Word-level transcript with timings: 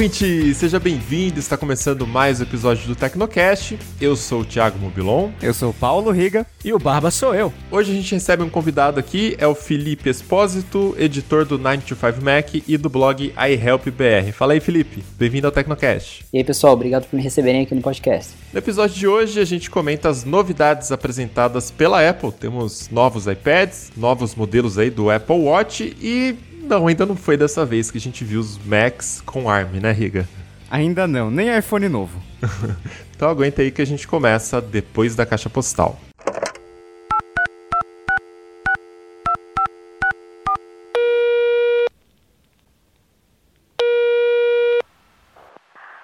Ouvinte, 0.00 0.54
seja 0.54 0.80
bem-vindo. 0.80 1.38
Está 1.38 1.58
começando 1.58 2.06
mais 2.06 2.40
um 2.40 2.44
episódio 2.44 2.88
do 2.88 2.96
Tecnocast. 2.96 3.78
Eu 4.00 4.16
sou 4.16 4.40
o 4.40 4.44
Thiago 4.46 4.78
Mobilon. 4.78 5.30
Eu 5.42 5.52
sou 5.52 5.68
o 5.68 5.74
Paulo 5.74 6.10
Riga. 6.10 6.46
E 6.64 6.72
o 6.72 6.78
Barba 6.78 7.10
sou 7.10 7.34
eu. 7.34 7.52
Hoje 7.70 7.92
a 7.92 7.94
gente 7.94 8.14
recebe 8.14 8.42
um 8.42 8.48
convidado 8.48 8.98
aqui, 8.98 9.36
é 9.38 9.46
o 9.46 9.54
Felipe 9.54 10.08
Espósito, 10.08 10.96
editor 10.98 11.44
do 11.44 11.58
925 11.58 12.24
Mac 12.24 12.54
e 12.66 12.78
do 12.78 12.88
blog 12.88 13.30
iHelpBR. 13.36 14.32
Fala 14.32 14.54
aí, 14.54 14.60
Felipe. 14.60 15.04
Bem-vindo 15.18 15.46
ao 15.46 15.52
Tecnocast. 15.52 16.24
E 16.32 16.38
aí, 16.38 16.44
pessoal, 16.44 16.72
obrigado 16.72 17.06
por 17.06 17.16
me 17.16 17.22
receberem 17.22 17.64
aqui 17.64 17.74
no 17.74 17.82
podcast. 17.82 18.32
No 18.54 18.58
episódio 18.58 18.96
de 18.96 19.06
hoje 19.06 19.38
a 19.38 19.44
gente 19.44 19.68
comenta 19.68 20.08
as 20.08 20.24
novidades 20.24 20.90
apresentadas 20.90 21.70
pela 21.70 22.08
Apple. 22.08 22.32
Temos 22.32 22.88
novos 22.88 23.26
iPads, 23.26 23.92
novos 23.94 24.34
modelos 24.34 24.78
aí 24.78 24.88
do 24.88 25.10
Apple 25.10 25.40
Watch 25.40 25.94
e 26.00 26.36
não, 26.70 26.86
ainda 26.86 27.04
não 27.04 27.16
foi 27.16 27.36
dessa 27.36 27.66
vez 27.66 27.90
que 27.90 27.98
a 27.98 28.00
gente 28.00 28.24
viu 28.24 28.38
os 28.38 28.56
Macs 28.64 29.20
com 29.26 29.50
ARM, 29.50 29.80
né, 29.80 29.90
Riga? 29.90 30.26
Ainda 30.70 31.04
não, 31.08 31.28
nem 31.28 31.58
iPhone 31.58 31.88
novo. 31.88 32.22
então 33.10 33.28
aguenta 33.28 33.60
aí 33.60 33.72
que 33.72 33.82
a 33.82 33.84
gente 33.84 34.06
começa 34.06 34.60
depois 34.60 35.16
da 35.16 35.26
caixa 35.26 35.50
postal. 35.50 35.98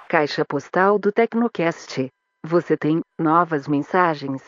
Caixa 0.08 0.44
postal 0.44 0.98
do 0.98 1.12
Tecnocast. 1.12 2.08
Você 2.44 2.76
tem 2.76 3.00
novas 3.20 3.68
mensagens. 3.68 4.42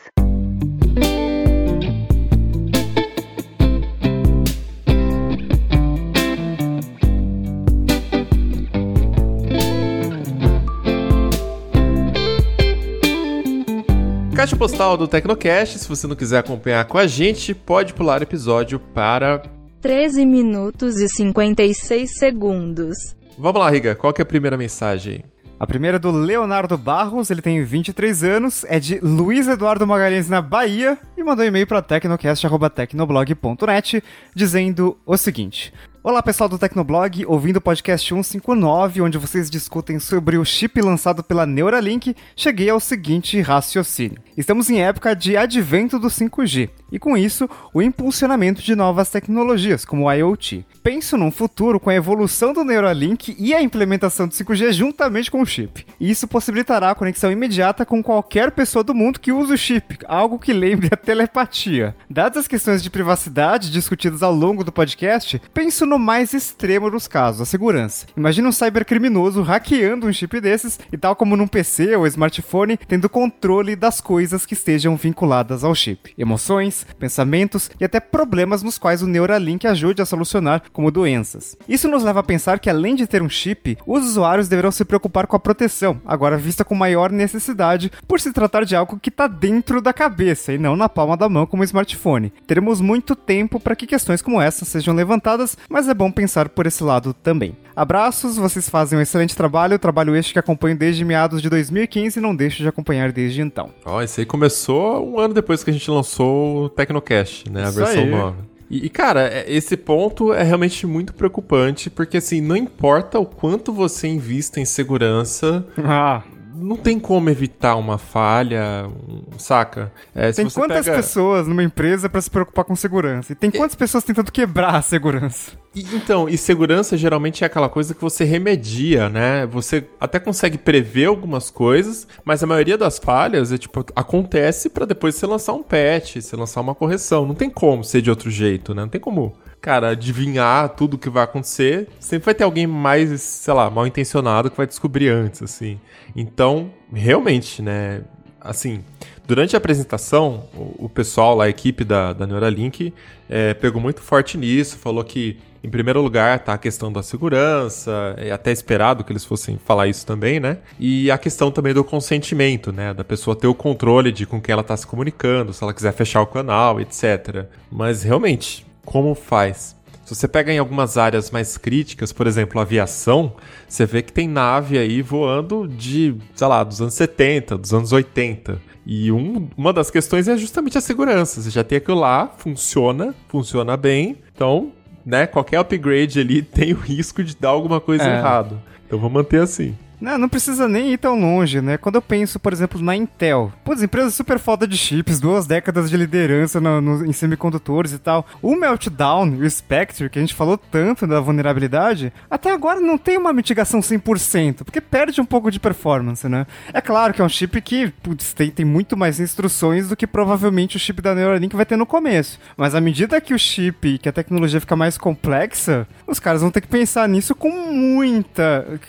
Caixa 14.39 14.55
postal 14.55 14.95
do 14.95 15.05
Tecnocast, 15.05 15.79
se 15.79 15.89
você 15.89 16.07
não 16.07 16.15
quiser 16.15 16.37
acompanhar 16.37 16.85
com 16.85 16.97
a 16.97 17.05
gente, 17.05 17.53
pode 17.53 17.93
pular 17.93 18.21
o 18.21 18.23
episódio 18.23 18.79
para 18.79 19.43
13 19.81 20.25
minutos 20.25 20.97
e 20.97 21.09
56 21.09 22.17
segundos. 22.17 23.17
Vamos 23.37 23.59
lá, 23.59 23.69
Riga, 23.69 23.95
qual 23.95 24.13
que 24.13 24.21
é 24.21 24.23
a 24.23 24.25
primeira 24.25 24.55
mensagem? 24.55 25.25
A 25.59 25.67
primeira 25.67 25.97
é 25.97 25.99
do 25.99 26.09
Leonardo 26.09 26.77
Barros, 26.77 27.29
ele 27.29 27.41
tem 27.41 27.61
23 27.61 28.23
anos, 28.23 28.63
é 28.69 28.79
de 28.79 28.97
Luiz 29.01 29.45
Eduardo 29.45 29.85
Magalhães, 29.85 30.29
na 30.29 30.41
Bahia, 30.41 30.97
e 31.17 31.23
mandou 31.23 31.43
um 31.43 31.47
e-mail 31.49 31.67
para 31.67 31.81
tecnocast.tecnoblog.net 31.81 34.01
dizendo 34.33 34.97
o 35.05 35.17
seguinte: 35.17 35.73
Olá 36.01 36.23
pessoal 36.23 36.47
do 36.47 36.57
Tecnoblog, 36.57 37.25
ouvindo 37.27 37.57
o 37.57 37.61
podcast 37.61 38.07
159, 38.07 39.01
onde 39.01 39.17
vocês 39.17 39.49
discutem 39.49 39.99
sobre 39.99 40.37
o 40.37 40.45
chip 40.45 40.81
lançado 40.81 41.21
pela 41.21 41.45
Neuralink, 41.45 42.15
cheguei 42.37 42.69
ao 42.69 42.79
seguinte 42.79 43.41
raciocínio. 43.41 44.17
Estamos 44.37 44.69
em 44.69 44.81
época 44.81 45.13
de 45.13 45.35
advento 45.35 45.99
do 45.99 46.07
5G, 46.07 46.69
e 46.89 46.97
com 46.97 47.17
isso, 47.17 47.49
o 47.73 47.81
impulsionamento 47.81 48.61
de 48.61 48.75
novas 48.75 49.09
tecnologias, 49.09 49.83
como 49.83 50.05
o 50.05 50.11
IoT. 50.11 50.65
Penso 50.81 51.17
num 51.17 51.31
futuro 51.31 51.81
com 51.81 51.89
a 51.89 51.95
evolução 51.95 52.53
do 52.53 52.63
Neuralink 52.63 53.35
e 53.37 53.53
a 53.53 53.61
implementação 53.61 54.25
do 54.25 54.33
5G 54.33 54.71
juntamente 54.71 55.29
com 55.29 55.41
o 55.41 55.45
chip. 55.45 55.85
Isso 55.99 56.29
possibilitará 56.29 56.91
a 56.91 56.95
conexão 56.95 57.29
imediata 57.29 57.85
com 57.85 58.01
qualquer 58.01 58.51
pessoa 58.51 58.85
do 58.85 58.95
mundo 58.95 59.19
que 59.19 59.33
use 59.33 59.53
o 59.53 59.57
chip, 59.57 59.97
algo 60.07 60.39
que 60.39 60.53
lembre 60.53 60.87
a 60.89 60.95
telepatia. 60.95 61.93
Dadas 62.09 62.37
as 62.37 62.47
questões 62.47 62.81
de 62.81 62.89
privacidade 62.89 63.69
discutidas 63.69 64.23
ao 64.23 64.33
longo 64.33 64.63
do 64.63 64.71
podcast, 64.71 65.41
penso 65.53 65.88
no 65.89 65.97
mais 65.97 66.33
extremo 66.33 66.89
dos 66.91 67.07
casos, 67.07 67.41
a 67.41 67.45
segurança. 67.45 68.05
Imagina 68.15 68.47
um 68.47 68.51
cybercriminoso 68.51 69.41
hackeando 69.41 70.07
um 70.07 70.13
chip 70.13 70.39
desses 70.39 70.79
e 70.93 70.97
tal 70.97 71.15
como 71.15 71.35
num 71.35 71.47
PC 71.47 71.95
ou 71.95 72.05
smartphone, 72.05 72.77
tendo 72.77 73.09
controle 73.09 73.75
das 73.75 73.99
coisas 73.99 74.45
que 74.45 74.53
estejam 74.53 74.95
vinculadas 74.95 75.63
ao 75.63 75.73
chip. 75.73 76.13
Emoções, 76.17 76.85
pensamentos 76.99 77.71
e 77.79 77.83
até 77.83 77.99
problemas 77.99 78.61
nos 78.61 78.77
quais 78.77 79.01
o 79.01 79.07
Neuralink 79.07 79.65
ajude 79.65 80.01
a 80.01 80.05
solucionar, 80.05 80.61
como 80.71 80.91
doenças. 80.91 81.57
Isso 81.67 81.87
nos 81.87 82.03
leva 82.03 82.19
a 82.19 82.23
pensar 82.23 82.59
que 82.59 82.69
além 82.69 82.93
de 82.93 83.07
ter 83.07 83.23
um 83.23 83.29
chip, 83.29 83.77
os 83.85 84.05
usuários 84.05 84.47
deverão 84.47 84.71
se 84.71 84.85
preocupar 84.85 85.25
com 85.25 85.35
a 85.35 85.39
proteção, 85.39 85.99
agora 86.05 86.37
vista 86.37 86.63
com 86.63 86.75
maior 86.75 87.11
necessidade, 87.11 87.91
por 88.07 88.19
se 88.19 88.31
tratar 88.31 88.63
de 88.63 88.75
algo 88.75 88.99
que 88.99 89.09
está 89.09 89.27
dentro 89.27 89.81
da 89.81 89.91
cabeça 89.91 90.53
e 90.53 90.57
não 90.59 90.75
na 90.75 90.87
palma 90.87 91.17
da 91.17 91.27
mão 91.27 91.47
como 91.47 91.61
um 91.61 91.65
smartphone. 91.65 92.31
Teremos 92.45 92.79
muito 92.79 93.15
tempo 93.15 93.59
para 93.59 93.75
que 93.75 93.87
questões 93.87 94.21
como 94.21 94.39
essa 94.39 94.65
sejam 94.65 94.93
levantadas, 94.93 95.57
mas 95.67 95.78
mas 95.79 95.87
é 95.87 95.93
bom 95.93 96.11
pensar 96.11 96.49
por 96.49 96.67
esse 96.67 96.83
lado 96.83 97.13
também. 97.13 97.55
Abraços, 97.73 98.35
vocês 98.35 98.67
fazem 98.67 98.99
um 98.99 99.01
excelente 99.01 99.33
trabalho, 99.33 99.79
trabalho 99.79 100.13
este 100.13 100.33
que 100.33 100.39
acompanho 100.39 100.77
desde 100.77 101.05
meados 101.05 101.41
de 101.41 101.49
2015 101.49 102.19
e 102.19 102.21
não 102.21 102.35
deixo 102.35 102.61
de 102.61 102.67
acompanhar 102.67 103.13
desde 103.13 103.41
então. 103.41 103.69
Ó, 103.85 103.95
oh, 103.95 104.01
esse 104.01 104.19
aí 104.19 104.25
começou 104.25 105.09
um 105.09 105.17
ano 105.17 105.33
depois 105.33 105.63
que 105.63 105.69
a 105.69 105.73
gente 105.73 105.89
lançou 105.89 106.65
o 106.65 106.69
Tecnocast, 106.69 107.49
né, 107.49 107.63
a 107.63 107.69
Isso 107.69 107.77
versão 107.77 108.03
aí. 108.03 108.09
nova. 108.09 108.35
E, 108.69 108.89
cara, 108.89 109.21
é, 109.21 109.45
esse 109.47 109.77
ponto 109.77 110.33
é 110.33 110.43
realmente 110.43 110.85
muito 110.85 111.13
preocupante, 111.13 111.89
porque 111.89 112.17
assim, 112.17 112.41
não 112.41 112.57
importa 112.57 113.17
o 113.17 113.25
quanto 113.25 113.71
você 113.71 114.09
invista 114.09 114.59
em 114.59 114.65
segurança, 114.65 115.65
ah 115.77 116.23
não 116.59 116.75
tem 116.75 116.99
como 116.99 117.29
evitar 117.29 117.75
uma 117.75 117.97
falha, 117.97 118.89
saca? 119.37 119.91
É, 120.13 120.31
tem 120.31 120.49
quantas 120.49 120.85
pega... 120.85 120.97
pessoas 120.97 121.47
numa 121.47 121.63
empresa 121.63 122.09
para 122.09 122.21
se 122.21 122.29
preocupar 122.29 122.65
com 122.65 122.75
segurança? 122.75 123.31
E 123.31 123.35
tem 123.35 123.49
quantas 123.49 123.73
e... 123.73 123.77
pessoas 123.77 124.03
tentando 124.03 124.31
quebrar 124.31 124.75
a 124.75 124.81
segurança? 124.81 125.51
E, 125.73 125.81
então, 125.95 126.27
e 126.27 126.37
segurança 126.37 126.97
geralmente 126.97 127.43
é 127.43 127.47
aquela 127.47 127.69
coisa 127.69 127.93
que 127.93 128.01
você 128.01 128.23
remedia, 128.23 129.07
né? 129.07 129.45
Você 129.47 129.85
até 129.99 130.19
consegue 130.19 130.57
prever 130.57 131.05
algumas 131.05 131.49
coisas, 131.49 132.07
mas 132.25 132.43
a 132.43 132.47
maioria 132.47 132.77
das 132.77 132.99
falhas 132.99 133.51
é 133.51 133.57
tipo 133.57 133.85
acontece 133.95 134.69
para 134.69 134.85
depois 134.85 135.15
você 135.15 135.25
lançar 135.25 135.53
um 135.53 135.63
patch, 135.63 136.17
você 136.17 136.35
lançar 136.35 136.61
uma 136.61 136.75
correção. 136.75 137.25
Não 137.25 137.35
tem 137.35 137.49
como 137.49 137.83
ser 137.83 138.01
de 138.01 138.09
outro 138.09 138.29
jeito, 138.29 138.73
né? 138.73 138.81
Não 138.81 138.89
tem 138.89 139.01
como 139.01 139.35
cara, 139.61 139.89
adivinhar 139.89 140.69
tudo 140.69 140.95
o 140.95 140.97
que 140.97 141.09
vai 141.09 141.23
acontecer, 141.23 141.87
sempre 141.99 142.25
vai 142.25 142.33
ter 142.33 142.43
alguém 142.43 142.65
mais, 142.65 143.21
sei 143.21 143.53
lá, 143.53 143.69
mal 143.69 143.85
intencionado 143.85 144.49
que 144.49 144.57
vai 144.57 144.67
descobrir 144.67 145.09
antes, 145.09 145.43
assim. 145.43 145.79
Então, 146.15 146.71
realmente, 146.93 147.61
né, 147.61 148.01
assim, 148.39 148.83
durante 149.27 149.55
a 149.55 149.57
apresentação, 149.57 150.45
o, 150.55 150.85
o 150.85 150.89
pessoal 150.89 151.35
lá, 151.35 151.45
a 151.45 151.49
equipe 151.49 151.83
da, 151.83 152.13
da 152.13 152.25
Neuralink, 152.25 152.93
é, 153.29 153.53
pegou 153.53 153.81
muito 153.81 154.01
forte 154.01 154.37
nisso, 154.37 154.77
falou 154.77 155.03
que, 155.03 155.37
em 155.61 155.69
primeiro 155.69 156.01
lugar, 156.01 156.39
tá 156.39 156.53
a 156.53 156.57
questão 156.57 156.91
da 156.91 157.03
segurança, 157.03 158.15
é 158.17 158.31
até 158.31 158.49
esperado 158.49 159.03
que 159.03 159.11
eles 159.11 159.25
fossem 159.25 159.59
falar 159.65 159.87
isso 159.87 160.05
também, 160.05 160.39
né? 160.39 160.59
E 160.79 161.11
a 161.11 161.17
questão 161.17 161.51
também 161.51 161.73
do 161.73 161.83
consentimento, 161.83 162.71
né? 162.71 162.93
Da 162.93 163.03
pessoa 163.03 163.35
ter 163.35 163.47
o 163.47 163.53
controle 163.53 164.09
de 164.09 164.25
com 164.25 164.39
quem 164.39 164.53
ela 164.53 164.63
tá 164.63 164.75
se 164.77 164.87
comunicando, 164.87 165.51
se 165.51 165.61
ela 165.61 165.73
quiser 165.73 165.91
fechar 165.91 166.21
o 166.21 166.27
canal, 166.27 166.79
etc. 166.79 167.45
Mas, 167.69 168.03
realmente, 168.03 168.65
como 168.85 169.15
faz. 169.15 169.75
Se 170.05 170.15
você 170.15 170.27
pega 170.27 170.51
em 170.51 170.57
algumas 170.57 170.97
áreas 170.97 171.29
mais 171.29 171.55
críticas, 171.55 172.11
por 172.11 172.25
exemplo, 172.25 172.59
aviação, 172.59 173.33
você 173.67 173.85
vê 173.85 174.01
que 174.01 174.11
tem 174.11 174.27
nave 174.27 174.77
aí 174.77 175.03
voando 175.03 175.67
de, 175.67 176.15
sei 176.33 176.47
lá, 176.47 176.63
dos 176.63 176.81
anos 176.81 176.95
70, 176.95 177.57
dos 177.57 177.73
anos 177.73 177.91
80. 177.91 178.59
E 178.85 179.11
um, 179.11 179.47
uma 179.55 179.71
das 179.71 179.91
questões 179.91 180.27
é 180.27 180.35
justamente 180.35 180.79
a 180.79 180.81
segurança. 180.81 181.39
Você 181.39 181.51
já 181.51 181.63
tem 181.63 181.77
aquilo 181.77 181.99
lá, 181.99 182.27
funciona, 182.27 183.13
funciona 183.27 183.77
bem. 183.77 184.17
Então, 184.33 184.71
né, 185.05 185.27
qualquer 185.27 185.57
upgrade 185.57 186.19
ali 186.19 186.41
tem 186.43 186.73
o 186.73 186.79
risco 186.79 187.23
de 187.23 187.35
dar 187.35 187.49
alguma 187.49 187.79
coisa 187.79 188.03
é. 188.03 188.17
errado. 188.17 188.59
Então 188.87 188.97
vou 188.97 189.11
manter 189.11 189.41
assim. 189.41 189.75
Não, 189.99 190.17
não 190.17 190.29
precisa 190.29 190.67
nem 190.67 190.93
ir 190.93 190.97
tão 190.97 191.19
longe, 191.19 191.61
né? 191.61 191.77
Quando 191.77 191.95
eu 191.95 192.01
penso, 192.01 192.39
por 192.39 192.53
exemplo, 192.53 192.81
na 192.81 192.95
Intel, 192.95 193.51
putz, 193.63 193.83
empresa 193.83 194.09
super 194.11 194.39
foda 194.39 194.65
de 194.65 194.77
chips, 194.77 195.19
duas 195.19 195.45
décadas 195.45 195.89
de 195.89 195.97
liderança 195.97 196.61
no, 196.61 196.79
no, 196.79 197.05
em 197.05 197.11
semicondutores 197.11 197.91
e 197.91 197.99
tal. 197.99 198.25
O 198.41 198.55
Meltdown 198.55 199.37
o 199.39 199.49
Spectre, 199.49 200.09
que 200.09 200.17
a 200.17 200.21
gente 200.21 200.33
falou 200.33 200.57
tanto 200.57 201.05
da 201.05 201.19
vulnerabilidade, 201.19 202.13
até 202.29 202.51
agora 202.51 202.79
não 202.79 202.97
tem 202.97 203.17
uma 203.17 203.33
mitigação 203.33 203.81
100%, 203.81 204.63
porque 204.63 204.79
perde 204.79 205.19
um 205.19 205.25
pouco 205.25 205.51
de 205.51 205.59
performance, 205.59 206.27
né? 206.29 206.47
É 206.73 206.79
claro 206.79 207.13
que 207.13 207.21
é 207.21 207.25
um 207.25 207.29
chip 207.29 207.59
que, 207.61 207.89
putz, 208.01 208.33
tem, 208.33 208.49
tem 208.49 208.65
muito 208.65 208.95
mais 208.95 209.19
instruções 209.19 209.89
do 209.89 209.97
que 209.97 210.07
provavelmente 210.07 210.77
o 210.77 210.79
chip 210.79 211.01
da 211.01 211.13
Neuralink 211.13 211.55
vai 211.55 211.65
ter 211.65 211.75
no 211.75 211.85
começo. 211.85 212.39
Mas 212.55 212.73
à 212.73 212.79
medida 212.79 213.19
que 213.19 213.33
o 213.33 213.39
chip, 213.39 213.97
que 213.97 214.07
a 214.07 214.13
tecnologia 214.13 214.61
fica 214.61 214.75
mais 214.75 214.97
complexa, 214.97 215.87
os 216.07 216.19
caras 216.19 216.41
vão 216.41 216.51
ter 216.51 216.61
que 216.61 216.67
pensar 216.67 217.07
nisso 217.09 217.35
com 217.35 217.51
muita 217.51 218.79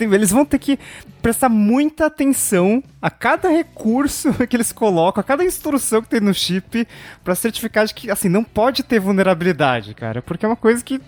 eles 0.00 0.30
vão 0.30 0.44
ter 0.44 0.58
que 0.58 0.78
prestar 1.20 1.48
muita 1.48 2.06
atenção 2.06 2.82
a 3.00 3.08
cada 3.10 3.48
recurso 3.48 4.32
que 4.48 4.56
eles 4.56 4.72
colocam, 4.72 5.20
a 5.20 5.24
cada 5.24 5.44
instrução 5.44 6.02
que 6.02 6.08
tem 6.08 6.20
no 6.20 6.34
chip, 6.34 6.86
pra 7.22 7.34
certificar 7.34 7.86
de 7.86 7.94
que, 7.94 8.10
assim, 8.10 8.28
não 8.28 8.42
pode 8.42 8.82
ter 8.82 8.98
vulnerabilidade, 8.98 9.94
cara. 9.94 10.20
Porque 10.20 10.44
é 10.44 10.48
uma 10.48 10.56
coisa 10.56 10.82
que. 10.82 11.00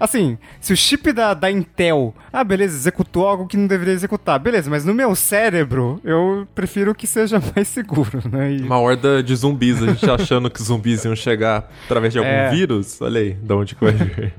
Assim, 0.00 0.36
se 0.60 0.72
o 0.72 0.76
chip 0.76 1.12
da, 1.12 1.32
da 1.32 1.48
Intel, 1.50 2.12
ah, 2.32 2.42
beleza, 2.42 2.76
executou 2.76 3.26
algo 3.26 3.46
que 3.46 3.56
não 3.56 3.68
deveria 3.68 3.94
executar, 3.94 4.38
beleza, 4.38 4.68
mas 4.68 4.84
no 4.84 4.92
meu 4.92 5.14
cérebro, 5.14 6.00
eu 6.04 6.46
prefiro 6.54 6.92
que 6.94 7.06
seja 7.06 7.40
mais 7.54 7.68
seguro, 7.68 8.20
né? 8.30 8.52
E- 8.52 8.62
Uma 8.62 8.78
horda 8.80 9.22
de 9.22 9.34
zumbis, 9.36 9.80
a 9.82 9.86
gente 9.86 10.10
achando 10.10 10.50
que 10.50 10.60
zumbis 10.60 11.04
iam 11.04 11.14
chegar 11.14 11.70
através 11.84 12.12
de 12.12 12.18
algum 12.18 12.28
É. 12.30 12.50
vírus. 12.50 13.00
Olha 13.00 13.20
aí, 13.20 13.32
de 13.32 13.52
onde 13.52 13.74
que 13.76 13.84
vai 13.84 13.92
vir. 13.92 14.34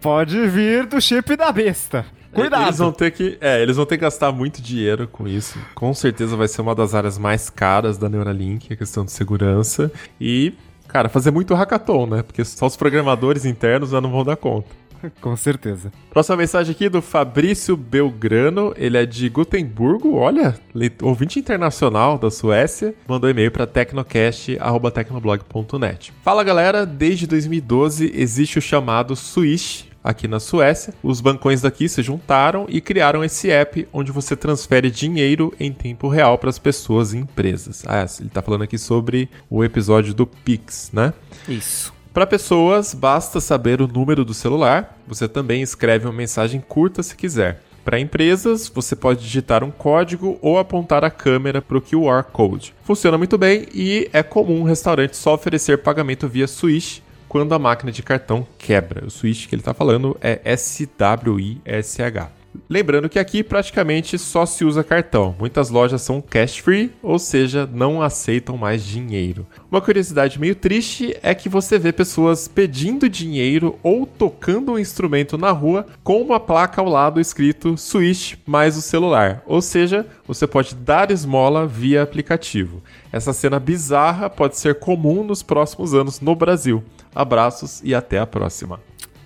Pode 0.00 0.46
vir 0.48 0.86
do 0.86 1.00
chip 1.00 1.36
da 1.36 1.50
besta. 1.52 2.06
Cuidado! 2.32 2.64
Eles 2.64 2.78
vão 2.78 2.92
ter 2.92 3.10
que, 3.10 3.36
é, 3.40 3.62
eles 3.62 3.76
vão 3.76 3.84
ter 3.84 3.98
que 3.98 4.02
gastar 4.02 4.32
muito 4.32 4.62
dinheiro 4.62 5.06
com 5.06 5.28
isso. 5.28 5.58
Com 5.74 5.92
certeza 5.92 6.36
vai 6.36 6.48
ser 6.48 6.62
uma 6.62 6.74
das 6.74 6.94
áreas 6.94 7.18
mais 7.18 7.50
caras 7.50 7.98
da 7.98 8.08
Neuralink, 8.08 8.72
a 8.72 8.76
questão 8.76 9.04
de 9.04 9.12
segurança. 9.12 9.92
E, 10.20 10.54
cara, 10.88 11.08
fazer 11.08 11.30
muito 11.30 11.54
hackathon, 11.54 12.06
né? 12.06 12.22
Porque 12.22 12.44
só 12.44 12.66
os 12.66 12.76
programadores 12.76 13.44
internos 13.44 13.90
já 13.90 14.00
não 14.00 14.10
vão 14.10 14.24
dar 14.24 14.36
conta. 14.36 14.82
Com 15.20 15.36
certeza. 15.36 15.92
Próxima 16.10 16.38
mensagem 16.38 16.72
aqui 16.72 16.88
do 16.88 17.02
Fabrício 17.02 17.76
Belgrano, 17.76 18.72
ele 18.76 18.96
é 18.96 19.04
de 19.04 19.28
Gutemburgo, 19.28 20.14
olha, 20.14 20.54
ouvinte 21.02 21.38
internacional 21.38 22.16
da 22.18 22.30
Suécia, 22.30 22.94
mandou 23.06 23.28
e-mail 23.28 23.50
para 23.50 23.66
tecnocast@tecnoblog.net. 23.66 26.14
Fala 26.22 26.42
galera, 26.44 26.86
desde 26.86 27.26
2012 27.26 28.10
existe 28.14 28.58
o 28.58 28.62
chamado 28.62 29.14
Swish 29.16 29.91
aqui 30.02 30.26
na 30.26 30.40
Suécia. 30.40 30.94
Os 31.02 31.20
bancões 31.20 31.60
daqui 31.60 31.88
se 31.88 32.02
juntaram 32.02 32.66
e 32.68 32.80
criaram 32.80 33.24
esse 33.24 33.50
app 33.50 33.86
onde 33.92 34.10
você 34.10 34.34
transfere 34.34 34.90
dinheiro 34.90 35.52
em 35.58 35.72
tempo 35.72 36.08
real 36.08 36.38
para 36.38 36.50
as 36.50 36.58
pessoas 36.58 37.12
e 37.12 37.18
empresas. 37.18 37.84
Ah, 37.86 38.06
ele 38.20 38.30
tá 38.30 38.42
falando 38.42 38.62
aqui 38.62 38.78
sobre 38.78 39.28
o 39.48 39.62
episódio 39.62 40.14
do 40.14 40.26
Pix, 40.26 40.90
né? 40.92 41.12
Isso. 41.48 41.92
Para 42.12 42.26
pessoas, 42.26 42.92
basta 42.92 43.40
saber 43.40 43.80
o 43.80 43.88
número 43.88 44.24
do 44.24 44.34
celular. 44.34 44.98
Você 45.08 45.26
também 45.26 45.62
escreve 45.62 46.06
uma 46.06 46.12
mensagem 46.12 46.60
curta 46.60 47.02
se 47.02 47.16
quiser. 47.16 47.62
Para 47.84 47.98
empresas, 47.98 48.70
você 48.72 48.94
pode 48.94 49.22
digitar 49.22 49.64
um 49.64 49.70
código 49.70 50.38
ou 50.40 50.56
apontar 50.58 51.04
a 51.04 51.10
câmera 51.10 51.60
para 51.60 51.76
o 51.76 51.80
QR 51.80 52.22
Code. 52.24 52.74
Funciona 52.84 53.18
muito 53.18 53.36
bem 53.36 53.66
e 53.74 54.08
é 54.12 54.22
comum 54.22 54.60
um 54.60 54.64
restaurante 54.64 55.16
só 55.16 55.34
oferecer 55.34 55.78
pagamento 55.78 56.28
via 56.28 56.46
Swish 56.46 57.02
quando 57.32 57.54
a 57.54 57.58
máquina 57.58 57.90
de 57.90 58.02
cartão 58.02 58.46
quebra. 58.58 59.06
O 59.06 59.10
Swish 59.10 59.46
que 59.46 59.54
ele 59.54 59.62
está 59.62 59.72
falando 59.72 60.14
é 60.20 60.38
S-W-I-S-H. 60.44 62.30
Lembrando 62.68 63.08
que 63.08 63.18
aqui 63.18 63.42
praticamente 63.42 64.18
só 64.18 64.44
se 64.44 64.66
usa 64.66 64.84
cartão. 64.84 65.34
Muitas 65.38 65.70
lojas 65.70 66.02
são 66.02 66.20
cash 66.20 66.58
free, 66.58 66.92
ou 67.02 67.18
seja, 67.18 67.66
não 67.72 68.02
aceitam 68.02 68.58
mais 68.58 68.84
dinheiro. 68.84 69.46
Uma 69.70 69.80
curiosidade 69.80 70.38
meio 70.38 70.54
triste 70.54 71.16
é 71.22 71.34
que 71.34 71.48
você 71.48 71.78
vê 71.78 71.90
pessoas 71.90 72.46
pedindo 72.48 73.08
dinheiro 73.08 73.78
ou 73.82 74.04
tocando 74.04 74.72
um 74.72 74.78
instrumento 74.78 75.38
na 75.38 75.52
rua 75.52 75.86
com 76.04 76.20
uma 76.20 76.38
placa 76.38 76.82
ao 76.82 76.88
lado 76.88 77.18
escrito 77.18 77.78
Swish 77.78 78.36
mais 78.44 78.76
o 78.76 78.82
celular. 78.82 79.42
Ou 79.46 79.62
seja, 79.62 80.06
você 80.26 80.46
pode 80.46 80.74
dar 80.74 81.10
esmola 81.10 81.66
via 81.66 82.02
aplicativo. 82.02 82.82
Essa 83.10 83.32
cena 83.32 83.58
bizarra 83.58 84.28
pode 84.28 84.58
ser 84.58 84.74
comum 84.74 85.24
nos 85.24 85.42
próximos 85.42 85.94
anos 85.94 86.20
no 86.20 86.36
Brasil. 86.36 86.84
Abraços 87.14 87.80
e 87.84 87.94
até 87.94 88.18
a 88.18 88.26
próxima. 88.26 88.80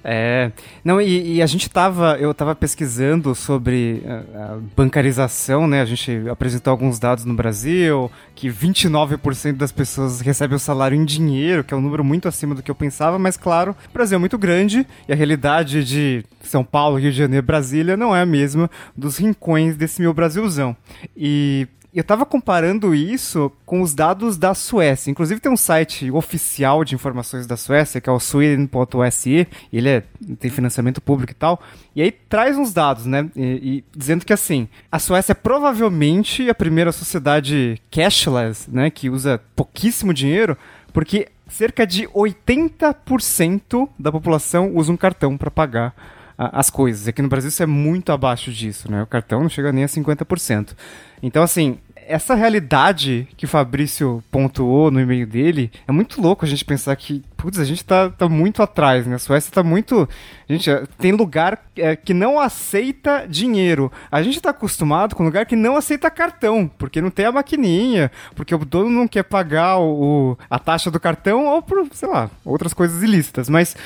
É, 0.09 0.53
não, 0.85 1.00
e, 1.00 1.35
e 1.35 1.43
a 1.43 1.47
gente 1.47 1.69
tava, 1.69 2.17
eu 2.21 2.33
tava 2.33 2.55
pesquisando 2.55 3.35
sobre 3.35 4.05
a, 4.06 4.55
a 4.55 4.59
bancarização, 4.77 5.67
né? 5.67 5.81
A 5.81 5.85
gente 5.85 6.29
apresentou 6.31 6.71
alguns 6.71 7.00
dados 7.00 7.25
no 7.25 7.35
Brasil, 7.35 8.09
que 8.33 8.49
29% 8.49 9.56
das 9.56 9.73
pessoas 9.73 10.21
recebem 10.21 10.55
o 10.55 10.61
salário 10.61 10.97
em 10.97 11.05
dinheiro, 11.05 11.65
que 11.65 11.75
é 11.75 11.77
um 11.77 11.81
número 11.81 12.05
muito 12.05 12.29
acima 12.29 12.55
do 12.55 12.62
que 12.62 12.71
eu 12.71 12.75
pensava, 12.75 13.19
mas 13.19 13.37
claro, 13.37 13.75
o 13.91 13.93
Brasil 13.93 14.15
é 14.15 14.19
muito 14.21 14.39
grande 14.39 14.87
e 15.09 15.12
a 15.12 15.17
realidade 15.17 15.82
de 15.82 16.25
São 16.41 16.62
Paulo, 16.62 17.00
Rio 17.00 17.11
de 17.11 17.19
Janeiro, 17.19 17.44
Brasília 17.44 17.97
não 17.97 18.15
é 18.15 18.23
a 18.23 18.27
mesma 18.27 18.71
dos 18.97 19.17
rincões 19.17 19.77
desse 19.77 20.00
meu 20.00 20.15
Brasilzão. 20.15 20.77
E 21.17 21.67
eu 21.98 22.04
tava 22.04 22.26
comparando 22.26 22.94
isso 22.94 23.50
com 23.64 23.81
os 23.81 23.94
dados 23.94 24.37
da 24.37 24.52
Suécia. 24.52 25.10
Inclusive 25.10 25.40
tem 25.40 25.50
um 25.50 25.56
site 25.56 26.10
oficial 26.10 26.84
de 26.84 26.94
informações 26.94 27.46
da 27.46 27.56
Suécia, 27.56 28.00
que 28.00 28.10
é 28.10 28.12
o 28.12 28.20
sweden.se. 28.20 29.48
Ele 29.72 29.88
é, 29.88 30.02
tem 30.38 30.50
financiamento 30.50 31.00
público 31.00 31.32
e 31.32 31.34
tal. 31.34 31.58
E 31.94 32.02
aí 32.02 32.12
traz 32.12 32.58
uns 32.58 32.75
dados, 32.75 33.06
né? 33.06 33.31
E, 33.34 33.43
e 33.43 33.84
dizendo 33.96 34.26
que 34.26 34.32
assim, 34.32 34.69
a 34.93 34.98
Suécia 34.98 35.32
é 35.32 35.34
provavelmente 35.34 36.50
a 36.50 36.54
primeira 36.54 36.93
sociedade 36.93 37.81
cashless, 37.90 38.70
né? 38.70 38.90
Que 38.90 39.08
usa 39.08 39.40
pouquíssimo 39.54 40.12
dinheiro, 40.12 40.56
porque 40.93 41.28
cerca 41.48 41.87
de 41.87 42.06
80% 42.08 43.88
da 43.98 44.12
população 44.12 44.72
usa 44.75 44.93
um 44.93 44.96
cartão 44.98 45.38
para 45.38 45.50
pagar 45.50 45.94
as 46.38 46.69
coisas. 46.69 47.08
Aqui 47.08 47.22
no 47.22 47.28
Brasil 47.28 47.48
isso 47.48 47.62
é 47.62 47.66
muito 47.66 48.12
abaixo 48.12 48.52
disso, 48.52 48.90
né? 48.90 49.02
O 49.02 49.06
cartão 49.06 49.40
não 49.40 49.48
chega 49.48 49.72
nem 49.72 49.84
a 49.84 49.87
50%. 49.87 50.75
Então, 51.22 51.43
assim, 51.43 51.78
essa 52.08 52.35
realidade 52.35 53.29
que 53.37 53.44
o 53.44 53.49
Fabrício 53.49 54.23
pontuou 54.31 54.91
no 54.91 55.00
e-mail 55.00 55.26
dele, 55.26 55.70
é 55.87 55.93
muito 55.93 56.20
louco 56.20 56.44
a 56.44 56.49
gente 56.49 56.64
pensar 56.64 56.94
que, 56.97 57.23
putz, 57.37 57.58
a 57.58 57.64
gente 57.64 57.85
tá, 57.85 58.08
tá 58.11 58.29
muito 58.29 58.62
atrás, 58.62 59.06
né? 59.06 59.17
A 59.17 59.19
Suécia 59.19 59.53
tá 59.53 59.62
muito. 59.62 60.08
Gente, 60.49 60.70
tem 60.99 61.12
lugar 61.12 61.61
é, 61.76 61.97
que 61.97 62.14
não 62.14 62.38
aceita 62.38 63.26
dinheiro. 63.29 63.91
A 64.11 64.23
gente 64.23 64.41
tá 64.41 64.50
acostumado 64.50 65.14
com 65.17 65.25
lugar 65.25 65.47
que 65.47 65.56
não 65.56 65.76
aceita 65.76 66.11
cartão, 66.11 66.70
porque 66.79 67.00
não 67.00 67.11
tem 67.11 67.26
a 67.26 67.32
maquininha, 67.32 68.11
porque 68.35 68.55
o 68.55 68.64
dono 68.64 68.91
não 68.91 69.08
quer 69.08 69.25
pagar 69.25 69.79
o- 69.79 70.38
a 70.49 70.58
taxa 70.58 70.91
do 70.91 71.00
cartão 71.00 71.47
ou 71.47 71.61
por, 71.62 71.87
sei 71.93 72.08
lá, 72.08 72.31
outras 72.44 72.73
coisas 72.73 73.03
ilícitas. 73.03 73.49
Mas 73.49 73.76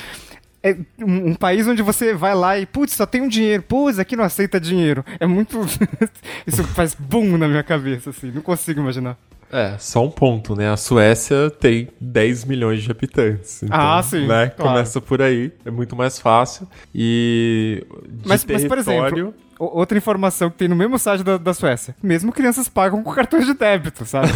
é 0.62 0.76
um, 1.00 1.34
país 1.34 1.66
onde 1.66 1.82
você 1.82 2.14
vai 2.14 2.34
lá 2.34 2.58
e, 2.58 2.66
putz, 2.66 2.94
só 2.94 3.06
tem 3.06 3.22
um 3.22 3.28
dinheiro, 3.28 3.62
putz, 3.62 3.98
aqui 3.98 4.14
não 4.16 4.24
aceita 4.24 4.60
dinheiro. 4.60 5.04
É 5.18 5.26
muito. 5.26 5.58
Isso 6.46 6.62
faz 6.64 6.94
boom 6.94 7.36
na 7.38 7.48
minha 7.48 7.62
cabeça, 7.62 8.10
assim, 8.10 8.30
não 8.30 8.42
consigo 8.42 8.80
imaginar. 8.80 9.16
É, 9.52 9.74
só 9.78 10.04
um 10.04 10.10
ponto, 10.10 10.54
né? 10.54 10.70
A 10.70 10.76
Suécia 10.76 11.50
tem 11.50 11.88
10 12.00 12.44
milhões 12.44 12.82
de 12.84 12.90
habitantes. 12.90 13.62
Então, 13.64 13.76
Ah, 13.76 14.00
sim, 14.00 14.26
Né? 14.26 14.48
claro. 14.50 14.72
Começa 14.74 15.00
por 15.00 15.20
aí, 15.20 15.50
é 15.64 15.70
muito 15.72 15.96
mais 15.96 16.20
fácil. 16.20 16.68
E. 16.94 17.84
de 18.08 18.28
Mas, 18.28 18.44
mas, 18.44 18.64
por 18.64 18.76
território- 18.76 19.16
exemplo, 19.18 19.34
outra 19.60 19.98
informação 19.98 20.48
que 20.50 20.56
tem 20.56 20.68
no 20.68 20.74
mesmo 20.74 20.98
site 20.98 21.22
da, 21.22 21.36
da 21.36 21.52
Suécia: 21.52 21.94
mesmo 22.02 22.32
crianças 22.32 22.68
pagam 22.68 23.02
com 23.02 23.12
cartões 23.12 23.46
de 23.46 23.54
débito, 23.54 24.06
sabe? 24.06 24.28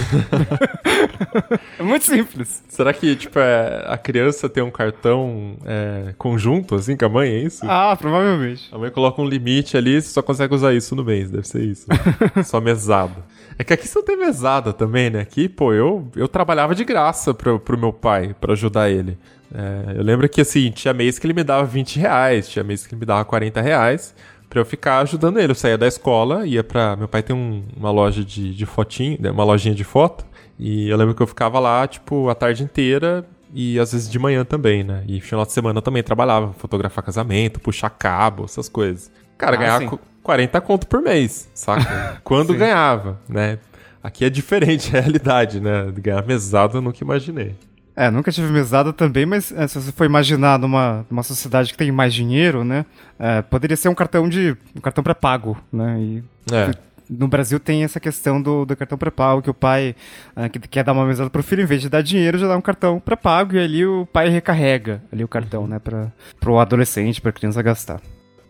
é 1.79 1.83
muito 1.83 2.05
simples. 2.05 2.63
Será 2.69 2.93
que, 2.93 3.17
tipo, 3.17 3.39
é, 3.39 3.85
a 3.87 3.97
criança 3.97 4.49
tem 4.49 4.63
um 4.63 4.71
cartão 4.71 5.57
é, 5.65 6.15
conjunto, 6.19 6.75
assim, 6.75 6.97
com 6.97 7.07
a 7.07 7.09
mãe, 7.09 7.31
é 7.31 7.39
isso? 7.39 7.65
Ah, 7.67 7.97
provavelmente. 7.97 8.69
A 8.71 8.79
mãe 8.79 8.91
coloca 8.91 9.21
um 9.23 9.27
limite 9.27 9.77
ali, 9.77 10.01
você 10.01 10.09
só 10.09 10.23
consegue 10.23 10.55
usar 10.55 10.75
isso 10.75 10.95
no 10.95 11.05
mês, 11.05 11.31
deve 11.31 11.49
ser 11.49 11.63
isso. 11.63 11.87
só 12.45 12.61
mesada. 12.61 13.25
É 13.59 13.65
que 13.65 13.73
aqui 13.73 13.87
você 13.87 13.99
não 13.99 14.05
tem 14.05 14.17
mesada 14.17 14.73
também, 14.73 15.11
né? 15.11 15.21
Aqui, 15.21 15.49
pô, 15.49 15.73
eu, 15.73 16.09
eu 16.17 16.29
trabalhava 16.29 16.75
de 16.75 16.85
graça 16.85 17.33
pro, 17.33 17.59
pro 17.59 17.79
meu 17.79 17.93
pai, 17.93 18.35
pra 18.41 18.53
ajudar 18.53 18.91
ele. 18.91 19.17
É, 19.55 19.97
eu 19.97 20.03
lembro 20.03 20.29
que, 20.29 20.41
assim, 20.41 20.71
tinha 20.73 20.93
mês 20.93 21.19
que 21.19 21.27
ele 21.27 21.35
me 21.35 21.45
dava 21.45 21.65
20 21.65 21.99
reais, 22.01 22.49
tinha 22.49 22.65
mês 22.65 22.85
que 22.85 22.95
ele 22.95 23.01
me 23.01 23.07
dava 23.07 23.25
40 23.25 23.61
reais 23.61 24.15
pra 24.55 24.61
eu 24.63 24.65
ficar 24.65 25.01
ajudando 25.01 25.39
ele. 25.41 25.51
Eu 25.51 25.55
saía 25.57 25.77
da 25.77 25.87
escola, 25.89 26.47
ia 26.47 26.63
pra... 26.63 26.95
Meu 26.95 27.09
pai 27.09 27.23
tem 27.25 27.35
um- 27.35 27.65
uma 27.77 27.91
loja 27.91 28.25
de, 28.25 28.55
de 28.55 28.65
fotinho, 28.65 29.19
né, 29.21 29.31
uma 29.33 29.43
lojinha 29.45 29.75
de 29.75 29.83
foto, 29.85 30.25
e 30.59 30.89
eu 30.89 30.97
lembro 30.97 31.13
que 31.15 31.21
eu 31.23 31.27
ficava 31.27 31.59
lá, 31.59 31.85
tipo, 31.89 32.29
a 32.29 32.35
tarde 32.37 32.63
inteira 32.63 33.27
e 33.53 33.79
às 33.81 33.93
vezes 33.93 34.09
de 34.09 34.19
manhã 34.19 34.45
também, 34.45 34.85
né? 34.85 35.03
E 35.09 35.21
final 35.21 35.45
de 35.45 35.53
semana 35.53 35.79
eu 35.79 35.83
também 35.83 36.03
trabalhava, 36.03 36.53
fotografar 36.55 37.05
casamento, 37.05 37.59
puxar 37.61 37.91
cabo, 37.91 38.45
essas 38.45 38.69
coisas. 38.69 39.11
Cara, 39.37 39.57
Ah, 39.57 39.59
ganhava 39.59 39.79
sim. 39.81 39.89
qu- 39.89 40.01
40 40.23 40.61
conto 40.61 40.87
por 40.87 41.03
mês, 41.03 41.49
saca? 41.55 42.21
Quando 42.25 42.55
ganhava, 42.55 43.21
né? 43.29 43.59
Aqui 44.03 44.25
é 44.25 44.31
diferente 44.31 44.89
a 44.97 45.01
realidade, 45.01 45.61
né? 45.61 45.93
Ganhar 45.97 46.25
mesada 46.27 46.79
eu 46.79 46.83
nunca 46.83 46.99
imaginei. 47.03 47.55
É, 47.97 48.11
nunca 48.11 48.33
tive 48.33 48.53
mesada 48.53 48.93
também, 48.93 49.25
mas 49.25 49.53
é, 49.53 49.69
se 49.69 49.81
você 49.81 49.93
for 49.93 50.05
imaginar 50.05 50.59
numa, 50.59 51.07
numa 51.09 51.23
sociedade 51.23 51.71
que 51.71 51.79
tem 51.79 51.93
mais 51.93 52.13
dinheiro, 52.13 52.65
né? 52.65 52.85
é, 53.19 53.41
poderia 53.43 53.77
ser 53.77 53.89
um 53.89 53.95
cartão 53.95 54.29
de. 54.29 54.57
um 54.75 54.81
cartão 54.81 55.05
pré-pago, 55.05 55.57
né? 55.73 55.97
E 56.01 56.25
É. 56.53 56.73
no 57.09 57.29
Brasil 57.29 57.61
tem 57.61 57.85
essa 57.85 58.01
questão 58.01 58.43
do, 58.43 58.65
do 58.65 58.75
cartão 58.77 58.99
pré-pago, 58.99 59.43
que 59.43 59.51
o 59.51 59.55
pai 59.55 59.95
ah, 60.35 60.49
que 60.49 60.59
quer 60.59 60.83
dar 60.83 60.93
uma 60.93 61.07
mesada 61.07 61.31
pro 61.31 61.43
filho, 61.43 61.63
em 61.63 61.67
vez 61.67 61.81
de 61.83 61.89
dar 61.89 62.03
dinheiro, 62.03 62.37
já 62.37 62.49
dá 62.49 62.57
um 62.57 62.61
cartão 62.61 62.99
pré-pago 62.99 63.55
e 63.55 63.61
ali 63.61 63.87
o 63.87 64.07
pai 64.07 64.29
recarrega 64.29 65.01
ali 65.13 65.23
o 65.23 65.29
cartão, 65.29 65.67
né, 65.69 65.79
para 65.79 66.11
pro 66.41 66.59
adolescente, 66.59 67.21
pra 67.21 67.31
criança 67.31 67.63
gastar. 67.63 68.01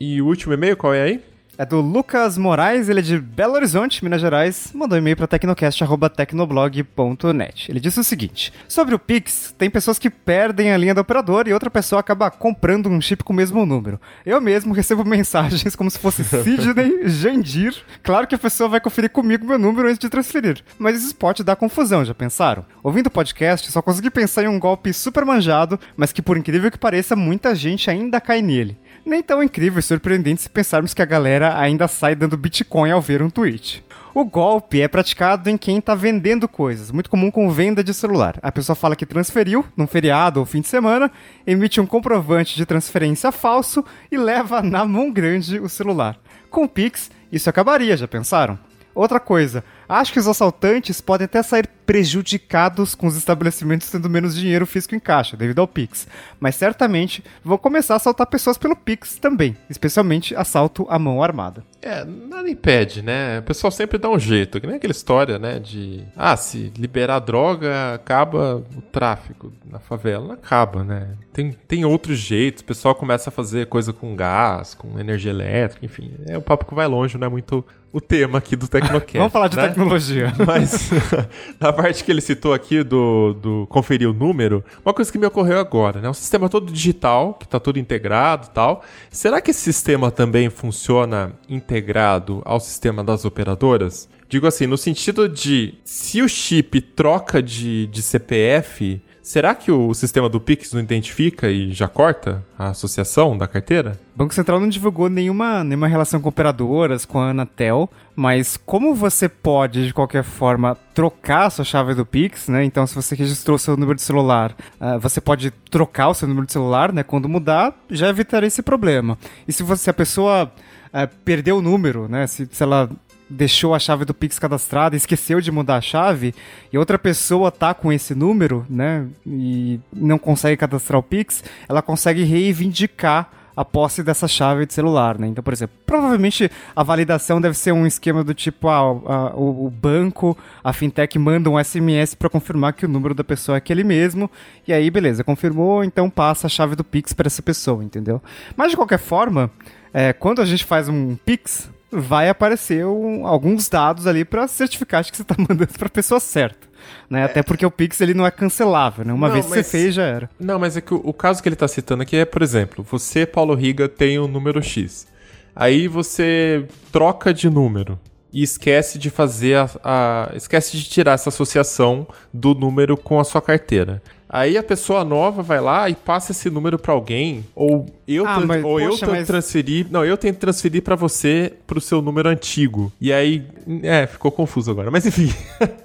E 0.00 0.22
o 0.22 0.26
último 0.26 0.54
e-mail, 0.54 0.76
qual 0.76 0.94
é 0.94 1.02
aí? 1.02 1.22
É 1.56 1.64
do 1.64 1.80
Lucas 1.80 2.36
Moraes, 2.36 2.88
ele 2.88 2.98
é 3.00 3.02
de 3.02 3.18
Belo 3.18 3.54
Horizonte, 3.54 4.02
Minas 4.02 4.20
Gerais, 4.20 4.70
mandou 4.74 4.96
um 4.96 5.00
e-mail 5.00 5.16
para 5.16 5.26
tecnocast.tecnoblog.net. 5.26 7.70
Ele 7.70 7.80
disse 7.80 8.00
o 8.00 8.04
seguinte: 8.04 8.52
Sobre 8.68 8.94
o 8.94 8.98
Pix, 8.98 9.54
tem 9.56 9.70
pessoas 9.70 9.98
que 9.98 10.10
perdem 10.10 10.72
a 10.72 10.76
linha 10.76 10.94
do 10.94 11.00
operador 11.00 11.46
e 11.46 11.52
outra 11.52 11.70
pessoa 11.70 12.00
acaba 12.00 12.30
comprando 12.30 12.88
um 12.88 13.00
chip 13.00 13.22
com 13.22 13.32
o 13.32 13.36
mesmo 13.36 13.64
número. 13.64 14.00
Eu 14.26 14.40
mesmo 14.40 14.74
recebo 14.74 15.04
mensagens 15.06 15.76
como 15.76 15.90
se 15.90 15.98
fosse 15.98 16.24
Sidney 16.24 17.08
Jandir. 17.08 17.76
Claro 18.02 18.26
que 18.26 18.34
a 18.34 18.38
pessoa 18.38 18.68
vai 18.68 18.80
conferir 18.80 19.10
comigo 19.10 19.46
meu 19.46 19.58
número 19.58 19.88
antes 19.88 19.98
de 19.98 20.08
transferir, 20.08 20.62
mas 20.78 21.02
isso 21.02 21.14
pode 21.14 21.44
dar 21.44 21.56
confusão, 21.56 22.04
já 22.04 22.14
pensaram? 22.14 22.64
Ouvindo 22.82 23.06
o 23.06 23.10
podcast, 23.10 23.70
só 23.70 23.80
consegui 23.80 24.10
pensar 24.10 24.44
em 24.44 24.48
um 24.48 24.58
golpe 24.58 24.92
super 24.92 25.24
manjado, 25.24 25.78
mas 25.96 26.12
que 26.12 26.22
por 26.22 26.36
incrível 26.36 26.70
que 26.70 26.78
pareça, 26.78 27.14
muita 27.14 27.54
gente 27.54 27.90
ainda 27.90 28.20
cai 28.20 28.42
nele. 28.42 28.76
Nem 29.04 29.22
tão 29.22 29.42
incrível 29.42 29.80
e 29.80 29.82
surpreendente 29.82 30.40
se 30.40 30.48
pensarmos 30.48 30.94
que 30.94 31.02
a 31.02 31.04
galera 31.04 31.58
ainda 31.58 31.86
sai 31.86 32.14
dando 32.14 32.38
Bitcoin 32.38 32.90
ao 32.90 33.02
ver 33.02 33.20
um 33.20 33.28
tweet. 33.28 33.84
O 34.14 34.24
golpe 34.24 34.80
é 34.80 34.88
praticado 34.88 35.50
em 35.50 35.58
quem 35.58 35.76
está 35.76 35.94
vendendo 35.94 36.48
coisas, 36.48 36.90
muito 36.90 37.10
comum 37.10 37.30
com 37.30 37.50
venda 37.50 37.84
de 37.84 37.92
celular. 37.92 38.38
A 38.40 38.50
pessoa 38.50 38.74
fala 38.74 38.96
que 38.96 39.04
transferiu 39.04 39.62
num 39.76 39.86
feriado 39.86 40.40
ou 40.40 40.46
fim 40.46 40.62
de 40.62 40.68
semana, 40.68 41.10
emite 41.46 41.82
um 41.82 41.86
comprovante 41.86 42.56
de 42.56 42.64
transferência 42.64 43.30
falso 43.30 43.84
e 44.10 44.16
leva 44.16 44.62
na 44.62 44.86
mão 44.86 45.12
grande 45.12 45.60
o 45.60 45.68
celular. 45.68 46.16
Com 46.48 46.64
o 46.64 46.68
Pix, 46.68 47.10
isso 47.30 47.50
acabaria, 47.50 47.98
já 47.98 48.08
pensaram? 48.08 48.58
Outra 48.94 49.20
coisa, 49.20 49.64
acho 49.88 50.12
que 50.12 50.18
os 50.18 50.28
assaltantes 50.28 51.00
podem 51.00 51.24
até 51.24 51.42
sair 51.42 51.68
prejudicados 51.86 52.94
com 52.94 53.06
os 53.06 53.16
estabelecimentos 53.16 53.90
tendo 53.90 54.08
menos 54.08 54.34
dinheiro 54.34 54.66
físico 54.66 54.94
em 54.94 55.00
caixa, 55.00 55.36
devido 55.36 55.58
ao 55.58 55.68
Pix. 55.68 56.08
Mas 56.40 56.54
certamente 56.54 57.22
vão 57.44 57.58
começar 57.58 57.94
a 57.94 57.96
assaltar 57.96 58.26
pessoas 58.26 58.56
pelo 58.56 58.74
Pix 58.74 59.18
também, 59.18 59.56
especialmente 59.68 60.34
assalto 60.34 60.86
à 60.88 60.98
mão 60.98 61.22
armada. 61.22 61.62
É, 61.82 62.04
nada 62.04 62.48
impede, 62.48 63.02
né? 63.02 63.40
O 63.40 63.42
pessoal 63.42 63.70
sempre 63.70 63.98
dá 63.98 64.08
um 64.08 64.18
jeito, 64.18 64.58
que 64.58 64.66
nem 64.66 64.76
aquela 64.76 64.92
história, 64.92 65.38
né? 65.38 65.58
De, 65.58 66.02
ah, 66.16 66.36
se 66.36 66.72
liberar 66.78 67.18
droga, 67.18 67.94
acaba 67.94 68.56
o 68.56 68.80
tráfico 68.80 69.52
na 69.70 69.78
favela. 69.78 70.28
Não 70.28 70.34
acaba, 70.34 70.82
né? 70.82 71.08
Tem, 71.32 71.52
tem 71.52 71.84
outros 71.84 72.18
jeitos, 72.18 72.62
o 72.62 72.64
pessoal 72.64 72.94
começa 72.94 73.28
a 73.28 73.32
fazer 73.32 73.66
coisa 73.66 73.92
com 73.92 74.16
gás, 74.16 74.72
com 74.72 74.98
energia 74.98 75.30
elétrica, 75.30 75.84
enfim. 75.84 76.14
É 76.26 76.38
um 76.38 76.40
papo 76.40 76.64
que 76.64 76.74
vai 76.74 76.86
longe, 76.86 77.18
não 77.18 77.26
é 77.26 77.30
muito 77.30 77.62
o 77.94 78.00
tema 78.00 78.38
aqui 78.38 78.56
do 78.56 78.66
Tecnocast. 78.66 79.16
Vamos 79.16 79.32
falar 79.32 79.46
de 79.46 79.56
né? 79.56 79.62
Tecnologia. 79.74 80.32
Mas 80.46 80.90
na 81.60 81.72
parte 81.72 82.04
que 82.04 82.10
ele 82.10 82.20
citou 82.20 82.54
aqui 82.54 82.82
do, 82.82 83.34
do 83.34 83.66
conferir 83.68 84.08
o 84.08 84.12
número, 84.12 84.64
uma 84.84 84.94
coisa 84.94 85.10
que 85.10 85.18
me 85.18 85.26
ocorreu 85.26 85.58
agora, 85.58 86.00
né? 86.00 86.08
Um 86.08 86.14
sistema 86.14 86.48
todo 86.48 86.72
digital, 86.72 87.34
que 87.34 87.44
está 87.44 87.58
tudo 87.58 87.78
integrado 87.78 88.48
tal. 88.54 88.84
Será 89.10 89.40
que 89.40 89.50
esse 89.50 89.60
sistema 89.60 90.10
também 90.10 90.48
funciona 90.48 91.32
integrado 91.48 92.40
ao 92.44 92.60
sistema 92.60 93.02
das 93.02 93.24
operadoras? 93.24 94.08
Digo 94.28 94.46
assim, 94.46 94.66
no 94.66 94.78
sentido 94.78 95.28
de 95.28 95.74
se 95.84 96.22
o 96.22 96.28
chip 96.28 96.80
troca 96.80 97.42
de, 97.42 97.86
de 97.88 98.02
CPF, 98.02 99.00
Será 99.24 99.54
que 99.54 99.72
o 99.72 99.94
sistema 99.94 100.28
do 100.28 100.38
Pix 100.38 100.74
não 100.74 100.80
identifica 100.82 101.50
e 101.50 101.72
já 101.72 101.88
corta 101.88 102.44
a 102.58 102.68
associação 102.68 103.38
da 103.38 103.48
carteira? 103.48 103.98
O 104.14 104.18
Banco 104.18 104.34
Central 104.34 104.60
não 104.60 104.68
divulgou 104.68 105.08
nenhuma, 105.08 105.64
nenhuma 105.64 105.88
relação 105.88 106.20
com 106.20 106.28
operadoras, 106.28 107.06
com 107.06 107.18
a 107.18 107.30
Anatel, 107.30 107.88
mas 108.14 108.58
como 108.58 108.94
você 108.94 109.26
pode, 109.26 109.86
de 109.86 109.94
qualquer 109.94 110.24
forma, 110.24 110.76
trocar 110.92 111.46
a 111.46 111.50
sua 111.50 111.64
chave 111.64 111.94
do 111.94 112.04
Pix, 112.04 112.48
né? 112.48 112.66
Então, 112.66 112.86
se 112.86 112.94
você 112.94 113.14
registrou 113.14 113.56
seu 113.56 113.78
número 113.78 113.96
de 113.96 114.02
celular, 114.02 114.54
uh, 114.78 115.00
você 115.00 115.22
pode 115.22 115.50
trocar 115.70 116.08
o 116.08 116.14
seu 116.14 116.28
número 116.28 116.46
de 116.46 116.52
celular, 116.52 116.92
né? 116.92 117.02
Quando 117.02 117.26
mudar, 117.26 117.74
já 117.90 118.10
evitaria 118.10 118.48
esse 118.48 118.60
problema. 118.60 119.16
E 119.48 119.54
se, 119.54 119.62
você, 119.62 119.88
a 119.88 119.94
pessoa 119.94 120.52
uh, 120.92 121.16
perdeu 121.24 121.56
o 121.56 121.62
número, 121.62 122.06
né? 122.08 122.26
Se, 122.26 122.46
se 122.52 122.62
ela 122.62 122.90
deixou 123.28 123.74
a 123.74 123.78
chave 123.78 124.04
do 124.04 124.14
Pix 124.14 124.38
cadastrada, 124.38 124.96
esqueceu 124.96 125.40
de 125.40 125.50
mudar 125.50 125.76
a 125.76 125.80
chave, 125.80 126.34
e 126.72 126.78
outra 126.78 126.98
pessoa 126.98 127.50
tá 127.50 127.74
com 127.74 127.92
esse 127.92 128.14
número, 128.14 128.66
né, 128.68 129.06
e 129.26 129.80
não 129.92 130.18
consegue 130.18 130.56
cadastrar 130.56 130.98
o 130.98 131.02
Pix, 131.02 131.42
ela 131.68 131.82
consegue 131.82 132.22
reivindicar 132.22 133.30
a 133.56 133.64
posse 133.64 134.02
dessa 134.02 134.26
chave 134.26 134.66
de 134.66 134.74
celular, 134.74 135.18
né? 135.18 135.28
Então, 135.28 135.42
por 135.42 135.52
exemplo, 135.52 135.76
provavelmente 135.86 136.50
a 136.74 136.82
validação 136.82 137.40
deve 137.40 137.56
ser 137.56 137.72
um 137.72 137.86
esquema 137.86 138.24
do 138.24 138.34
tipo, 138.34 138.68
ah, 138.68 138.80
a, 138.80 139.36
o, 139.36 139.66
o, 139.66 139.70
banco, 139.70 140.36
a 140.62 140.72
fintech 140.72 141.18
manda 141.18 141.48
um 141.48 141.62
SMS 141.62 142.14
para 142.14 142.28
confirmar 142.28 142.72
que 142.72 142.84
o 142.84 142.88
número 142.88 143.14
da 143.14 143.22
pessoa 143.22 143.56
é 143.56 143.58
aquele 143.58 143.84
mesmo, 143.84 144.30
e 144.66 144.72
aí, 144.72 144.90
beleza, 144.90 145.22
confirmou, 145.22 145.84
então 145.84 146.10
passa 146.10 146.46
a 146.46 146.50
chave 146.50 146.74
do 146.74 146.82
Pix 146.82 147.12
para 147.12 147.26
essa 147.26 147.42
pessoa, 147.42 147.84
entendeu? 147.84 148.20
Mas 148.56 148.70
de 148.70 148.76
qualquer 148.76 148.98
forma, 148.98 149.50
é, 149.92 150.12
quando 150.12 150.42
a 150.42 150.44
gente 150.44 150.64
faz 150.64 150.88
um 150.88 151.14
Pix, 151.14 151.70
vai 151.90 152.28
aparecer 152.28 152.84
um, 152.84 153.26
alguns 153.26 153.68
dados 153.68 154.06
ali 154.06 154.24
para 154.24 154.48
certificar 154.48 155.04
que 155.04 155.16
você 155.16 155.22
está 155.22 155.34
mandando 155.38 155.72
para 155.78 155.86
a 155.86 155.90
pessoa 155.90 156.20
certa. 156.20 156.66
Né? 157.08 157.20
É. 157.20 157.24
Até 157.24 157.42
porque 157.42 157.64
o 157.64 157.70
Pix 157.70 158.00
ele 158.00 158.14
não 158.14 158.26
é 158.26 158.30
cancelável, 158.30 159.04
né? 159.04 159.12
Uma 159.12 159.28
não, 159.28 159.34
vez 159.34 159.46
que 159.46 159.50
mas... 159.50 159.66
você 159.66 159.78
fez, 159.78 159.94
já 159.94 160.04
era. 160.04 160.30
Não, 160.38 160.58
mas 160.58 160.76
é 160.76 160.80
que 160.80 160.92
o, 160.92 161.00
o 161.04 161.12
caso 161.12 161.42
que 161.42 161.48
ele 161.48 161.54
está 161.54 161.68
citando 161.68 162.02
aqui 162.02 162.16
é, 162.16 162.24
por 162.24 162.42
exemplo, 162.42 162.84
você, 162.88 163.24
Paulo 163.24 163.54
Riga, 163.54 163.88
tem 163.88 164.18
o 164.18 164.24
um 164.24 164.28
número 164.28 164.62
X. 164.62 165.06
Aí 165.54 165.86
você 165.86 166.66
troca 166.90 167.32
de 167.32 167.48
número 167.48 167.98
e 168.32 168.42
esquece 168.42 168.98
de 168.98 169.10
fazer 169.10 169.56
a, 169.56 169.70
a, 169.84 170.32
esquece 170.34 170.76
de 170.76 170.84
tirar 170.84 171.12
essa 171.12 171.28
associação 171.28 172.06
do 172.32 172.52
número 172.52 172.96
com 172.96 173.20
a 173.20 173.24
sua 173.24 173.40
carteira. 173.40 174.02
Aí 174.34 174.58
a 174.58 174.64
pessoa 174.64 175.04
nova 175.04 175.44
vai 175.44 175.60
lá 175.60 175.88
e 175.88 175.94
passa 175.94 176.32
esse 176.32 176.50
número 176.50 176.76
para 176.76 176.92
alguém, 176.92 177.44
ou 177.54 177.86
eu, 178.06 178.26
ah, 178.26 178.40
mas, 178.40 178.64
ou 178.64 178.80
poxa, 178.80 179.06
eu 179.06 179.10
mas... 179.12 179.26
transferir, 179.28 179.86
não, 179.92 180.04
eu 180.04 180.16
tento 180.16 180.38
transferir 180.38 180.82
para 180.82 180.96
você 180.96 181.52
pro 181.68 181.80
seu 181.80 182.02
número 182.02 182.28
antigo. 182.28 182.92
E 183.00 183.12
aí, 183.12 183.46
é, 183.84 184.08
ficou 184.08 184.32
confuso 184.32 184.72
agora, 184.72 184.90
mas 184.90 185.06
enfim. 185.06 185.32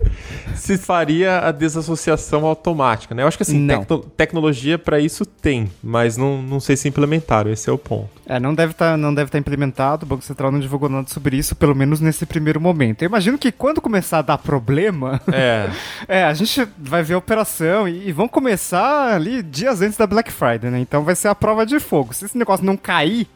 se 0.55 0.79
faria 0.79 1.39
a 1.39 1.51
desassociação 1.51 2.43
automática, 2.43 3.13
né? 3.13 3.21
Eu 3.21 3.27
acho 3.27 3.37
que 3.37 3.43
assim, 3.43 3.67
tecno 3.67 3.99
tecnologia 4.17 4.79
para 4.79 4.99
isso 4.99 5.27
tem, 5.27 5.69
mas 5.83 6.17
não, 6.17 6.41
não 6.41 6.59
sei 6.59 6.75
se 6.75 6.87
implementaram, 6.87 7.51
esse 7.51 7.69
é 7.69 7.73
o 7.73 7.77
ponto. 7.77 8.09
É, 8.25 8.39
não 8.39 8.53
deve 8.53 8.73
tá, 8.73 8.95
estar 8.95 9.25
tá 9.27 9.37
implementado, 9.39 10.05
o 10.05 10.09
Banco 10.09 10.23
Central 10.23 10.51
não 10.51 10.59
divulgou 10.59 10.89
nada 10.89 11.07
sobre 11.09 11.37
isso, 11.37 11.55
pelo 11.55 11.75
menos 11.75 11.99
nesse 11.99 12.25
primeiro 12.25 12.59
momento. 12.59 13.01
Eu 13.01 13.07
imagino 13.07 13.37
que 13.37 13.51
quando 13.51 13.79
começar 13.79 14.19
a 14.19 14.21
dar 14.21 14.37
problema, 14.37 15.21
é, 15.31 15.69
é 16.07 16.23
a 16.23 16.33
gente 16.33 16.67
vai 16.77 17.01
ver 17.01 17.13
a 17.13 17.17
operação 17.17 17.87
e, 17.87 18.09
e 18.09 18.11
vão 18.11 18.27
começar 18.39 19.15
ali 19.15 19.43
dias 19.43 19.81
antes 19.81 19.97
da 19.97 20.07
Black 20.07 20.31
Friday, 20.31 20.71
né? 20.71 20.79
Então 20.79 21.03
vai 21.03 21.13
ser 21.13 21.27
a 21.27 21.35
prova 21.35 21.65
de 21.65 21.77
fogo. 21.77 22.13
Se 22.13 22.23
esse 22.23 22.37
negócio 22.37 22.65
não 22.65 22.77
cair 22.77 23.27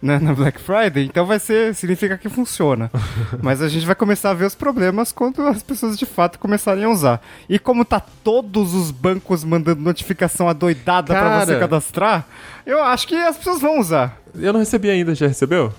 né, 0.00 0.20
na 0.20 0.32
Black 0.32 0.60
Friday, 0.60 1.04
então 1.04 1.26
vai 1.26 1.40
ser, 1.40 1.74
significa 1.74 2.16
que 2.16 2.28
funciona. 2.28 2.88
Mas 3.42 3.60
a 3.60 3.68
gente 3.68 3.84
vai 3.84 3.96
começar 3.96 4.30
a 4.30 4.34
ver 4.34 4.44
os 4.44 4.54
problemas 4.54 5.10
quando 5.10 5.44
as 5.48 5.64
pessoas 5.64 5.98
de 5.98 6.06
fato 6.06 6.38
começarem 6.38 6.84
a 6.84 6.88
usar. 6.88 7.20
E 7.48 7.58
como 7.58 7.84
tá 7.84 8.00
todos 8.22 8.72
os 8.72 8.92
bancos 8.92 9.42
mandando 9.42 9.82
notificação 9.82 10.48
adoidada 10.48 11.12
para 11.12 11.44
você 11.44 11.58
cadastrar, 11.58 12.24
eu 12.64 12.80
acho 12.84 13.08
que 13.08 13.16
as 13.16 13.36
pessoas 13.36 13.60
vão 13.60 13.80
usar. 13.80 14.16
Eu 14.32 14.52
não 14.52 14.60
recebi 14.60 14.88
ainda, 14.88 15.12
já 15.12 15.26
recebeu? 15.26 15.72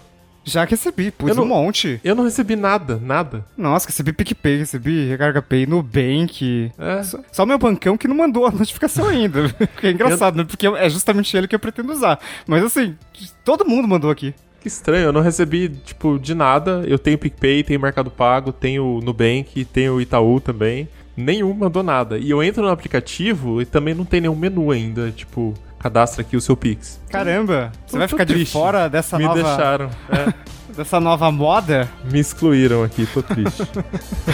Já 0.45 0.65
recebi, 0.65 1.09
pus 1.11 1.35
não, 1.35 1.43
um 1.43 1.47
monte. 1.47 2.01
Eu 2.03 2.15
não 2.15 2.23
recebi 2.23 2.55
nada, 2.55 2.99
nada. 3.01 3.45
Nossa, 3.57 3.87
recebi 3.87 4.11
PicPay, 4.11 4.57
recebi 4.57 5.07
Recarga 5.07 5.41
Pay, 5.41 5.65
Nubank. 5.65 6.71
É. 6.77 7.03
Só, 7.03 7.19
só 7.31 7.45
meu 7.45 7.57
bancão 7.57 7.97
que 7.97 8.07
não 8.07 8.15
mandou 8.15 8.45
a 8.45 8.51
notificação 8.51 9.07
ainda. 9.07 9.53
é 9.81 9.91
engraçado, 9.91 10.35
eu... 10.35 10.43
né? 10.43 10.47
Porque 10.49 10.67
é 10.67 10.89
justamente 10.89 11.35
ele 11.35 11.47
que 11.47 11.55
eu 11.55 11.59
pretendo 11.59 11.91
usar. 11.91 12.19
Mas 12.45 12.63
assim, 12.63 12.95
todo 13.43 13.65
mundo 13.65 13.87
mandou 13.87 14.11
aqui. 14.11 14.33
Que 14.59 14.67
estranho, 14.67 15.05
eu 15.05 15.13
não 15.13 15.21
recebi, 15.21 15.69
tipo, 15.69 16.17
de 16.17 16.33
nada. 16.33 16.83
Eu 16.87 16.97
tenho 16.97 17.17
PicPay, 17.17 17.63
tenho 17.63 17.79
Mercado 17.79 18.09
Pago, 18.09 18.51
tenho 18.51 19.01
Nubank, 19.03 19.65
tenho 19.65 19.99
Itaú 19.99 20.39
também. 20.39 20.87
Nenhum 21.15 21.53
mandou 21.53 21.83
nada. 21.83 22.17
E 22.17 22.29
eu 22.29 22.41
entro 22.41 22.63
no 22.63 22.69
aplicativo 22.69 23.61
e 23.61 23.65
também 23.65 23.93
não 23.93 24.05
tem 24.05 24.21
nenhum 24.21 24.35
menu 24.35 24.71
ainda, 24.71 25.11
tipo, 25.11 25.53
cadastra 25.83 26.21
aqui 26.21 26.37
o 26.37 26.41
seu 26.41 26.55
Pix. 26.55 26.97
Caramba, 27.09 27.69
você 27.85 27.97
vai 27.97 28.07
ficar 28.07 28.25
triste. 28.25 28.45
de 28.45 28.51
fora 28.51 28.87
dessa 28.87 29.17
Me 29.17 29.25
nova... 29.25 29.35
Me 29.35 29.43
deixaram, 29.43 29.89
é. 30.09 30.33
dessa 30.73 30.97
nova 30.97 31.29
moda? 31.29 31.89
Me 32.09 32.19
excluíram 32.21 32.83
aqui, 32.83 33.05
tô 33.05 33.21
triste. 33.21 33.63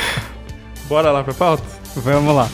Bora 0.88 1.12
lá 1.12 1.24
pra 1.24 1.34
pauta? 1.34 1.64
Vamos 1.96 2.36
lá. 2.36 2.48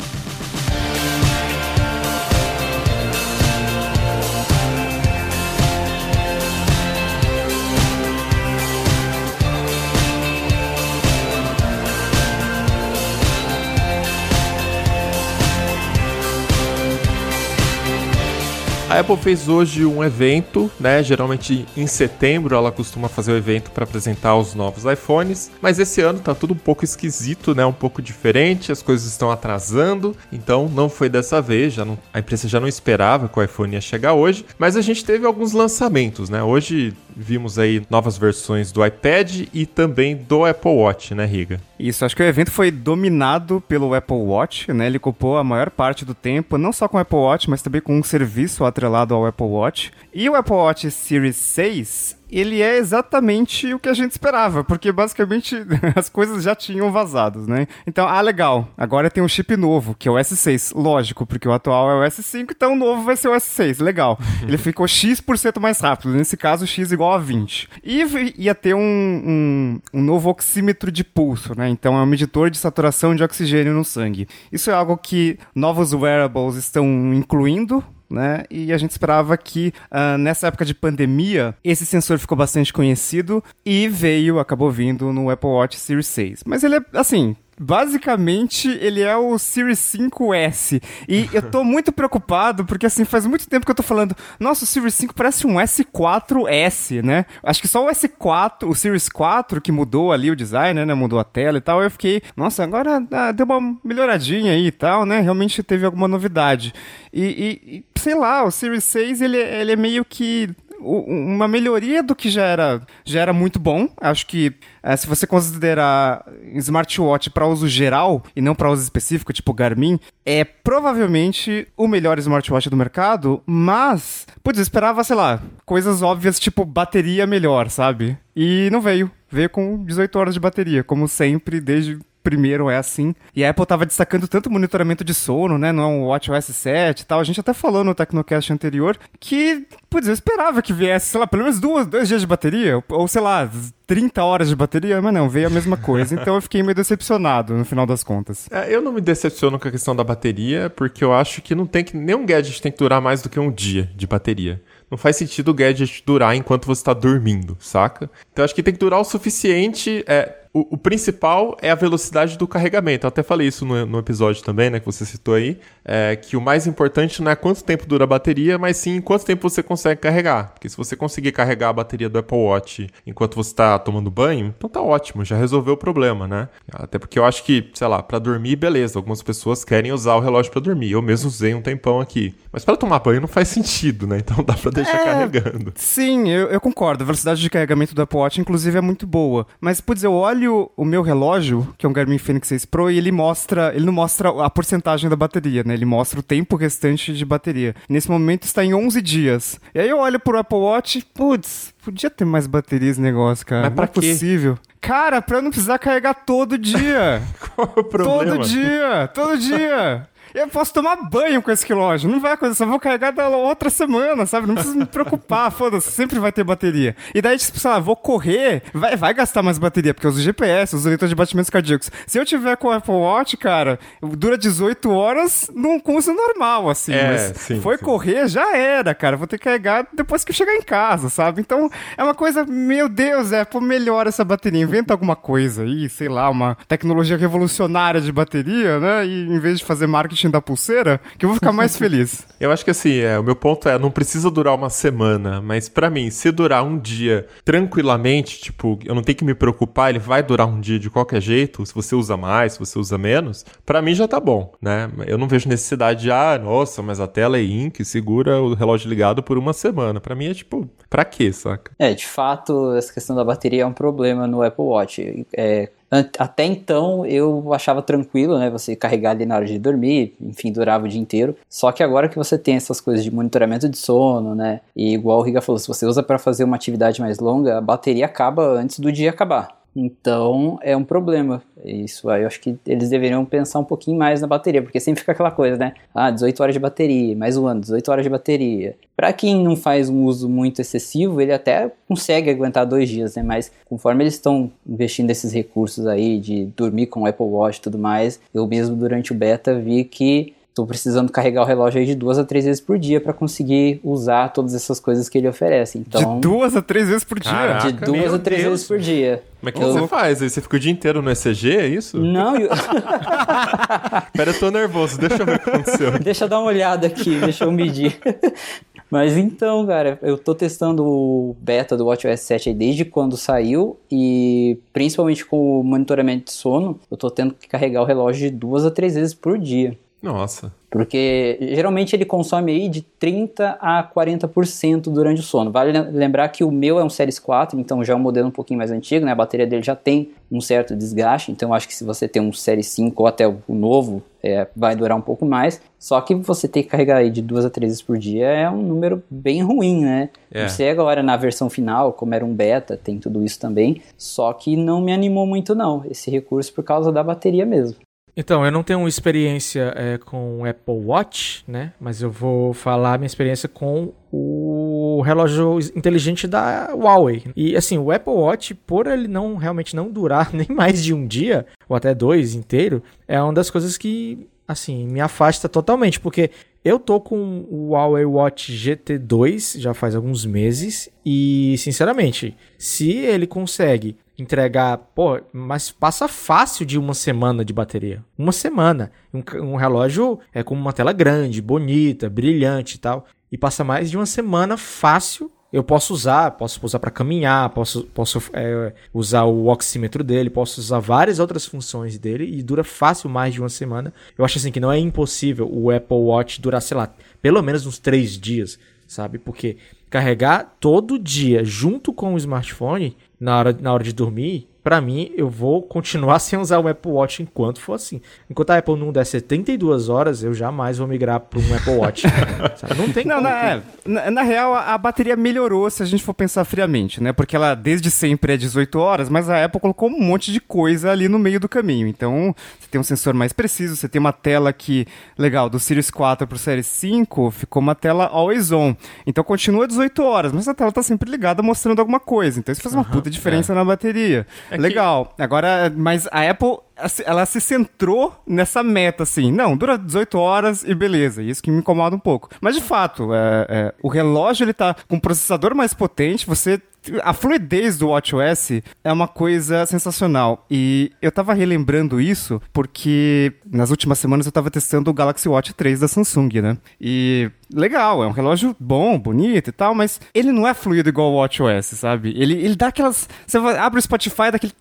A 18.95 18.99
Apple 19.01 19.17
fez 19.17 19.49
hoje 19.49 19.85
um 19.85 20.01
evento, 20.01 20.71
né? 20.79 21.03
Geralmente 21.03 21.65
em 21.75 21.85
setembro 21.85 22.55
ela 22.55 22.71
costuma 22.71 23.09
fazer 23.09 23.33
o 23.33 23.35
evento 23.35 23.69
para 23.71 23.83
apresentar 23.83 24.37
os 24.37 24.55
novos 24.55 24.85
iPhones, 24.85 25.51
mas 25.61 25.79
esse 25.79 25.99
ano 25.99 26.19
tá 26.19 26.33
tudo 26.33 26.53
um 26.53 26.57
pouco 26.57 26.85
esquisito, 26.85 27.53
né? 27.53 27.65
Um 27.65 27.73
pouco 27.73 28.01
diferente, 28.01 28.71
as 28.71 28.81
coisas 28.81 29.05
estão 29.05 29.29
atrasando, 29.29 30.15
então 30.31 30.69
não 30.69 30.87
foi 30.87 31.09
dessa 31.09 31.41
vez, 31.41 31.73
já 31.73 31.83
não, 31.83 31.99
a 32.13 32.19
imprensa 32.19 32.47
já 32.47 32.57
não 32.57 32.69
esperava 32.69 33.27
que 33.27 33.37
o 33.37 33.43
iPhone 33.43 33.73
ia 33.73 33.81
chegar 33.81 34.13
hoje, 34.13 34.45
mas 34.57 34.77
a 34.77 34.81
gente 34.81 35.03
teve 35.03 35.25
alguns 35.25 35.51
lançamentos, 35.51 36.29
né? 36.29 36.41
Hoje 36.41 36.93
vimos 37.15 37.57
aí 37.57 37.81
novas 37.89 38.17
versões 38.17 38.71
do 38.71 38.85
iPad 38.85 39.47
e 39.53 39.65
também 39.65 40.15
do 40.15 40.45
Apple 40.45 40.71
Watch, 40.71 41.15
né, 41.15 41.25
Riga? 41.25 41.61
Isso, 41.79 42.05
acho 42.05 42.15
que 42.15 42.23
o 42.23 42.25
evento 42.25 42.51
foi 42.51 42.71
dominado 42.71 43.61
pelo 43.67 43.93
Apple 43.93 44.17
Watch, 44.17 44.71
né? 44.71 44.87
Ele 44.87 44.97
ocupou 44.97 45.37
a 45.37 45.43
maior 45.43 45.69
parte 45.69 46.05
do 46.05 46.13
tempo, 46.13 46.57
não 46.57 46.71
só 46.71 46.87
com 46.87 46.97
o 46.97 46.99
Apple 46.99 47.17
Watch, 47.17 47.49
mas 47.49 47.61
também 47.61 47.81
com 47.81 47.97
um 47.97 48.03
serviço 48.03 48.63
atrelado 48.63 49.13
ao 49.13 49.25
Apple 49.25 49.47
Watch. 49.47 49.91
E 50.13 50.29
o 50.29 50.35
Apple 50.35 50.55
Watch 50.55 50.89
Series 50.91 51.35
6, 51.35 52.17
ele 52.29 52.61
é 52.61 52.77
exatamente 52.77 53.73
o 53.73 53.79
que 53.79 53.89
a 53.89 53.93
gente 53.93 54.11
esperava, 54.11 54.63
porque 54.63 54.91
basicamente 54.91 55.55
as 55.95 56.09
coisas 56.09 56.43
já 56.43 56.55
tinham 56.55 56.91
vazado, 56.91 57.41
né? 57.47 57.67
Então, 57.85 58.07
ah, 58.07 58.21
legal, 58.21 58.69
agora 58.77 59.09
tem 59.09 59.23
um 59.23 59.27
chip 59.27 59.55
novo, 59.55 59.95
que 59.97 60.07
é 60.07 60.11
o 60.11 60.15
S6, 60.15 60.73
lógico, 60.75 61.25
porque 61.25 61.47
o 61.47 61.53
atual 61.53 61.89
é 61.91 61.95
o 61.95 62.09
S5, 62.09 62.47
então 62.51 62.73
o 62.73 62.75
novo 62.75 63.03
vai 63.03 63.15
ser 63.15 63.27
o 63.27 63.33
S6, 63.33 63.81
legal. 63.81 64.19
Ele 64.43 64.57
ficou 64.57 64.87
X% 64.87 65.59
mais 65.59 65.79
rápido, 65.79 66.13
nesse 66.13 66.37
caso 66.37 66.67
X 66.67 66.91
igual 66.91 67.13
a 67.13 67.17
20. 67.17 67.69
E 67.83 68.03
ia 68.37 68.55
ter 68.55 68.73
um, 68.73 68.79
um, 68.79 69.79
um 69.93 70.01
novo 70.01 70.29
oxímetro 70.29 70.91
de 70.91 71.03
pulso, 71.03 71.57
né? 71.57 71.69
Então 71.69 71.97
é 71.97 72.01
um 72.01 72.05
medidor 72.05 72.49
de 72.49 72.57
saturação 72.57 73.15
de 73.15 73.23
oxigênio 73.23 73.73
no 73.73 73.83
sangue. 73.83 74.27
Isso 74.51 74.69
é 74.69 74.73
algo 74.73 74.97
que 74.97 75.37
novos 75.53 75.93
wearables 75.93 76.55
estão 76.55 76.85
incluindo 77.13 77.83
né? 78.09 78.43
E 78.49 78.71
a 78.71 78.77
gente 78.77 78.91
esperava 78.91 79.37
que 79.37 79.73
uh, 79.91 80.17
nessa 80.17 80.47
época 80.47 80.65
de 80.65 80.73
pandemia 80.73 81.55
esse 81.63 81.85
sensor 81.85 82.17
ficou 82.19 82.37
bastante 82.37 82.71
conhecido 82.71 83.43
e 83.65 83.87
veio, 83.87 84.39
acabou 84.39 84.71
vindo 84.71 85.11
no 85.11 85.29
Apple 85.29 85.49
Watch 85.49 85.77
Series 85.77 86.07
6. 86.07 86.43
Mas 86.45 86.63
ele 86.63 86.75
é 86.75 86.81
assim, 86.93 87.35
Basicamente, 87.57 88.67
ele 88.67 89.01
é 89.01 89.15
o 89.15 89.37
Series 89.37 89.79
5S. 89.79 90.81
E 91.07 91.29
eu 91.31 91.41
tô 91.41 91.63
muito 91.63 91.91
preocupado, 91.91 92.65
porque 92.65 92.85
assim, 92.85 93.05
faz 93.05 93.25
muito 93.25 93.47
tempo 93.47 93.65
que 93.65 93.71
eu 93.71 93.75
tô 93.75 93.83
falando, 93.83 94.13
nossa, 94.39 94.65
o 94.65 94.67
Series 94.67 94.93
5 94.95 95.15
parece 95.15 95.47
um 95.47 95.55
S4S, 95.55 97.01
né? 97.01 97.25
Acho 97.41 97.61
que 97.61 97.67
só 97.67 97.85
o 97.85 97.89
S4, 97.89 98.67
o 98.67 98.75
Series 98.75 99.07
4 99.07 99.61
que 99.61 99.71
mudou 99.71 100.11
ali 100.11 100.29
o 100.29 100.35
design, 100.35 100.85
né? 100.85 100.93
Mudou 100.93 101.17
a 101.17 101.23
tela 101.23 101.57
e 101.57 101.61
tal. 101.61 101.81
Eu 101.81 101.89
fiquei, 101.89 102.21
nossa, 102.35 102.61
agora 102.61 103.01
ah, 103.11 103.31
deu 103.31 103.45
uma 103.45 103.77
melhoradinha 103.83 104.51
aí 104.51 104.67
e 104.67 104.71
tal, 104.71 105.05
né? 105.05 105.21
Realmente 105.21 105.63
teve 105.63 105.85
alguma 105.85 106.09
novidade. 106.09 106.73
E, 107.13 107.23
e, 107.23 107.75
e 107.77 107.85
sei 108.05 108.13
lá, 108.13 108.43
o 108.43 108.51
Series 108.51 108.83
6 108.83 109.19
ele, 109.19 109.37
ele 109.37 109.71
é 109.71 109.75
meio 109.75 110.05
que 110.05 110.47
uma 110.79 111.47
melhoria 111.47 112.03
do 112.03 112.15
que 112.15 112.29
já 112.29 112.43
era, 112.43 112.79
já 113.03 113.19
era 113.19 113.33
muito 113.33 113.57
bom. 113.57 113.89
Acho 113.99 114.27
que 114.27 114.53
é, 114.83 114.95
se 114.95 115.07
você 115.07 115.25
considerar 115.25 116.23
smartwatch 116.53 117.31
para 117.31 117.47
uso 117.47 117.67
geral 117.67 118.21
e 118.35 118.41
não 118.41 118.53
para 118.53 118.69
uso 118.69 118.83
específico, 118.83 119.33
tipo 119.33 119.51
Garmin, 119.51 119.99
é 120.23 120.43
provavelmente 120.43 121.67
o 121.75 121.87
melhor 121.87 122.19
smartwatch 122.19 122.69
do 122.69 122.77
mercado, 122.77 123.41
mas, 123.43 124.27
putz, 124.43 124.59
eu 124.59 124.63
esperava, 124.63 125.03
sei 125.03 125.15
lá, 125.15 125.41
coisas 125.65 126.03
óbvias 126.03 126.39
tipo 126.39 126.63
bateria 126.63 127.25
melhor, 127.25 127.71
sabe? 127.71 128.15
E 128.35 128.69
não 128.71 128.81
veio. 128.81 129.09
Veio 129.31 129.49
com 129.49 129.83
18 129.83 130.19
horas 130.19 130.33
de 130.35 130.39
bateria, 130.39 130.83
como 130.83 131.07
sempre, 131.07 131.59
desde 131.59 131.97
primeiro 132.25 132.71
é 132.71 132.77
assim. 132.77 133.13
E 133.35 133.45
a 133.45 133.51
Apple 133.51 133.65
tava 133.67 133.85
destacando 133.85 134.27
tanto 134.27 134.49
monitoramento 134.49 135.03
de 135.03 135.13
sono, 135.13 135.59
né, 135.59 135.71
no 135.71 136.07
WatchOS 136.07 136.45
7 136.45 137.01
e 137.01 137.05
tal. 137.05 137.19
A 137.19 137.23
gente 137.23 137.39
até 137.39 137.53
falou 137.53 137.83
no 137.83 137.93
Tecnocast 137.93 138.51
anterior 138.51 138.97
que, 139.19 139.67
putz, 139.87 140.07
eu 140.07 140.13
esperava 140.13 140.59
que 140.63 140.73
viesse, 140.73 141.11
sei 141.11 141.19
lá, 141.19 141.27
pelo 141.27 141.43
menos 141.43 141.59
duas, 141.59 141.85
dois 141.85 142.07
dias 142.07 142.21
de 142.21 142.27
bateria, 142.27 142.83
ou 142.89 143.07
sei 143.07 143.21
lá, 143.21 143.47
30 143.85 144.23
horas 144.23 144.49
de 144.49 144.55
bateria, 144.55 144.99
mas 144.99 145.13
não, 145.13 145.29
veio 145.29 145.45
a 145.45 145.51
mesma 145.51 145.77
coisa. 145.77 146.15
Então 146.15 146.33
eu 146.33 146.41
fiquei 146.41 146.63
meio 146.63 146.73
decepcionado 146.73 147.53
no 147.53 147.63
final 147.63 147.85
das 147.85 148.03
contas. 148.03 148.49
É, 148.51 148.73
eu 148.73 148.81
não 148.81 148.91
me 148.91 149.01
decepciono 149.01 149.59
com 149.59 149.67
a 149.67 149.71
questão 149.71 149.95
da 149.95 150.03
bateria, 150.03 150.69
porque 150.69 151.03
eu 151.03 151.13
acho 151.13 151.43
que 151.43 151.53
não 151.53 151.67
tem 151.67 151.83
que. 151.83 151.95
Nenhum 151.95 152.25
gadget 152.25 152.59
tem 152.59 152.71
que 152.71 152.79
durar 152.79 152.99
mais 152.99 153.21
do 153.21 153.29
que 153.29 153.39
um 153.39 153.51
dia 153.51 153.87
de 153.95 154.07
bateria. 154.07 154.61
Não 154.89 154.97
faz 154.97 155.15
sentido 155.15 155.49
o 155.49 155.53
gadget 155.53 156.03
durar 156.05 156.35
enquanto 156.35 156.65
você 156.65 156.81
está 156.81 156.93
dormindo, 156.93 157.55
saca? 157.59 158.09
Então 158.31 158.43
acho 158.43 158.55
que 158.55 158.63
tem 158.63 158.73
que 158.73 158.79
durar 158.79 158.99
o 158.99 159.03
suficiente. 159.03 160.03
É, 160.07 160.44
o, 160.55 160.75
o, 160.75 160.77
principal 160.77 161.57
é 161.61 161.69
a 161.69 161.75
velocidade 161.75 162.37
do 162.37 162.47
carregamento. 162.47 163.05
Eu 163.05 163.09
até 163.09 163.21
falei 163.21 163.45
isso 163.45 163.65
no, 163.65 163.85
no 163.85 163.99
episódio 163.99 164.41
também, 164.41 164.69
né, 164.69 164.79
que 164.79 164.85
você 164.85 165.05
citou 165.05 165.33
aí, 165.33 165.59
é, 165.83 166.15
que 166.15 166.37
o 166.37 166.41
mais 166.41 166.65
importante 166.65 167.21
não 167.21 167.29
é 167.29 167.35
quanto 167.35 167.61
tempo 167.61 167.85
dura 167.85 168.05
a 168.05 168.07
bateria, 168.07 168.57
mas 168.57 168.77
sim 168.77 169.01
quanto 169.01 169.25
tempo 169.25 169.49
você 169.49 169.61
consegue 169.61 169.99
carregar. 169.99 170.53
Porque 170.53 170.69
se 170.69 170.77
você 170.77 170.95
conseguir 170.95 171.33
carregar 171.33 171.69
a 171.69 171.73
bateria 171.73 172.07
do 172.07 172.17
Apple 172.17 172.37
Watch 172.37 172.89
enquanto 173.05 173.35
você 173.35 173.49
está 173.49 173.77
tomando 173.77 174.09
banho, 174.09 174.53
então 174.57 174.69
tá 174.69 174.81
ótimo, 174.81 175.25
já 175.25 175.35
resolveu 175.35 175.73
o 175.73 175.77
problema, 175.77 176.25
né? 176.25 176.47
Até 176.71 176.97
porque 176.97 177.19
eu 177.19 177.25
acho 177.25 177.43
que, 177.43 177.69
sei 177.73 177.87
lá, 177.89 178.01
para 178.01 178.17
dormir, 178.17 178.55
beleza, 178.55 178.97
algumas 178.97 179.21
pessoas 179.21 179.65
querem 179.65 179.91
usar 179.91 180.15
o 180.15 180.21
relógio 180.21 180.53
para 180.53 180.61
dormir. 180.61 180.91
Eu 180.91 181.01
mesmo 181.01 181.27
usei 181.27 181.53
um 181.53 181.61
tempão 181.61 181.99
aqui. 181.99 182.33
Mas 182.49 182.63
para 182.63 182.77
tomar 182.77 182.99
banho 182.99 183.19
não 183.19 183.27
faz 183.27 183.49
sentido, 183.49 184.07
né? 184.07 184.19
Então 184.19 184.37
dá 184.45 184.53
para 184.53 184.71
deixar 184.71 185.01
é, 185.01 185.03
carregando. 185.03 185.73
Sim, 185.75 186.29
eu, 186.29 186.47
eu 186.47 186.61
concordo. 186.61 187.03
A 187.03 187.05
velocidade 187.05 187.41
de 187.41 187.49
carregamento 187.49 187.93
do 187.93 188.01
Apple 188.01 188.19
Watch, 188.19 188.39
inclusive, 188.39 188.77
é 188.77 188.81
muito 188.81 189.05
boa. 189.05 189.45
Mas, 189.59 189.81
putz, 189.81 190.01
eu 190.01 190.13
olho 190.13 190.44
olho 190.45 190.71
o 190.77 190.85
meu 190.85 191.01
relógio, 191.01 191.67
que 191.77 191.85
é 191.85 191.89
um 191.89 191.93
Garmin 191.93 192.17
Fenix 192.17 192.47
6 192.47 192.65
Pro, 192.65 192.89
e 192.89 192.97
ele 192.97 193.11
mostra, 193.11 193.73
ele 193.75 193.85
não 193.85 193.93
mostra 193.93 194.29
a 194.43 194.49
porcentagem 194.49 195.09
da 195.09 195.15
bateria, 195.15 195.63
né? 195.63 195.73
Ele 195.73 195.85
mostra 195.85 196.19
o 196.19 196.23
tempo 196.23 196.55
restante 196.55 197.13
de 197.13 197.25
bateria. 197.25 197.75
Nesse 197.89 198.09
momento 198.09 198.43
está 198.43 198.63
em 198.63 198.73
11 198.73 199.01
dias. 199.01 199.59
E 199.73 199.79
aí 199.79 199.89
eu 199.89 199.97
olho 199.97 200.19
pro 200.19 200.37
Apple 200.37 200.57
Watch, 200.57 201.05
putz, 201.13 201.73
podia 201.83 202.09
ter 202.09 202.25
mais 202.25 202.47
bateria 202.47 202.89
esse 202.89 203.01
negócio, 203.01 203.45
cara. 203.45 203.63
Mas 203.63 203.73
pra 203.73 203.85
não 203.85 203.89
é 203.89 203.93
quê? 203.93 204.11
possível. 204.13 204.57
Cara, 204.79 205.19
pra 205.21 205.37
eu 205.37 205.41
não 205.41 205.49
precisar 205.49 205.79
carregar 205.79 206.13
todo 206.13 206.57
dia. 206.57 207.21
Qual 207.55 207.73
é 207.75 207.79
o 207.79 207.83
problema? 207.83 208.37
Todo 208.37 208.47
dia, 208.47 209.09
todo 209.13 209.37
dia. 209.37 210.07
Eu 210.35 210.49
posso 210.49 210.73
tomar 210.73 210.97
banho 210.97 211.41
com 211.41 211.49
esse 211.49 211.65
relógio. 211.65 212.09
Não 212.09 212.19
vai 212.19 212.33
acontecer, 212.33 212.57
só 212.57 212.65
vou 212.65 212.77
carregar 212.77 213.11
da 213.11 213.29
outra 213.29 213.69
semana, 213.69 214.25
sabe? 214.25 214.45
Não 214.45 214.53
preciso 214.53 214.77
me 214.77 214.85
preocupar, 214.85 215.49
foda-se, 215.49 215.89
sempre 215.89 216.19
vai 216.19 216.29
ter 216.29 216.43
bateria. 216.43 216.93
E 217.13 217.21
daí, 217.21 217.37
tipo, 217.37 217.57
sei 217.57 217.71
lá, 217.71 217.79
vou 217.79 217.95
correr, 217.95 218.61
vai, 218.73 218.97
vai 218.97 219.13
gastar 219.13 219.41
mais 219.41 219.57
bateria, 219.57 219.93
porque 219.93 220.05
eu 220.05 220.11
uso 220.11 220.21
GPS, 220.21 220.75
uso 220.75 220.89
leitor 220.89 221.07
de 221.07 221.15
batimentos 221.15 221.49
cardíacos. 221.49 221.89
Se 222.05 222.19
eu 222.19 222.25
tiver 222.25 222.57
com 222.57 222.67
o 222.67 222.71
Apple 222.71 222.93
Watch, 222.93 223.37
cara, 223.37 223.79
dura 224.01 224.37
18 224.37 224.91
horas 224.91 225.49
num 225.55 225.79
curso 225.79 226.13
normal, 226.13 226.69
assim. 226.69 226.91
É, 226.91 227.07
mas 227.07 227.21
sim, 227.37 227.61
foi 227.61 227.77
sim. 227.77 227.85
correr, 227.85 228.27
já 228.27 228.57
era, 228.57 228.93
cara. 228.93 229.15
Vou 229.15 229.27
ter 229.27 229.37
que 229.37 229.45
carregar 229.45 229.87
depois 229.93 230.25
que 230.25 230.33
chegar 230.33 230.53
em 230.53 230.61
casa, 230.61 231.09
sabe? 231.09 231.39
Então, 231.39 231.69
é 231.95 232.03
uma 232.03 232.13
coisa, 232.13 232.43
meu 232.45 232.89
Deus, 232.89 233.31
Apple, 233.31 233.61
melhora 233.61 234.09
essa 234.09 234.25
bateria. 234.25 234.61
Inventa 234.61 234.93
alguma 234.93 235.15
coisa 235.15 235.63
aí, 235.63 235.87
sei 235.87 236.09
lá, 236.09 236.29
uma 236.29 236.57
tecnologia 236.67 237.15
revolucionária 237.15 238.01
de 238.01 238.11
bateria, 238.11 238.81
né? 238.81 239.05
E 239.05 239.27
em 239.27 239.39
vez 239.39 239.59
de 239.59 239.65
fazer 239.65 239.87
marketing 239.87 240.24
da 240.29 240.41
pulseira, 240.41 240.99
que 241.17 241.25
eu 241.25 241.29
vou 241.29 241.35
ficar 241.35 241.51
mais 241.51 241.75
feliz. 241.77 242.25
Eu 242.39 242.51
acho 242.51 242.63
que 242.63 242.71
assim, 242.71 242.99
é, 242.99 243.17
o 243.17 243.23
meu 243.23 243.35
ponto 243.35 243.67
é, 243.69 243.77
não 243.77 243.91
precisa 243.91 244.29
durar 244.29 244.55
uma 244.55 244.69
semana, 244.69 245.41
mas 245.41 245.69
para 245.69 245.89
mim, 245.89 246.09
se 246.09 246.31
durar 246.31 246.63
um 246.63 246.77
dia 246.77 247.27
tranquilamente, 247.43 248.39
tipo, 248.39 248.79
eu 248.85 248.93
não 248.93 249.01
tenho 249.01 249.17
que 249.17 249.25
me 249.25 249.33
preocupar, 249.33 249.89
ele 249.89 249.99
vai 249.99 250.21
durar 250.21 250.47
um 250.47 250.59
dia 250.59 250.79
de 250.79 250.89
qualquer 250.89 251.21
jeito, 251.21 251.65
se 251.65 251.73
você 251.73 251.95
usa 251.95 252.17
mais, 252.17 252.53
se 252.53 252.59
você 252.59 252.77
usa 252.77 252.97
menos, 252.97 253.45
para 253.65 253.81
mim 253.81 253.93
já 253.93 254.07
tá 254.07 254.19
bom, 254.19 254.53
né? 254.61 254.89
Eu 255.07 255.17
não 255.17 255.27
vejo 255.27 255.49
necessidade 255.49 256.01
de, 256.01 256.11
ah, 256.11 256.39
nossa, 256.41 256.81
mas 256.81 256.99
a 256.99 257.07
tela 257.07 257.37
é 257.37 257.43
ink, 257.43 257.83
segura 257.85 258.41
o 258.41 258.53
relógio 258.53 258.89
ligado 258.89 259.23
por 259.23 259.37
uma 259.37 259.53
semana. 259.53 259.99
Para 259.99 260.15
mim 260.15 260.27
é 260.27 260.33
tipo, 260.33 260.69
pra 260.89 261.05
quê, 261.05 261.31
saca? 261.31 261.71
É, 261.79 261.93
de 261.93 262.05
fato, 262.05 262.73
essa 262.75 262.93
questão 262.93 263.15
da 263.15 263.23
bateria 263.23 263.63
é 263.63 263.65
um 263.65 263.73
problema 263.73 264.27
no 264.27 264.41
Apple 264.41 264.65
Watch. 264.65 265.25
É, 265.35 265.69
até 266.17 266.45
então 266.45 267.05
eu 267.05 267.53
achava 267.53 267.81
tranquilo, 267.81 268.37
né? 268.37 268.49
Você 268.49 268.75
carregar 268.75 269.11
ali 269.11 269.25
na 269.25 269.35
hora 269.35 269.45
de 269.45 269.59
dormir, 269.59 270.15
enfim, 270.19 270.51
durava 270.51 270.85
o 270.85 270.87
dia 270.87 270.99
inteiro. 270.99 271.35
Só 271.49 271.71
que 271.71 271.83
agora 271.83 272.09
que 272.09 272.17
você 272.17 272.37
tem 272.37 272.55
essas 272.55 272.81
coisas 272.81 273.03
de 273.03 273.11
monitoramento 273.11 273.69
de 273.69 273.77
sono, 273.77 274.35
né? 274.35 274.61
E 274.75 274.93
igual 274.93 275.19
o 275.19 275.21
Riga 275.21 275.41
falou, 275.41 275.59
se 275.59 275.67
você 275.67 275.85
usa 275.85 276.03
para 276.03 276.17
fazer 276.17 276.43
uma 276.43 276.55
atividade 276.55 276.99
mais 277.01 277.19
longa, 277.19 277.57
a 277.57 277.61
bateria 277.61 278.05
acaba 278.05 278.43
antes 278.53 278.79
do 278.79 278.91
dia 278.91 279.09
acabar. 279.09 279.64
Então 279.75 280.57
é 280.61 280.75
um 280.77 280.83
problema. 280.83 281.43
Isso 281.63 282.09
aí 282.09 282.21
eu 282.21 282.27
acho 282.27 282.39
que 282.39 282.57
eles 282.65 282.89
deveriam 282.89 283.25
pensar 283.25 283.59
um 283.59 283.63
pouquinho 283.63 283.97
mais 283.97 284.21
na 284.21 284.27
bateria, 284.27 284.61
porque 284.61 284.79
sempre 284.79 285.01
fica 285.01 285.11
aquela 285.11 285.31
coisa, 285.31 285.57
né? 285.57 285.73
Ah, 285.93 286.09
18 286.09 286.41
horas 286.41 286.53
de 286.53 286.59
bateria, 286.59 287.15
mais 287.15 287.35
um 287.35 287.45
ano, 287.45 287.59
18 287.61 287.91
horas 287.91 288.03
de 288.03 288.09
bateria. 288.09 288.75
Para 288.95 289.11
quem 289.11 289.43
não 289.43 289.55
faz 289.55 289.89
um 289.89 290.05
uso 290.05 290.29
muito 290.29 290.61
excessivo, 290.61 291.19
ele 291.19 291.33
até 291.33 291.69
consegue 291.87 292.29
aguentar 292.29 292.65
dois 292.65 292.87
dias, 292.87 293.15
né? 293.15 293.23
Mas 293.23 293.51
conforme 293.65 294.03
eles 294.03 294.13
estão 294.13 294.49
investindo 294.65 295.09
esses 295.09 295.33
recursos 295.33 295.85
aí 295.87 296.19
de 296.19 296.45
dormir 296.45 296.85
com 296.85 297.01
o 297.01 297.05
Apple 297.05 297.25
Watch 297.25 297.59
e 297.59 297.61
tudo 297.61 297.77
mais, 297.77 298.19
eu 298.33 298.47
mesmo 298.47 298.75
durante 298.75 299.11
o 299.11 299.15
beta 299.15 299.59
vi 299.59 299.83
que 299.83 300.33
Estou 300.55 300.65
precisando 300.65 301.11
carregar 301.11 301.41
o 301.41 301.45
relógio 301.45 301.81
aí 301.81 301.85
de 301.85 301.93
duas 301.93 302.17
a 302.17 302.23
três 302.23 302.45
vezes 302.45 302.61
por 302.61 302.79
dia 302.79 303.01
para 303.01 303.11
conseguir 303.11 303.81
usar 303.83 304.29
todas 304.29 304.55
essas 304.55 304.79
coisas 304.79 305.09
que 305.09 305.17
ele 305.17 305.27
oferece. 305.27 305.77
Então, 305.77 306.15
de 306.15 306.21
duas 306.21 306.55
a 306.55 306.61
três 306.61 306.87
vezes 306.87 307.03
por 307.03 307.19
dia? 307.19 307.29
Caraca, 307.29 307.73
de 307.73 307.81
duas 307.81 308.13
a 308.13 308.19
três 308.19 308.41
Deus. 308.41 308.51
vezes 308.51 308.67
por 308.69 308.79
dia. 308.79 309.21
Mas 309.41 309.53
o 309.53 309.57
que, 309.57 309.63
eu... 309.63 309.73
você 309.73 309.87
faz? 309.89 310.19
Você 310.19 310.39
fica 310.39 310.55
o 310.55 310.59
dia 310.59 310.71
inteiro 310.71 311.01
no 311.01 311.11
ECG, 311.11 311.57
é 311.57 311.67
isso? 311.67 311.99
Não, 311.99 312.37
eu... 312.37 312.47
Pera, 314.15 314.31
eu 314.31 314.39
tô 314.39 314.49
nervoso, 314.49 314.97
deixa 314.97 315.23
eu 315.23 315.25
ver 315.25 315.35
o 315.35 315.39
que 315.39 315.49
aconteceu. 315.49 315.91
Deixa 315.99 316.23
eu 316.23 316.29
dar 316.29 316.39
uma 316.39 316.47
olhada 316.47 316.87
aqui, 316.87 317.19
deixa 317.19 317.43
eu 317.43 317.51
medir. 317.51 317.99
Mas 318.89 319.17
então, 319.17 319.67
cara, 319.67 319.99
eu 320.01 320.17
tô 320.17 320.33
testando 320.33 320.85
o 320.85 321.35
beta 321.41 321.75
do 321.75 321.87
WatchOS 321.87 322.21
7 322.21 322.49
aí 322.49 322.55
desde 322.55 322.85
quando 322.85 323.17
saiu 323.17 323.77
e 323.91 324.57
principalmente 324.71 325.25
com 325.25 325.59
o 325.59 325.63
monitoramento 325.65 326.25
de 326.25 326.31
sono, 326.31 326.79
eu 326.89 326.95
tô 326.95 327.11
tendo 327.11 327.33
que 327.33 327.45
carregar 327.45 327.81
o 327.81 327.85
relógio 327.85 328.29
de 328.29 328.37
duas 328.37 328.63
a 328.63 328.71
três 328.71 328.95
vezes 328.95 329.13
por 329.13 329.37
dia. 329.37 329.77
Nossa. 330.05 330.53
Porque 330.69 331.37
geralmente 331.41 331.95
ele 331.95 332.05
consome 332.05 332.51
aí 332.51 332.69
de 332.69 332.81
30 332.81 333.57
a 333.59 333.83
40% 333.83 334.81
durante 334.91 335.19
o 335.21 335.23
sono. 335.23 335.51
Vale 335.51 335.71
lembrar 335.89 336.29
que 336.29 336.43
o 336.43 336.51
meu 336.51 336.77
é 336.77 336.83
um 336.83 336.89
Series 336.89 337.17
4, 337.17 337.59
então 337.59 337.83
já 337.83 337.93
é 337.93 337.95
um 337.95 337.99
modelo 337.99 338.27
um 338.27 338.31
pouquinho 338.31 338.59
mais 338.59 338.69
antigo, 338.69 339.03
né? 339.03 339.13
A 339.13 339.15
bateria 339.15 339.47
dele 339.47 339.63
já 339.63 339.75
tem 339.75 340.11
um 340.31 340.39
certo 340.39 340.75
desgaste, 340.75 341.31
então 341.31 341.53
acho 341.53 341.67
que 341.67 341.73
se 341.73 341.83
você 341.83 342.07
tem 342.07 342.21
um 342.21 342.31
Series 342.31 342.67
5 342.67 343.01
ou 343.01 343.07
até 343.07 343.27
o 343.27 343.41
novo, 343.47 344.03
é, 344.21 344.47
vai 344.55 344.75
durar 344.75 344.95
um 344.95 345.01
pouco 345.01 345.25
mais. 345.25 345.59
Só 345.79 345.99
que 346.01 346.13
você 346.13 346.47
ter 346.47 346.63
que 346.63 346.69
carregar 346.69 346.97
aí 346.97 347.09
de 347.09 347.21
duas 347.21 347.43
a 347.43 347.49
três 347.49 347.71
vezes 347.71 347.81
por 347.81 347.97
dia 347.97 348.27
é 348.27 348.47
um 348.49 348.61
número 348.61 349.01
bem 349.09 349.41
ruim, 349.41 349.81
né? 349.81 350.09
É. 350.29 350.43
Não 350.43 350.49
sei 350.49 350.69
agora 350.69 351.01
na 351.01 351.17
versão 351.17 351.49
final, 351.49 351.93
como 351.93 352.13
era 352.13 352.23
um 352.23 352.33
beta, 352.33 352.77
tem 352.77 352.99
tudo 352.99 353.23
isso 353.23 353.39
também. 353.39 353.81
Só 353.97 354.31
que 354.33 354.55
não 354.55 354.81
me 354.81 354.91
animou 354.91 355.25
muito 355.25 355.55
não, 355.55 355.83
esse 355.89 356.11
recurso 356.11 356.53
por 356.53 356.63
causa 356.63 356.91
da 356.91 357.03
bateria 357.03 357.45
mesmo. 357.45 357.77
Então, 358.17 358.45
eu 358.45 358.51
não 358.51 358.63
tenho 358.63 358.87
experiência 358.87 359.73
é, 359.75 359.97
com 359.97 360.39
o 360.41 360.45
Apple 360.45 360.73
Watch, 360.85 361.43
né? 361.45 361.73
Mas 361.79 362.01
eu 362.01 362.09
vou 362.09 362.53
falar 362.53 362.97
minha 362.97 363.07
experiência 363.07 363.49
com 363.49 363.93
o 364.09 365.01
relógio 365.01 365.59
inteligente 365.75 366.25
da 366.25 366.73
Huawei. 366.73 367.23
E 367.35 367.57
assim, 367.57 367.77
o 367.77 367.91
Apple 367.91 368.13
Watch, 368.13 368.53
por 368.53 368.87
ele 368.87 369.09
não 369.09 369.35
realmente 369.35 369.75
não 369.75 369.91
durar 369.91 370.31
nem 370.33 370.47
mais 370.49 370.81
de 370.81 370.93
um 370.93 371.05
dia, 371.05 371.45
ou 371.67 371.75
até 371.75 371.93
dois 371.93 372.33
inteiro, 372.33 372.81
é 373.05 373.21
uma 373.21 373.33
das 373.33 373.49
coisas 373.49 373.77
que, 373.77 374.25
assim, 374.47 374.87
me 374.87 375.01
afasta 375.01 375.49
totalmente, 375.49 375.99
porque 375.99 376.31
eu 376.63 376.79
tô 376.79 377.01
com 377.01 377.45
o 377.49 377.71
Huawei 377.71 378.05
Watch 378.05 378.51
GT2 378.51 379.59
já 379.59 379.73
faz 379.73 379.93
alguns 379.93 380.25
meses 380.25 380.89
e, 381.05 381.55
sinceramente, 381.57 382.35
se 382.57 382.91
ele 382.91 383.27
consegue 383.27 383.97
entregar, 384.17 384.77
pô, 384.77 385.19
mas 385.33 385.71
passa 385.71 386.07
fácil 386.07 386.65
de 386.65 386.77
uma 386.77 386.93
semana 386.93 387.43
de 387.43 387.53
bateria. 387.53 388.03
Uma 388.17 388.31
semana. 388.31 388.91
Um, 389.13 389.23
um 389.41 389.55
relógio 389.55 390.19
é 390.33 390.43
com 390.43 390.55
uma 390.55 390.73
tela 390.73 390.93
grande, 390.93 391.41
bonita, 391.41 392.09
brilhante 392.09 392.75
e 392.75 392.79
tal. 392.79 393.05
E 393.31 393.37
passa 393.37 393.63
mais 393.63 393.89
de 393.89 393.97
uma 393.97 394.05
semana 394.05 394.57
fácil. 394.57 395.31
Eu 395.51 395.63
posso 395.63 395.93
usar, 395.93 396.31
posso 396.31 396.59
usar 396.65 396.79
para 396.79 396.91
caminhar, 396.91 397.49
posso, 397.49 397.83
posso 397.93 398.21
é, 398.33 398.73
usar 398.93 399.23
o 399.23 399.47
oxímetro 399.47 400.03
dele, 400.03 400.29
posso 400.29 400.59
usar 400.59 400.79
várias 400.79 401.17
outras 401.19 401.45
funções 401.45 401.97
dele 401.97 402.25
e 402.25 402.43
dura 402.43 402.63
fácil 402.63 403.09
mais 403.09 403.33
de 403.33 403.39
uma 403.39 403.47
semana. 403.47 403.93
Eu 404.17 404.25
acho 404.25 404.37
assim 404.37 404.51
que 404.51 404.59
não 404.59 404.71
é 404.71 404.77
impossível 404.77 405.49
o 405.49 405.71
Apple 405.71 405.97
Watch 405.97 406.41
durar, 406.41 406.61
sei 406.61 406.75
lá, 406.75 406.93
pelo 407.21 407.41
menos 407.41 407.65
uns 407.65 407.79
três 407.79 408.19
dias, 408.19 408.59
sabe? 408.85 409.17
Porque 409.17 409.55
carregar 409.89 410.55
todo 410.59 410.99
dia 410.99 411.43
junto 411.43 411.93
com 411.93 412.13
o 412.13 412.17
smartphone 412.17 412.95
na 413.19 413.37
hora, 413.37 413.57
na 413.59 413.73
hora 413.73 413.83
de 413.83 413.93
dormir, 413.93 414.47
para 414.65 414.81
mim, 414.81 415.11
eu 415.15 415.29
vou 415.29 415.61
continuar 415.61 416.17
sem 416.17 416.39
usar 416.39 416.57
o 416.57 416.67
Apple 416.67 416.91
Watch 416.91 417.21
enquanto 417.21 417.61
for 417.61 417.73
assim. 417.73 418.01
Enquanto 418.27 418.49
a 418.49 418.57
Apple 418.57 418.75
não 418.75 418.91
der 418.91 419.05
72 419.05 419.89
horas, 419.89 420.23
eu 420.23 420.33
jamais 420.33 420.79
vou 420.79 420.87
migrar 420.87 421.19
para 421.19 421.39
um 421.39 421.55
Apple 421.55 421.75
Watch. 421.75 422.07
não 422.75 422.91
tem 422.91 423.05
não, 423.05 423.17
como. 423.17 423.29
Na, 423.29 423.61
na, 423.85 424.09
na, 424.09 424.21
real, 424.23 424.55
a 424.55 424.75
bateria 424.75 425.15
melhorou 425.15 425.69
se 425.69 425.83
a 425.83 425.85
gente 425.85 426.03
for 426.03 426.15
pensar 426.15 426.43
friamente, 426.45 426.99
né? 426.99 427.13
Porque 427.13 427.35
ela 427.35 427.53
desde 427.53 427.91
sempre 427.91 428.33
é 428.33 428.37
18 428.37 428.79
horas, 428.79 429.07
mas 429.07 429.29
a 429.29 429.45
Apple 429.45 429.61
colocou 429.61 429.87
um 429.87 430.01
monte 430.01 430.33
de 430.33 430.39
coisa 430.39 430.89
ali 430.89 431.07
no 431.07 431.19
meio 431.19 431.39
do 431.39 431.47
caminho. 431.47 431.87
Então, 431.87 432.33
você 432.59 432.67
tem 432.67 432.81
um 432.81 432.83
sensor 432.83 433.13
mais 433.13 433.31
preciso, 433.31 433.75
você 433.75 433.87
tem 433.87 433.99
uma 433.99 434.13
tela 434.13 434.51
que, 434.51 434.87
legal, 435.15 435.47
do 435.47 435.59
Series 435.59 435.91
4 435.91 436.25
pro 436.25 436.39
Series 436.39 436.65
5, 436.65 437.29
ficou 437.29 437.61
uma 437.61 437.75
tela 437.75 438.07
always 438.07 438.51
on. 438.51 438.75
Então 439.05 439.23
continua 439.23 439.67
18 439.75 440.03
horas, 440.03 440.31
mas 440.31 440.47
a 440.47 440.53
tela 440.53 440.71
tá 440.71 440.81
sempre 440.81 441.09
ligada 441.09 441.43
mostrando 441.43 441.79
alguma 441.79 441.99
coisa. 441.99 442.39
Então 442.39 442.51
isso 442.51 442.61
faz 442.61 442.73
uma 442.73 442.83
uhum, 442.83 442.91
puta 442.91 443.09
diferença 443.09 443.53
é. 443.53 443.55
na 443.55 443.63
bateria. 443.63 444.25
É 444.49 444.57
Legal. 444.57 445.13
Que... 445.15 445.21
Agora, 445.21 445.71
mas 445.75 446.07
a 446.11 446.29
Apple 446.29 446.57
ela 447.05 447.25
se 447.25 447.39
centrou 447.39 448.13
nessa 448.27 448.61
meta, 448.61 449.03
assim. 449.03 449.31
Não, 449.31 449.55
dura 449.55 449.77
18 449.77 450.17
horas 450.17 450.63
e 450.63 450.73
beleza. 450.75 451.23
Isso 451.23 451.41
que 451.41 451.49
me 451.49 451.59
incomoda 451.59 451.95
um 451.95 451.99
pouco. 451.99 452.29
Mas 452.41 452.55
de 452.55 452.61
fato, 452.61 453.13
é, 453.13 453.45
é, 453.49 453.73
o 453.81 453.87
relógio 453.87 454.43
ele 454.43 454.53
tá 454.53 454.75
com 454.87 454.97
um 454.97 454.99
processador 454.99 455.55
mais 455.55 455.73
potente, 455.73 456.25
você 456.25 456.61
a 457.03 457.13
fluidez 457.13 457.77
do 457.77 457.89
WatchOS 457.89 458.61
é 458.83 458.91
uma 458.91 459.07
coisa 459.07 459.65
sensacional. 459.65 460.45
E 460.49 460.91
eu 461.01 461.11
tava 461.11 461.33
relembrando 461.33 461.99
isso 461.99 462.41
porque 462.53 463.33
nas 463.49 463.71
últimas 463.71 463.99
semanas 463.99 464.25
eu 464.25 464.31
tava 464.31 464.51
testando 464.51 464.89
o 464.89 464.93
Galaxy 464.93 465.27
Watch 465.27 465.53
3 465.53 465.79
da 465.79 465.87
Samsung, 465.87 466.41
né? 466.41 466.57
E 466.79 467.29
legal, 467.53 468.03
é 468.03 468.07
um 468.07 468.11
relógio 468.11 468.55
bom, 468.59 468.97
bonito 468.97 469.49
e 469.49 469.53
tal, 469.53 469.73
mas 469.73 469.99
ele 470.13 470.31
não 470.31 470.47
é 470.47 470.53
fluido 470.53 470.89
igual 470.89 471.11
o 471.11 471.17
WatchOS, 471.17 471.65
sabe? 471.65 472.13
Ele, 472.15 472.33
ele 472.33 472.55
dá 472.55 472.67
aquelas. 472.67 473.07
Você 473.25 473.37
abre 473.37 473.79
o 473.79 473.81
Spotify, 473.81 474.31
daquele 474.31 474.53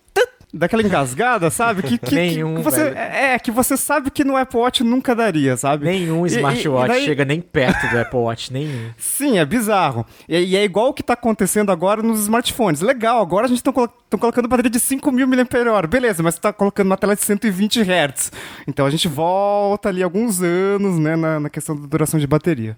daquela 0.54 0.82
engasgada, 0.82 1.50
sabe? 1.50 1.82
Que, 1.82 1.98
que, 1.98 2.14
Nenhum, 2.14 2.56
que 2.56 2.62
você, 2.62 2.84
velho. 2.84 2.96
É, 2.96 3.38
que 3.38 3.50
você 3.50 3.76
sabe 3.76 4.10
que 4.10 4.22
no 4.22 4.36
Apple 4.36 4.60
Watch 4.60 4.84
nunca 4.84 5.14
daria, 5.14 5.56
sabe? 5.56 5.86
Nenhum 5.86 6.24
smartwatch 6.26 6.88
daí... 6.88 7.04
chega 7.04 7.24
nem 7.24 7.40
perto 7.40 7.90
do 7.90 7.98
Apple 7.98 8.20
Watch, 8.20 8.52
nenhum. 8.52 8.90
Sim, 8.96 9.38
é 9.38 9.44
bizarro. 9.44 10.06
E, 10.28 10.38
e, 10.38 10.56
é 10.56 10.62
igual 10.62 10.88
o 10.88 10.94
que 10.94 11.02
tá 11.02 11.14
acontecendo 11.14 11.72
agora 11.72 12.02
nos 12.02 12.20
smartphones. 12.20 12.80
Legal, 12.80 13.20
agora 13.20 13.46
a 13.46 13.48
gente 13.48 13.62
tá 13.62 13.72
colo 13.72 13.92
colocando 14.18 14.46
bateria 14.46 14.70
de 14.70 14.78
5.000 14.78 15.26
mAh. 15.26 15.86
Beleza, 15.88 16.22
mas 16.22 16.38
tá 16.38 16.52
colocando 16.52 16.86
uma 16.86 16.96
tela 16.96 17.16
de 17.16 17.22
120 17.22 17.80
Hz. 17.80 18.30
Então 18.68 18.86
a 18.86 18.90
gente 18.90 19.08
volta 19.08 19.88
ali 19.88 20.04
alguns 20.04 20.40
anos, 20.40 21.00
né, 21.00 21.16
na, 21.16 21.40
na 21.40 21.50
questão 21.50 21.74
da 21.74 21.86
duração 21.86 22.20
de 22.20 22.26
bateria. 22.26 22.76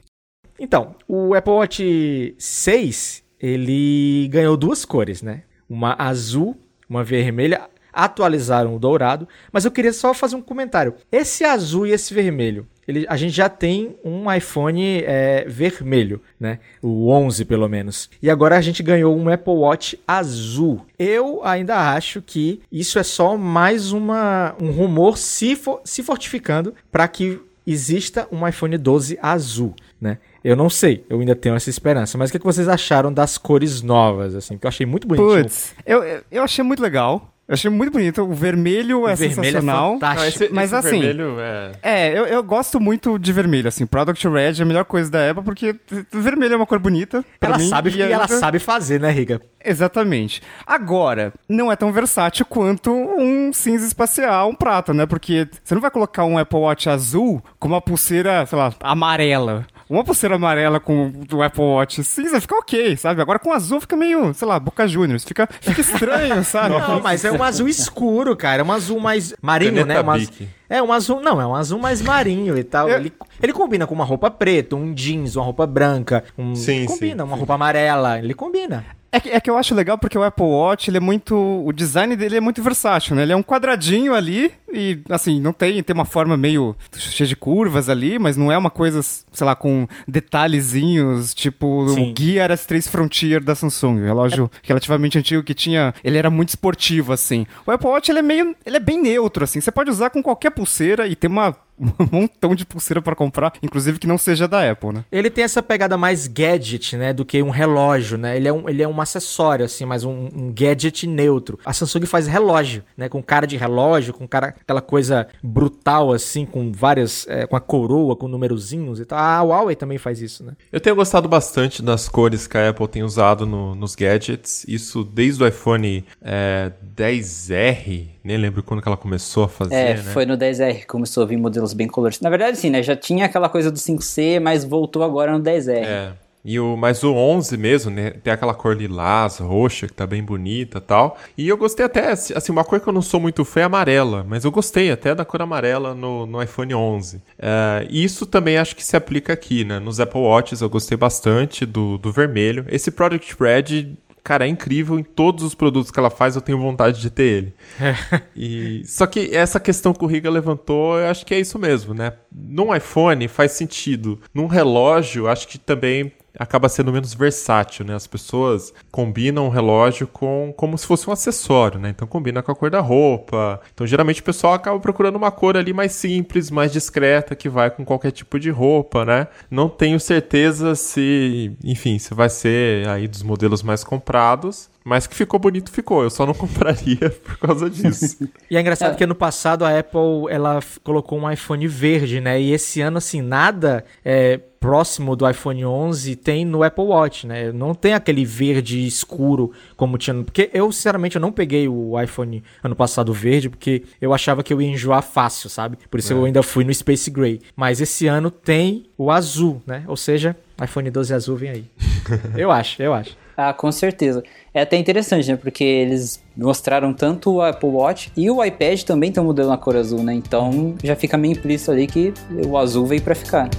Então, 0.58 0.94
o 1.06 1.34
Apple 1.34 1.52
Watch 1.52 2.34
6, 2.38 3.22
ele 3.38 4.28
ganhou 4.28 4.56
duas 4.56 4.86
cores, 4.86 5.20
né? 5.20 5.42
Uma 5.68 5.94
azul 5.98 6.56
uma 6.88 7.04
vermelha, 7.04 7.68
atualizaram 7.92 8.76
o 8.76 8.78
dourado, 8.78 9.26
mas 9.50 9.64
eu 9.64 9.70
queria 9.70 9.92
só 9.92 10.12
fazer 10.12 10.36
um 10.36 10.42
comentário. 10.42 10.94
Esse 11.10 11.44
azul 11.44 11.86
e 11.86 11.92
esse 11.92 12.12
vermelho, 12.12 12.66
ele, 12.86 13.06
a 13.08 13.16
gente 13.16 13.32
já 13.32 13.48
tem 13.48 13.96
um 14.04 14.30
iPhone 14.32 15.02
é, 15.02 15.46
vermelho, 15.48 16.20
né? 16.38 16.58
O 16.82 17.10
11 17.10 17.46
pelo 17.46 17.66
menos. 17.68 18.10
E 18.22 18.28
agora 18.28 18.56
a 18.56 18.60
gente 18.60 18.82
ganhou 18.82 19.16
um 19.16 19.28
Apple 19.30 19.54
Watch 19.54 19.98
azul. 20.06 20.84
Eu 20.98 21.40
ainda 21.42 21.94
acho 21.94 22.20
que 22.20 22.60
isso 22.70 22.98
é 22.98 23.02
só 23.02 23.36
mais 23.36 23.92
uma, 23.92 24.54
um 24.60 24.70
rumor 24.70 25.16
se, 25.16 25.56
for, 25.56 25.80
se 25.82 26.02
fortificando 26.02 26.74
para 26.92 27.08
que 27.08 27.40
exista 27.66 28.28
um 28.30 28.46
iPhone 28.46 28.78
12 28.78 29.18
azul, 29.20 29.74
né? 30.00 30.18
Eu 30.46 30.54
não 30.54 30.70
sei, 30.70 31.04
eu 31.10 31.18
ainda 31.18 31.34
tenho 31.34 31.56
essa 31.56 31.68
esperança. 31.68 32.16
Mas 32.16 32.30
o 32.30 32.32
que, 32.32 32.38
vocês 32.38 32.68
acharam 32.68 33.12
das 33.12 33.36
cores 33.36 33.82
novas, 33.82 34.32
assim? 34.36 34.56
Que 34.56 34.64
eu 34.64 34.68
achei 34.68 34.86
muito 34.86 35.04
bonito. 35.04 35.26
Putz, 35.26 35.74
eu, 35.84 36.22
eu 36.30 36.40
achei 36.40 36.62
muito 36.62 36.80
legal. 36.80 37.32
Eu 37.48 37.54
achei 37.54 37.68
muito 37.68 37.92
bonito. 37.92 38.22
O 38.22 38.32
vermelho 38.32 39.00
o 39.00 39.08
é 39.08 39.16
vermelho 39.16 39.40
é 39.40 39.44
sensacional. 39.44 39.88
É 39.88 39.92
fantástico. 39.94 40.20
Não, 40.20 40.46
esse, 40.46 40.54
mas 40.54 40.72
esse 40.72 40.86
assim. 40.86 41.00
Vermelho 41.00 41.40
é. 41.40 41.72
É, 41.82 42.16
eu, 42.16 42.26
eu 42.26 42.42
gosto 42.44 42.78
muito 42.78 43.18
de 43.18 43.32
vermelho. 43.32 43.66
Assim, 43.66 43.86
Product 43.86 44.28
Red 44.28 44.60
é 44.60 44.62
a 44.62 44.64
melhor 44.64 44.84
coisa 44.84 45.10
da 45.10 45.28
Apple 45.28 45.42
porque 45.42 45.74
vermelho 46.12 46.54
é 46.54 46.56
uma 46.56 46.66
cor 46.66 46.78
bonita. 46.78 47.24
Ela 47.40 47.58
mim, 47.58 47.68
sabe 47.68 47.90
e 47.90 48.02
ela 48.02 48.28
sabe 48.28 48.60
fazer, 48.60 49.00
né, 49.00 49.10
Riga? 49.10 49.40
Exatamente. 49.64 50.40
Agora, 50.64 51.32
não 51.48 51.72
é 51.72 51.76
tão 51.76 51.92
versátil 51.92 52.46
quanto 52.46 52.92
um 52.92 53.52
cinza 53.52 53.84
espacial, 53.84 54.48
um 54.50 54.54
prata, 54.54 54.94
né? 54.94 55.06
Porque 55.06 55.48
você 55.64 55.74
não 55.74 55.82
vai 55.82 55.90
colocar 55.90 56.24
um 56.24 56.38
Apple 56.38 56.60
Watch 56.60 56.88
azul 56.88 57.42
com 57.58 57.66
uma 57.66 57.80
pulseira, 57.80 58.46
sei 58.46 58.56
lá, 58.56 58.72
amarela. 58.80 59.66
Uma 59.88 60.02
pulseira 60.02 60.34
amarela 60.34 60.80
com 60.80 61.12
o 61.32 61.42
Apple 61.42 61.62
Watch 61.62 62.02
cinza 62.02 62.40
fica 62.40 62.56
ok, 62.56 62.96
sabe? 62.96 63.22
Agora 63.22 63.38
com 63.38 63.52
azul 63.52 63.80
fica 63.80 63.96
meio, 63.96 64.34
sei 64.34 64.48
lá, 64.48 64.58
Boca 64.58 64.86
Juniors. 64.88 65.24
Fica, 65.24 65.48
fica 65.60 65.80
estranho, 65.80 66.42
sabe? 66.44 66.70
Não, 66.70 67.00
mas 67.00 67.24
é 67.24 67.30
um 67.30 67.42
azul 67.42 67.68
escuro, 67.68 68.36
cara. 68.36 68.62
É 68.62 68.64
um 68.64 68.72
azul 68.72 68.98
mais 68.98 69.34
marinho, 69.40 69.86
né? 69.86 70.00
Um 70.00 70.10
azul... 70.10 70.34
É 70.68 70.82
um 70.82 70.92
azul, 70.92 71.20
não, 71.20 71.40
é 71.40 71.46
um 71.46 71.54
azul 71.54 71.78
mais 71.78 72.02
marinho 72.02 72.58
e 72.58 72.64
tal. 72.64 72.88
Eu... 72.88 72.98
Ele, 72.98 73.12
ele 73.40 73.52
combina 73.52 73.86
com 73.86 73.94
uma 73.94 74.04
roupa 74.04 74.28
preta, 74.28 74.74
um 74.74 74.92
jeans, 74.92 75.36
uma 75.36 75.44
roupa 75.44 75.64
branca. 75.66 76.24
Um... 76.36 76.56
Sim, 76.56 76.86
combina, 76.86 77.22
sim, 77.22 77.28
uma 77.28 77.36
roupa 77.36 77.54
amarela. 77.54 78.18
Ele 78.18 78.34
combina. 78.34 78.84
É 79.16 79.20
que, 79.20 79.30
é 79.30 79.40
que 79.40 79.48
eu 79.48 79.56
acho 79.56 79.74
legal 79.74 79.96
porque 79.96 80.18
o 80.18 80.22
Apple 80.22 80.44
Watch, 80.44 80.90
ele 80.90 80.98
é 80.98 81.00
muito. 81.00 81.34
O 81.34 81.72
design 81.72 82.14
dele 82.14 82.36
é 82.36 82.40
muito 82.40 82.62
versátil, 82.62 83.16
né? 83.16 83.22
Ele 83.22 83.32
é 83.32 83.36
um 83.36 83.42
quadradinho 83.42 84.14
ali 84.14 84.52
e, 84.70 85.00
assim, 85.08 85.40
não 85.40 85.54
tem. 85.54 85.82
Tem 85.82 85.94
uma 85.94 86.04
forma 86.04 86.36
meio 86.36 86.76
cheia 86.94 87.26
de 87.26 87.34
curvas 87.34 87.88
ali, 87.88 88.18
mas 88.18 88.36
não 88.36 88.52
é 88.52 88.58
uma 88.58 88.68
coisa, 88.68 89.00
sei 89.02 89.46
lá, 89.46 89.56
com 89.56 89.88
detalhezinhos, 90.06 91.32
tipo 91.32 91.88
Sim. 91.88 92.12
o 92.12 92.14
Gear 92.18 92.50
S3 92.50 92.88
Frontier 92.90 93.42
da 93.42 93.54
Samsung. 93.54 94.00
Um 94.00 94.04
relógio 94.04 94.50
é. 94.52 94.58
relativamente 94.64 95.18
antigo 95.18 95.42
que 95.42 95.54
tinha. 95.54 95.94
Ele 96.04 96.18
era 96.18 96.28
muito 96.28 96.50
esportivo, 96.50 97.14
assim. 97.14 97.46
O 97.66 97.70
Apple 97.70 97.88
Watch, 97.88 98.10
ele 98.10 98.18
é 98.18 98.22
meio. 98.22 98.54
Ele 98.66 98.76
é 98.76 98.80
bem 98.80 99.00
neutro, 99.00 99.44
assim. 99.44 99.62
Você 99.62 99.72
pode 99.72 99.88
usar 99.88 100.10
com 100.10 100.22
qualquer 100.22 100.50
pulseira 100.50 101.06
e 101.06 101.16
tem 101.16 101.30
uma 101.30 101.56
um 101.78 102.20
montão 102.20 102.54
de 102.54 102.64
pulseira 102.64 103.02
para 103.02 103.14
comprar, 103.14 103.52
inclusive 103.62 103.98
que 103.98 104.06
não 104.06 104.18
seja 104.18 104.48
da 104.48 104.70
Apple, 104.70 104.92
né? 104.92 105.04
Ele 105.10 105.30
tem 105.30 105.44
essa 105.44 105.62
pegada 105.62 105.96
mais 105.96 106.26
gadget, 106.26 106.96
né, 106.96 107.12
do 107.12 107.24
que 107.24 107.42
um 107.42 107.50
relógio, 107.50 108.18
né? 108.18 108.36
Ele 108.36 108.48
é 108.48 108.52
um, 108.52 108.68
ele 108.68 108.82
é 108.82 108.88
um 108.88 109.00
acessório, 109.00 109.64
assim, 109.64 109.84
mas 109.84 110.04
um, 110.04 110.28
um 110.34 110.52
gadget 110.52 111.06
neutro. 111.06 111.58
A 111.64 111.72
Samsung 111.72 112.06
faz 112.06 112.26
relógio, 112.26 112.82
né, 112.96 113.08
com 113.08 113.22
cara 113.22 113.46
de 113.46 113.56
relógio, 113.56 114.14
com 114.14 114.26
cara, 114.26 114.54
aquela 114.60 114.80
coisa 114.80 115.26
brutal, 115.42 116.12
assim, 116.12 116.46
com 116.46 116.72
várias, 116.72 117.26
é, 117.28 117.46
com 117.46 117.56
a 117.56 117.60
coroa, 117.60 118.16
com 118.16 118.28
numerozinhos 118.28 119.00
e 119.00 119.04
tal. 119.04 119.18
A 119.18 119.42
Huawei 119.42 119.76
também 119.76 119.98
faz 119.98 120.20
isso, 120.20 120.44
né? 120.44 120.52
Eu 120.72 120.80
tenho 120.80 120.96
gostado 120.96 121.28
bastante 121.28 121.82
das 121.82 122.08
cores 122.08 122.46
que 122.46 122.56
a 122.56 122.70
Apple 122.70 122.88
tem 122.88 123.02
usado 123.02 123.46
no, 123.46 123.74
nos 123.74 123.94
gadgets, 123.94 124.64
isso 124.66 125.04
desde 125.04 125.42
o 125.42 125.46
iPhone 125.46 126.04
é, 126.22 126.72
10R, 126.96 128.15
Nem 128.26 128.36
lembro 128.36 128.60
quando 128.60 128.82
que 128.82 128.88
ela 128.88 128.96
começou 128.96 129.44
a 129.44 129.48
fazer, 129.48 129.74
É, 129.74 129.94
né? 129.94 130.02
foi 130.02 130.26
no 130.26 130.36
10R 130.36 130.80
que 130.80 130.86
começou 130.86 131.22
a 131.22 131.26
vir 131.26 131.36
modelos 131.36 131.72
bem 131.72 131.86
coloridos. 131.86 132.20
Na 132.20 132.28
verdade, 132.28 132.58
sim, 132.58 132.70
né? 132.70 132.82
Já 132.82 132.96
tinha 132.96 133.24
aquela 133.24 133.48
coisa 133.48 133.70
do 133.70 133.78
5C, 133.78 134.40
mas 134.40 134.64
voltou 134.64 135.04
agora 135.04 135.30
no 135.30 135.38
10R. 135.38 135.84
É. 135.84 136.12
E 136.44 136.58
o, 136.58 136.76
mas 136.76 137.02
o 137.04 137.12
11 137.12 137.56
mesmo, 137.56 137.90
né? 137.90 138.10
Tem 138.22 138.32
aquela 138.32 138.52
cor 138.52 138.76
lilás, 138.76 139.38
roxa, 139.38 139.86
que 139.86 139.92
tá 139.92 140.06
bem 140.06 140.22
bonita 140.24 140.78
e 140.78 140.80
tal. 140.80 141.16
E 141.38 141.48
eu 141.48 141.56
gostei 141.56 141.86
até, 141.86 142.10
assim, 142.10 142.52
uma 142.52 142.64
cor 142.64 142.80
que 142.80 142.88
eu 142.88 142.92
não 142.92 143.02
sou 143.02 143.20
muito 143.20 143.44
fã 143.44 143.60
é 143.60 143.62
amarela, 143.64 144.24
mas 144.28 144.44
eu 144.44 144.50
gostei 144.50 144.90
até 144.90 145.14
da 145.14 145.24
cor 145.24 145.42
amarela 145.42 145.94
no, 145.94 146.26
no 146.26 146.42
iPhone 146.42 146.74
11. 146.74 147.20
É, 147.38 147.86
e 147.88 148.02
isso 148.02 148.26
também 148.26 148.58
acho 148.58 148.74
que 148.74 148.84
se 148.84 148.96
aplica 148.96 149.32
aqui, 149.32 149.64
né? 149.64 149.78
Nos 149.78 150.00
Apple 150.00 150.20
Watches 150.20 150.60
eu 150.60 150.68
gostei 150.70 150.96
bastante 150.96 151.64
do, 151.64 151.96
do 151.98 152.10
vermelho. 152.12 152.64
Esse 152.68 152.90
Product 152.90 153.36
Red 153.40 153.96
cara, 154.26 154.44
é 154.44 154.48
incrível 154.48 154.98
em 154.98 155.04
todos 155.04 155.44
os 155.44 155.54
produtos 155.54 155.92
que 155.92 156.00
ela 156.00 156.10
faz, 156.10 156.34
eu 156.34 156.42
tenho 156.42 156.58
vontade 156.58 157.00
de 157.00 157.08
ter 157.08 157.22
ele. 157.22 157.54
e, 158.34 158.82
só 158.84 159.06
que 159.06 159.32
essa 159.32 159.60
questão 159.60 159.94
que 159.94 160.04
o 160.04 160.08
Riga 160.08 160.28
levantou, 160.28 160.98
eu 160.98 161.06
acho 161.06 161.24
que 161.24 161.32
é 161.32 161.38
isso 161.38 161.56
mesmo, 161.60 161.94
né? 161.94 162.12
Num 162.34 162.74
iPhone 162.74 163.28
faz 163.28 163.52
sentido. 163.52 164.20
Num 164.34 164.48
relógio, 164.48 165.28
acho 165.28 165.46
que 165.46 165.58
também 165.58 166.10
acaba 166.38 166.68
sendo 166.68 166.92
menos 166.92 167.14
versátil, 167.14 167.84
né? 167.84 167.94
As 167.94 168.06
pessoas 168.06 168.72
combinam 168.90 169.46
o 169.46 169.50
relógio 169.50 170.06
com 170.06 170.52
como 170.56 170.76
se 170.76 170.86
fosse 170.86 171.08
um 171.08 171.12
acessório, 171.12 171.78
né? 171.78 171.90
Então 171.90 172.06
combina 172.06 172.42
com 172.42 172.52
a 172.52 172.56
cor 172.56 172.70
da 172.70 172.80
roupa. 172.80 173.60
Então 173.74 173.86
geralmente 173.86 174.20
o 174.20 174.24
pessoal 174.24 174.54
acaba 174.54 174.78
procurando 174.78 175.16
uma 175.16 175.30
cor 175.30 175.56
ali 175.56 175.72
mais 175.72 175.92
simples, 175.92 176.50
mais 176.50 176.72
discreta, 176.72 177.34
que 177.34 177.48
vai 177.48 177.70
com 177.70 177.84
qualquer 177.84 178.10
tipo 178.10 178.38
de 178.38 178.50
roupa, 178.50 179.04
né? 179.04 179.28
Não 179.50 179.68
tenho 179.68 179.98
certeza 179.98 180.74
se, 180.74 181.56
enfim, 181.64 181.98
se 181.98 182.14
vai 182.14 182.28
ser 182.28 182.88
aí 182.88 183.08
dos 183.08 183.22
modelos 183.22 183.62
mais 183.62 183.82
comprados. 183.82 184.68
Mas 184.88 185.04
que 185.04 185.16
ficou 185.16 185.40
bonito, 185.40 185.68
ficou. 185.68 186.04
Eu 186.04 186.10
só 186.10 186.24
não 186.24 186.32
compraria 186.38 187.10
por 187.24 187.36
causa 187.38 187.68
disso. 187.68 188.28
E 188.48 188.56
é 188.56 188.60
engraçado 188.60 188.92
É. 188.92 188.94
que 188.94 189.02
ano 189.02 189.16
passado 189.16 189.64
a 189.64 189.76
Apple 189.76 190.30
ela 190.30 190.60
colocou 190.84 191.18
um 191.18 191.28
iPhone 191.28 191.66
verde, 191.66 192.20
né? 192.20 192.40
E 192.40 192.52
esse 192.52 192.80
ano, 192.80 192.98
assim, 192.98 193.20
nada 193.20 193.84
é, 194.04 194.38
próximo 194.60 195.16
do 195.16 195.28
iPhone 195.28 195.64
11 195.64 196.14
tem 196.14 196.44
no 196.44 196.62
Apple 196.62 196.84
Watch, 196.84 197.26
né? 197.26 197.50
Não 197.50 197.74
tem 197.74 197.94
aquele 197.94 198.24
verde 198.24 198.86
escuro 198.86 199.50
como 199.76 199.98
tinha. 199.98 200.14
Porque 200.22 200.50
eu, 200.54 200.70
sinceramente, 200.70 201.16
eu 201.16 201.20
não 201.20 201.32
peguei 201.32 201.66
o 201.66 202.00
iPhone 202.00 202.44
ano 202.62 202.76
passado 202.76 203.12
verde, 203.12 203.50
porque 203.50 203.82
eu 204.00 204.14
achava 204.14 204.44
que 204.44 204.52
eu 204.52 204.62
ia 204.62 204.68
enjoar 204.68 205.02
fácil, 205.02 205.50
sabe? 205.50 205.76
Por 205.90 205.98
isso 205.98 206.12
eu 206.12 206.24
ainda 206.24 206.44
fui 206.44 206.62
no 206.62 206.72
Space 206.72 207.10
Gray. 207.10 207.40
Mas 207.56 207.80
esse 207.80 208.06
ano 208.06 208.30
tem 208.30 208.86
o 208.96 209.10
azul, 209.10 209.60
né? 209.66 209.82
Ou 209.88 209.96
seja, 209.96 210.36
iPhone 210.62 210.88
12 210.92 211.12
azul 211.12 211.36
vem 211.36 211.50
aí. 211.50 211.64
eu 212.38 212.52
acho, 212.52 212.80
eu 212.80 212.94
acho. 212.94 213.25
Ah, 213.36 213.52
com 213.52 213.70
certeza. 213.70 214.24
É 214.54 214.62
até 214.62 214.76
interessante, 214.78 215.28
né? 215.28 215.36
Porque 215.36 215.62
eles 215.62 216.22
mostraram 216.34 216.94
tanto 216.94 217.34
o 217.34 217.42
Apple 217.42 217.68
Watch 217.68 218.10
e 218.16 218.30
o 218.30 218.42
iPad 218.42 218.82
também 218.82 219.12
um 219.20 219.24
modelo 219.24 219.50
na 219.50 219.58
cor 219.58 219.76
azul, 219.76 220.02
né? 220.02 220.14
Então 220.14 220.74
já 220.82 220.96
fica 220.96 221.18
meio 221.18 221.32
implícito 221.32 221.70
ali 221.70 221.86
que 221.86 222.14
o 222.46 222.56
azul 222.56 222.86
veio 222.86 223.02
pra 223.02 223.14
ficar. 223.14 223.50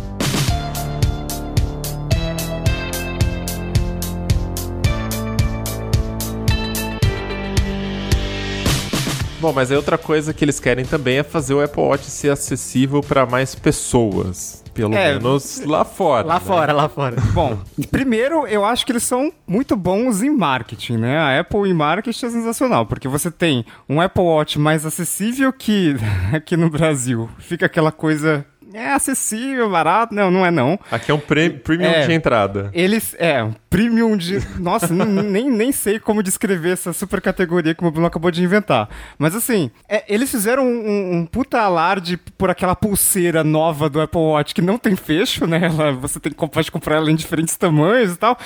Bom, 9.40 9.54
mas 9.54 9.70
aí 9.72 9.78
outra 9.78 9.98
coisa 9.98 10.34
que 10.34 10.44
eles 10.44 10.60
querem 10.60 10.84
também 10.84 11.20
é 11.20 11.24
fazer 11.24 11.54
o 11.54 11.62
Apple 11.64 11.82
Watch 11.82 12.06
ser 12.06 12.32
acessível 12.32 13.02
para 13.02 13.26
mais 13.26 13.54
pessoas. 13.56 14.64
Pelo 14.74 14.94
É, 14.94 15.14
menos 15.14 15.62
lá 15.66 15.84
fora. 15.84 16.28
Lá 16.28 16.36
né? 16.36 16.40
fora, 16.40 16.72
lá 16.74 16.88
fora. 16.88 17.16
Bom, 17.34 17.58
primeiro 17.90 18.46
eu 18.46 18.64
acho 18.64 18.86
que 18.86 18.92
eles 18.92 19.02
são 19.04 19.32
muito 19.48 19.76
bons 19.76 20.22
em 20.22 20.30
marketing, 20.30 20.98
né? 20.98 21.18
A 21.18 21.40
Apple 21.40 21.68
em 21.68 21.74
marketing 21.74 22.26
é 22.26 22.30
sensacional, 22.30 22.86
porque 22.86 23.08
você 23.08 23.32
tem 23.32 23.66
um 23.90 24.00
Apple 24.00 24.22
Watch 24.22 24.60
mais 24.60 24.86
acessível 24.86 25.52
que 25.52 25.96
aqui 26.32 26.56
no 26.56 26.70
Brasil. 26.70 27.28
Fica 27.40 27.66
aquela 27.66 27.92
coisa. 27.92 28.46
É 28.74 28.92
acessível, 28.94 29.70
barato. 29.70 30.14
Não, 30.14 30.30
não 30.30 30.46
é 30.46 30.52
não. 30.52 30.78
Aqui 30.92 31.12
é 31.12 31.14
um 31.14 31.20
pre- 31.20 31.50
premium 31.50 31.90
É. 31.90 32.06
de 32.06 32.14
entrada. 32.14 32.70
Eles, 32.74 33.16
é, 33.18 33.44
um 33.44 33.54
premium 33.70 34.16
de. 34.18 34.40
Nossa, 34.60 34.94
nem, 34.94 35.50
nem 35.52 35.72
sei 35.72 36.00
como 36.00 36.22
descrever 36.22 36.72
essa 36.72 36.92
super 36.94 37.22
categoria 37.22 37.74
que 37.74 37.84
o 37.86 37.92
Bruno 37.92 38.08
acabou 38.08 38.30
de 38.32 38.44
inventar. 38.44 38.90
Mas 39.18 39.36
assim, 39.36 39.72
é, 39.88 40.04
eles 40.08 40.30
fizeram 40.30 40.66
um, 40.66 40.88
um- 40.90 41.18
um 41.18 41.26
puta 41.26 41.60
alarde 41.62 42.18
por 42.38 42.50
aquela 42.50 42.76
pulseira 42.76 43.44
nova 43.44 43.90
do 43.90 44.02
Apple 44.02 44.20
Watch 44.20 44.54
que 44.54 44.62
não 44.62 44.78
tem 44.78 44.96
fecho, 44.96 45.46
né? 45.48 45.62
Ela, 45.66 45.92
você 45.94 46.20
tem, 46.20 46.32
pode 46.32 46.72
comprar 46.72 46.98
ela 46.98 47.10
em 47.12 47.16
diferentes 47.16 47.56
tamanhos 47.58 48.14
e 48.14 48.18
tal. 48.18 48.38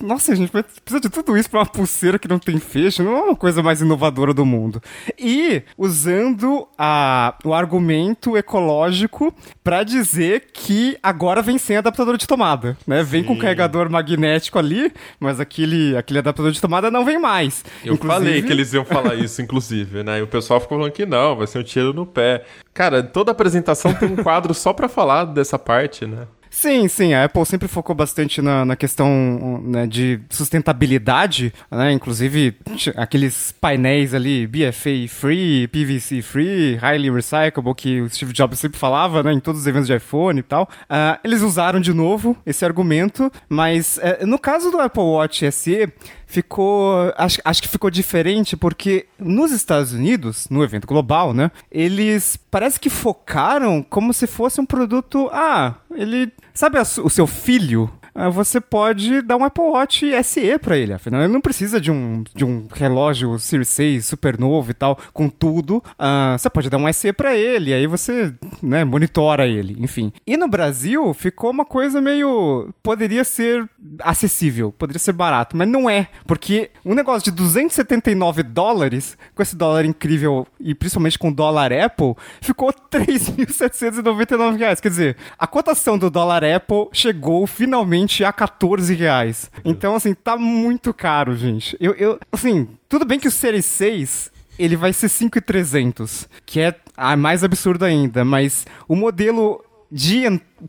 Nossa, 0.00 0.32
a 0.32 0.34
gente 0.34 0.50
precisa 0.50 1.00
de 1.00 1.08
tudo 1.08 1.36
isso 1.36 1.48
pra 1.50 1.60
uma 1.60 1.66
pulseira 1.66 2.18
que 2.18 2.28
não 2.28 2.38
tem 2.38 2.58
fecho. 2.58 3.02
Não 3.02 3.16
é 3.16 3.20
uma 3.22 3.36
coisa 3.36 3.62
mais 3.62 3.80
inovadora 3.80 4.34
do 4.34 4.44
mundo. 4.44 4.82
E 5.18 5.62
usando 5.76 6.66
a, 6.78 7.34
o 7.44 7.52
argumento 7.54 8.36
ecológico 8.36 9.32
pra 9.68 9.82
dizer 9.82 10.44
que 10.50 10.96
agora 11.02 11.42
vem 11.42 11.58
sem 11.58 11.76
adaptador 11.76 12.16
de 12.16 12.26
tomada, 12.26 12.74
né? 12.86 13.02
Vem 13.02 13.22
com 13.22 13.36
carregador 13.36 13.90
magnético 13.90 14.58
ali, 14.58 14.90
mas 15.20 15.38
aquele, 15.40 15.94
aquele 15.94 16.20
adaptador 16.20 16.50
de 16.52 16.58
tomada 16.58 16.90
não 16.90 17.04
vem 17.04 17.18
mais. 17.20 17.62
Eu 17.84 17.92
Inclusive- 17.92 18.24
falei 18.24 18.42
que 18.42 18.50
eles 18.50 18.72
iam 18.72 18.82
falar 18.82 19.14
isso, 19.16 19.42
inclusive, 19.42 20.02
né? 20.02 20.20
E 20.20 20.22
o 20.22 20.26
pessoal 20.26 20.58
ficou 20.58 20.78
falando 20.78 20.92
que 20.92 21.04
não, 21.04 21.36
vai 21.36 21.46
ser 21.46 21.58
um 21.58 21.62
tiro 21.62 21.92
no 21.92 22.06
pé. 22.06 22.44
Cara, 22.72 23.02
toda 23.02 23.30
apresentação 23.30 23.92
tem 23.92 24.08
um 24.08 24.16
quadro 24.16 24.54
só 24.54 24.72
pra 24.72 24.88
falar 24.88 25.24
dessa 25.26 25.58
parte, 25.58 26.06
né? 26.06 26.26
Sim, 26.50 26.88
sim, 26.88 27.12
a 27.14 27.24
Apple 27.24 27.44
sempre 27.44 27.68
focou 27.68 27.94
bastante 27.94 28.40
na, 28.40 28.64
na 28.64 28.76
questão 28.76 29.60
né, 29.62 29.86
de 29.86 30.20
sustentabilidade, 30.30 31.52
né? 31.70 31.92
Inclusive 31.92 32.56
aqueles 32.96 33.52
painéis 33.52 34.14
ali, 34.14 34.46
BFA 34.46 35.08
free, 35.08 35.68
PVC 35.68 36.22
free, 36.22 36.76
highly 36.76 37.10
recyclable, 37.10 37.74
que 37.74 38.00
o 38.00 38.08
Steve 38.08 38.32
Jobs 38.32 38.58
sempre 38.58 38.78
falava, 38.78 39.22
né? 39.22 39.32
Em 39.32 39.40
todos 39.40 39.60
os 39.60 39.66
eventos 39.66 39.86
de 39.86 39.94
iPhone 39.94 40.40
e 40.40 40.42
tal. 40.42 40.68
Ah, 40.88 41.18
eles 41.22 41.42
usaram 41.42 41.80
de 41.80 41.92
novo 41.92 42.36
esse 42.46 42.64
argumento, 42.64 43.30
mas 43.48 43.98
eh, 44.02 44.24
no 44.24 44.38
caso 44.38 44.70
do 44.70 44.80
Apple 44.80 45.02
Watch 45.02 45.50
SE, 45.52 45.92
ficou. 46.28 47.12
Acho, 47.16 47.40
acho 47.44 47.62
que 47.62 47.68
ficou 47.68 47.90
diferente 47.90 48.56
porque 48.56 49.06
nos 49.18 49.50
Estados 49.50 49.92
Unidos, 49.92 50.46
no 50.48 50.62
evento 50.62 50.86
global, 50.86 51.34
né? 51.34 51.50
Eles 51.72 52.38
parece 52.50 52.78
que 52.78 52.90
focaram 52.90 53.82
como 53.82 54.12
se 54.12 54.26
fosse 54.26 54.60
um 54.60 54.66
produto. 54.66 55.28
Ah, 55.32 55.76
ele. 55.92 56.30
Sabe 56.54 56.78
a 56.78 56.82
o 56.82 57.10
seu 57.10 57.26
filho? 57.26 57.90
Ah, 58.20 58.28
Você 58.30 58.60
pode 58.60 59.22
dar 59.22 59.36
um 59.36 59.44
Apple 59.44 59.62
Watch 59.62 60.04
SE 60.24 60.58
pra 60.58 60.76
ele, 60.76 60.92
afinal 60.92 61.20
ele 61.22 61.32
não 61.32 61.40
precisa 61.40 61.80
de 61.80 61.88
um, 61.88 62.24
de 62.34 62.44
um 62.44 62.66
relógio 62.74 63.38
Series 63.38 63.68
6 63.68 64.06
super 64.06 64.36
novo 64.36 64.72
e 64.72 64.74
tal, 64.74 64.98
com 65.12 65.28
tudo. 65.28 65.80
Ah, 65.96 66.34
você 66.36 66.50
pode 66.50 66.68
dar 66.68 66.78
um 66.78 66.92
SE 66.92 67.12
pra 67.12 67.36
ele, 67.36 67.72
aí 67.72 67.86
você 67.86 68.34
né, 68.60 68.82
monitora 68.84 69.46
ele, 69.46 69.76
enfim. 69.78 70.12
E 70.26 70.36
no 70.36 70.48
Brasil 70.48 71.14
ficou 71.14 71.50
uma 71.50 71.64
coisa 71.64 72.00
meio. 72.00 72.70
Poderia 72.82 73.22
ser 73.22 73.68
acessível, 74.00 74.72
poderia 74.72 74.98
ser 74.98 75.12
barato, 75.12 75.56
mas 75.56 75.68
não 75.68 75.88
é, 75.88 76.08
porque 76.26 76.70
um 76.84 76.94
negócio 76.94 77.30
de 77.30 77.36
279 77.36 78.42
dólares, 78.42 79.16
com 79.32 79.42
esse 79.42 79.54
dólar 79.54 79.84
incrível 79.84 80.44
e 80.58 80.74
principalmente 80.74 81.18
com 81.20 81.28
o 81.28 81.34
dólar 81.34 81.72
Apple, 81.72 82.14
ficou 82.40 82.72
3.799 82.90 84.56
reais. 84.56 84.80
Quer 84.80 84.88
dizer, 84.88 85.16
a 85.38 85.46
cotação 85.46 85.96
do 85.96 86.10
dólar 86.10 86.42
Apple 86.42 86.88
chegou 86.92 87.46
finalmente 87.46 88.07
a 88.24 88.32
14 88.32 88.94
reais. 88.94 89.50
Então, 89.64 89.94
assim, 89.94 90.14
tá 90.14 90.36
muito 90.36 90.92
caro, 90.92 91.36
gente. 91.36 91.76
Eu, 91.80 91.94
eu 91.94 92.18
assim, 92.32 92.68
tudo 92.88 93.04
bem 93.04 93.18
que 93.20 93.28
o 93.28 93.30
Series 93.30 93.64
6 93.66 94.30
ele 94.58 94.76
vai 94.76 94.92
ser 94.92 95.08
5,300, 95.08 96.28
que 96.44 96.60
é 96.60 96.74
a 96.96 97.16
mais 97.16 97.44
absurdo 97.44 97.84
ainda, 97.84 98.24
mas 98.24 98.66
o 98.88 98.96
modelo 98.96 99.64
de 99.90 100.24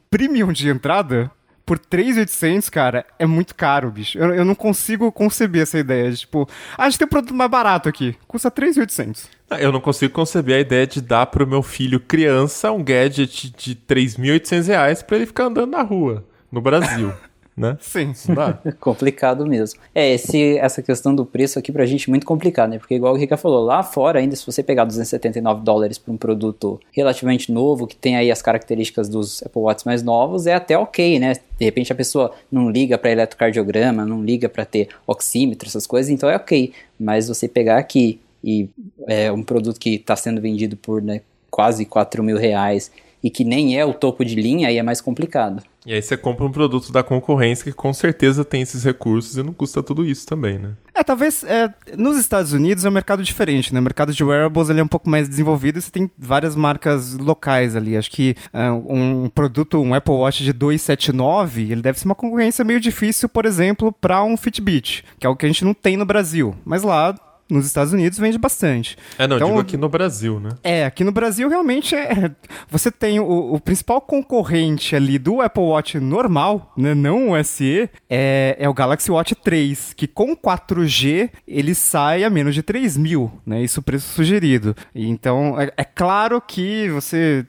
premium 0.09 0.51
de 0.53 0.69
entrada 0.69 1.31
por 1.65 1.77
3,800, 1.77 2.67
cara, 2.67 3.05
é 3.19 3.27
muito 3.27 3.53
caro, 3.53 3.91
bicho. 3.91 4.17
Eu, 4.17 4.33
eu 4.33 4.43
não 4.43 4.55
consigo 4.55 5.11
conceber 5.11 5.61
essa 5.61 5.77
ideia 5.77 6.09
de, 6.11 6.17
tipo, 6.21 6.49
ah, 6.75 6.85
a 6.85 6.89
gente 6.89 6.97
tem 6.97 7.05
um 7.05 7.09
produto 7.09 7.33
mais 7.33 7.51
barato 7.51 7.87
aqui, 7.87 8.15
custa 8.27 8.49
3,800. 8.49 9.27
Ah, 9.51 9.61
Eu 9.61 9.71
não 9.71 9.79
consigo 9.79 10.11
conceber 10.11 10.55
a 10.55 10.59
ideia 10.59 10.87
de 10.87 10.99
dar 10.99 11.27
pro 11.27 11.45
meu 11.45 11.61
filho 11.61 11.99
criança 11.99 12.71
um 12.71 12.83
gadget 12.83 13.51
de 13.55 13.75
3.800 13.75 14.65
reais 14.67 15.03
pra 15.03 15.17
ele 15.17 15.27
ficar 15.27 15.43
andando 15.45 15.69
na 15.69 15.83
rua, 15.83 16.25
no 16.51 16.59
Brasil, 16.59 17.13
né? 17.59 17.77
Sim. 17.81 18.13
Dá? 18.33 18.57
complicado 18.79 19.45
mesmo. 19.45 19.79
É, 19.93 20.13
esse, 20.13 20.57
essa 20.57 20.81
questão 20.81 21.13
do 21.13 21.25
preço 21.25 21.59
aqui 21.59 21.71
pra 21.71 21.85
gente 21.85 22.09
é 22.09 22.11
muito 22.11 22.25
complicado, 22.25 22.69
né? 22.69 22.79
Porque 22.79 22.95
igual 22.95 23.13
o 23.13 23.17
Rica 23.17 23.35
falou, 23.35 23.63
lá 23.63 23.83
fora 23.83 24.19
ainda 24.19 24.35
se 24.35 24.45
você 24.45 24.63
pegar 24.63 24.85
279 24.85 25.63
dólares 25.63 25.97
por 25.97 26.11
um 26.11 26.17
produto 26.17 26.79
relativamente 26.91 27.51
novo, 27.51 27.85
que 27.85 27.95
tem 27.95 28.15
aí 28.15 28.31
as 28.31 28.41
características 28.41 29.09
dos 29.09 29.43
Apple 29.43 29.61
Watch 29.61 29.85
mais 29.85 30.01
novos, 30.01 30.47
é 30.47 30.53
até 30.53 30.77
ok, 30.77 31.19
né? 31.19 31.33
De 31.33 31.65
repente 31.65 31.91
a 31.91 31.95
pessoa 31.95 32.33
não 32.51 32.69
liga 32.69 32.97
pra 32.97 33.11
eletrocardiograma, 33.11 34.05
não 34.05 34.23
liga 34.23 34.47
pra 34.47 34.63
ter 34.63 34.89
oxímetro, 35.05 35.67
essas 35.67 35.85
coisas, 35.85 36.09
então 36.09 36.29
é 36.29 36.37
ok. 36.37 36.71
Mas 36.97 37.27
você 37.27 37.47
pegar 37.47 37.77
aqui 37.77 38.19
e 38.43 38.69
é 39.07 39.31
um 39.31 39.43
produto 39.43 39.79
que 39.79 39.95
está 39.95 40.15
sendo 40.15 40.39
vendido 40.39 40.77
por 40.77 41.01
né, 41.01 41.21
quase 41.51 41.85
4 41.85 42.23
mil 42.23 42.37
reais 42.37 42.89
e 43.23 43.29
que 43.29 43.43
nem 43.43 43.77
é 43.77 43.85
o 43.85 43.93
topo 43.93 44.23
de 44.23 44.35
linha, 44.35 44.67
aí 44.67 44.77
é 44.77 44.83
mais 44.83 45.01
complicado. 45.01 45.61
E 45.85 45.93
aí 45.93 46.01
você 46.01 46.17
compra 46.17 46.45
um 46.45 46.51
produto 46.51 46.91
da 46.91 47.01
concorrência 47.01 47.63
que 47.63 47.71
com 47.71 47.93
certeza 47.93 48.43
tem 48.43 48.61
esses 48.61 48.83
recursos 48.83 49.37
e 49.37 49.43
não 49.43 49.53
custa 49.53 49.81
tudo 49.81 50.05
isso 50.05 50.27
também, 50.27 50.59
né? 50.59 50.73
É, 50.93 51.03
talvez 51.03 51.43
é, 51.45 51.73
nos 51.97 52.17
Estados 52.17 52.51
Unidos 52.51 52.83
é 52.83 52.89
um 52.89 52.91
mercado 52.91 53.23
diferente, 53.23 53.73
né? 53.73 53.79
O 53.79 53.83
mercado 53.83 54.13
de 54.13 54.23
wearables 54.23 54.69
ele 54.69 54.81
é 54.81 54.83
um 54.83 54.87
pouco 54.87 55.09
mais 55.09 55.29
desenvolvido 55.29 55.79
e 55.79 55.81
você 55.81 55.89
tem 55.89 56.11
várias 56.17 56.55
marcas 56.55 57.13
locais 57.15 57.75
ali. 57.75 57.95
Acho 57.95 58.11
que 58.11 58.35
é, 58.51 58.69
um 58.69 59.29
produto, 59.29 59.81
um 59.81 59.93
Apple 59.93 60.13
Watch 60.13 60.43
de 60.43 60.51
279, 60.51 61.71
ele 61.71 61.81
deve 61.81 61.97
ser 61.97 62.05
uma 62.05 62.15
concorrência 62.15 62.65
meio 62.65 62.79
difícil, 62.79 63.29
por 63.29 63.45
exemplo, 63.45 63.91
para 63.91 64.23
um 64.23 64.35
Fitbit, 64.35 65.05
que 65.17 65.25
é 65.25 65.27
algo 65.27 65.39
que 65.39 65.45
a 65.45 65.49
gente 65.49 65.63
não 65.63 65.73
tem 65.73 65.95
no 65.95 66.05
Brasil. 66.05 66.53
Mas 66.65 66.83
lá 66.83 67.15
nos 67.49 67.65
Estados 67.65 67.91
Unidos 67.93 68.19
vende 68.19 68.37
bastante. 68.37 68.97
É, 69.17 69.27
não, 69.27 69.37
Então, 69.37 69.47
digo 69.49 69.59
aqui 69.59 69.77
no 69.77 69.89
Brasil, 69.89 70.39
né? 70.39 70.49
É, 70.63 70.85
aqui 70.85 71.03
no 71.03 71.11
Brasil 71.11 71.49
realmente 71.49 71.95
é. 71.95 72.31
Você 72.69 72.91
tem 72.91 73.19
o, 73.19 73.53
o 73.53 73.59
principal 73.59 73.99
concorrente 74.01 74.95
ali 74.95 75.17
do 75.17 75.41
Apple 75.41 75.63
Watch 75.63 75.99
normal, 75.99 76.71
né? 76.77 76.93
Não 76.93 77.31
o 77.31 77.43
SE, 77.43 77.89
é, 78.09 78.55
é 78.59 78.69
o 78.69 78.73
Galaxy 78.73 79.11
Watch 79.11 79.35
3, 79.35 79.93
que 79.93 80.07
com 80.07 80.35
4G 80.35 81.29
ele 81.47 81.73
sai 81.73 82.23
a 82.23 82.29
menos 82.29 82.53
de 82.53 82.61
3 82.61 82.97
mil, 82.97 83.31
né? 83.45 83.61
Isso 83.63 83.79
o 83.79 83.83
preço 83.83 84.07
sugerido. 84.13 84.75
Então, 84.93 85.59
é, 85.59 85.71
é 85.75 85.83
claro 85.83 86.41
que 86.41 86.89
você. 86.89 87.45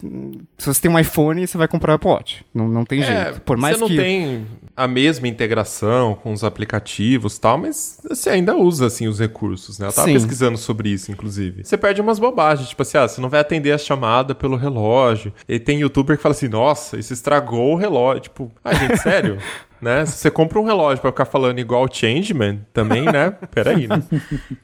Se 0.59 0.67
você 0.67 0.81
tem 0.81 0.91
um 0.91 0.99
iPhone, 0.99 1.47
você 1.47 1.59
vai 1.59 1.69
comprar 1.69 1.93
o 1.93 1.95
Apple 1.97 2.11
Watch. 2.11 2.45
Não, 2.55 2.69
não 2.69 2.85
tem 2.85 3.03
jeito. 3.03 3.41
Por 3.43 3.57
mais 3.57 3.77
É, 3.77 3.79
você 3.79 3.81
não 3.81 3.89
que. 3.89 3.97
tem 3.97 4.47
a 4.77 4.89
mesma 4.89 5.29
integração 5.29 6.15
com 6.15 6.33
os 6.33 6.43
aplicativos 6.43 7.37
e 7.37 7.41
tal, 7.41 7.59
mas 7.59 7.99
você 8.09 8.31
ainda 8.31 8.57
usa, 8.57 8.87
assim, 8.87 9.07
os 9.09 9.19
recursos, 9.19 9.79
né? 9.79 9.90
Eu 9.91 9.95
tava 9.95 10.09
Sim. 10.09 10.15
pesquisando 10.15 10.59
sobre 10.59 10.89
isso, 10.89 11.11
inclusive. 11.13 11.65
Você 11.65 11.77
perde 11.77 12.01
umas 12.01 12.19
bobagens, 12.19 12.69
tipo 12.69 12.83
assim, 12.83 12.99
ah, 12.99 13.07
você 13.07 13.21
não 13.21 13.29
vai 13.29 13.41
atender 13.41 13.73
a 13.73 13.79
chamada 13.79 14.35
pelo 14.35 14.57
relógio. 14.57 15.33
E 15.49 15.59
tem 15.59 15.81
youtuber 15.81 16.17
que 16.17 16.23
fala 16.23 16.35
assim, 16.35 16.49
nossa, 16.49 16.99
isso 16.99 17.13
estragou 17.13 17.73
o 17.73 17.77
relógio. 17.77 18.23
Tipo, 18.23 18.51
ah, 18.65 18.75
gente, 18.75 18.97
sério? 18.99 19.39
né? 19.81 20.05
Se 20.07 20.19
você 20.19 20.31
compra 20.31 20.59
um 20.61 20.65
relógio 20.65 21.01
pra 21.01 21.11
ficar 21.11 21.25
falando 21.25 21.59
igual 21.59 21.85
o 21.85 21.93
Changeman, 21.93 22.65
também, 22.73 23.03
né? 23.05 23.31
Peraí, 23.53 23.87
né? 23.87 24.03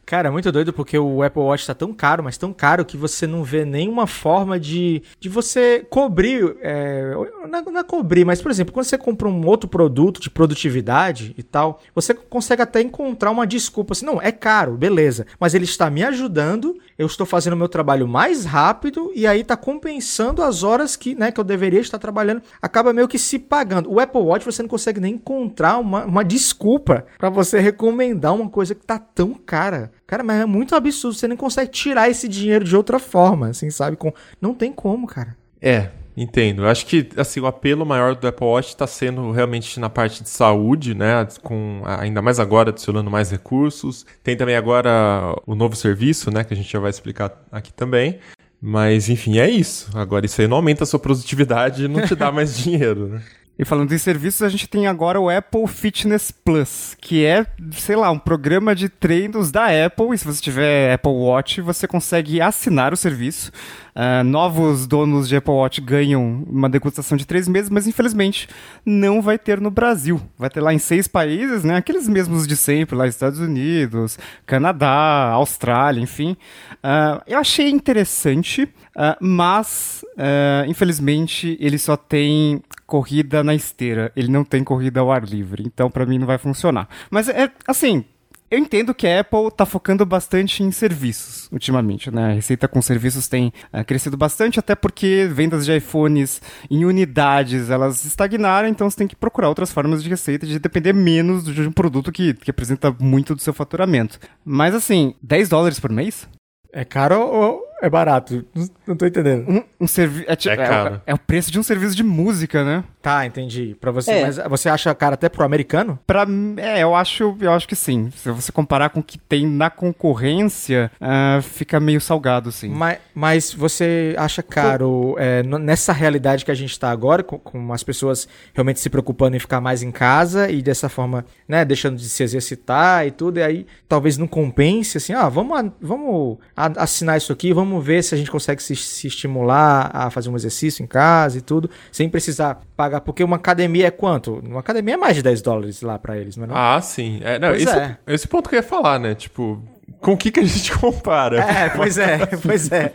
Cara, 0.04 0.28
é 0.28 0.30
muito 0.30 0.50
doido 0.52 0.72
porque 0.72 0.98
o 0.98 1.22
Apple 1.22 1.42
Watch 1.42 1.66
tá 1.66 1.74
tão 1.74 1.92
caro, 1.92 2.22
mas 2.22 2.36
tão 2.36 2.52
caro 2.52 2.84
que 2.84 2.96
você 2.96 3.26
não 3.26 3.42
vê 3.42 3.64
nenhuma 3.64 4.06
forma 4.06 4.58
de, 4.58 5.02
de 5.18 5.28
você 5.28 5.84
cobrir. 5.88 6.56
É, 6.60 7.12
não, 7.48 7.58
é- 7.58 7.62
não 7.62 7.80
é 7.80 7.84
cobrir, 7.84 8.24
mas, 8.24 8.40
por 8.40 8.50
exemplo, 8.50 8.72
quando 8.72 8.84
você 8.86 8.98
compra 8.98 9.28
um 9.28 9.46
outro 9.46 9.68
produto 9.68 10.20
de 10.20 10.30
produtividade 10.30 11.34
e 11.36 11.42
tal, 11.42 11.80
você 11.94 12.14
consegue 12.14 12.62
até 12.62 12.80
encontrar 12.80 13.30
uma 13.30 13.46
desculpa 13.46 13.92
assim, 13.92 14.06
não, 14.06 14.20
é 14.20 14.32
caro, 14.32 14.72
beleza, 14.76 15.26
mas 15.38 15.54
ele 15.54 15.64
está 15.64 15.88
me 15.90 16.02
ajudando, 16.04 16.76
eu 16.98 17.06
estou 17.06 17.26
fazendo 17.26 17.52
o 17.54 17.56
meu 17.56 17.68
trabalho 17.68 18.06
mais 18.08 18.44
rápido 18.44 19.10
e 19.14 19.26
aí 19.26 19.44
tá 19.44 19.56
compensando 19.56 20.42
as 20.42 20.62
horas 20.62 20.96
que, 20.96 21.14
né, 21.14 21.30
que 21.30 21.38
eu 21.40 21.44
deveria 21.44 21.80
estar 21.80 21.98
trabalhando, 21.98 22.42
acaba 22.60 22.92
meio 22.92 23.08
que 23.08 23.18
se 23.18 23.38
pagando. 23.38 23.90
O 23.92 24.00
Apple 24.00 24.20
Watch 24.20 24.44
você 24.44 24.62
não 24.62 24.68
consegue 24.68 25.00
nem 25.06 25.14
encontrar 25.14 25.78
uma, 25.78 26.04
uma 26.04 26.24
desculpa 26.24 27.06
para 27.16 27.30
você 27.30 27.60
recomendar 27.60 28.34
uma 28.34 28.48
coisa 28.48 28.74
que 28.74 28.84
tá 28.84 28.98
tão 28.98 29.34
cara. 29.34 29.92
Cara, 30.06 30.22
mas 30.22 30.40
é 30.40 30.46
muito 30.46 30.74
absurdo, 30.74 31.16
você 31.16 31.28
nem 31.28 31.36
consegue 31.36 31.70
tirar 31.70 32.10
esse 32.10 32.28
dinheiro 32.28 32.64
de 32.64 32.76
outra 32.76 32.98
forma, 32.98 33.48
assim, 33.48 33.70
sabe? 33.70 33.96
Com... 33.96 34.12
Não 34.40 34.52
tem 34.52 34.72
como, 34.72 35.06
cara. 35.06 35.36
É, 35.60 35.90
entendo. 36.16 36.62
Eu 36.62 36.68
acho 36.68 36.86
que 36.86 37.08
assim, 37.16 37.40
o 37.40 37.46
apelo 37.46 37.86
maior 37.86 38.14
do 38.14 38.26
Apple 38.26 38.46
Watch 38.46 38.68
está 38.68 38.86
sendo 38.86 39.30
realmente 39.30 39.78
na 39.80 39.88
parte 39.88 40.22
de 40.22 40.28
saúde, 40.28 40.94
né? 40.94 41.26
Com 41.42 41.82
ainda 41.84 42.20
mais 42.20 42.38
agora 42.38 42.70
adicionando 42.70 43.10
mais 43.10 43.30
recursos. 43.30 44.04
Tem 44.22 44.36
também 44.36 44.56
agora 44.56 45.34
o 45.46 45.54
novo 45.54 45.74
serviço, 45.76 46.30
né? 46.30 46.44
Que 46.44 46.54
a 46.54 46.56
gente 46.56 46.70
já 46.70 46.78
vai 46.78 46.90
explicar 46.90 47.32
aqui 47.50 47.72
também. 47.72 48.18
Mas 48.60 49.08
enfim, 49.08 49.38
é 49.38 49.48
isso. 49.48 49.90
Agora 49.96 50.26
isso 50.26 50.40
aí 50.40 50.48
não 50.48 50.56
aumenta 50.56 50.84
a 50.84 50.86
sua 50.86 50.98
produtividade 50.98 51.84
e 51.84 51.88
não 51.88 52.06
te 52.06 52.14
dá 52.14 52.30
mais 52.32 52.56
dinheiro, 52.56 53.08
né? 53.08 53.22
E 53.58 53.64
falando 53.64 53.92
em 53.92 53.98
serviços, 53.98 54.42
a 54.42 54.48
gente 54.50 54.68
tem 54.68 54.86
agora 54.86 55.18
o 55.18 55.30
Apple 55.30 55.66
Fitness 55.66 56.30
Plus, 56.30 56.94
que 57.00 57.24
é, 57.24 57.46
sei 57.72 57.96
lá, 57.96 58.10
um 58.10 58.18
programa 58.18 58.74
de 58.74 58.88
treinos 58.88 59.50
da 59.50 59.66
Apple. 59.86 60.12
E 60.12 60.18
se 60.18 60.26
você 60.26 60.42
tiver 60.42 60.92
Apple 60.92 61.12
Watch, 61.12 61.62
você 61.62 61.88
consegue 61.88 62.38
assinar 62.38 62.92
o 62.92 62.96
serviço. 62.96 63.50
Ah, 63.98 64.22
novos 64.22 64.86
donos 64.86 65.26
de 65.26 65.36
Apple 65.36 65.54
Watch 65.54 65.80
ganham 65.80 66.44
uma 66.46 66.68
degustação 66.68 67.16
de 67.16 67.26
três 67.26 67.48
meses, 67.48 67.70
mas 67.70 67.86
infelizmente 67.86 68.46
não 68.84 69.22
vai 69.22 69.38
ter 69.38 69.58
no 69.58 69.70
Brasil. 69.70 70.20
Vai 70.38 70.50
ter 70.50 70.60
lá 70.60 70.74
em 70.74 70.78
seis 70.78 71.08
países, 71.08 71.64
né? 71.64 71.76
Aqueles 71.76 72.06
mesmos 72.06 72.46
de 72.46 72.54
sempre, 72.54 72.94
lá 72.94 73.06
Estados 73.06 73.40
Unidos, 73.40 74.18
Canadá, 74.44 75.30
Austrália, 75.30 75.98
enfim. 75.98 76.36
Ah, 76.82 77.22
eu 77.26 77.38
achei 77.38 77.70
interessante, 77.70 78.68
ah, 78.96 79.18
mas 79.20 80.02
ah, 80.16 80.64
infelizmente 80.66 81.56
ele 81.60 81.78
só 81.78 81.96
tem 81.96 82.62
corrida 82.86 83.44
na 83.44 83.54
esteira. 83.54 84.10
Ele 84.16 84.28
não 84.28 84.44
tem 84.44 84.64
corrida 84.64 85.00
ao 85.00 85.12
ar 85.12 85.24
livre. 85.24 85.64
Então, 85.66 85.90
pra 85.90 86.06
mim, 86.06 86.18
não 86.18 86.26
vai 86.26 86.38
funcionar. 86.38 86.88
Mas 87.10 87.28
é 87.28 87.50
assim. 87.66 88.04
Eu 88.48 88.60
entendo 88.60 88.94
que 88.94 89.08
a 89.08 89.20
Apple 89.20 89.50
tá 89.56 89.66
focando 89.66 90.06
bastante 90.06 90.62
em 90.62 90.70
serviços 90.70 91.48
ultimamente, 91.50 92.12
né? 92.12 92.30
A 92.30 92.34
receita 92.34 92.68
com 92.68 92.80
serviços 92.80 93.26
tem 93.26 93.52
ah, 93.72 93.82
crescido 93.82 94.16
bastante, 94.16 94.60
até 94.60 94.76
porque 94.76 95.28
vendas 95.32 95.66
de 95.66 95.76
iPhones 95.76 96.40
em 96.70 96.84
unidades 96.84 97.70
elas 97.70 98.04
estagnaram, 98.04 98.68
então 98.68 98.88
você 98.88 98.98
tem 98.98 99.08
que 99.08 99.16
procurar 99.16 99.48
outras 99.48 99.72
formas 99.72 100.00
de 100.00 100.08
receita, 100.08 100.46
de 100.46 100.60
depender 100.60 100.92
menos 100.92 101.44
de 101.44 101.60
um 101.62 101.72
produto 101.72 102.12
que, 102.12 102.34
que 102.34 102.48
apresenta 102.48 102.94
muito 103.00 103.34
do 103.34 103.42
seu 103.42 103.52
faturamento. 103.52 104.20
Mas 104.44 104.76
assim, 104.76 105.16
10 105.20 105.48
dólares 105.48 105.80
por 105.80 105.90
mês? 105.90 106.28
É 106.72 106.84
caro 106.84 107.20
ou 107.20 107.65
é 107.82 107.90
barato? 107.90 108.44
Não, 108.86 108.96
tô 108.96 109.06
entendendo. 109.06 109.48
Um, 109.50 109.62
um 109.80 109.86
servi 109.86 110.24
é, 110.26 110.34
tipo- 110.36 110.54
É 110.54 110.66
caro. 110.66 111.02
é 111.06 111.12
o 111.14 111.18
preço 111.18 111.50
de 111.50 111.58
um 111.58 111.62
serviço 111.62 111.94
de 111.94 112.02
música, 112.02 112.64
né? 112.64 112.84
Tá, 113.02 113.24
entendi. 113.26 113.76
Pra 113.80 113.90
você, 113.90 114.10
É. 114.10 114.22
mas 114.22 114.36
você 114.48 114.68
acha 114.68 114.92
caro 114.94 115.14
até 115.14 115.28
pro 115.28 115.44
americano? 115.44 115.98
Pra, 116.06 116.26
mim, 116.26 116.54
é, 116.58 116.82
eu 116.82 116.94
acho, 116.94 117.36
eu 117.40 117.52
acho 117.52 117.68
que 117.68 117.76
sim. 117.76 118.10
Se 118.16 118.30
você 118.30 118.50
comparar 118.50 118.90
com 118.90 119.00
o 119.00 119.02
que 119.02 119.18
tem 119.18 119.46
na 119.46 119.70
concorrência, 119.70 120.90
ah, 121.00 121.40
fica 121.42 121.78
meio 121.78 122.00
salgado, 122.00 122.50
sim. 122.50 122.68
Mas, 122.68 122.98
mas 123.14 123.52
você 123.52 124.14
acha 124.18 124.42
caro 124.42 125.14
é, 125.18 125.42
nessa 125.42 125.92
realidade 125.92 126.44
que 126.44 126.50
a 126.50 126.54
gente 126.54 126.70
está 126.72 126.90
agora, 126.90 127.22
com, 127.22 127.38
com 127.38 127.72
as 127.72 127.82
pessoas 127.82 128.26
realmente 128.54 128.80
se 128.80 128.88
preocupando 128.90 129.36
em 129.36 129.40
ficar 129.40 129.60
mais 129.60 129.82
em 129.82 129.90
casa 129.92 130.50
e 130.50 130.62
dessa 130.62 130.88
forma, 130.88 131.24
né, 131.48 131.64
deixando 131.64 131.96
de 131.96 132.08
se 132.08 132.22
exercitar 132.22 133.06
e 133.06 133.10
tudo, 133.10 133.38
e 133.38 133.42
aí 133.42 133.66
talvez 133.88 134.16
não 134.18 134.26
compense, 134.26 134.96
assim, 134.98 135.12
ah, 135.12 135.28
vamos, 135.28 135.70
vamos 135.80 136.38
assinar 136.56 137.16
isso 137.18 137.32
aqui, 137.32 137.52
vamos 137.52 137.65
ver 137.80 138.02
se 138.02 138.14
a 138.14 138.18
gente 138.18 138.30
consegue 138.30 138.62
se, 138.62 138.74
se 138.76 139.06
estimular 139.06 139.90
a 139.92 140.10
fazer 140.10 140.28
um 140.28 140.36
exercício 140.36 140.82
em 140.82 140.86
casa 140.86 141.38
e 141.38 141.40
tudo, 141.40 141.70
sem 141.92 142.08
precisar 142.08 142.60
pagar, 142.76 143.00
porque 143.00 143.22
uma 143.22 143.36
academia 143.36 143.86
é 143.86 143.90
quanto? 143.90 144.40
Uma 144.44 144.60
academia 144.60 144.94
é 144.94 144.96
mais 144.96 145.16
de 145.16 145.22
10 145.22 145.42
dólares 145.42 145.82
lá 145.82 145.98
para 145.98 146.16
eles, 146.16 146.36
não 146.36 146.44
é? 146.44 146.46
não? 146.46 146.56
Ah, 146.56 146.80
sim. 146.80 147.20
É, 147.22 147.38
não, 147.38 147.54
esse, 147.54 147.68
é. 147.68 147.96
é. 148.06 148.14
esse 148.14 148.26
ponto 148.28 148.48
que 148.48 148.54
eu 148.54 148.58
ia 148.58 148.62
falar, 148.62 148.98
né? 148.98 149.14
Tipo, 149.14 149.62
com 150.00 150.12
o 150.12 150.16
que, 150.16 150.30
que 150.30 150.40
a 150.40 150.44
gente 150.44 150.72
compara? 150.78 151.40
É, 151.40 151.68
pois 151.70 151.98
é, 151.98 152.26
pois 152.42 152.70
é. 152.70 152.92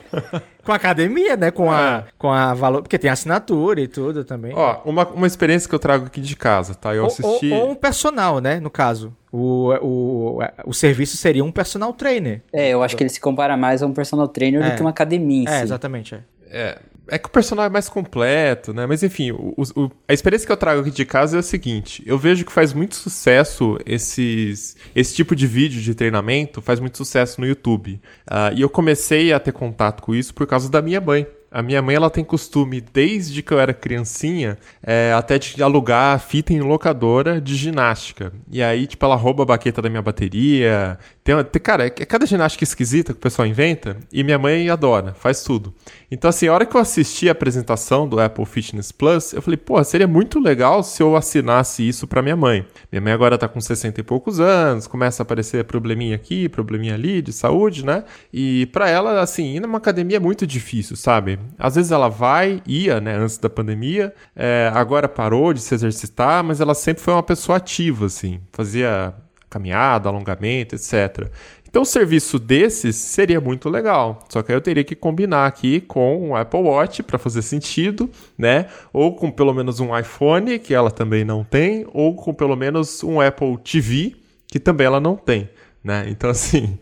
Com 0.63 0.71
a 0.71 0.75
academia, 0.75 1.36
né? 1.36 1.51
Com 1.51 1.71
a, 1.71 2.03
com 2.17 2.31
a 2.31 2.53
valor. 2.53 2.81
Porque 2.81 2.97
tem 2.97 3.10
assinatura 3.10 3.81
e 3.81 3.88
tudo 3.88 4.23
também. 4.23 4.53
Ó, 4.55 4.81
uma, 4.86 5.07
uma 5.07 5.27
experiência 5.27 5.67
que 5.67 5.75
eu 5.75 5.79
trago 5.79 6.05
aqui 6.05 6.21
de 6.21 6.36
casa, 6.36 6.75
tá? 6.75 6.93
Eu 6.93 7.03
Ou- 7.03 7.07
assisti. 7.07 7.51
Ou, 7.51 7.60
ou 7.62 7.71
um 7.71 7.75
personal, 7.75 8.39
né? 8.39 8.60
No 8.60 8.69
caso. 8.69 9.15
O, 9.32 9.70
o, 9.82 10.39
o 10.65 10.74
serviço 10.74 11.15
seria 11.15 11.44
um 11.44 11.52
personal 11.52 11.94
trainer. 11.94 12.41
É, 12.52 12.70
eu 12.70 12.84
acho 12.84 12.98
que 12.98 13.04
ele 13.04 13.10
se 13.10 13.20
compara 13.20 13.56
mais 13.56 13.82
a 13.82 13.88
um 13.88 13.94
personal 13.94 14.28
trainer 14.28 14.62
É. 14.62 14.70
do 14.70 14.76
que 14.76 14.82
uma 14.82 14.89
academia 14.89 15.44
em 15.44 15.48
É, 15.48 15.58
si. 15.60 15.63
exatamente. 15.63 16.15
É. 16.15 16.20
É, 16.54 16.80
é 17.08 17.17
que 17.17 17.28
o 17.28 17.32
personal 17.32 17.65
é 17.65 17.70
mais 17.70 17.88
completo, 17.88 18.74
né? 18.74 18.86
Mas 18.86 19.04
enfim, 19.04 19.32
o- 19.32 19.54
o- 19.76 19.89
a 20.06 20.13
experiência 20.13 20.46
que 20.46 20.52
eu 20.52 20.58
trago 20.58 20.82
aqui 20.82 20.91
de 20.91 21.06
casa 21.06 21.38
é 21.38 21.39
a 21.39 21.44
seguinte: 21.44 22.04
eu 22.06 22.17
vejo 22.17 22.44
que 22.44 22.52
faz 22.52 22.74
muito 22.74 22.94
sucesso 22.96 23.78
esses, 23.86 24.76
esse 24.94 25.15
tipo 25.15 25.34
de 25.34 25.48
vídeo 25.48 25.82
de 25.82 25.96
treinamento, 25.96 26.62
faz 26.62 26.80
muito 26.82 26.98
sucesso 26.98 27.39
no 27.39 27.48
YouTube. 27.48 28.02
Ah, 28.28 28.52
e 28.54 28.62
eu 28.62 28.70
comecei 28.70 29.32
a 29.32 29.39
ter 29.39 29.54
contato 29.54 30.04
com 30.04 30.13
isso 30.13 30.34
por 30.34 30.46
causa 30.46 30.70
da 30.70 30.82
minha 30.82 31.00
mãe. 31.00 31.26
A 31.51 31.61
minha 31.61 31.81
mãe 31.81 31.93
ela 31.95 32.09
tem 32.09 32.23
costume, 32.23 32.79
desde 32.79 33.43
que 33.43 33.53
eu 33.53 33.59
era 33.59 33.73
criancinha, 33.73 34.57
é, 34.81 35.11
até 35.13 35.37
de 35.37 35.61
alugar 35.61 36.17
fita 36.17 36.53
em 36.53 36.61
locadora 36.61 37.41
de 37.41 37.57
ginástica. 37.57 38.31
E 38.49 38.63
aí, 38.63 38.87
tipo, 38.87 39.05
ela 39.05 39.15
rouba 39.15 39.43
a 39.43 39.45
baqueta 39.45 39.81
da 39.81 39.89
minha 39.89 40.01
bateria. 40.01 40.97
Tem, 41.23 41.36
uma- 41.36 41.43
tem- 41.43 41.62
cara, 41.62 41.84
é, 41.86 41.88
é 41.88 42.05
cada 42.05 42.25
ginástica 42.25 42.63
esquisita 42.63 43.13
que 43.13 43.19
o 43.19 43.21
pessoal 43.21 43.47
inventa. 43.47 43.95
E 44.12 44.23
minha 44.23 44.39
mãe 44.39 44.69
adora, 44.69 45.13
faz 45.13 45.43
tudo. 45.43 45.71
Então, 46.10 46.27
assim, 46.29 46.47
a 46.47 46.53
hora 46.53 46.65
que 46.65 46.75
eu 46.75 46.81
assisti 46.81 47.29
a 47.29 47.31
apresentação 47.31 48.07
do 48.07 48.19
Apple 48.19 48.43
Fitness 48.45 48.91
Plus, 48.91 49.31
eu 49.34 49.41
falei, 49.41 49.57
pô, 49.57 49.81
seria 49.84 50.07
muito 50.07 50.39
legal 50.39 50.81
se 50.81 51.03
eu 51.03 51.15
assinasse 51.15 51.88
isso 51.88 52.07
pra 52.07 52.23
minha 52.23 52.36
mãe. 52.36 52.65
Minha 52.91 53.01
mãe 53.01 53.13
agora 53.13 53.38
tá 53.38 53.47
com 53.47 53.62
60 53.62 53.99
e 53.99 54.03
poucos 54.03 54.39
anos, 54.39 54.88
começa 54.88 55.21
a 55.21 55.23
aparecer 55.23 55.63
probleminha 55.65 56.15
aqui, 56.15 56.49
probleminha 56.49 56.95
ali 56.95 57.21
de 57.21 57.31
saúde, 57.31 57.86
né? 57.86 58.03
E 58.34 58.65
pra 58.67 58.89
ela, 58.89 59.21
assim, 59.21 59.55
ir 59.55 59.60
numa 59.60 59.77
academia 59.77 60.17
é 60.17 60.19
muito 60.19 60.47
difícil, 60.47 60.95
sabe? 60.95 61.38
Às 61.57 61.75
vezes 61.75 61.91
ela 61.91 62.10
vai, 62.10 62.63
ia, 62.65 62.99
né, 62.99 63.15
antes 63.15 63.38
da 63.38 63.49
pandemia, 63.49 64.12
é, 64.36 64.71
agora 64.73 65.07
parou 65.07 65.53
de 65.53 65.62
se 65.62 65.75
exercitar, 65.75 66.43
mas 66.43 66.60
ela 66.60 66.73
sempre 66.73 67.03
foi 67.03 67.13
uma 67.13 67.21
pessoa 67.23 67.57
ativa, 67.57 68.07
assim, 68.07 68.39
fazia 68.51 69.13
caminhada, 69.51 70.09
alongamento, 70.09 70.73
etc. 70.73 71.29
Então, 71.69 71.85
serviço 71.85 72.39
desses 72.39 72.95
seria 72.95 73.39
muito 73.39 73.69
legal. 73.69 74.25
Só 74.27 74.41
que 74.41 74.51
aí 74.51 74.57
eu 74.57 74.61
teria 74.61 74.83
que 74.83 74.95
combinar 74.95 75.45
aqui 75.45 75.79
com 75.79 76.31
o 76.31 76.35
Apple 76.35 76.60
Watch 76.60 77.04
para 77.04 77.17
fazer 77.17 77.41
sentido, 77.41 78.10
né? 78.37 78.67
Ou 78.91 79.15
com 79.15 79.29
pelo 79.31 79.54
menos 79.54 79.79
um 79.79 79.97
iPhone, 79.97 80.60
que 80.60 80.73
ela 80.73 80.91
também 80.91 81.23
não 81.23 81.43
tem, 81.43 81.85
ou 81.93 82.15
com 82.15 82.33
pelo 82.33 82.56
menos 82.56 83.04
um 83.04 83.21
Apple 83.21 83.58
TV, 83.58 84.15
que 84.47 84.60
também 84.60 84.87
ela 84.87 84.99
não 84.99 85.15
tem, 85.15 85.49
né? 85.81 86.06
Então, 86.10 86.29
assim, 86.31 86.77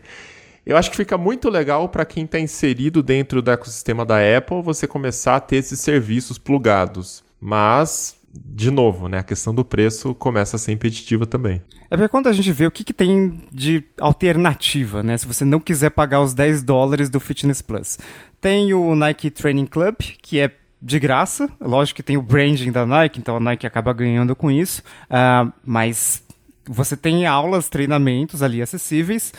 eu 0.66 0.76
acho 0.76 0.90
que 0.90 0.96
fica 0.96 1.16
muito 1.16 1.48
legal 1.48 1.88
para 1.88 2.04
quem 2.04 2.24
está 2.24 2.40
inserido 2.40 3.00
dentro 3.00 3.40
do 3.40 3.50
ecossistema 3.50 4.04
da 4.04 4.16
Apple 4.36 4.60
você 4.60 4.88
começar 4.88 5.36
a 5.36 5.40
ter 5.40 5.56
esses 5.56 5.78
serviços 5.78 6.36
plugados. 6.36 7.22
Mas 7.40 8.16
de 8.32 8.70
novo, 8.70 9.08
né, 9.08 9.18
a 9.18 9.22
questão 9.22 9.54
do 9.54 9.64
preço 9.64 10.14
começa 10.14 10.56
a 10.56 10.58
ser 10.58 10.72
impeditiva 10.72 11.26
também. 11.26 11.60
É 11.90 11.96
porque 11.96 12.08
quando 12.08 12.28
a 12.28 12.32
gente 12.32 12.52
vê 12.52 12.66
o 12.66 12.70
que, 12.70 12.84
que 12.84 12.92
tem 12.92 13.40
de 13.50 13.82
alternativa, 13.98 15.02
né, 15.02 15.18
se 15.18 15.26
você 15.26 15.44
não 15.44 15.58
quiser 15.58 15.90
pagar 15.90 16.20
os 16.20 16.32
10 16.32 16.62
dólares 16.62 17.10
do 17.10 17.18
Fitness 17.18 17.60
Plus. 17.60 17.98
Tem 18.40 18.72
o 18.72 18.94
Nike 18.94 19.30
Training 19.30 19.66
Club, 19.66 19.96
que 20.22 20.38
é 20.38 20.52
de 20.80 20.98
graça, 20.98 21.50
lógico 21.60 21.96
que 21.96 22.02
tem 22.02 22.16
o 22.16 22.22
branding 22.22 22.72
da 22.72 22.86
Nike, 22.86 23.18
então 23.18 23.36
a 23.36 23.40
Nike 23.40 23.66
acaba 23.66 23.92
ganhando 23.92 24.34
com 24.34 24.50
isso, 24.50 24.82
uh, 25.10 25.52
mas 25.64 26.22
você 26.64 26.96
tem 26.96 27.26
aulas, 27.26 27.68
treinamentos 27.68 28.42
ali 28.42 28.62
acessíveis, 28.62 29.32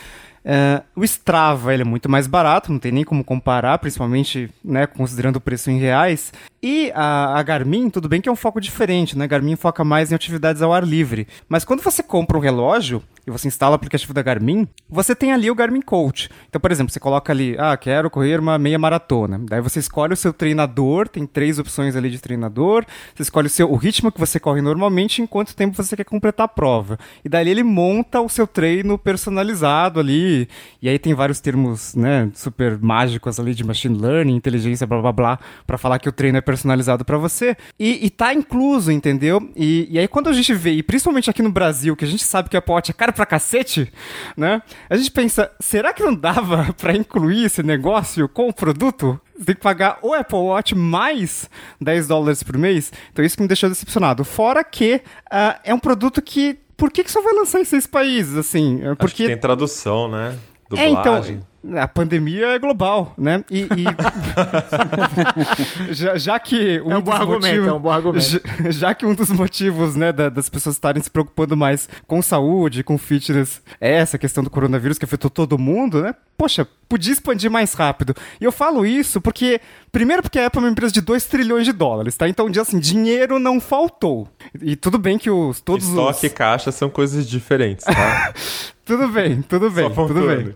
Uh, 0.44 0.82
o 1.00 1.04
Strava 1.04 1.72
ele 1.72 1.82
é 1.82 1.84
muito 1.84 2.08
mais 2.08 2.26
barato, 2.26 2.72
não 2.72 2.78
tem 2.78 2.90
nem 2.90 3.04
como 3.04 3.22
comparar, 3.22 3.78
principalmente 3.78 4.50
né, 4.64 4.86
considerando 4.86 5.36
o 5.36 5.40
preço 5.40 5.70
em 5.70 5.78
reais. 5.78 6.32
E 6.62 6.92
a, 6.94 7.38
a, 7.38 7.42
Garmin, 7.42 7.90
tudo 7.90 8.08
bem 8.08 8.20
que 8.20 8.28
é 8.28 8.32
um 8.32 8.36
foco 8.36 8.60
diferente, 8.60 9.18
né? 9.18 9.26
Garmin 9.26 9.56
foca 9.56 9.82
mais 9.82 10.12
em 10.12 10.14
atividades 10.14 10.62
ao 10.62 10.72
ar 10.72 10.84
livre. 10.84 11.26
Mas 11.48 11.64
quando 11.64 11.82
você 11.82 12.04
compra 12.04 12.38
um 12.38 12.40
relógio 12.40 13.02
e 13.26 13.32
você 13.32 13.48
instala 13.48 13.72
o 13.72 13.74
aplicativo 13.74 14.14
da 14.14 14.22
Garmin, 14.22 14.68
você 14.88 15.12
tem 15.12 15.32
ali 15.32 15.50
o 15.50 15.56
Garmin 15.56 15.80
Coach. 15.80 16.28
Então, 16.48 16.60
por 16.60 16.70
exemplo, 16.70 16.92
você 16.92 17.00
coloca 17.00 17.32
ali, 17.32 17.56
ah, 17.58 17.76
quero 17.76 18.08
correr 18.08 18.38
uma 18.38 18.58
meia 18.58 18.78
maratona. 18.78 19.40
Daí 19.42 19.60
você 19.60 19.80
escolhe 19.80 20.12
o 20.12 20.16
seu 20.16 20.32
treinador, 20.32 21.08
tem 21.08 21.26
três 21.26 21.58
opções 21.58 21.96
ali 21.96 22.10
de 22.10 22.20
treinador. 22.20 22.84
Você 23.12 23.22
escolhe 23.22 23.48
o, 23.48 23.50
seu, 23.50 23.68
o 23.68 23.76
ritmo 23.76 24.12
que 24.12 24.20
você 24.20 24.38
corre 24.38 24.60
normalmente, 24.60 25.20
em 25.20 25.26
quanto 25.26 25.56
tempo 25.56 25.76
você 25.76 25.96
quer 25.96 26.04
completar 26.04 26.44
a 26.44 26.48
prova. 26.48 26.96
E 27.24 27.28
daí 27.28 27.48
ele 27.48 27.64
monta 27.64 28.20
o 28.20 28.28
seu 28.28 28.46
treino 28.46 28.96
personalizado 28.96 29.98
ali. 29.98 30.31
E 30.80 30.88
aí 30.88 30.98
tem 30.98 31.14
vários 31.14 31.40
termos, 31.40 31.94
né, 31.94 32.30
super 32.34 32.78
mágicos 32.78 33.38
ali 33.38 33.54
de 33.54 33.64
machine 33.64 33.98
learning, 33.98 34.34
inteligência, 34.34 34.86
blá 34.86 35.00
blá 35.00 35.12
blá, 35.12 35.38
para 35.66 35.78
falar 35.78 35.98
que 35.98 36.08
o 36.08 36.12
treino 36.12 36.38
é 36.38 36.40
personalizado 36.40 37.04
para 37.04 37.18
você. 37.18 37.56
E, 37.78 38.06
e 38.06 38.10
tá 38.10 38.34
incluso, 38.34 38.90
entendeu? 38.90 39.50
E, 39.56 39.88
e, 39.90 39.98
aí 39.98 40.08
quando 40.08 40.28
a 40.28 40.32
gente 40.32 40.52
vê, 40.54 40.72
e 40.72 40.82
principalmente 40.82 41.30
aqui 41.30 41.42
no 41.42 41.52
Brasil, 41.52 41.96
que 41.96 42.04
a 42.04 42.08
gente 42.08 42.24
sabe 42.24 42.48
que 42.48 42.56
a 42.56 42.58
Apple 42.58 42.72
Watch 42.72 42.90
é 42.90 42.94
caro 42.94 43.12
pra 43.12 43.26
cacete, 43.26 43.92
né? 44.36 44.62
A 44.88 44.96
gente 44.96 45.10
pensa, 45.10 45.50
será 45.60 45.92
que 45.92 46.02
não 46.02 46.14
dava 46.14 46.72
para 46.80 46.96
incluir 46.96 47.44
esse 47.44 47.62
negócio 47.62 48.28
com 48.28 48.48
o 48.48 48.52
produto? 48.52 49.20
Você 49.36 49.46
tem 49.46 49.54
que 49.54 49.60
pagar 49.60 49.98
o 50.02 50.14
Apple 50.14 50.38
Watch 50.38 50.74
mais 50.74 51.48
10 51.80 52.06
dólares 52.06 52.42
por 52.42 52.56
mês. 52.56 52.92
Então 53.12 53.24
isso 53.24 53.36
que 53.36 53.42
me 53.42 53.48
deixou 53.48 53.68
decepcionado. 53.68 54.24
Fora 54.24 54.62
que 54.62 54.96
uh, 54.96 55.58
é 55.64 55.74
um 55.74 55.78
produto 55.78 56.22
que 56.22 56.58
por 56.82 56.90
que, 56.90 57.04
que 57.04 57.12
só 57.12 57.22
vai 57.22 57.32
lançar 57.32 57.60
em 57.60 57.64
seis 57.64 57.86
países, 57.86 58.36
assim? 58.36 58.80
Porque 58.98 59.26
tem 59.26 59.38
tradução, 59.38 60.08
né? 60.08 60.36
Dublagem. 60.76 61.34
É, 61.34 61.38
então, 61.38 61.52
a 61.80 61.86
pandemia 61.86 62.48
é 62.48 62.58
global, 62.58 63.14
né? 63.16 63.44
E, 63.50 63.60
e... 63.60 63.84
já, 65.94 66.16
já, 66.16 66.40
que 66.40 66.80
um 66.80 66.90
é 66.90 66.98
um 66.98 67.00
bom 67.00 67.12
argumento, 67.12 67.46
motivos, 67.46 67.68
é 67.68 67.72
um 67.72 67.80
bom 67.80 67.90
argumento. 67.90 68.24
Já, 68.24 68.40
já, 68.70 68.94
que 68.94 69.06
um 69.06 69.14
dos 69.14 69.30
motivos, 69.30 69.94
né, 69.94 70.12
da, 70.12 70.28
das 70.28 70.48
pessoas 70.48 70.74
estarem 70.74 71.02
se 71.02 71.10
preocupando 71.10 71.56
mais 71.56 71.88
com 72.06 72.20
saúde, 72.20 72.82
com 72.82 72.98
fitness, 72.98 73.62
é 73.80 73.92
essa 73.92 74.18
questão 74.18 74.42
do 74.42 74.50
coronavírus 74.50 74.98
que 74.98 75.04
afetou 75.04 75.30
todo 75.30 75.56
mundo, 75.56 76.02
né? 76.02 76.14
Poxa, 76.36 76.66
podia 76.88 77.12
expandir 77.12 77.50
mais 77.50 77.74
rápido. 77.74 78.14
E 78.40 78.44
eu 78.44 78.50
falo 78.50 78.84
isso 78.84 79.20
porque, 79.20 79.60
primeiro 79.92 80.22
porque 80.22 80.40
a 80.40 80.46
Apple 80.46 80.60
é 80.60 80.64
uma 80.64 80.70
empresa 80.70 80.92
de 80.92 81.00
2 81.00 81.24
trilhões 81.26 81.64
de 81.64 81.72
dólares, 81.72 82.16
tá? 82.16 82.28
Então, 82.28 82.48
assim, 82.60 82.80
dinheiro 82.80 83.38
não 83.38 83.60
faltou. 83.60 84.28
E 84.60 84.74
tudo 84.74 84.98
bem 84.98 85.16
que 85.16 85.30
os 85.30 85.60
todos 85.60 85.86
Estoque 85.86 86.16
os... 86.16 86.22
e 86.24 86.30
caixa 86.30 86.72
são 86.72 86.90
coisas 86.90 87.28
diferentes, 87.28 87.84
tá? 87.84 88.34
tudo 88.96 89.08
bem, 89.08 89.42
tudo 89.42 89.70
bem, 89.70 89.90
tudo 89.90 90.26
bem. 90.26 90.54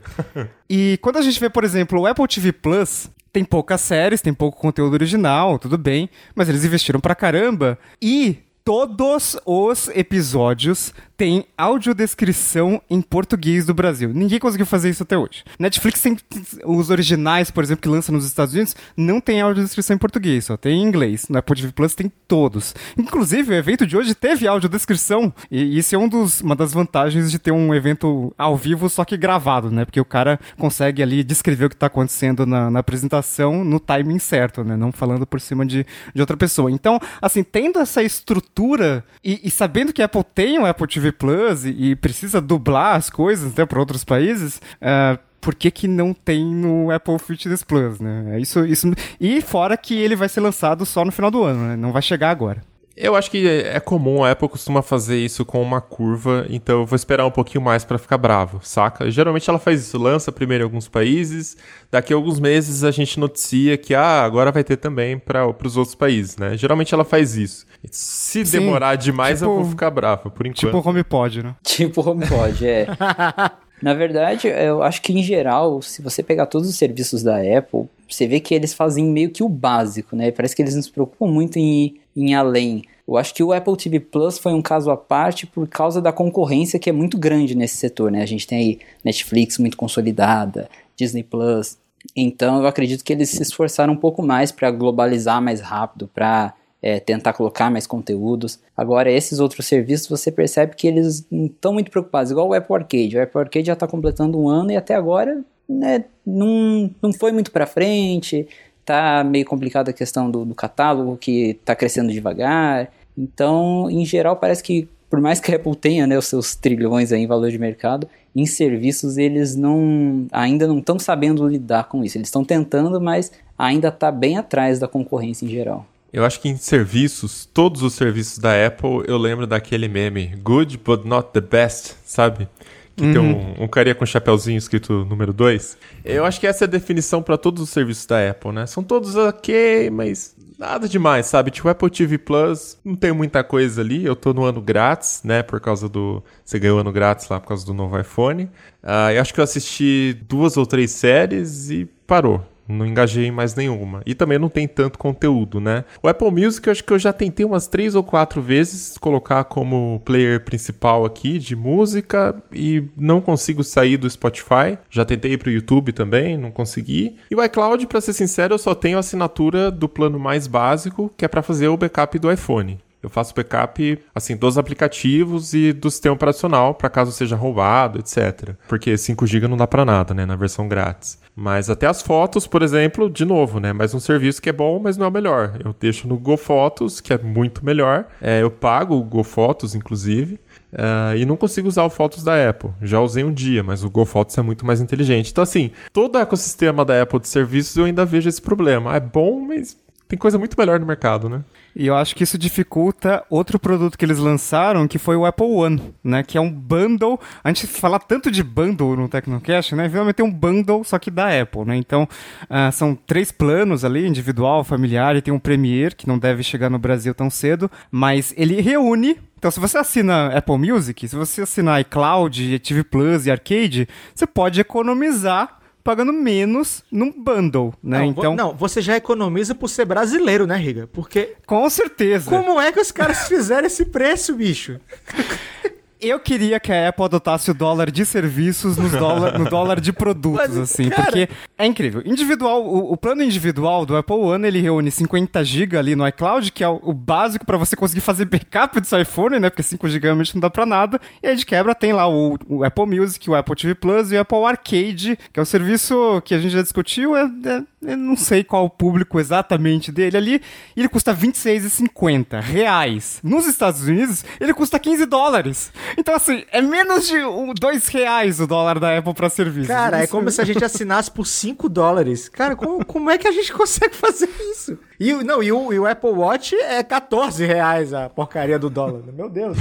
E 0.69 0.99
quando 1.01 1.17
a 1.17 1.23
gente 1.23 1.41
vê, 1.41 1.49
por 1.49 1.65
exemplo, 1.65 2.01
o 2.01 2.07
Apple 2.07 2.29
TV 2.29 2.53
Plus, 2.53 3.09
tem 3.33 3.45
poucas 3.45 3.81
séries, 3.81 4.21
tem 4.21 4.35
pouco 4.35 4.61
conteúdo 4.61 4.95
original, 4.95 5.59
tudo 5.59 5.79
bem, 5.79 6.11
mas 6.35 6.49
eles 6.49 6.65
investiram 6.65 7.01
pra 7.01 7.15
caramba 7.15 7.79
e 8.01 8.39
todos 8.65 9.39
os 9.47 9.89
episódios 9.95 10.93
tem 11.17 11.47
audiodescrição 11.57 12.81
em 12.91 13.01
português 13.01 13.65
do 13.65 13.73
Brasil. 13.73 14.13
Ninguém 14.13 14.39
conseguiu 14.39 14.67
fazer 14.67 14.91
isso 14.91 15.03
até 15.03 15.17
hoje. 15.17 15.45
Netflix 15.59 16.03
tem 16.03 16.17
os 16.65 16.91
originais, 16.91 17.51
por 17.51 17.65
exemplo, 17.65 17.83
que 17.83 17.89
lança 17.89 18.13
nos 18.13 18.27
Estados 18.27 18.55
Unidos, 18.55 18.77
não 18.97 19.21
tem 19.21 19.41
audiodescrição 19.41 19.97
em 19.97 19.99
português, 19.99 20.45
só 20.45 20.57
tem 20.57 20.83
em 20.83 20.87
inglês. 20.87 21.27
No 21.29 21.39
Apple 21.39 21.57
TV 21.57 21.73
Plus 21.73 21.95
tem 21.95 22.13
todos. 22.29 22.75
Inclusive, 22.99 23.53
o 23.53 23.55
evento 23.55 23.87
de 23.87 23.97
hoje 23.97 24.15
teve 24.15 24.47
audiodescrição, 24.47 25.33
e 25.51 25.79
isso 25.79 25.95
é 25.95 25.99
um 25.99 26.09
dos, 26.09 26.41
uma 26.41 26.55
das 26.55 26.73
vantagens 26.73 27.31
de 27.31 27.39
ter 27.39 27.51
um 27.51 27.75
evento 27.75 28.35
ao 28.37 28.57
vivo, 28.57 28.89
só 28.89 29.05
que 29.05 29.17
gravado, 29.17 29.71
né? 29.71 29.85
Porque 29.85 30.01
o 30.01 30.05
cara 30.05 30.39
consegue 30.59 31.03
ali 31.03 31.25
descrever 31.25 31.67
o 31.67 31.69
que 31.69 31.75
está 31.75 31.87
acontecendo 31.87 32.45
na, 32.45 32.71
na, 32.71 32.81
apresentação 32.81 33.65
no 33.65 33.81
timing 33.81 34.19
certo, 34.19 34.63
né? 34.63 34.77
Não 34.77 34.93
falando 34.93 35.27
por 35.27 35.41
cima 35.41 35.65
de, 35.65 35.87
de 36.15 36.21
outra 36.21 36.37
pessoa. 36.37 36.71
Então, 36.71 37.01
assim, 37.21 37.43
tendo 37.43 37.79
essa 37.79 38.03
estrutura 38.03 39.05
e, 39.25 39.41
e 39.45 39.51
sabendo 39.51 39.93
que 39.93 40.03
a 40.03 40.05
Apple 40.05 40.25
tem 40.35 40.59
o 40.59 40.67
Apple 40.67 40.87
TV 40.87 41.06
Plus 41.13 41.65
e, 41.65 41.71
e 41.71 41.97
precisa 41.97 42.41
dublar 42.41 42.97
as 42.97 43.11
coisas 43.11 43.53
até 43.53 43.65
para 43.65 43.79
outros 43.79 44.05
países, 44.05 44.61
uh, 44.77 45.19
por 45.41 45.55
que, 45.55 45.71
que 45.71 45.87
não 45.87 46.13
tem 46.13 46.45
no 46.45 46.91
Apple 46.91 47.19
Fitness 47.19 47.63
Plus, 47.63 48.01
né? 48.01 48.37
É 48.37 48.41
isso, 48.41 48.65
isso, 48.65 48.93
e 49.21 49.41
fora 49.41 49.77
que 49.77 49.95
ele 49.95 50.17
vai 50.17 50.29
ser 50.29 50.41
lançado 50.41 50.85
só 50.85 51.05
no 51.05 51.13
final 51.13 51.31
do 51.31 51.45
ano, 51.45 51.69
né? 51.69 51.77
Não 51.77 51.93
vai 51.93 52.03
chegar 52.03 52.31
agora. 52.31 52.63
Eu 52.97 53.15
acho 53.15 53.31
que 53.31 53.47
é 53.47 53.79
comum, 53.79 54.25
a 54.25 54.31
Apple 54.31 54.49
costuma 54.49 54.81
fazer 54.81 55.19
isso 55.19 55.45
com 55.45 55.61
uma 55.61 55.83
curva, 55.83 56.47
então 56.49 56.81
eu 56.81 56.87
vou 56.87 56.97
esperar 56.97 57.27
um 57.27 57.31
pouquinho 57.31 57.63
mais 57.63 57.85
para 57.85 57.99
ficar 57.99 58.17
bravo, 58.17 58.59
saca? 58.63 59.11
Geralmente 59.11 59.51
ela 59.51 59.59
faz 59.59 59.83
isso, 59.83 59.99
lança 59.99 60.33
primeiro 60.33 60.63
em 60.63 60.67
alguns 60.67 60.89
países, 60.89 61.59
daqui 61.91 62.15
a 62.15 62.17
alguns 62.17 62.41
meses 62.41 62.83
a 62.85 62.91
gente 62.91 63.21
noticia 63.21 63.77
que 63.77 63.95
ah, 63.95 64.23
agora 64.23 64.51
vai 64.51 64.65
ter 64.65 64.79
também 64.79 65.19
para 65.19 65.47
os 65.47 65.77
outros 65.77 65.95
países, 65.95 66.39
né? 66.39 66.57
Geralmente 66.57 66.95
ela 66.95 67.05
faz 67.05 67.37
isso. 67.37 67.67
Se 67.91 68.47
Sim, 68.47 68.61
demorar 68.61 68.97
demais 68.97 69.41
tipo, 69.41 69.51
eu 69.51 69.57
vou 69.57 69.65
ficar 69.67 69.91
bravo, 69.91 70.31
por 70.31 70.47
enquanto. 70.47 70.75
Tipo 70.75 70.89
HomePod, 70.89 71.43
né? 71.43 71.55
Tipo 71.63 72.09
HomePod, 72.09 72.67
é. 72.67 72.87
Na 73.83 73.93
verdade, 73.93 74.49
eu 74.49 74.83
acho 74.83 75.03
que 75.03 75.13
em 75.13 75.23
geral, 75.23 75.83
se 75.83 76.01
você 76.01 76.23
pegar 76.23 76.47
todos 76.47 76.69
os 76.69 76.77
serviços 76.77 77.23
da 77.23 77.37
Apple, 77.37 77.87
você 78.09 78.27
vê 78.27 78.41
que 78.41 78.55
eles 78.55 78.75
fazem 78.75 79.05
meio 79.05 79.31
que 79.31 79.43
o 79.43 79.49
básico, 79.49 80.15
né? 80.15 80.31
Parece 80.31 80.55
que 80.55 80.63
eles 80.63 80.75
não 80.75 80.83
se 80.83 80.91
preocupam 80.91 81.27
muito 81.27 81.59
em 81.59 81.85
ir, 81.85 82.01
em 82.17 82.35
além. 82.35 82.85
Eu 83.07 83.17
acho 83.17 83.35
que 83.35 83.43
o 83.43 83.53
Apple 83.53 83.77
TV 83.77 84.01
Plus 84.01 84.39
foi 84.39 84.53
um 84.53 84.63
caso 84.63 84.91
à 84.91 84.97
parte 84.97 85.47
por 85.47 85.69
causa 85.69 86.01
da 86.01 86.13
concorrência 86.13 86.79
que 86.79 86.91
é 86.91 86.93
muito 86.93 87.17
grande 87.17 87.55
nesse 87.55 87.77
setor, 87.77 88.11
né? 88.11 88.23
A 88.23 88.27
gente 88.27 88.47
tem 88.47 88.59
aí 88.59 88.79
Netflix 89.05 89.59
muito 89.59 89.77
consolidada, 89.77 90.69
Disney 90.97 91.23
Plus. 91.23 91.79
Então 92.15 92.61
eu 92.61 92.67
acredito 92.67 93.05
que 93.05 93.13
eles 93.13 93.31
se 93.31 93.43
esforçaram 93.43 93.93
um 93.93 93.97
pouco 93.97 94.23
mais 94.23 94.51
para 94.51 94.71
globalizar 94.71 95.41
mais 95.41 95.61
rápido, 95.61 96.09
para 96.13 96.55
é, 96.83 97.01
tentar 97.01 97.33
colocar 97.33 97.71
mais 97.71 97.87
conteúdos. 97.87 98.61
Agora, 98.77 99.11
esses 99.11 99.41
outros 99.41 99.67
serviços, 99.67 100.09
você 100.09 100.31
percebe 100.31 100.77
que 100.77 100.87
eles 100.87 101.27
não 101.31 101.47
estão 101.47 101.73
muito 101.73 101.91
preocupados, 101.91 102.31
igual 102.31 102.49
o 102.49 102.55
Apple 102.55 102.75
Arcade. 102.75 103.17
O 103.17 103.23
Apple 103.23 103.41
Arcade 103.41 103.67
já 103.67 103.73
está 103.73 103.87
completando 103.87 104.39
um 104.39 104.49
ano 104.49 104.71
e 104.71 104.77
até 104.77 104.95
agora 104.95 105.45
né, 105.69 106.05
não, 106.25 106.91
não 107.03 107.13
foi 107.13 107.33
muito 107.33 107.51
para 107.51 107.67
frente, 107.67 108.47
tá 108.85 109.25
meio 109.25 109.45
complicada 109.45 109.91
a 109.91 109.95
questão 109.95 110.31
do, 110.31 110.45
do 110.45 110.55
catálogo, 110.55 111.17
que 111.17 111.51
está 111.51 111.75
crescendo 111.75 112.13
devagar. 112.13 112.91
Então, 113.17 113.91
em 113.91 114.05
geral, 114.05 114.37
parece 114.37 114.63
que 114.63 114.89
por 115.09 115.21
mais 115.21 115.41
que 115.41 115.53
a 115.53 115.57
Apple 115.57 115.77
tenha 115.77 116.07
né, 116.07 116.19
os 116.19 116.27
seus 116.27 116.55
trilhões 116.55 117.13
em 117.13 117.27
valor 117.27 117.51
de 117.51 117.59
mercado, 117.59 118.09
em 118.35 118.45
serviços 118.45 119.17
eles 119.17 119.55
não 119.57 120.27
ainda 120.33 120.67
não 120.67 120.79
estão 120.79 120.99
sabendo 120.99 121.47
lidar 121.49 121.85
com 121.85 122.05
isso. 122.05 122.19
Eles 122.19 122.29
estão 122.29 122.45
tentando, 122.45 123.01
mas 123.01 123.33
ainda 123.57 123.89
está 123.89 124.11
bem 124.11 124.37
atrás 124.37 124.79
da 124.79 124.89
concorrência 124.89 125.47
em 125.47 125.49
geral. 125.49 125.87
Eu 126.13 126.25
acho 126.25 126.41
que 126.41 126.49
em 126.49 126.57
serviços, 126.57 127.47
todos 127.53 127.83
os 127.83 127.95
serviços 127.95 128.39
da 128.39 128.67
Apple, 128.67 129.05
eu 129.07 129.19
lembro 129.19 129.47
daquele 129.47 129.89
meme, 129.89 130.35
good 130.43 130.79
but 130.79 131.05
not 131.05 131.31
the 131.33 131.41
best, 131.41 131.95
sabe? 132.05 132.49
Que 132.97 133.05
uhum. 133.05 133.13
tem 133.13 133.21
um, 133.21 133.65
um 133.65 133.69
carinha 133.69 133.95
com 133.95 134.05
um 134.05 134.07
chapéuzinho 134.07 134.57
escrito 134.57 135.05
número 135.05 135.33
2. 135.33 135.77
Eu 136.03 136.25
acho 136.25 136.41
que 136.41 136.47
essa 136.47 136.65
é 136.65 136.67
a 136.67 136.71
definição 136.71 137.23
para 137.23 137.37
todos 137.37 137.63
os 137.63 137.69
serviços 137.69 138.07
da 138.07 138.31
Apple, 138.31 138.53
né? 138.53 138.67
São 138.67 138.83
todos 138.83 139.15
ok, 139.17 139.91
mas 139.91 140.35
nada 140.59 140.89
demais, 140.89 141.27
sabe? 141.27 141.51
Tipo, 141.51 141.69
Apple 141.69 141.91
TV 141.91 142.17
Plus, 142.17 142.79
não 142.83 142.97
tem 142.97 143.13
muita 143.13 143.45
coisa 143.45 143.83
ali. 143.83 144.05
Eu 144.05 144.17
tô 144.17 144.33
no 144.33 144.45
ano 144.45 144.63
grátis, 144.63 145.21
né? 145.23 145.43
Por 145.43 145.61
causa 145.61 145.89
do. 145.89 146.25
Você 146.43 146.59
ganhou 146.59 146.79
ano 146.79 146.91
grátis 146.91 147.29
lá 147.29 147.39
por 147.39 147.49
causa 147.49 147.67
do 147.67 147.75
novo 147.75 148.01
iPhone. 148.01 148.45
Uh, 148.83 149.13
eu 149.15 149.21
acho 149.21 149.35
que 149.35 149.41
eu 149.41 149.45
assisti 149.45 150.17
duas 150.27 150.57
ou 150.57 150.65
três 150.65 150.91
séries 150.93 151.71
e 151.71 151.85
parou 152.07 152.43
Não 152.69 152.87
engajei 152.87 153.27
em 153.27 153.31
mais 153.31 153.55
nenhuma. 153.55 154.03
E 154.05 154.15
também 154.15 154.39
não 154.39 154.49
tem 154.49 154.67
tanto 154.67 154.99
conteúdo, 154.99 155.61
né? 155.61 155.85
O 156.03 156.09
Apple 156.09 156.31
Music 156.31 156.67
eu 156.67 156.73
acho 156.73 156.85
que 156.85 156.93
eu 156.93 156.99
já 156.99 157.13
tentei 157.13 157.45
umas 157.45 157.67
três 157.67 157.95
ou 157.95 158.03
quatro 158.03 158.43
vezes 158.43 158.99
colocar 158.99 159.45
como 159.45 160.01
player 160.05 160.45
principal 160.45 161.05
aqui 161.05 161.39
de 161.39 161.55
música 161.55 162.35
e 162.53 162.85
não 162.97 163.21
consigo 163.21 163.63
sair 163.63 163.97
do 163.97 164.09
Spotify. 164.09 164.79
Já 164.91 165.05
tentei 165.05 165.33
ir 165.33 165.39
pro 165.39 165.51
YouTube 165.51 165.93
também, 165.93 166.37
não 166.37 166.51
consegui. 166.51 167.17
E 167.31 167.35
o 167.35 167.45
iCloud, 167.45 167.87
para 167.87 168.01
ser 168.01 168.13
sincero, 168.13 168.55
eu 168.55 168.59
só 168.59 168.75
tenho 168.75 168.97
a 168.97 169.01
assinatura 169.01 169.71
do 169.71 169.89
plano 169.89 170.19
mais 170.19 170.47
básico, 170.47 171.11
que 171.17 171.25
é 171.25 171.29
para 171.29 171.43
fazer 171.43 171.69
o 171.69 171.77
backup 171.77 172.19
do 172.19 172.31
iPhone. 172.31 172.79
Eu 173.03 173.11
faço 173.11 173.35
backup 173.35 173.99
assim 174.15 174.37
dos 174.37 174.59
aplicativos 174.59 175.55
e 175.55 175.73
do 175.73 175.91
sistema 175.91 176.15
operacional 176.15 176.75
para 176.75 176.89
caso 176.89 177.13
seja 177.13 177.37
roubado, 177.37 177.99
etc. 177.99 178.55
Porque 178.69 178.97
5 178.97 179.27
GB 179.27 179.49
não 179.49 179.57
dá 179.57 179.67
para 179.67 179.85
nada, 179.85 180.15
né, 180.15 180.27
na 180.27 180.37
versão 180.37 180.67
grátis. 180.67 181.19
Mas 181.35 181.69
até 181.69 181.87
as 181.87 182.01
fotos, 182.01 182.47
por 182.47 182.63
exemplo, 182.63 183.11
de 183.11 183.25
novo, 183.25 183.61
né? 183.61 183.73
Mais 183.73 183.93
um 183.93 184.01
serviço 184.01 184.41
que 184.41 184.49
é 184.49 184.53
bom, 184.53 184.81
mas 184.81 184.97
não 184.97 185.05
é 185.05 185.09
o 185.09 185.13
melhor. 185.13 185.61
Eu 185.63 185.75
deixo 185.79 186.09
no 186.09 186.17
GoFotos, 186.17 187.01
que 187.01 187.13
é 187.13 187.19
muito 187.19 187.65
melhor. 187.65 188.07
É, 188.23 188.43
eu 188.43 188.51
pago 188.51 188.97
o 188.97 189.05
GoFotos, 189.05 189.75
inclusive. 189.75 190.41
Uh, 190.73 191.17
e 191.17 191.25
não 191.25 191.37
consigo 191.37 191.69
usar 191.69 191.85
o 191.85 191.91
Fotos 191.91 192.25
da 192.25 192.49
Apple. 192.49 192.71
Já 192.83 193.01
usei 193.01 193.25
um 193.25 193.33
dia, 193.33 193.63
mas 193.63 193.85
o 193.85 193.91
GoFotos 193.91 194.37
é 194.37 194.43
muito 194.43 194.67
mais 194.67 194.81
inteligente. 194.81 195.31
Então, 195.31 195.43
assim, 195.43 195.71
todo 195.93 196.17
o 196.17 196.19
ecossistema 196.19 196.85
da 196.85 197.03
Apple 197.03 197.21
de 197.21 197.29
serviços 197.29 197.77
eu 197.77 197.85
ainda 197.85 198.05
vejo 198.05 198.29
esse 198.29 198.43
problema. 198.43 198.95
É 198.95 199.01
bom, 199.01 199.41
mas 199.41 199.77
tem 200.09 200.19
coisa 200.19 200.39
muito 200.39 200.57
melhor 200.59 200.79
no 200.79 200.87
mercado, 200.87 201.29
né? 201.29 201.43
E 201.75 201.87
eu 201.87 201.97
acho 201.97 202.15
que 202.15 202.23
isso 202.23 202.39
dificulta 202.39 203.25
outro 203.29 203.59
produto 203.59 203.99
que 203.99 204.05
eles 204.05 204.19
lançaram, 204.19 204.87
que 204.87 204.99
foi 204.99 205.17
o 205.17 205.27
Apple 205.27 205.47
One, 205.47 205.95
né? 206.03 206.23
Que 206.23 206.39
é 206.39 206.41
um 206.41 206.51
bundle. 206.51 207.19
A 207.43 207.49
gente 207.49 207.67
fala 207.67 207.99
tanto 207.99 208.31
de 208.31 208.43
bundle 208.43 208.97
no 208.97 209.09
Tecnocast, 209.09 209.75
né? 209.75 209.89
Finalmente 209.89 210.17
tem 210.17 210.25
um 210.25 210.33
bundle, 210.33 210.85
só 210.85 210.99
que 210.99 211.11
da 211.11 211.41
Apple, 211.41 211.65
né? 211.65 211.77
Então, 211.77 212.09
uh, 212.45 212.73
são 212.73 212.95
três 212.95 213.33
planos 213.33 213.85
ali, 213.85 214.07
individual, 214.07 214.63
familiar, 214.63 215.17
e 215.17 215.23
tem 215.23 215.35
um 215.35 215.39
Premier, 215.39 215.95
que 215.95 216.07
não 216.07 216.19
deve 216.19 216.43
chegar 216.43 216.71
no 216.71 216.79
Brasil 216.79 217.15
tão 217.15 217.29
cedo, 217.29 217.71
mas 217.91 218.33
ele 218.37 218.61
reúne 218.61 219.19
então, 219.39 219.51
se 219.51 219.61
você 219.61 219.77
assina 219.77 220.29
Apple 220.37 220.57
Music, 220.57 221.07
se 221.07 221.15
você 221.15 221.43
assinar 221.43 221.81
iCloud, 221.83 222.59
TV 222.61 222.83
Plus 222.83 223.27
e 223.27 223.31
Arcade, 223.31 223.87
você 224.15 224.27
pode 224.27 224.59
economizar 224.61 225.56
pagando 225.87 226.13
menos 226.13 226.83
num 226.91 227.13
bundle, 227.13 227.73
né? 227.81 228.01
Não, 228.01 228.05
então, 228.07 228.35
não, 228.35 228.53
você 228.53 228.83
já 228.83 228.97
economiza 228.97 229.55
por 229.55 229.69
ser 229.69 229.85
brasileiro, 229.85 230.45
né, 230.45 230.57
Riga? 230.57 230.89
Porque 230.89 231.37
com 231.47 231.71
certeza. 231.71 232.29
Como 232.29 232.61
é 232.61 232.73
que 232.73 232.81
os 232.81 232.91
caras 232.91 233.29
fizeram 233.29 233.69
esse 233.69 233.85
preço, 233.85 234.35
bicho? 234.35 234.81
Eu 236.01 236.21
queria 236.21 236.61
que 236.61 236.73
a 236.73 236.89
Apple 236.89 237.05
adotasse 237.05 237.51
o 237.51 237.55
dólar 237.55 237.91
de 237.91 238.05
serviços 238.05 238.77
no 238.77 238.89
dólar, 238.89 239.39
no 239.39 239.49
dólar 239.49 239.81
de 239.81 239.93
produtos, 239.93 240.49
Mas, 240.49 240.59
assim, 240.59 240.89
cara... 240.91 241.05
porque 241.05 241.29
é 241.57 241.67
incrível. 241.67 242.03
Individual, 242.05 242.63
o, 242.63 242.93
o, 242.93 242.97
plano 242.97 243.23
individual 243.23 243.87
do 243.87 243.97
Apple 243.97 244.17
One, 244.17 244.47
ele 244.47 244.61
reúne 244.61 244.91
50 244.91 245.43
GB 245.43 245.77
ali 245.77 245.97
no 245.97 246.07
iCloud, 246.07 246.53
que 246.53 246.63
é 246.63 246.69
o, 246.69 246.79
o 246.83 246.93
básico 246.93 247.47
para 247.47 247.57
você 247.57 247.75
conseguir 247.75 248.03
fazer 248.03 248.27
backup 248.27 248.79
do 248.79 248.87
seu 248.87 249.01
iPhone, 249.01 249.39
né? 249.39 249.49
Porque 249.49 249.63
5 249.63 249.89
GB 249.89 250.09
não 250.35 250.41
dá 250.41 250.51
pra 250.51 250.67
nada. 250.67 251.01
E 251.23 251.29
aí 251.29 251.37
de 251.37 251.47
quebra 251.47 251.75
tem 251.75 251.93
lá 251.93 252.09
o, 252.09 252.39
o, 252.47 252.65
Apple 252.65 252.87
Music, 252.87 253.29
o 253.31 253.35
Apple 253.35 253.57
TV 253.57 253.75
Plus 253.75 254.13
e 254.13 254.17
o 254.17 254.21
Apple 254.21 254.45
Arcade, 254.45 255.19
que 255.33 255.41
é 255.41 255.43
o 255.43 255.47
serviço 255.47 256.21
que 256.25 256.35
a 256.35 256.39
gente 256.39 256.53
já 256.53 256.63
discutiu, 256.63 257.17
é, 257.17 257.23
é 257.23 257.63
eu 257.87 257.97
não 257.97 258.17
sei 258.17 258.43
qual 258.43 258.65
o 258.65 258.71
público 258.71 259.21
exatamente 259.21 259.93
dele 259.93 260.17
ali, 260.17 260.43
ele 260.77 260.89
custa 260.89 261.15
26,50 261.15 262.41
reais. 262.41 263.21
Nos 263.23 263.47
Estados 263.47 263.83
Unidos, 263.83 264.25
ele 264.41 264.53
custa 264.53 264.79
15 264.79 265.07
dólares. 265.07 265.73
Então, 265.97 266.15
assim, 266.15 266.45
é 266.53 266.61
menos 266.61 267.07
de 267.07 267.17
dois 267.59 267.89
reais 267.89 268.41
o 268.41 268.47
dólar 268.47 268.79
da 268.79 268.97
Apple 268.97 269.15
para 269.15 269.29
serviço. 269.31 269.69
Cara, 269.69 269.99
é 269.99 270.05
isso... 270.05 270.15
é 270.15 270.17
como 270.17 270.31
se 270.31 270.41
a 270.41 270.45
gente 270.45 270.65
assinasse 270.65 271.11
por 271.11 271.27
5 271.27 271.69
dólares. 271.69 272.29
Cara, 272.29 272.55
como, 272.55 272.85
como 272.85 273.11
é 273.11 273.17
que 273.19 273.27
a 273.27 273.33
gente 273.33 273.53
consegue 273.55 273.95
fazer 273.95 274.29
isso? 274.51 274.79
E, 274.99 275.13
não, 275.13 275.43
e 275.43 275.53
o, 275.53 275.73
e 275.73 275.79
o 275.79 275.87
Apple 275.87 276.11
Watch 276.11 276.55
é 276.55 276.83
14 276.83 277.45
reais 277.45 277.93
a 277.93 278.09
porcaria 278.09 278.59
do 278.59 278.71
dólar. 278.71 279.03
Meu 279.13 279.29
Deus. 279.29 279.57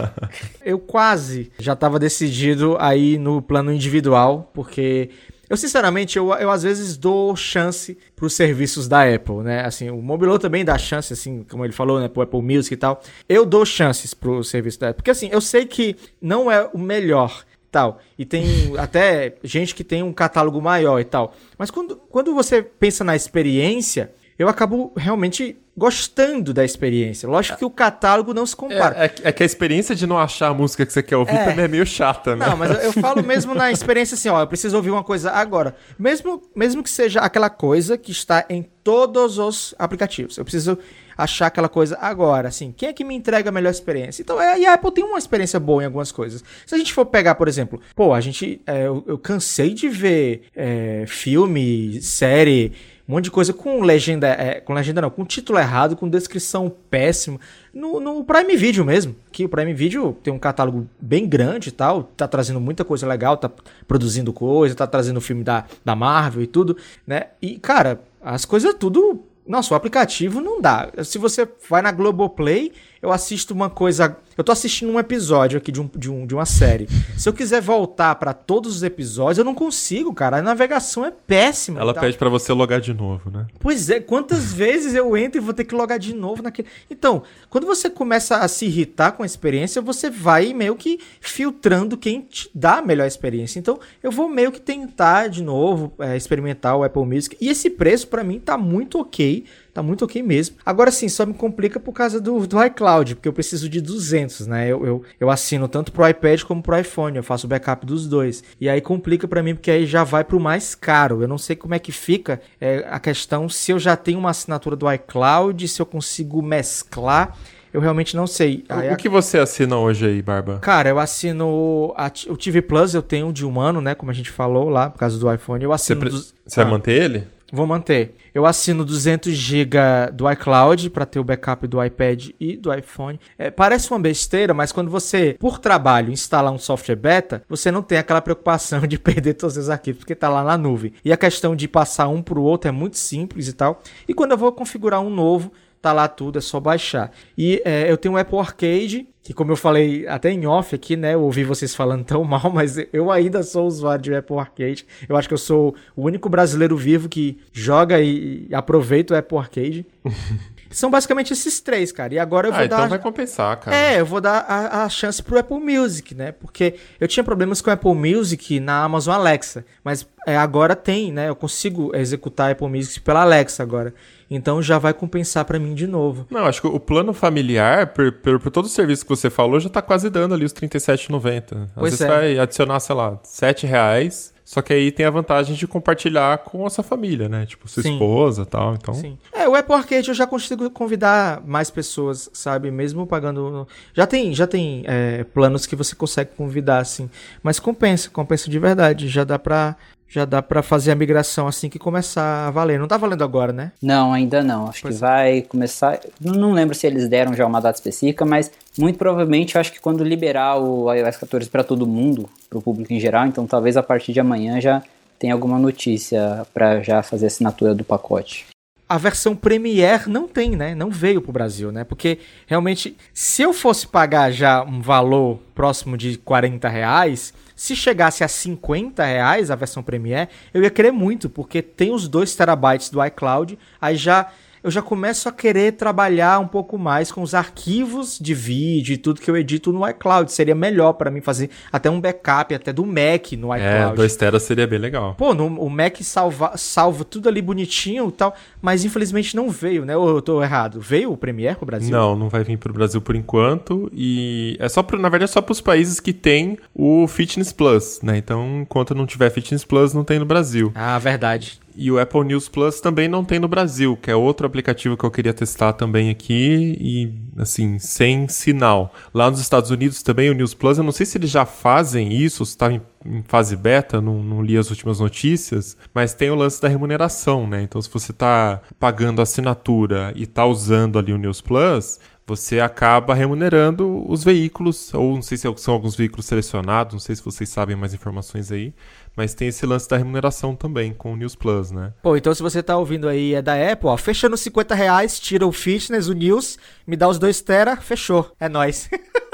Eu 0.64 0.78
quase 0.78 1.50
já 1.58 1.74
estava 1.74 1.98
decidido 1.98 2.76
aí 2.78 3.18
no 3.18 3.42
plano 3.42 3.72
individual, 3.72 4.50
porque 4.54 5.10
eu, 5.50 5.56
sinceramente, 5.56 6.16
eu, 6.16 6.32
eu 6.34 6.48
às 6.48 6.62
vezes 6.62 6.96
dou 6.96 7.34
chance 7.34 7.98
pros 8.14 8.34
serviços 8.34 8.86
da 8.86 9.02
Apple, 9.02 9.38
né? 9.38 9.66
Assim, 9.66 9.90
o 9.90 10.00
Mobilo 10.00 10.38
também 10.38 10.64
dá 10.64 10.78
chance, 10.78 11.12
assim, 11.12 11.44
como 11.50 11.64
ele 11.64 11.72
falou, 11.72 11.98
né? 11.98 12.06
Pro 12.06 12.22
Apple 12.22 12.40
Music 12.40 12.72
e 12.72 12.76
tal. 12.76 13.02
Eu 13.28 13.44
dou 13.44 13.66
chances 13.66 14.14
pro 14.14 14.44
serviço 14.44 14.78
da 14.78 14.90
Apple. 14.90 14.98
Porque, 14.98 15.10
assim, 15.10 15.28
eu 15.32 15.40
sei 15.40 15.66
que 15.66 15.96
não 16.22 16.48
é 16.48 16.70
o 16.72 16.78
melhor 16.78 17.44
tal. 17.68 17.98
E 18.16 18.24
tem 18.24 18.44
até 18.78 19.34
gente 19.42 19.74
que 19.74 19.82
tem 19.82 20.04
um 20.04 20.12
catálogo 20.12 20.62
maior 20.62 21.00
e 21.00 21.04
tal. 21.04 21.34
Mas 21.58 21.68
quando, 21.68 21.96
quando 21.96 22.32
você 22.32 22.62
pensa 22.62 23.02
na 23.02 23.16
experiência, 23.16 24.12
eu 24.40 24.48
acabo 24.48 24.90
realmente 24.96 25.54
gostando 25.76 26.54
da 26.54 26.64
experiência. 26.64 27.28
Lógico 27.28 27.58
que 27.58 27.64
o 27.64 27.70
catálogo 27.70 28.32
não 28.32 28.46
se 28.46 28.56
compara. 28.56 28.96
É, 28.96 29.04
é, 29.04 29.12
é 29.24 29.32
que 29.32 29.42
a 29.42 29.46
experiência 29.46 29.94
de 29.94 30.06
não 30.06 30.18
achar 30.18 30.48
a 30.48 30.54
música 30.54 30.86
que 30.86 30.92
você 30.94 31.02
quer 31.02 31.18
ouvir 31.18 31.34
é. 31.34 31.44
também 31.44 31.66
é 31.66 31.68
meio 31.68 31.84
chata, 31.84 32.34
né? 32.34 32.46
Não, 32.46 32.56
mas 32.56 32.70
eu, 32.70 32.76
eu 32.76 32.92
falo 32.94 33.22
mesmo 33.22 33.54
na 33.54 33.70
experiência 33.70 34.14
assim, 34.14 34.30
ó, 34.30 34.40
eu 34.40 34.46
preciso 34.46 34.78
ouvir 34.78 34.90
uma 34.90 35.04
coisa 35.04 35.30
agora. 35.30 35.76
Mesmo, 35.98 36.42
mesmo 36.56 36.82
que 36.82 36.88
seja 36.88 37.20
aquela 37.20 37.50
coisa 37.50 37.98
que 37.98 38.12
está 38.12 38.46
em 38.48 38.62
todos 38.82 39.38
os 39.38 39.74
aplicativos. 39.78 40.38
Eu 40.38 40.44
preciso 40.44 40.78
achar 41.18 41.48
aquela 41.48 41.68
coisa 41.68 41.98
agora, 42.00 42.48
assim, 42.48 42.72
quem 42.74 42.88
é 42.88 42.92
que 42.94 43.04
me 43.04 43.14
entrega 43.14 43.50
a 43.50 43.52
melhor 43.52 43.70
experiência? 43.70 44.22
Então, 44.22 44.40
é, 44.40 44.58
e 44.58 44.64
a 44.64 44.72
Apple 44.72 44.90
tem 44.90 45.04
uma 45.04 45.18
experiência 45.18 45.60
boa 45.60 45.82
em 45.82 45.86
algumas 45.86 46.10
coisas. 46.10 46.42
Se 46.64 46.74
a 46.74 46.78
gente 46.78 46.94
for 46.94 47.04
pegar, 47.04 47.34
por 47.34 47.46
exemplo, 47.46 47.78
pô, 47.94 48.14
a 48.14 48.20
gente, 48.22 48.60
é, 48.66 48.86
eu, 48.86 49.04
eu, 49.06 49.18
cansei 49.18 49.74
de 49.74 49.88
ver 49.88 50.44
é, 50.56 51.04
filme, 51.06 52.00
série, 52.00 52.72
um 53.10 53.14
monte 53.14 53.24
de 53.24 53.30
coisa 53.32 53.52
com 53.52 53.80
legenda, 53.82 54.28
é, 54.28 54.60
com 54.60 54.72
legenda 54.72 55.00
não, 55.00 55.10
com 55.10 55.24
título 55.24 55.58
errado, 55.58 55.96
com 55.96 56.08
descrição 56.08 56.72
péssima. 56.88 57.40
No, 57.74 57.98
no, 57.98 58.22
Prime 58.22 58.56
Video 58.56 58.84
mesmo, 58.84 59.16
que 59.32 59.44
o 59.44 59.48
Prime 59.48 59.74
Video 59.74 60.16
tem 60.22 60.32
um 60.32 60.38
catálogo 60.38 60.88
bem 61.00 61.28
grande 61.28 61.70
e 61.70 61.72
tal, 61.72 62.04
tá 62.04 62.28
trazendo 62.28 62.60
muita 62.60 62.84
coisa 62.84 63.08
legal, 63.08 63.36
tá 63.36 63.50
produzindo 63.88 64.32
coisa, 64.32 64.76
tá 64.76 64.86
trazendo 64.86 65.20
filme 65.20 65.42
da, 65.42 65.64
da 65.84 65.96
Marvel 65.96 66.44
e 66.44 66.46
tudo, 66.46 66.76
né? 67.04 67.24
E, 67.42 67.58
cara, 67.58 68.00
as 68.22 68.44
coisas 68.44 68.72
tudo 68.74 69.24
nossa, 69.44 69.74
o 69.74 69.76
aplicativo 69.76 70.40
não 70.40 70.60
dá. 70.60 70.92
Se 71.02 71.18
você 71.18 71.48
vai 71.68 71.82
na 71.82 71.90
Globoplay, 71.90 72.70
eu 73.02 73.10
assisto 73.10 73.54
uma 73.54 73.70
coisa. 73.70 74.16
Eu 74.36 74.44
tô 74.44 74.52
assistindo 74.52 74.92
um 74.92 74.98
episódio 74.98 75.58
aqui 75.58 75.72
de, 75.72 75.80
um, 75.80 75.90
de, 75.94 76.10
um, 76.10 76.26
de 76.26 76.34
uma 76.34 76.44
série. 76.44 76.86
Se 77.16 77.28
eu 77.28 77.32
quiser 77.32 77.60
voltar 77.60 78.14
para 78.16 78.32
todos 78.32 78.76
os 78.76 78.82
episódios, 78.82 79.38
eu 79.38 79.44
não 79.44 79.54
consigo, 79.54 80.12
cara. 80.12 80.38
A 80.38 80.42
navegação 80.42 81.04
é 81.04 81.10
péssima. 81.10 81.80
Ela 81.80 81.94
pede 81.94 82.18
para 82.18 82.28
você 82.28 82.52
logar 82.52 82.80
de 82.80 82.92
novo, 82.92 83.30
né? 83.30 83.46
Pois 83.58 83.88
é, 83.88 84.00
quantas 84.00 84.52
vezes 84.52 84.94
eu 84.94 85.16
entro 85.16 85.40
e 85.40 85.44
vou 85.44 85.54
ter 85.54 85.64
que 85.64 85.74
logar 85.74 85.98
de 85.98 86.14
novo 86.14 86.42
naquele. 86.42 86.68
Então, 86.90 87.22
quando 87.48 87.66
você 87.66 87.88
começa 87.88 88.36
a 88.36 88.48
se 88.48 88.66
irritar 88.66 89.12
com 89.12 89.22
a 89.22 89.26
experiência, 89.26 89.80
você 89.80 90.10
vai 90.10 90.52
meio 90.52 90.76
que 90.76 91.00
filtrando 91.20 91.96
quem 91.96 92.20
te 92.20 92.50
dá 92.54 92.78
a 92.78 92.82
melhor 92.82 93.06
experiência. 93.06 93.58
Então, 93.58 93.78
eu 94.02 94.10
vou 94.10 94.28
meio 94.28 94.52
que 94.52 94.60
tentar 94.60 95.28
de 95.28 95.42
novo 95.42 95.92
é, 95.98 96.16
experimentar 96.16 96.76
o 96.76 96.84
Apple 96.84 97.04
Music. 97.06 97.36
E 97.40 97.48
esse 97.48 97.70
preço, 97.70 98.08
para 98.08 98.22
mim, 98.22 98.38
tá 98.38 98.58
muito 98.58 98.98
ok 98.98 99.44
tá 99.80 99.82
muito 99.82 100.04
ok 100.04 100.22
mesmo. 100.22 100.56
Agora 100.64 100.90
sim, 100.90 101.08
só 101.08 101.24
me 101.24 101.34
complica 101.34 101.80
por 101.80 101.92
causa 101.92 102.20
do, 102.20 102.46
do 102.46 102.62
iCloud, 102.64 103.16
porque 103.16 103.28
eu 103.28 103.32
preciso 103.32 103.68
de 103.68 103.80
200, 103.80 104.46
né? 104.46 104.68
Eu, 104.68 104.86
eu, 104.86 105.02
eu 105.18 105.30
assino 105.30 105.66
tanto 105.66 105.90
pro 105.90 106.06
iPad 106.06 106.42
como 106.42 106.62
pro 106.62 106.78
iPhone, 106.78 107.16
eu 107.16 107.22
faço 107.22 107.48
backup 107.48 107.84
dos 107.84 108.06
dois. 108.06 108.44
E 108.60 108.68
aí 108.68 108.80
complica 108.80 109.26
para 109.26 109.42
mim, 109.42 109.54
porque 109.54 109.70
aí 109.70 109.86
já 109.86 110.04
vai 110.04 110.22
pro 110.22 110.38
mais 110.38 110.74
caro. 110.74 111.22
Eu 111.22 111.28
não 111.28 111.38
sei 111.38 111.56
como 111.56 111.74
é 111.74 111.78
que 111.78 111.92
fica 111.92 112.40
é, 112.60 112.86
a 112.88 113.00
questão 113.00 113.48
se 113.48 113.72
eu 113.72 113.78
já 113.78 113.96
tenho 113.96 114.18
uma 114.18 114.30
assinatura 114.30 114.76
do 114.76 114.90
iCloud, 114.92 115.66
se 115.66 115.80
eu 115.80 115.86
consigo 115.86 116.42
mesclar. 116.42 117.36
Eu 117.72 117.80
realmente 117.80 118.16
não 118.16 118.26
sei. 118.26 118.64
o 118.92 118.96
que 118.96 119.08
você 119.08 119.38
assina 119.38 119.78
hoje 119.78 120.04
aí, 120.04 120.20
Barba? 120.20 120.58
Cara, 120.58 120.88
eu 120.88 120.98
assino 120.98 121.94
a, 121.96 122.10
o 122.28 122.36
TV 122.36 122.60
Plus, 122.62 122.94
eu 122.94 123.02
tenho 123.02 123.32
de 123.32 123.46
um 123.46 123.60
ano, 123.60 123.80
né? 123.80 123.94
Como 123.94 124.10
a 124.10 124.14
gente 124.14 124.28
falou 124.28 124.68
lá, 124.68 124.90
por 124.90 124.98
causa 124.98 125.16
do 125.18 125.32
iPhone. 125.32 125.62
Eu 125.62 125.72
assino. 125.72 126.00
Você, 126.00 126.04
pre... 126.04 126.10
dos... 126.10 126.34
você 126.44 126.60
ah. 126.60 126.64
vai 126.64 126.72
manter 126.72 127.00
ele? 127.00 127.26
Vou 127.52 127.66
manter. 127.66 128.14
Eu 128.32 128.46
assino 128.46 128.84
200 128.84 129.32
GB 129.32 129.76
do 130.12 130.30
iCloud 130.30 130.90
para 130.90 131.04
ter 131.04 131.18
o 131.18 131.24
backup 131.24 131.66
do 131.66 131.82
iPad 131.82 132.28
e 132.38 132.56
do 132.56 132.72
iPhone. 132.72 133.18
É, 133.36 133.50
parece 133.50 133.90
uma 133.90 133.98
besteira, 133.98 134.54
mas 134.54 134.70
quando 134.70 134.90
você, 134.90 135.36
por 135.38 135.58
trabalho, 135.58 136.12
instalar 136.12 136.52
um 136.52 136.58
software 136.58 136.96
beta, 136.96 137.42
você 137.48 137.70
não 137.70 137.82
tem 137.82 137.98
aquela 137.98 138.20
preocupação 138.20 138.80
de 138.86 138.98
perder 138.98 139.34
todos 139.34 139.56
os 139.56 139.68
arquivos, 139.68 140.00
porque 140.00 140.12
está 140.12 140.28
lá 140.28 140.44
na 140.44 140.56
nuvem. 140.56 140.92
E 141.04 141.12
a 141.12 141.16
questão 141.16 141.56
de 141.56 141.66
passar 141.66 142.08
um 142.08 142.22
para 142.22 142.38
o 142.38 142.42
outro 142.42 142.68
é 142.68 142.72
muito 142.72 142.98
simples 142.98 143.48
e 143.48 143.52
tal. 143.52 143.82
E 144.06 144.14
quando 144.14 144.32
eu 144.32 144.38
vou 144.38 144.52
configurar 144.52 145.00
um 145.00 145.10
novo, 145.10 145.52
tá 145.80 145.92
lá 145.92 146.08
tudo, 146.08 146.38
é 146.38 146.42
só 146.42 146.60
baixar. 146.60 147.10
E 147.36 147.60
é, 147.64 147.90
eu 147.90 147.96
tenho 147.96 148.14
o 148.14 148.18
Apple 148.18 148.38
Arcade, 148.38 149.08
que 149.22 149.32
como 149.32 149.52
eu 149.52 149.56
falei 149.56 150.06
até 150.06 150.30
em 150.30 150.46
off 150.46 150.74
aqui, 150.74 150.96
né, 150.96 151.14
eu 151.14 151.22
ouvi 151.22 151.44
vocês 151.44 151.74
falando 151.74 152.04
tão 152.04 152.22
mal, 152.24 152.50
mas 152.52 152.76
eu 152.92 153.10
ainda 153.10 153.42
sou 153.42 153.66
usuário 153.66 154.02
de 154.02 154.14
Apple 154.14 154.38
Arcade. 154.38 154.86
Eu 155.08 155.16
acho 155.16 155.28
que 155.28 155.34
eu 155.34 155.38
sou 155.38 155.74
o 155.96 156.02
único 156.02 156.28
brasileiro 156.28 156.76
vivo 156.76 157.08
que 157.08 157.38
joga 157.52 158.00
e 158.00 158.48
aproveita 158.52 159.14
o 159.14 159.16
Apple 159.16 159.38
Arcade. 159.38 159.86
São 160.70 160.90
basicamente 160.90 161.32
esses 161.32 161.60
três, 161.60 161.90
cara. 161.90 162.14
E 162.14 162.18
agora 162.18 162.46
eu 162.48 162.52
vou 162.52 162.62
Ah, 162.62 162.66
dar. 162.66 162.76
então 162.76 162.88
vai 162.88 162.98
compensar, 163.00 163.56
cara. 163.58 163.76
É, 163.76 164.00
eu 164.00 164.06
vou 164.06 164.20
dar 164.20 164.38
a, 164.48 164.84
a 164.84 164.88
chance 164.88 165.20
pro 165.22 165.38
Apple 165.38 165.58
Music, 165.58 166.14
né? 166.14 166.30
Porque 166.32 166.76
eu 167.00 167.08
tinha 167.08 167.24
problemas 167.24 167.60
com 167.60 167.70
o 167.70 167.72
Apple 167.72 167.94
Music 167.94 168.60
na 168.60 168.84
Amazon 168.84 169.14
Alexa, 169.14 169.64
mas 169.82 170.06
é, 170.26 170.36
agora 170.36 170.76
tem, 170.76 171.12
né? 171.12 171.28
Eu 171.28 171.34
consigo 171.34 171.90
executar 171.96 172.52
Apple 172.52 172.68
Music 172.68 173.00
pela 173.00 173.22
Alexa 173.22 173.62
agora. 173.62 173.92
Então 174.30 174.62
já 174.62 174.78
vai 174.78 174.94
compensar 174.94 175.44
pra 175.44 175.58
mim 175.58 175.74
de 175.74 175.88
novo. 175.88 176.24
Não, 176.30 176.44
acho 176.46 176.60
que 176.60 176.68
o 176.68 176.78
plano 176.78 177.12
familiar, 177.12 177.88
por, 177.88 178.12
por, 178.12 178.38
por 178.38 178.50
todo 178.52 178.66
o 178.66 178.68
serviço 178.68 179.02
que 179.04 179.08
você 179.08 179.28
falou, 179.28 179.58
já 179.58 179.68
tá 179.68 179.82
quase 179.82 180.08
dando 180.08 180.34
ali 180.34 180.44
os 180.44 180.52
R$ 180.52 180.68
37,90. 180.68 181.64
Às 181.64 181.70
Pois 181.74 181.90
vezes 181.92 182.00
é. 182.00 182.06
vai 182.06 182.38
adicionar, 182.38 182.78
sei 182.78 182.94
lá, 182.94 183.18
7 183.24 183.66
reais. 183.66 184.32
Só 184.50 184.60
que 184.60 184.72
aí 184.72 184.90
tem 184.90 185.06
a 185.06 185.10
vantagem 185.10 185.54
de 185.54 185.64
compartilhar 185.64 186.38
com 186.38 186.66
a 186.66 186.70
sua 186.70 186.82
família, 186.82 187.28
né? 187.28 187.46
Tipo, 187.46 187.68
sua 187.68 187.84
Sim. 187.84 187.92
esposa 187.92 188.42
e 188.42 188.46
tal. 188.46 188.74
Então, 188.74 188.92
Sim. 188.92 189.16
É, 189.32 189.48
o 189.48 189.54
Apple 189.54 189.76
Arcade 189.76 190.08
eu 190.08 190.14
já 190.14 190.26
consigo 190.26 190.68
convidar 190.70 191.40
mais 191.46 191.70
pessoas, 191.70 192.28
sabe? 192.32 192.68
Mesmo 192.68 193.06
pagando. 193.06 193.68
Já 193.94 194.08
tem, 194.08 194.34
já 194.34 194.48
tem 194.48 194.82
é, 194.88 195.22
planos 195.22 195.66
que 195.66 195.76
você 195.76 195.94
consegue 195.94 196.32
convidar, 196.36 196.78
assim. 196.78 197.08
Mas 197.44 197.60
compensa, 197.60 198.10
compensa 198.10 198.50
de 198.50 198.58
verdade. 198.58 199.06
Já 199.06 199.22
dá 199.22 199.38
pra. 199.38 199.76
Já 200.10 200.24
dá 200.24 200.42
pra 200.42 200.60
fazer 200.60 200.90
a 200.90 200.96
migração 200.96 201.46
assim 201.46 201.68
que 201.68 201.78
começar 201.78 202.48
a 202.48 202.50
valer. 202.50 202.80
Não 202.80 202.88
tá 202.88 202.96
valendo 202.96 203.22
agora, 203.22 203.52
né? 203.52 203.70
Não, 203.80 204.12
ainda 204.12 204.42
não. 204.42 204.68
Acho 204.68 204.82
Pois 204.82 204.96
que 204.96 205.00
vai 205.00 205.42
começar. 205.42 206.00
Não, 206.20 206.52
lembro 206.52 206.74
se 206.74 206.84
eles 206.84 207.08
deram 207.08 207.32
já 207.32 207.46
uma 207.46 207.60
data 207.60 207.78
específica, 207.78 208.24
mas 208.24 208.50
muito 208.76 208.98
provavelmente 208.98 209.56
acho 209.56 209.72
que 209.72 209.80
quando 209.80 210.02
liberar 210.02 210.56
o 210.56 210.92
iOS 210.92 211.16
14 211.16 211.48
para 211.48 211.62
todo 211.62 211.86
mundo, 211.86 212.28
para 212.48 212.58
o 212.58 212.62
público 212.62 212.92
em 212.92 212.98
geral, 212.98 213.24
então 213.26 213.46
talvez 213.46 213.76
a 213.76 213.84
partir 213.84 214.12
de 214.12 214.18
amanhã 214.18 214.60
já 214.60 214.82
tenha 215.16 215.32
alguma 215.32 215.60
notícia 215.60 216.44
para 216.52 216.82
já 216.82 217.04
fazer 217.04 217.26
a 217.26 217.28
assinatura 217.28 217.72
do 217.72 217.84
pacote. 217.84 218.46
A 218.88 218.98
versão 218.98 219.36
Premiere 219.36 220.08
não 220.10 220.26
tem, 220.26 220.56
né? 220.56 220.74
Não 220.74 220.90
veio 220.90 221.22
pro 221.22 221.30
Brasil, 221.30 221.70
né? 221.70 221.84
Porque 221.84 222.18
realmente, 222.48 222.96
se 223.14 223.42
eu 223.42 223.52
fosse 223.52 223.86
pagar 223.86 224.32
já 224.32 224.64
um 224.64 224.80
valor 224.80 225.38
próximo 225.54 225.96
de 225.96 226.18
40 226.18 226.68
reais, 226.68 227.32
se 227.60 227.76
chegasse 227.76 228.24
a 228.24 228.28
50 228.28 229.04
reais 229.04 229.50
a 229.50 229.54
versão 229.54 229.82
Premiere, 229.82 230.30
eu 230.54 230.62
ia 230.62 230.70
querer 230.70 230.90
muito, 230.90 231.28
porque 231.28 231.60
tem 231.60 231.92
os 231.92 232.08
2 232.08 232.34
terabytes 232.34 232.88
do 232.88 233.04
iCloud, 233.04 233.58
aí 233.78 233.96
já 233.96 234.32
eu 234.62 234.70
já 234.70 234.82
começo 234.82 235.28
a 235.28 235.32
querer 235.32 235.72
trabalhar 235.72 236.38
um 236.38 236.46
pouco 236.46 236.76
mais 236.78 237.10
com 237.10 237.22
os 237.22 237.34
arquivos 237.34 238.18
de 238.20 238.34
vídeo 238.34 238.94
e 238.94 238.96
tudo 238.96 239.20
que 239.20 239.30
eu 239.30 239.36
edito 239.36 239.72
no 239.72 239.88
iCloud. 239.88 240.30
Seria 240.30 240.54
melhor 240.54 240.94
para 240.94 241.10
mim 241.10 241.20
fazer 241.20 241.50
até 241.72 241.90
um 241.90 242.00
backup 242.00 242.54
até 242.54 242.72
do 242.72 242.84
Mac 242.84 243.32
no 243.38 243.54
é, 243.54 243.58
iCloud. 243.58 243.96
2 243.96 244.16
teras 244.16 244.42
seria 244.42 244.66
bem 244.66 244.78
legal. 244.78 245.14
Pô, 245.14 245.34
no, 245.34 245.46
o 245.46 245.70
Mac 245.70 245.96
salva, 246.02 246.52
salva 246.56 247.04
tudo 247.04 247.28
ali 247.28 247.40
bonitinho 247.40 248.08
e 248.08 248.12
tal, 248.12 248.34
mas 248.60 248.84
infelizmente 248.84 249.34
não 249.34 249.50
veio, 249.50 249.84
né? 249.84 249.96
Ou 249.96 250.08
eu 250.08 250.22
tô 250.22 250.42
errado? 250.42 250.80
Veio 250.80 251.12
o 251.12 251.16
Premiere 251.16 251.56
pro 251.56 251.66
Brasil? 251.66 251.90
Não, 251.90 252.16
não 252.16 252.28
vai 252.28 252.44
vir 252.44 252.58
pro 252.58 252.72
Brasil 252.72 253.00
por 253.00 253.16
enquanto. 253.16 253.90
E 253.94 254.56
é 254.58 254.68
só 254.68 254.82
pro, 254.82 254.98
na 254.98 255.08
verdade, 255.08 255.30
é 255.30 255.32
só 255.32 255.40
pros 255.40 255.60
países 255.60 256.00
que 256.00 256.12
tem 256.12 256.58
o 256.74 257.06
Fitness 257.06 257.52
Plus, 257.52 258.00
né? 258.02 258.16
Então, 258.16 258.62
enquanto 258.62 258.94
não 258.94 259.06
tiver 259.06 259.30
Fitness 259.30 259.64
Plus, 259.64 259.94
não 259.94 260.04
tem 260.04 260.18
no 260.18 260.24
Brasil. 260.24 260.70
Ah, 260.74 260.98
verdade. 260.98 261.60
E 261.74 261.90
o 261.90 261.98
Apple 261.98 262.24
News 262.24 262.48
Plus 262.48 262.80
também 262.80 263.08
não 263.08 263.24
tem 263.24 263.38
no 263.38 263.48
Brasil, 263.48 263.96
que 263.96 264.10
é 264.10 264.16
outro 264.16 264.46
aplicativo 264.46 264.96
que 264.96 265.04
eu 265.04 265.10
queria 265.10 265.32
testar 265.32 265.72
também 265.72 266.10
aqui 266.10 266.76
e, 266.80 267.12
assim, 267.40 267.78
sem 267.78 268.28
sinal. 268.28 268.94
Lá 269.14 269.30
nos 269.30 269.40
Estados 269.40 269.70
Unidos 269.70 270.02
também 270.02 270.30
o 270.30 270.34
News 270.34 270.54
Plus, 270.54 270.78
eu 270.78 270.84
não 270.84 270.92
sei 270.92 271.06
se 271.06 271.18
eles 271.18 271.30
já 271.30 271.44
fazem 271.44 272.12
isso, 272.12 272.44
se 272.44 272.52
está 272.52 272.72
em, 272.72 272.80
em 273.04 273.22
fase 273.22 273.56
beta, 273.56 274.00
não, 274.00 274.22
não 274.22 274.42
li 274.42 274.56
as 274.56 274.70
últimas 274.70 275.00
notícias, 275.00 275.76
mas 275.94 276.14
tem 276.14 276.30
o 276.30 276.34
lance 276.34 276.60
da 276.60 276.68
remuneração, 276.68 277.46
né? 277.46 277.62
Então, 277.62 277.80
se 277.80 277.88
você 277.90 278.12
está 278.12 278.60
pagando 278.78 279.22
assinatura 279.22 280.12
e 280.14 280.24
está 280.24 280.44
usando 280.44 280.98
ali 280.98 281.12
o 281.12 281.18
News 281.18 281.40
Plus, 281.40 281.98
você 282.26 282.60
acaba 282.60 283.12
remunerando 283.12 284.08
os 284.08 284.22
veículos, 284.22 284.94
ou 284.94 285.14
não 285.14 285.22
sei 285.22 285.36
se 285.36 285.52
são 285.56 285.74
alguns 285.74 285.96
veículos 285.96 286.26
selecionados, 286.26 286.92
não 286.92 287.00
sei 287.00 287.16
se 287.16 287.24
vocês 287.24 287.48
sabem 287.48 287.74
mais 287.74 287.92
informações 287.92 288.52
aí, 288.52 288.72
mas 289.16 289.34
tem 289.34 289.48
esse 289.48 289.66
lance 289.66 289.88
da 289.88 289.96
remuneração 289.96 290.54
também 290.54 290.92
com 290.92 291.12
o 291.12 291.16
News 291.16 291.34
Plus, 291.34 291.72
né? 291.72 291.92
Pô, 292.02 292.16
então 292.16 292.32
se 292.32 292.42
você 292.42 292.62
tá 292.62 292.76
ouvindo 292.76 293.08
aí 293.08 293.34
é 293.34 293.42
da 293.42 293.54
Apple, 293.72 293.88
ó, 293.88 293.96
fecha 293.96 294.28
nos 294.28 294.42
50 294.42 294.74
reais, 294.76 295.18
tira 295.18 295.44
o 295.44 295.50
Fitness, 295.50 296.06
o 296.06 296.12
News, 296.12 296.56
me 296.86 296.96
dá 296.96 297.08
os 297.08 297.18
2 297.18 297.40
tera, 297.40 297.76
fechou. 297.76 298.30
É 298.38 298.48
nóis. 298.48 298.88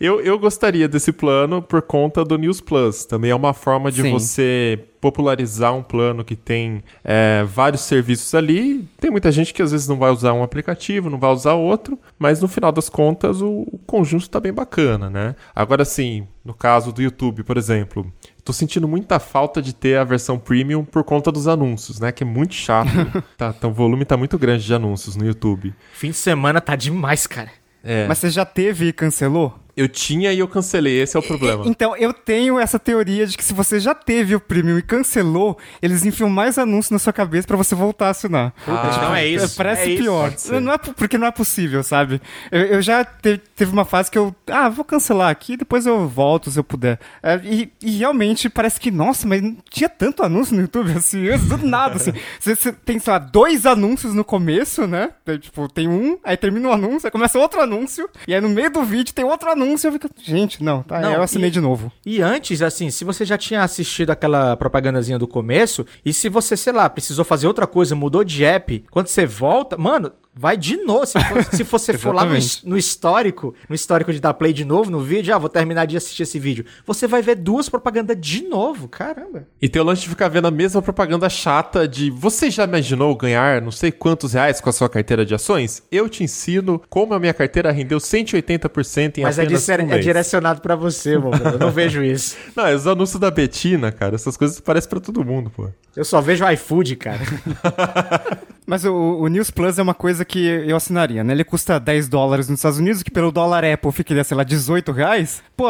Eu, 0.00 0.20
eu 0.20 0.38
gostaria 0.38 0.88
desse 0.88 1.12
plano 1.12 1.62
por 1.62 1.82
conta 1.82 2.24
do 2.24 2.36
News 2.36 2.60
Plus. 2.60 3.04
Também 3.04 3.30
é 3.30 3.34
uma 3.34 3.52
forma 3.52 3.90
de 3.90 4.02
Sim. 4.02 4.12
você 4.12 4.78
popularizar 5.00 5.74
um 5.74 5.82
plano 5.82 6.24
que 6.24 6.34
tem 6.34 6.82
é, 7.04 7.44
vários 7.44 7.82
serviços 7.82 8.34
ali. 8.34 8.88
Tem 8.98 9.10
muita 9.10 9.30
gente 9.30 9.52
que 9.52 9.60
às 9.60 9.70
vezes 9.70 9.86
não 9.86 9.98
vai 9.98 10.10
usar 10.10 10.32
um 10.32 10.42
aplicativo, 10.42 11.10
não 11.10 11.18
vai 11.18 11.30
usar 11.30 11.52
outro, 11.52 11.98
mas 12.18 12.40
no 12.40 12.48
final 12.48 12.72
das 12.72 12.88
contas 12.88 13.42
o, 13.42 13.66
o 13.70 13.78
conjunto 13.86 14.30
tá 14.30 14.40
bem 14.40 14.52
bacana, 14.52 15.10
né? 15.10 15.36
Agora 15.54 15.84
sim, 15.84 16.26
no 16.42 16.54
caso 16.54 16.90
do 16.90 17.02
YouTube, 17.02 17.42
por 17.42 17.58
exemplo, 17.58 18.10
tô 18.42 18.50
sentindo 18.50 18.88
muita 18.88 19.18
falta 19.18 19.60
de 19.60 19.74
ter 19.74 19.98
a 19.98 20.04
versão 20.04 20.38
premium 20.38 20.82
por 20.82 21.04
conta 21.04 21.30
dos 21.30 21.48
anúncios, 21.48 22.00
né? 22.00 22.10
Que 22.10 22.24
é 22.24 22.26
muito 22.26 22.54
chato. 22.54 22.88
tá, 23.36 23.54
então, 23.56 23.70
o 23.70 23.74
volume 23.74 24.06
tá 24.06 24.16
muito 24.16 24.38
grande 24.38 24.64
de 24.64 24.72
anúncios 24.72 25.16
no 25.16 25.26
YouTube. 25.26 25.74
Fim 25.92 26.12
de 26.12 26.16
semana 26.16 26.62
tá 26.62 26.76
demais, 26.76 27.26
cara. 27.26 27.50
É, 27.82 28.08
Mas 28.08 28.16
você 28.16 28.30
já 28.30 28.46
teve 28.46 28.88
e 28.88 28.92
cancelou? 28.92 29.54
Eu 29.76 29.88
tinha 29.88 30.32
e 30.32 30.38
eu 30.38 30.48
cancelei, 30.48 31.00
esse 31.00 31.16
é 31.16 31.20
o 31.20 31.22
problema. 31.22 31.64
Então, 31.66 31.96
eu 31.96 32.12
tenho 32.12 32.58
essa 32.58 32.78
teoria 32.78 33.26
de 33.26 33.36
que 33.36 33.44
se 33.44 33.52
você 33.52 33.78
já 33.80 33.94
teve 33.94 34.34
o 34.34 34.40
premium 34.40 34.78
e 34.78 34.82
cancelou, 34.82 35.58
eles 35.82 36.04
enfiam 36.04 36.28
mais 36.28 36.58
anúncios 36.58 36.90
na 36.90 36.98
sua 36.98 37.12
cabeça 37.12 37.46
pra 37.46 37.56
você 37.56 37.74
voltar 37.74 38.06
a 38.06 38.10
assinar. 38.10 38.52
Ah, 38.66 38.90
então 38.96 39.14
é 39.16 39.26
isso. 39.26 39.56
Parece 39.56 39.82
é 39.82 39.86
isso. 39.88 40.02
pior. 40.02 40.32
ser. 40.36 40.60
Não 40.60 40.72
é, 40.72 40.78
po- 40.78 40.94
porque 40.94 41.18
não 41.18 41.26
é 41.26 41.30
possível, 41.30 41.82
sabe? 41.82 42.20
Eu, 42.50 42.60
eu 42.62 42.82
já 42.82 43.04
te- 43.04 43.38
teve 43.56 43.72
uma 43.72 43.84
fase 43.84 44.10
que 44.10 44.18
eu. 44.18 44.34
Ah, 44.46 44.68
vou 44.68 44.84
cancelar 44.84 45.30
aqui, 45.30 45.56
depois 45.56 45.86
eu 45.86 46.06
volto 46.08 46.50
se 46.50 46.58
eu 46.58 46.64
puder. 46.64 46.98
É, 47.22 47.40
e, 47.44 47.72
e 47.82 47.98
realmente 47.98 48.48
parece 48.48 48.78
que, 48.80 48.90
nossa, 48.90 49.26
mas 49.26 49.42
não 49.42 49.56
tinha 49.70 49.88
tanto 49.88 50.22
anúncio 50.22 50.54
no 50.54 50.62
YouTube 50.62 50.92
assim, 50.92 51.24
do 51.48 51.58
nada, 51.66 51.96
assim. 51.96 52.12
Você, 52.38 52.54
você 52.54 52.72
tem, 52.72 52.98
sei 52.98 53.12
lá, 53.12 53.18
dois 53.18 53.66
anúncios 53.66 54.14
no 54.14 54.24
começo, 54.24 54.86
né? 54.86 55.10
Tipo, 55.40 55.68
tem 55.68 55.88
um, 55.88 56.18
aí 56.22 56.36
termina 56.36 56.68
o 56.68 56.72
anúncio, 56.72 57.06
aí 57.06 57.10
começa 57.10 57.38
outro 57.38 57.60
anúncio, 57.60 58.08
e 58.28 58.34
aí 58.34 58.40
no 58.40 58.48
meio 58.48 58.70
do 58.70 58.82
vídeo 58.84 59.12
tem 59.14 59.24
outro 59.24 59.50
anúncio, 59.50 59.63
eu 59.72 59.92
fico, 59.92 60.08
gente, 60.22 60.62
não, 60.62 60.82
tá, 60.82 61.00
Não, 61.00 61.12
eu 61.14 61.22
assinei 61.22 61.48
e- 61.48 61.52
de 61.52 61.60
novo. 61.60 61.90
E 62.04 62.20
antes, 62.20 62.60
assim, 62.62 62.90
se 62.90 63.04
você 63.04 63.24
já 63.24 63.36
tinha 63.38 63.62
assistido 63.62 64.10
aquela 64.10 64.56
propagandazinha 64.56 65.18
do 65.18 65.26
começo, 65.26 65.86
e 66.04 66.12
se 66.12 66.28
você, 66.28 66.56
sei 66.56 66.72
lá, 66.72 66.88
precisou 66.90 67.24
fazer 67.24 67.46
outra 67.46 67.66
coisa, 67.66 67.94
mudou 67.94 68.22
de 68.24 68.44
app, 68.44 68.84
quando 68.90 69.06
você 69.08 69.26
volta, 69.26 69.76
mano, 69.76 70.12
vai 70.34 70.56
de 70.56 70.76
novo. 70.78 71.06
Se, 71.06 71.18
for- 71.20 71.44
se 71.44 71.62
você 71.64 71.96
for 71.98 72.14
lá 72.14 72.24
no, 72.24 72.34
no 72.64 72.76
histórico, 72.76 73.54
no 73.68 73.74
histórico 73.74 74.12
de 74.12 74.20
dar 74.20 74.34
play 74.34 74.52
de 74.52 74.64
novo 74.64 74.90
no 74.90 75.00
vídeo, 75.00 75.34
ah, 75.34 75.38
vou 75.38 75.48
terminar 75.48 75.86
de 75.86 75.96
assistir 75.96 76.22
esse 76.24 76.38
vídeo, 76.38 76.64
você 76.86 77.06
vai 77.06 77.22
ver 77.22 77.36
duas 77.36 77.68
propagandas 77.68 78.16
de 78.20 78.42
novo, 78.48 78.88
caramba. 78.88 79.46
E 79.60 79.68
tem 79.68 79.80
o 79.80 79.84
lance 79.84 80.02
de 80.02 80.08
ficar 80.08 80.28
vendo 80.28 80.46
a 80.46 80.50
mesma 80.50 80.82
propaganda 80.82 81.28
chata 81.28 81.86
de 81.86 82.10
você 82.10 82.50
já 82.50 82.64
imaginou 82.64 83.14
ganhar 83.16 83.60
não 83.62 83.70
sei 83.70 83.90
quantos 83.92 84.32
reais 84.32 84.60
com 84.60 84.68
a 84.70 84.72
sua 84.72 84.88
carteira 84.88 85.24
de 85.24 85.34
ações? 85.34 85.82
Eu 85.90 86.08
te 86.08 86.24
ensino 86.24 86.82
como 86.88 87.14
a 87.14 87.18
minha 87.20 87.34
carteira 87.34 87.70
rendeu 87.70 87.98
180% 87.98 89.18
em 89.18 89.22
Mas 89.22 89.38
é, 89.38 89.42
apenas 89.42 89.60
disser- 89.60 89.84
um 89.84 89.92
é 89.92 89.98
direcionado 89.98 90.60
pra 90.60 90.74
você, 90.76 91.16
mano. 91.18 91.36
Eu 91.52 91.58
não 91.58 91.70
vejo 91.72 92.02
isso. 92.02 92.36
Não, 92.56 92.66
é 92.66 92.74
os 92.74 92.86
anúncios 92.86 93.20
da 93.20 93.30
Betina, 93.30 93.92
cara. 93.92 94.14
Essas 94.14 94.36
coisas 94.36 94.60
parecem 94.60 94.90
pra 94.90 95.00
todo 95.00 95.24
mundo, 95.24 95.50
pô. 95.50 95.68
Eu 95.96 96.04
só 96.04 96.20
vejo 96.20 96.44
iFood, 96.50 96.96
cara. 96.96 97.20
Mas 98.66 98.84
o, 98.84 98.92
o 98.94 99.28
News 99.28 99.50
Plus 99.50 99.78
é 99.78 99.82
uma 99.82 99.92
coisa 99.94 100.24
que 100.24 100.38
eu 100.38 100.76
assinaria, 100.76 101.22
né? 101.22 101.32
Ele 101.34 101.44
custa 101.44 101.78
10 101.78 102.08
dólares 102.08 102.48
nos 102.48 102.58
Estados 102.58 102.78
Unidos, 102.78 103.02
que 103.02 103.10
pelo 103.10 103.30
dólar 103.30 103.64
Apple 103.64 103.92
ficaria, 103.92 104.24
sei 104.24 104.36
lá, 104.36 104.42
18 104.42 104.90
reais. 104.90 105.42
Pô, 105.56 105.66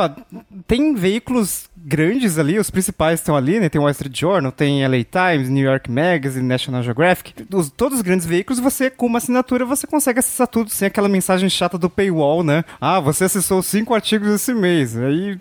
tem 0.66 0.95
veículos 0.95 1.68
grandes 1.76 2.38
ali, 2.38 2.59
os 2.59 2.70
principais 2.70 3.20
estão 3.20 3.36
ali, 3.36 3.59
né? 3.59 3.68
Tem 3.68 3.80
o 3.80 3.82
Wall 3.82 3.90
Street 3.90 4.18
Journal, 4.18 4.53
tem 4.53 4.86
LA 4.86 5.05
Times, 5.05 5.49
New 5.51 5.64
York 5.64 5.90
Magazine, 5.90 6.47
National 6.47 6.82
Geographic. 6.82 7.34
Os- 7.53 7.70
todos 7.70 7.99
os 7.99 8.03
grandes 8.03 8.24
veículos, 8.26 8.61
você, 8.61 8.88
com 8.88 9.07
uma 9.07 9.18
assinatura, 9.18 9.64
você 9.64 9.86
consegue 9.86 10.20
acessar 10.20 10.47
tudo 10.47 10.70
sem 10.70 10.86
aquela 10.86 11.09
mensagem 11.09 11.49
chata 11.51 11.76
do 11.76 11.90
paywall, 11.90 12.42
né? 12.45 12.64
Ah, 12.80 13.01
você 13.01 13.24
acessou 13.24 13.62
cinco 13.62 13.92
artigos 13.92 14.28
esse 14.28 14.55
mês. 14.55 14.97
Aí 14.97 15.36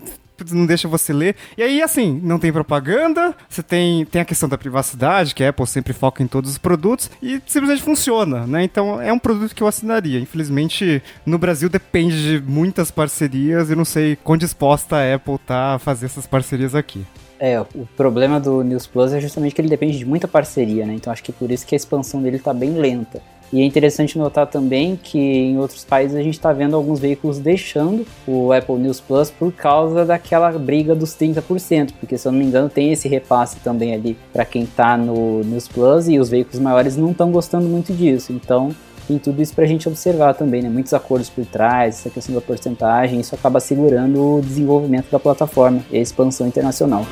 não 0.51 0.65
deixa 0.65 0.87
você 0.87 1.13
ler. 1.13 1.35
E 1.57 1.63
aí, 1.63 1.81
assim, 1.81 2.19
não 2.23 2.39
tem 2.39 2.51
propaganda, 2.51 3.35
você 3.47 3.63
tem, 3.63 4.05
tem 4.05 4.21
a 4.21 4.25
questão 4.25 4.49
da 4.49 4.57
privacidade, 4.57 5.35
que 5.35 5.43
a 5.43 5.49
Apple 5.49 5.67
sempre 5.67 5.93
foca 5.93 6.23
em 6.23 6.27
todos 6.27 6.51
os 6.51 6.57
produtos, 6.57 7.09
e 7.21 7.41
simplesmente 7.45 7.83
funciona, 7.83 8.45
né? 8.45 8.63
Então 8.63 9.01
é 9.01 9.11
um 9.11 9.19
produto 9.19 9.55
que 9.55 9.63
eu 9.63 9.67
assinaria. 9.67 10.19
Infelizmente, 10.19 11.01
no 11.25 11.37
Brasil 11.37 11.69
depende 11.69 12.39
de 12.39 12.45
muitas 12.45 12.91
parcerias, 12.91 13.69
e 13.69 13.75
não 13.75 13.85
sei 13.85 14.15
quão 14.15 14.37
disposta 14.37 14.97
a 14.97 15.15
Apple 15.15 15.37
tá 15.39 15.75
a 15.75 15.79
fazer 15.79 16.07
essas 16.07 16.25
parcerias 16.27 16.75
aqui. 16.75 17.05
É, 17.39 17.59
o 17.59 17.85
problema 17.97 18.39
do 18.39 18.63
News 18.63 18.87
Plus 18.87 19.11
é 19.11 19.19
justamente 19.19 19.53
que 19.53 19.59
ele 19.59 19.67
depende 19.67 19.97
de 19.97 20.05
muita 20.05 20.29
parceria, 20.29 20.85
né? 20.85 20.93
Então 20.93 21.11
acho 21.11 21.21
que 21.21 21.31
é 21.31 21.35
por 21.37 21.51
isso 21.51 21.65
que 21.65 21.75
a 21.75 21.77
expansão 21.77 22.21
dele 22.21 22.39
tá 22.39 22.53
bem 22.53 22.73
lenta. 22.73 23.21
E 23.53 23.61
é 23.61 23.63
interessante 23.63 24.17
notar 24.17 24.47
também 24.47 24.95
que 25.01 25.19
em 25.19 25.59
outros 25.59 25.85
países 25.85 26.17
a 26.17 26.23
gente 26.23 26.33
está 26.33 26.51
vendo 26.51 26.75
alguns 26.75 26.99
veículos 26.99 27.37
deixando 27.37 28.03
o 28.27 28.51
Apple 28.51 28.77
News 28.77 28.99
Plus 28.99 29.29
por 29.29 29.53
causa 29.53 30.03
daquela 30.03 30.51
briga 30.53 30.95
dos 30.95 31.11
30%, 31.11 31.91
porque 31.99 32.17
se 32.17 32.27
eu 32.27 32.31
não 32.31 32.39
me 32.39 32.45
engano 32.45 32.67
tem 32.67 32.91
esse 32.91 33.07
repasse 33.07 33.57
também 33.57 33.93
ali 33.93 34.17
para 34.33 34.43
quem 34.43 34.63
está 34.63 34.97
no 34.97 35.43
News 35.43 35.67
Plus 35.67 36.07
e 36.07 36.17
os 36.17 36.29
veículos 36.29 36.59
maiores 36.59 36.97
não 36.97 37.11
estão 37.11 37.31
gostando 37.31 37.69
muito 37.69 37.93
disso. 37.93 38.33
Então 38.33 38.71
tem 39.07 39.19
tudo 39.19 39.39
isso 39.39 39.53
pra 39.53 39.67
gente 39.67 39.87
observar 39.87 40.33
também, 40.33 40.63
né? 40.63 40.69
Muitos 40.69 40.91
acordos 40.91 41.29
por 41.29 41.45
trás, 41.45 41.99
essa 41.99 42.09
questão 42.09 42.33
da 42.33 42.41
porcentagem, 42.41 43.19
isso 43.19 43.35
acaba 43.35 43.59
segurando 43.59 44.37
o 44.37 44.41
desenvolvimento 44.41 45.11
da 45.11 45.19
plataforma 45.19 45.79
e 45.91 45.97
a 45.99 46.01
expansão 46.01 46.47
internacional. 46.47 47.05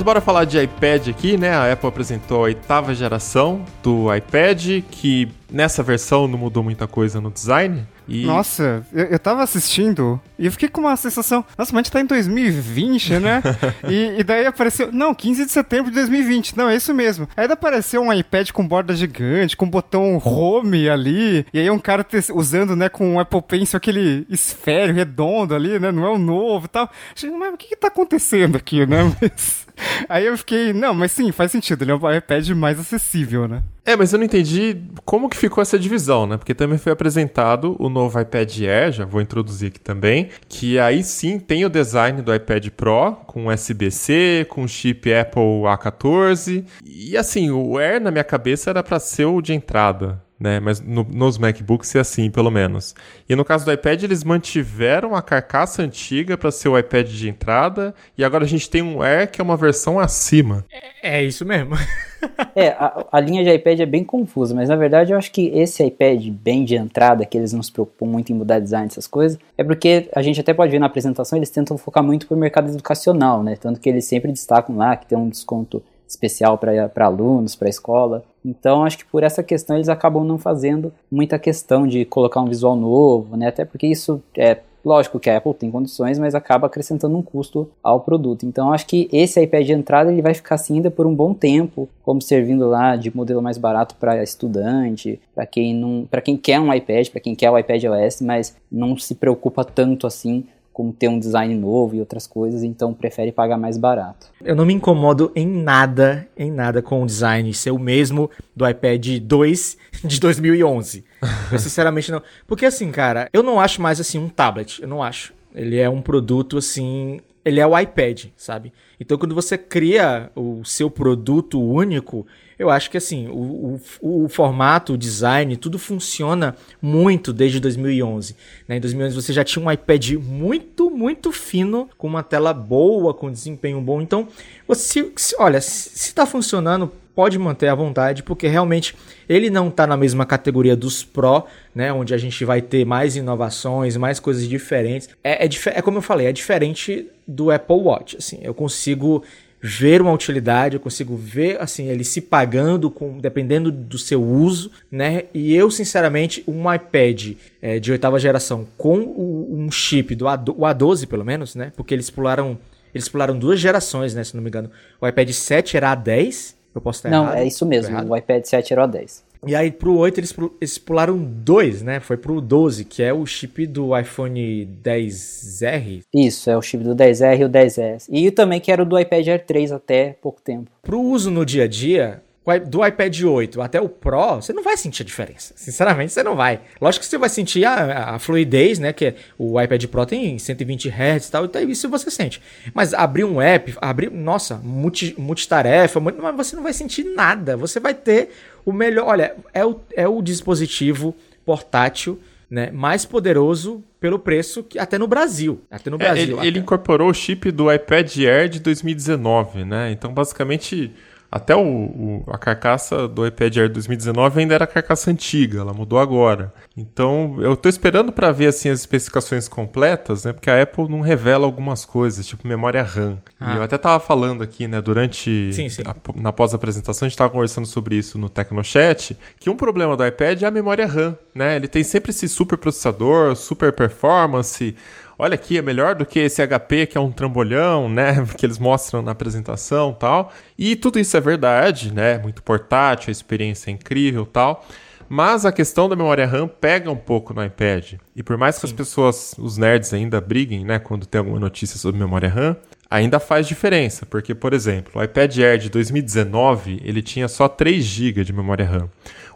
Mas 0.00 0.04
bora 0.06 0.22
falar 0.22 0.46
de 0.46 0.58
iPad 0.58 1.08
aqui, 1.08 1.36
né? 1.36 1.54
A 1.54 1.70
Apple 1.70 1.86
apresentou 1.86 2.38
a 2.38 2.40
oitava 2.44 2.94
geração 2.94 3.66
do 3.82 4.06
iPad, 4.14 4.82
que 4.90 5.28
nessa 5.52 5.82
versão 5.82 6.26
não 6.26 6.38
mudou 6.38 6.62
muita 6.62 6.86
coisa 6.86 7.20
no 7.20 7.30
design. 7.30 7.86
E... 8.08 8.24
Nossa, 8.24 8.82
eu, 8.94 9.04
eu 9.04 9.18
tava 9.18 9.42
assistindo 9.42 10.18
e 10.38 10.46
eu 10.46 10.52
fiquei 10.52 10.70
com 10.70 10.80
uma 10.80 10.96
sensação. 10.96 11.44
Nossa, 11.58 11.70
mas 11.72 11.80
a 11.80 11.82
gente 11.82 11.92
tá 11.92 12.00
em 12.00 12.06
2020, 12.06 13.18
né? 13.18 13.42
e, 13.86 14.20
e, 14.20 14.24
daí 14.24 14.46
apareceu. 14.46 14.90
Não, 14.90 15.14
15 15.14 15.44
de 15.44 15.52
setembro 15.52 15.90
de 15.90 15.96
2020. 15.96 16.56
Não, 16.56 16.70
é 16.70 16.76
isso 16.76 16.94
mesmo. 16.94 17.28
Aí 17.36 17.44
apareceu 17.44 18.00
um 18.00 18.10
iPad 18.10 18.52
com 18.52 18.66
borda 18.66 18.96
gigante, 18.96 19.54
com 19.54 19.68
botão 19.68 20.16
home 20.16 20.88
ali. 20.88 21.44
E 21.52 21.58
aí 21.58 21.70
um 21.70 21.78
cara 21.78 22.06
usando, 22.32 22.74
né, 22.74 22.88
com 22.88 23.06
um 23.06 23.20
Apple 23.20 23.42
Pencil 23.42 23.76
aquele 23.76 24.26
esférico 24.30 24.96
redondo 24.96 25.54
ali, 25.54 25.78
né? 25.78 25.92
Não 25.92 26.06
é 26.06 26.10
o 26.10 26.18
novo 26.18 26.64
e 26.64 26.68
tal. 26.68 26.90
Mas 27.38 27.54
o 27.54 27.56
que 27.58 27.68
que 27.68 27.76
tá 27.76 27.88
acontecendo 27.88 28.56
aqui, 28.56 28.86
né? 28.86 29.04
Mas... 29.20 29.68
Aí 30.08 30.26
eu 30.26 30.36
fiquei, 30.36 30.72
não, 30.72 30.94
mas 30.94 31.12
sim, 31.12 31.32
faz 31.32 31.52
sentido, 31.52 31.82
ele 31.82 31.92
é 31.92 31.94
um 31.94 32.14
iPad 32.14 32.48
mais 32.50 32.78
acessível, 32.78 33.46
né? 33.48 33.62
É, 33.84 33.96
mas 33.96 34.12
eu 34.12 34.18
não 34.18 34.26
entendi 34.26 34.76
como 35.04 35.28
que 35.28 35.36
ficou 35.36 35.62
essa 35.62 35.78
divisão, 35.78 36.26
né? 36.26 36.36
Porque 36.36 36.54
também 36.54 36.78
foi 36.78 36.92
apresentado 36.92 37.76
o 37.78 37.88
novo 37.88 38.20
iPad 38.20 38.60
Air, 38.60 38.92
já 38.92 39.04
vou 39.04 39.20
introduzir 39.20 39.68
aqui 39.68 39.80
também, 39.80 40.28
que 40.48 40.78
aí 40.78 41.02
sim 41.02 41.38
tem 41.38 41.64
o 41.64 41.70
design 41.70 42.22
do 42.22 42.34
iPad 42.34 42.68
Pro, 42.68 43.16
com 43.26 43.46
USB-C, 43.46 44.46
com 44.48 44.68
chip 44.68 45.12
Apple 45.12 45.62
A14. 45.64 46.64
E 46.84 47.16
assim, 47.16 47.50
o 47.50 47.78
Air 47.78 48.00
na 48.00 48.10
minha 48.10 48.24
cabeça 48.24 48.70
era 48.70 48.82
para 48.82 49.00
ser 49.00 49.24
o 49.24 49.40
de 49.40 49.54
entrada 49.54 50.22
né? 50.40 50.58
Mas 50.58 50.80
no, 50.80 51.04
nos 51.04 51.36
MacBooks 51.36 51.94
é 51.94 52.00
assim, 52.00 52.30
pelo 52.30 52.50
menos. 52.50 52.94
E 53.28 53.36
no 53.36 53.44
caso 53.44 53.66
do 53.66 53.72
iPad, 53.72 54.02
eles 54.02 54.24
mantiveram 54.24 55.14
a 55.14 55.20
carcaça 55.20 55.82
antiga 55.82 56.38
para 56.38 56.50
ser 56.50 56.70
o 56.70 56.78
iPad 56.78 57.06
de 57.06 57.28
entrada, 57.28 57.94
e 58.16 58.24
agora 58.24 58.44
a 58.44 58.48
gente 58.48 58.70
tem 58.70 58.80
um 58.80 59.02
Air 59.02 59.30
que 59.30 59.40
é 59.40 59.44
uma 59.44 59.56
versão 59.56 60.00
acima. 60.00 60.64
É, 61.02 61.18
é 61.18 61.22
isso 61.22 61.44
mesmo. 61.44 61.74
é, 62.56 62.68
a, 62.68 63.06
a, 63.12 63.20
linha 63.20 63.44
de 63.44 63.50
iPad 63.50 63.80
é 63.80 63.86
bem 63.86 64.02
confusa, 64.02 64.54
mas 64.54 64.68
na 64.68 64.76
verdade 64.76 65.12
eu 65.12 65.18
acho 65.18 65.30
que 65.30 65.48
esse 65.48 65.84
iPad 65.84 66.28
bem 66.28 66.64
de 66.64 66.74
entrada, 66.74 67.26
que 67.26 67.36
eles 67.36 67.52
não 67.52 67.62
se 67.62 67.70
preocupam 67.70 68.06
muito 68.06 68.32
em 68.32 68.34
mudar 68.34 68.60
design, 68.60 68.86
essas 68.86 69.06
coisas, 69.06 69.38
é 69.58 69.62
porque 69.62 70.08
a 70.14 70.22
gente 70.22 70.40
até 70.40 70.54
pode 70.54 70.72
ver 70.72 70.78
na 70.78 70.86
apresentação, 70.86 71.36
eles 71.36 71.50
tentam 71.50 71.76
focar 71.76 72.02
muito 72.02 72.26
pro 72.26 72.36
mercado 72.36 72.70
educacional, 72.70 73.42
né? 73.42 73.56
Tanto 73.56 73.78
que 73.78 73.88
eles 73.88 74.06
sempre 74.06 74.32
destacam 74.32 74.76
lá 74.76 74.96
que 74.96 75.06
tem 75.06 75.18
um 75.18 75.28
desconto 75.28 75.82
especial 76.10 76.58
para 76.58 77.06
alunos, 77.06 77.54
para 77.54 77.68
escola. 77.68 78.24
Então, 78.44 78.84
acho 78.84 78.98
que 78.98 79.04
por 79.04 79.22
essa 79.22 79.42
questão 79.42 79.76
eles 79.76 79.88
acabam 79.88 80.24
não 80.24 80.38
fazendo 80.38 80.92
muita 81.10 81.38
questão 81.38 81.86
de 81.86 82.04
colocar 82.04 82.40
um 82.40 82.48
visual 82.48 82.74
novo, 82.74 83.36
né? 83.36 83.46
Até 83.48 83.64
porque 83.64 83.86
isso 83.86 84.20
é 84.36 84.58
Lógico 84.84 85.20
que 85.20 85.28
a 85.28 85.36
Apple 85.36 85.52
tem 85.52 85.70
condições, 85.70 86.18
mas 86.18 86.34
acaba 86.34 86.66
acrescentando 86.66 87.16
um 87.16 87.22
custo 87.22 87.70
ao 87.82 88.00
produto. 88.00 88.46
Então 88.46 88.72
acho 88.72 88.86
que 88.86 89.08
esse 89.12 89.40
iPad 89.40 89.66
de 89.66 89.72
entrada 89.72 90.10
ele 90.10 90.22
vai 90.22 90.32
ficar 90.32 90.54
assim 90.54 90.76
ainda 90.76 90.90
por 90.90 91.06
um 91.06 91.14
bom 91.14 91.34
tempo, 91.34 91.88
como 92.02 92.22
servindo 92.22 92.66
lá 92.66 92.96
de 92.96 93.14
modelo 93.14 93.42
mais 93.42 93.58
barato 93.58 93.94
para 93.96 94.22
estudante, 94.22 95.20
para 95.34 95.44
quem 95.44 95.74
não, 95.74 96.06
para 96.10 96.22
quem 96.22 96.36
quer 96.36 96.58
um 96.58 96.72
iPad, 96.72 97.08
para 97.08 97.20
quem 97.20 97.34
quer 97.34 97.50
o 97.50 97.58
iPad 97.58 97.84
OS, 97.84 98.22
mas 98.22 98.56
não 98.72 98.96
se 98.96 99.14
preocupa 99.14 99.64
tanto 99.64 100.06
assim 100.06 100.44
como 100.72 100.92
ter 100.92 101.08
um 101.08 101.18
design 101.18 101.54
novo 101.54 101.94
e 101.94 102.00
outras 102.00 102.26
coisas, 102.26 102.62
então 102.62 102.94
prefere 102.94 103.32
pagar 103.32 103.58
mais 103.58 103.76
barato. 103.76 104.28
Eu 104.42 104.54
não 104.54 104.64
me 104.64 104.72
incomodo 104.72 105.32
em 105.34 105.46
nada, 105.46 106.28
em 106.36 106.50
nada 106.50 106.80
com 106.80 107.02
o 107.02 107.06
design 107.06 107.52
ser 107.52 107.70
o 107.70 107.78
mesmo 107.78 108.30
do 108.54 108.68
iPad 108.68 109.18
2 109.20 109.76
de 110.04 110.20
2011. 110.20 111.04
eu 111.52 111.58
sinceramente 111.58 112.10
não, 112.10 112.22
porque 112.46 112.64
assim, 112.64 112.90
cara, 112.90 113.28
eu 113.32 113.42
não 113.42 113.60
acho 113.60 113.82
mais 113.82 114.00
assim 114.00 114.18
um 114.18 114.28
tablet, 114.28 114.80
eu 114.80 114.88
não 114.88 115.02
acho. 115.02 115.34
Ele 115.54 115.76
é 115.76 115.88
um 115.88 116.00
produto 116.00 116.56
assim, 116.56 117.20
ele 117.44 117.60
é 117.60 117.66
o 117.66 117.78
iPad, 117.78 118.26
sabe? 118.36 118.72
Então 118.98 119.18
quando 119.18 119.34
você 119.34 119.58
cria 119.58 120.30
o 120.36 120.64
seu 120.64 120.88
produto 120.88 121.60
único, 121.60 122.26
eu 122.60 122.68
acho 122.68 122.90
que 122.90 122.98
assim, 122.98 123.26
o, 123.28 123.80
o, 124.02 124.24
o, 124.24 124.28
formato, 124.28 124.92
o 124.92 124.98
design, 124.98 125.56
tudo 125.56 125.78
funciona 125.78 126.54
muito 126.80 127.32
desde 127.32 127.58
2011. 127.58 128.36
Né? 128.68 128.76
Em 128.76 128.80
2011 128.80 129.16
você 129.16 129.32
já 129.32 129.42
tinha 129.42 129.64
um 129.64 129.72
iPad 129.72 130.10
muito, 130.16 130.90
muito 130.90 131.32
fino, 131.32 131.88
com 131.96 132.06
uma 132.06 132.22
tela 132.22 132.52
boa, 132.52 133.14
com 133.14 133.32
desempenho 133.32 133.80
bom. 133.80 134.02
Então, 134.02 134.28
você, 134.68 135.10
olha, 135.38 135.58
se 135.58 135.94
está 135.94 136.26
funcionando, 136.26 136.92
pode 137.14 137.38
manter 137.38 137.68
à 137.68 137.74
vontade, 137.74 138.22
porque 138.22 138.46
realmente 138.46 138.94
ele 139.26 139.48
não 139.48 139.68
está 139.68 139.86
na 139.86 139.96
mesma 139.96 140.26
categoria 140.26 140.76
dos 140.76 141.02
Pro, 141.02 141.44
né, 141.74 141.90
onde 141.90 142.12
a 142.12 142.18
gente 142.18 142.44
vai 142.44 142.60
ter 142.60 142.84
mais 142.84 143.16
inovações, 143.16 143.96
mais 143.96 144.20
coisas 144.20 144.46
diferentes. 144.46 145.08
É, 145.24 145.46
é, 145.46 145.48
é 145.66 145.80
como 145.80 145.96
eu 145.96 146.02
falei, 146.02 146.26
é 146.26 146.32
diferente 146.32 147.06
do 147.26 147.50
Apple 147.50 147.76
Watch. 147.76 148.18
Assim, 148.18 148.38
eu 148.42 148.52
consigo 148.52 149.24
ver 149.62 150.00
uma 150.00 150.12
utilidade, 150.12 150.76
eu 150.76 150.80
consigo 150.80 151.16
ver 151.16 151.60
assim 151.60 151.88
ele 151.88 152.04
se 152.04 152.20
pagando 152.20 152.90
com 152.90 153.18
dependendo 153.18 153.70
do 153.70 153.98
seu 153.98 154.22
uso, 154.22 154.70
né? 154.90 155.24
E 155.34 155.54
eu 155.54 155.70
sinceramente 155.70 156.42
um 156.48 156.72
iPad 156.72 157.32
é, 157.60 157.78
de 157.78 157.92
oitava 157.92 158.18
geração 158.18 158.66
com 158.78 158.98
o, 159.00 159.54
um 159.58 159.70
chip 159.70 160.14
do 160.14 160.26
A, 160.26 160.34
o 160.34 160.62
A12 160.62 161.06
pelo 161.06 161.24
menos, 161.24 161.54
né? 161.54 161.72
Porque 161.76 161.92
eles 161.92 162.08
pularam 162.08 162.58
eles 162.94 163.08
pularam 163.08 163.38
duas 163.38 163.60
gerações, 163.60 164.14
né? 164.14 164.24
Se 164.24 164.34
não 164.34 164.42
me 164.42 164.48
engano, 164.48 164.70
o 165.00 165.06
iPad 165.06 165.30
7 165.30 165.76
era 165.76 165.96
A10. 165.96 166.54
Eu 166.74 166.80
posso 166.80 166.98
estar 166.98 167.10
não, 167.10 167.24
errado. 167.24 167.34
Não, 167.34 167.42
é 167.42 167.46
isso 167.46 167.66
mesmo. 167.66 167.96
O 168.08 168.16
iPad 168.16 168.44
7 168.44 168.72
era 168.72 168.84
o 168.84 168.88
A10. 168.88 169.22
E 169.46 169.54
aí 169.54 169.70
pro 169.70 169.96
8 169.96 170.20
eles, 170.20 170.34
eles 170.60 170.78
pularam 170.78 171.18
dois, 171.18 171.82
né? 171.82 171.98
Foi 172.00 172.16
pro 172.16 172.40
12, 172.40 172.84
que 172.84 173.02
é 173.02 173.12
o 173.12 173.24
chip 173.24 173.66
do 173.66 173.98
iPhone 173.98 174.68
10R. 174.82 176.02
Isso, 176.14 176.50
é 176.50 176.56
o 176.56 176.62
chip 176.62 176.84
do 176.84 176.94
10R 176.94 177.40
e 177.40 177.44
o 177.44 177.48
10S. 177.48 178.06
E 178.10 178.30
também 178.30 178.60
que 178.60 178.70
era 178.70 178.82
o 178.82 178.86
do 178.86 178.98
iPad 178.98 179.26
Air 179.28 179.44
3 179.46 179.72
até 179.72 180.16
pouco 180.20 180.40
tempo. 180.42 180.70
Pro 180.82 181.00
uso 181.00 181.30
no 181.30 181.44
dia 181.46 181.64
a 181.64 181.68
dia, 181.68 182.22
do 182.58 182.84
iPad 182.84 183.22
8 183.22 183.60
até 183.60 183.80
o 183.80 183.88
Pro, 183.88 184.36
você 184.36 184.52
não 184.52 184.62
vai 184.62 184.76
sentir 184.76 185.02
a 185.02 185.06
diferença. 185.06 185.52
Sinceramente, 185.56 186.12
você 186.12 186.22
não 186.22 186.34
vai. 186.34 186.60
Lógico 186.80 187.04
que 187.04 187.10
você 187.10 187.18
vai 187.18 187.28
sentir 187.28 187.64
a, 187.64 188.14
a 188.14 188.18
fluidez, 188.18 188.78
né? 188.78 188.92
Que 188.92 189.14
o 189.38 189.60
iPad 189.60 189.84
Pro 189.86 190.06
tem 190.06 190.38
120 190.38 190.88
Hz 190.88 191.28
e 191.28 191.30
tal, 191.30 191.44
então 191.44 191.62
isso 191.62 191.88
você 191.88 192.10
sente. 192.10 192.40
Mas 192.74 192.94
abrir 192.94 193.24
um 193.24 193.40
app, 193.40 193.74
abrir, 193.80 194.10
nossa, 194.10 194.56
multi, 194.56 195.14
multitarefa, 195.18 196.00
mas 196.00 196.36
você 196.36 196.56
não 196.56 196.62
vai 196.62 196.72
sentir 196.72 197.04
nada. 197.04 197.56
Você 197.56 197.78
vai 197.78 197.94
ter 197.94 198.30
o 198.64 198.72
melhor. 198.72 199.06
Olha, 199.08 199.34
é 199.52 199.64
o, 199.64 199.80
é 199.94 200.06
o 200.08 200.20
dispositivo 200.22 201.14
portátil 201.44 202.18
né, 202.50 202.70
mais 202.72 203.04
poderoso 203.04 203.82
pelo 204.00 204.18
preço 204.18 204.64
que 204.64 204.78
até 204.78 204.98
no 204.98 205.06
Brasil. 205.06 205.60
Até 205.70 205.88
no 205.88 205.96
Brasil. 205.96 206.36
É, 206.36 206.40
ele, 206.40 206.48
ele, 206.48 206.58
incorporou 206.58 207.08
o 207.08 207.14
chip 207.14 207.50
do 207.52 207.72
iPad 207.72 208.16
Air 208.18 208.48
de 208.48 208.58
2019, 208.58 209.64
né? 209.64 209.92
Então, 209.92 210.12
basicamente, 210.12 210.92
até 211.30 211.54
o, 211.54 211.60
o, 211.60 212.24
a 212.26 212.36
carcaça 212.36 213.06
do 213.06 213.24
iPad 213.24 213.56
Air 213.56 213.72
2019 213.72 214.40
ainda 214.40 214.54
era 214.54 214.64
a 214.64 214.66
carcaça 214.66 215.10
antiga, 215.10 215.60
ela 215.60 215.72
mudou 215.72 215.98
agora. 215.98 216.52
Então 216.76 217.36
eu 217.40 217.52
estou 217.52 217.70
esperando 217.70 218.10
para 218.10 218.32
ver 218.32 218.48
assim 218.48 218.68
as 218.68 218.80
especificações 218.80 219.46
completas, 219.46 220.24
né? 220.24 220.32
Porque 220.32 220.50
a 220.50 220.60
Apple 220.60 220.88
não 220.88 221.00
revela 221.00 221.46
algumas 221.46 221.84
coisas, 221.84 222.26
tipo 222.26 222.48
memória 222.48 222.82
RAM. 222.82 223.18
Ah. 223.38 223.54
E 223.54 223.56
eu 223.58 223.62
até 223.62 223.76
estava 223.76 224.00
falando 224.00 224.42
aqui, 224.42 224.66
né, 224.66 224.80
durante 224.80 225.52
sim, 225.52 225.68
sim. 225.68 225.82
A, 225.86 225.94
na 226.20 226.32
pós-apresentação 226.32 227.06
a 227.06 227.08
gente 227.08 227.14
estava 227.14 227.30
conversando 227.30 227.66
sobre 227.66 227.94
isso 227.94 228.18
no 228.18 228.28
Tecnochat, 228.28 229.16
que 229.38 229.48
um 229.48 229.56
problema 229.56 229.96
do 229.96 230.04
iPad 230.04 230.42
é 230.42 230.46
a 230.46 230.50
memória 230.50 230.86
RAM, 230.86 231.16
né? 231.32 231.54
Ele 231.54 231.68
tem 231.68 231.84
sempre 231.84 232.10
esse 232.10 232.28
super 232.28 232.58
processador, 232.58 233.36
super 233.36 233.72
performance, 233.72 234.74
olha 235.20 235.34
aqui, 235.34 235.58
é 235.58 235.62
melhor 235.62 235.94
do 235.94 236.06
que 236.06 236.18
esse 236.18 236.44
HP 236.46 236.86
que 236.86 236.98
é 236.98 237.00
um 237.00 237.12
trambolhão, 237.12 237.88
né? 237.88 238.26
Que 238.36 238.46
eles 238.46 238.58
mostram 238.58 239.02
na 239.02 239.12
apresentação 239.12 239.92
tal. 239.92 240.32
E 240.58 240.74
tudo 240.74 240.98
isso 240.98 241.16
é 241.16 241.20
verdade, 241.20 241.92
né? 241.92 242.18
Muito 242.18 242.42
portátil, 242.42 243.10
a 243.10 243.12
experiência 243.12 243.70
é 243.70 243.74
incrível 243.74 244.24
tal. 244.24 244.66
Mas 245.08 245.44
a 245.44 245.50
questão 245.50 245.88
da 245.88 245.96
memória 245.96 246.24
RAM 246.24 246.46
pega 246.46 246.90
um 246.90 246.96
pouco 246.96 247.34
no 247.34 247.44
iPad. 247.44 247.94
E 248.14 248.22
por 248.22 248.36
mais 248.36 248.54
que 248.56 248.62
Sim. 248.62 248.68
as 248.68 248.72
pessoas, 248.72 249.34
os 249.38 249.58
nerds 249.58 249.92
ainda 249.92 250.20
briguem, 250.20 250.64
né, 250.64 250.78
quando 250.78 251.04
tem 251.04 251.18
alguma 251.18 251.40
notícia 251.40 251.76
sobre 251.78 252.00
memória 252.00 252.28
RAM, 252.28 252.56
ainda 252.88 253.18
faz 253.18 253.48
diferença, 253.48 254.06
porque 254.06 254.34
por 254.34 254.52
exemplo, 254.52 255.00
o 255.00 255.02
iPad 255.02 255.36
Air 255.38 255.58
de 255.58 255.68
2019, 255.68 256.80
ele 256.84 257.02
tinha 257.02 257.26
só 257.26 257.48
3 257.48 257.84
GB 257.84 258.24
de 258.24 258.32
memória 258.32 258.64
RAM. 258.64 258.88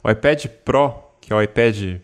O 0.03 0.09
iPad 0.09 0.47
Pro, 0.65 0.95
que 1.21 1.33
é 1.33 1.37
o 1.37 1.43
iPad 1.43 1.97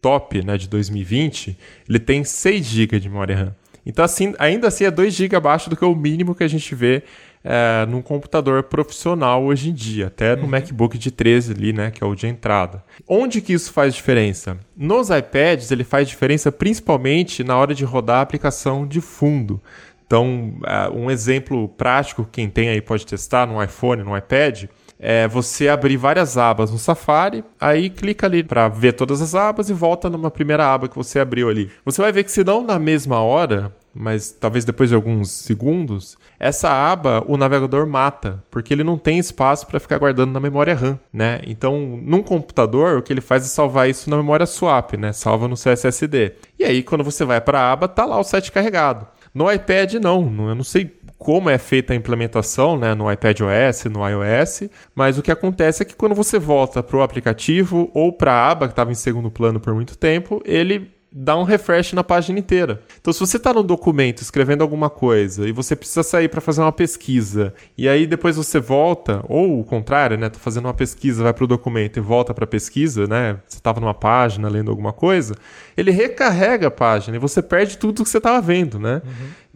top 0.00 0.44
né, 0.44 0.56
de 0.56 0.68
2020, 0.68 1.56
ele 1.88 1.98
tem 1.98 2.24
6 2.24 2.64
GB 2.64 3.00
de 3.00 3.08
memória 3.08 3.36
RAM. 3.36 3.56
Então, 3.84 4.04
assim, 4.04 4.34
ainda 4.38 4.68
assim 4.68 4.84
é 4.84 4.90
2 4.90 5.14
GB 5.14 5.36
abaixo 5.36 5.70
do 5.70 5.76
que 5.76 5.84
o 5.84 5.94
mínimo 5.94 6.34
que 6.34 6.44
a 6.44 6.48
gente 6.48 6.74
vê 6.74 7.02
é, 7.42 7.86
num 7.86 8.02
computador 8.02 8.64
profissional 8.64 9.42
hoje 9.44 9.70
em 9.70 9.72
dia, 9.72 10.08
até 10.08 10.36
no 10.36 10.42
Uhum. 10.42 10.48
MacBook 10.48 10.98
de 10.98 11.10
13 11.10 11.52
ali, 11.52 11.72
né, 11.72 11.90
que 11.90 12.04
é 12.04 12.06
o 12.06 12.14
de 12.14 12.26
entrada. 12.26 12.84
Onde 13.08 13.40
que 13.40 13.52
isso 13.52 13.72
faz 13.72 13.94
diferença? 13.94 14.58
Nos 14.76 15.08
iPads 15.08 15.70
ele 15.70 15.84
faz 15.84 16.08
diferença 16.08 16.52
principalmente 16.52 17.42
na 17.42 17.56
hora 17.56 17.74
de 17.74 17.84
rodar 17.84 18.18
a 18.18 18.22
aplicação 18.22 18.86
de 18.86 19.00
fundo. 19.00 19.60
Então, 20.06 20.58
é, 20.66 20.88
um 20.90 21.10
exemplo 21.10 21.68
prático, 21.68 22.28
quem 22.30 22.48
tem 22.48 22.68
aí 22.68 22.80
pode 22.80 23.06
testar 23.06 23.46
no 23.46 23.62
iPhone, 23.62 24.02
no 24.02 24.16
iPad, 24.16 24.64
é 24.98 25.28
você 25.28 25.68
abrir 25.68 25.96
várias 25.96 26.36
abas 26.36 26.70
no 26.70 26.78
Safari, 26.78 27.44
aí 27.60 27.88
clica 27.88 28.26
ali 28.26 28.42
para 28.42 28.68
ver 28.68 28.92
todas 28.92 29.22
as 29.22 29.34
abas 29.34 29.70
e 29.70 29.72
volta 29.72 30.10
numa 30.10 30.30
primeira 30.30 30.66
aba 30.66 30.88
que 30.88 30.96
você 30.96 31.20
abriu 31.20 31.48
ali. 31.48 31.70
Você 31.84 32.02
vai 32.02 32.10
ver 32.10 32.24
que 32.24 32.32
se 32.32 32.42
não 32.42 32.64
na 32.64 32.78
mesma 32.78 33.20
hora, 33.20 33.72
mas 33.94 34.30
talvez 34.30 34.64
depois 34.64 34.90
de 34.90 34.94
alguns 34.94 35.30
segundos, 35.30 36.16
essa 36.38 36.70
aba 36.70 37.24
o 37.26 37.36
navegador 37.36 37.86
mata, 37.86 38.42
porque 38.50 38.72
ele 38.72 38.84
não 38.84 38.98
tem 38.98 39.18
espaço 39.18 39.66
para 39.66 39.80
ficar 39.80 39.98
guardando 39.98 40.32
na 40.32 40.40
memória 40.40 40.74
RAM, 40.74 40.98
né? 41.12 41.40
Então, 41.46 42.00
num 42.02 42.22
computador, 42.22 42.98
o 42.98 43.02
que 43.02 43.12
ele 43.12 43.20
faz 43.20 43.44
é 43.44 43.48
salvar 43.48 43.88
isso 43.88 44.10
na 44.10 44.16
memória 44.16 44.46
swap, 44.46 44.94
né? 44.94 45.12
Salva 45.12 45.48
no 45.48 45.56
seu 45.56 45.72
SSD. 45.72 46.32
E 46.58 46.64
aí, 46.64 46.82
quando 46.82 47.04
você 47.04 47.24
vai 47.24 47.40
para 47.40 47.60
a 47.60 47.72
aba, 47.72 47.88
tá 47.88 48.04
lá 48.04 48.18
o 48.18 48.24
site 48.24 48.52
carregado. 48.52 49.06
No 49.34 49.50
iPad 49.50 49.94
não, 49.94 50.48
eu 50.48 50.54
não 50.54 50.64
sei 50.64 50.97
como 51.18 51.50
é 51.50 51.58
feita 51.58 51.92
a 51.92 51.96
implementação 51.96 52.78
né, 52.78 52.94
no 52.94 53.10
iPad 53.10 53.40
OS, 53.40 53.84
no 53.86 54.08
iOS, 54.08 54.70
mas 54.94 55.18
o 55.18 55.22
que 55.22 55.32
acontece 55.32 55.82
é 55.82 55.84
que 55.84 55.96
quando 55.96 56.14
você 56.14 56.38
volta 56.38 56.82
para 56.82 56.96
o 56.96 57.02
aplicativo 57.02 57.90
ou 57.92 58.12
para 58.12 58.32
a 58.32 58.50
aba 58.50 58.68
que 58.68 58.72
estava 58.72 58.92
em 58.92 58.94
segundo 58.94 59.30
plano 59.30 59.58
por 59.58 59.74
muito 59.74 59.98
tempo, 59.98 60.40
ele 60.44 60.96
dá 61.10 61.36
um 61.36 61.42
refresh 61.42 61.92
na 61.94 62.04
página 62.04 62.38
inteira. 62.38 62.82
Então, 63.00 63.12
se 63.12 63.20
você 63.20 63.38
está 63.38 63.52
no 63.52 63.62
documento 63.62 64.20
escrevendo 64.20 64.62
alguma 64.62 64.90
coisa 64.90 65.48
e 65.48 65.52
você 65.52 65.74
precisa 65.74 66.02
sair 66.02 66.28
para 66.28 66.40
fazer 66.40 66.60
uma 66.60 66.72
pesquisa, 66.72 67.54
e 67.76 67.88
aí 67.88 68.06
depois 68.06 68.36
você 68.36 68.60
volta, 68.60 69.24
ou 69.28 69.60
o 69.60 69.64
contrário, 69.64 70.18
né? 70.18 70.28
Tá 70.28 70.38
fazendo 70.38 70.66
uma 70.66 70.74
pesquisa, 70.74 71.22
vai 71.22 71.32
para 71.32 71.44
o 71.44 71.46
documento 71.46 71.96
e 71.96 72.00
volta 72.00 72.34
para 72.34 72.44
a 72.44 72.48
pesquisa, 72.48 73.06
né? 73.06 73.38
Você 73.48 73.56
estava 73.56 73.80
numa 73.80 73.94
página 73.94 74.48
lendo 74.48 74.70
alguma 74.70 74.92
coisa, 74.92 75.34
ele 75.76 75.90
recarrega 75.90 76.68
a 76.68 76.70
página 76.70 77.16
e 77.16 77.20
você 77.20 77.42
perde 77.42 77.78
tudo 77.78 78.04
que 78.04 78.10
você 78.10 78.18
estava 78.18 78.40
vendo, 78.40 78.78
né? 78.78 79.00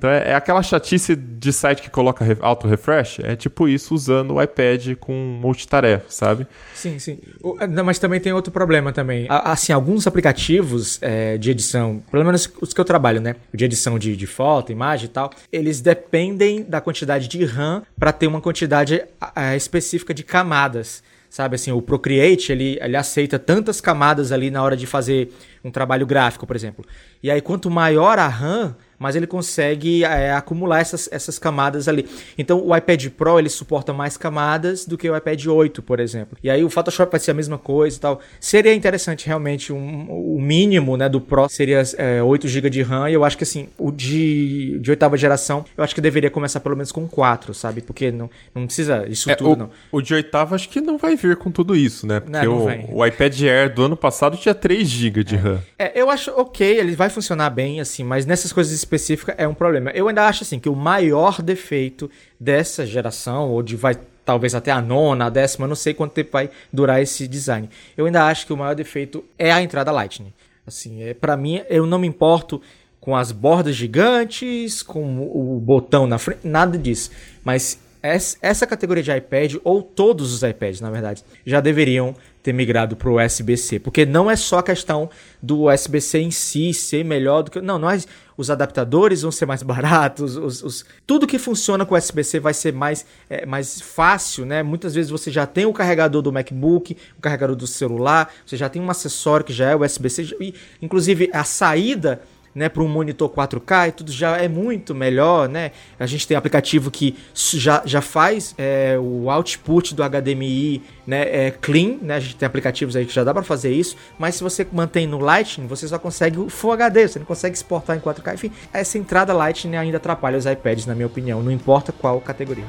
Então 0.02 0.10
é, 0.10 0.30
é 0.30 0.34
aquela 0.34 0.60
chatice 0.64 1.14
de 1.14 1.52
site 1.52 1.80
que 1.80 1.88
coloca 1.88 2.24
re- 2.24 2.36
auto-refresh, 2.40 3.20
é 3.20 3.36
tipo 3.36 3.68
isso 3.68 3.94
usando 3.94 4.34
o 4.34 4.42
iPad 4.42 4.96
com 4.98 5.12
multitarefa, 5.40 6.06
sabe? 6.08 6.44
Sim, 6.74 6.98
sim. 6.98 7.20
O- 7.40 7.56
não, 7.68 7.84
mas 7.84 8.00
também 8.00 8.18
tem 8.18 8.32
outro 8.32 8.52
problema 8.52 8.92
também. 8.92 9.26
Assim, 9.30 9.72
alguns 9.72 10.04
aplicativos 10.08 10.98
é, 11.00 11.38
de 11.38 11.52
edição, 11.52 12.02
pelo 12.10 12.24
menos 12.24 12.52
os 12.60 12.74
que 12.74 12.80
eu 12.80 12.84
trabalho, 12.84 13.20
né? 13.20 13.36
De 13.54 13.64
edição 13.64 13.96
de, 13.96 14.16
de 14.16 14.26
foto, 14.26 14.72
imagem 14.72 15.06
e 15.06 15.08
tal, 15.08 15.30
eles 15.52 15.80
dependem 15.80 16.64
da 16.64 16.80
quantidade 16.80 17.28
de 17.28 17.44
RAM 17.44 17.84
para 17.96 18.10
ter 18.10 18.26
uma 18.26 18.40
quantidade 18.40 19.04
ah, 19.20 19.54
específica 19.54 20.12
de 20.12 20.24
camadas. 20.24 21.00
Sabe 21.30 21.54
assim, 21.54 21.72
o 21.72 21.80
Procreate, 21.80 22.52
ele, 22.52 22.78
ele 22.82 22.94
aceita 22.94 23.38
tantas 23.38 23.80
camadas 23.80 24.32
ali 24.32 24.50
na 24.50 24.62
hora 24.62 24.76
de 24.76 24.86
fazer 24.86 25.32
um 25.64 25.70
trabalho 25.70 26.04
gráfico, 26.04 26.46
por 26.46 26.54
exemplo. 26.54 26.84
E 27.22 27.30
aí, 27.30 27.40
quanto 27.40 27.70
maior 27.70 28.18
a 28.18 28.28
RAM, 28.28 28.76
mais 29.02 29.16
ele 29.16 29.26
consegue 29.26 30.04
é, 30.04 30.32
acumular 30.32 30.80
essas, 30.80 31.08
essas 31.12 31.38
camadas 31.38 31.88
ali. 31.88 32.08
Então, 32.38 32.64
o 32.64 32.74
iPad 32.74 33.08
Pro, 33.08 33.38
ele 33.38 33.48
suporta 33.48 33.92
mais 33.92 34.16
camadas 34.16 34.86
do 34.86 34.96
que 34.96 35.08
o 35.10 35.16
iPad 35.16 35.46
8, 35.46 35.82
por 35.82 36.00
exemplo. 36.00 36.38
E 36.42 36.48
aí, 36.48 36.64
o 36.64 36.70
Photoshop 36.70 37.10
vai 37.10 37.20
ser 37.20 37.32
a 37.32 37.34
mesma 37.34 37.58
coisa 37.58 37.96
e 37.96 38.00
tal. 38.00 38.20
Seria 38.40 38.74
interessante, 38.74 39.26
realmente, 39.26 39.72
um, 39.72 40.06
o 40.10 40.40
mínimo 40.40 40.96
né, 40.96 41.08
do 41.08 41.20
Pro 41.20 41.48
seria 41.48 41.82
é, 41.96 42.22
8 42.22 42.48
GB 42.48 42.70
de 42.70 42.82
RAM. 42.82 43.10
E 43.10 43.14
eu 43.14 43.24
acho 43.24 43.36
que, 43.36 43.44
assim, 43.44 43.68
o 43.76 43.90
de, 43.90 44.78
de 44.78 44.90
oitava 44.90 45.16
geração, 45.16 45.64
eu 45.76 45.84
acho 45.84 45.94
que 45.94 46.00
deveria 46.00 46.30
começar 46.30 46.60
pelo 46.60 46.76
menos 46.76 46.92
com 46.92 47.06
4, 47.08 47.52
sabe? 47.52 47.82
Porque 47.82 48.10
não, 48.10 48.30
não 48.54 48.66
precisa 48.66 49.06
isso 49.08 49.30
É, 49.30 49.34
tudo, 49.34 49.52
o, 49.52 49.56
não. 49.56 49.70
o 49.90 50.00
de 50.00 50.14
oitava 50.14 50.54
acho 50.54 50.68
que 50.68 50.80
não 50.80 50.96
vai 50.98 51.16
vir 51.16 51.36
com 51.36 51.50
tudo 51.50 51.74
isso, 51.74 52.06
né? 52.06 52.20
Porque 52.20 52.46
não 52.46 52.58
o, 52.58 52.66
vem. 52.66 52.88
o 52.90 53.04
iPad 53.04 53.42
Air 53.42 53.74
do 53.74 53.84
ano 53.84 53.96
passado 53.96 54.36
tinha 54.36 54.54
3 54.54 54.88
GB 54.88 55.24
de 55.24 55.36
RAM. 55.36 55.60
É, 55.78 56.00
eu 56.00 56.10
acho 56.10 56.30
ok, 56.32 56.78
ele 56.78 56.94
vai 56.94 57.08
funcionar 57.08 57.50
bem, 57.50 57.80
assim, 57.80 58.04
mas 58.04 58.26
nessas 58.26 58.52
coisas 58.52 58.72
específicas 58.96 59.34
é 59.38 59.46
um 59.48 59.54
problema. 59.54 59.90
Eu 59.90 60.08
ainda 60.08 60.26
acho, 60.26 60.42
assim, 60.42 60.58
que 60.58 60.68
o 60.68 60.76
maior 60.76 61.40
defeito 61.40 62.10
dessa 62.38 62.84
geração, 62.86 63.50
ou 63.50 63.62
de 63.62 63.76
vai 63.76 63.96
talvez 64.24 64.54
até 64.54 64.70
a 64.70 64.80
nona, 64.80 65.26
a 65.26 65.30
décima, 65.30 65.66
não 65.66 65.74
sei 65.74 65.92
quanto 65.94 66.12
tempo 66.12 66.30
vai 66.32 66.48
durar 66.72 67.02
esse 67.02 67.26
design. 67.26 67.68
Eu 67.96 68.06
ainda 68.06 68.24
acho 68.26 68.46
que 68.46 68.52
o 68.52 68.56
maior 68.56 68.74
defeito 68.74 69.24
é 69.38 69.50
a 69.50 69.60
entrada 69.62 69.90
Lightning. 69.90 70.32
Assim, 70.66 71.02
é, 71.02 71.12
para 71.14 71.36
mim, 71.36 71.60
eu 71.68 71.86
não 71.86 71.98
me 71.98 72.06
importo 72.06 72.62
com 73.00 73.16
as 73.16 73.32
bordas 73.32 73.74
gigantes, 73.74 74.80
com 74.82 75.22
o 75.22 75.58
botão 75.60 76.06
na 76.06 76.18
frente, 76.18 76.46
nada 76.46 76.78
disso. 76.78 77.10
Mas 77.42 77.80
es- 78.00 78.38
essa 78.40 78.64
categoria 78.64 79.02
de 79.02 79.10
iPad, 79.10 79.56
ou 79.64 79.82
todos 79.82 80.32
os 80.32 80.42
iPads, 80.44 80.80
na 80.80 80.88
verdade, 80.90 81.24
já 81.44 81.60
deveriam 81.60 82.14
ter 82.42 82.52
migrado 82.52 82.96
para 82.96 83.08
o 83.08 83.22
USB-C. 83.24 83.78
Porque 83.78 84.04
não 84.04 84.30
é 84.30 84.36
só 84.36 84.58
a 84.58 84.62
questão 84.62 85.08
do 85.42 85.70
USB-C 85.70 86.18
em 86.18 86.30
si 86.30 86.74
ser 86.74 87.04
melhor 87.04 87.42
do 87.42 87.50
que. 87.50 87.60
Não, 87.60 87.78
nós. 87.78 88.06
Os 88.34 88.50
adaptadores 88.50 89.20
vão 89.22 89.30
ser 89.30 89.44
mais 89.44 89.62
baratos, 89.62 90.36
os, 90.38 90.62
os- 90.62 90.84
tudo 91.06 91.26
que 91.26 91.38
funciona 91.38 91.84
com 91.84 91.94
USB-C 91.94 92.40
vai 92.40 92.54
ser 92.54 92.72
mais, 92.72 93.04
é, 93.28 93.44
mais 93.44 93.78
fácil, 93.80 94.46
né? 94.46 94.62
Muitas 94.62 94.94
vezes 94.94 95.10
você 95.10 95.30
já 95.30 95.46
tem 95.46 95.66
o 95.66 95.72
carregador 95.72 96.22
do 96.22 96.32
MacBook, 96.32 96.96
o 97.18 97.20
carregador 97.20 97.54
do 97.54 97.66
celular, 97.66 98.32
você 98.46 98.56
já 98.56 98.70
tem 98.70 98.80
um 98.80 98.90
acessório 98.90 99.44
que 99.44 99.52
já 99.52 99.70
é 99.70 99.76
USB-C, 99.76 100.34
e, 100.40 100.54
inclusive 100.80 101.28
a 101.32 101.44
saída 101.44 102.22
né, 102.54 102.68
para 102.68 102.82
um 102.82 102.88
monitor 102.88 103.28
4K 103.28 103.88
e 103.88 103.92
tudo 103.92 104.12
já 104.12 104.36
é 104.36 104.48
muito 104.48 104.94
melhor, 104.94 105.48
né? 105.48 105.72
A 105.98 106.06
gente 106.06 106.26
tem 106.26 106.36
aplicativo 106.36 106.90
que 106.90 107.16
já, 107.34 107.82
já 107.84 108.00
faz 108.00 108.54
é, 108.58 108.96
o 108.98 109.30
output 109.30 109.94
do 109.94 110.02
HDMI, 110.02 110.82
né, 111.06 111.46
é 111.46 111.50
clean, 111.50 111.96
né? 112.02 112.16
A 112.16 112.20
gente 112.20 112.36
tem 112.36 112.46
aplicativos 112.46 112.96
aí 112.96 113.06
que 113.06 113.12
já 113.12 113.24
dá 113.24 113.32
para 113.32 113.42
fazer 113.42 113.72
isso, 113.72 113.96
mas 114.18 114.34
se 114.36 114.42
você 114.42 114.66
mantém 114.72 115.06
no 115.06 115.18
Lightning, 115.18 115.66
você 115.66 115.86
só 115.88 115.98
consegue 115.98 116.38
o 116.38 116.48
Full 116.48 116.72
HD, 116.72 117.08
você 117.08 117.18
não 117.18 117.26
consegue 117.26 117.56
exportar 117.56 117.96
em 117.96 118.00
4K, 118.00 118.34
enfim, 118.34 118.52
essa 118.72 118.98
entrada 118.98 119.32
Lightning 119.32 119.76
ainda 119.76 119.96
atrapalha 119.96 120.36
os 120.36 120.46
iPads, 120.46 120.86
na 120.86 120.94
minha 120.94 121.06
opinião, 121.06 121.42
não 121.42 121.50
importa 121.50 121.92
qual 121.92 122.20
categoria. 122.20 122.66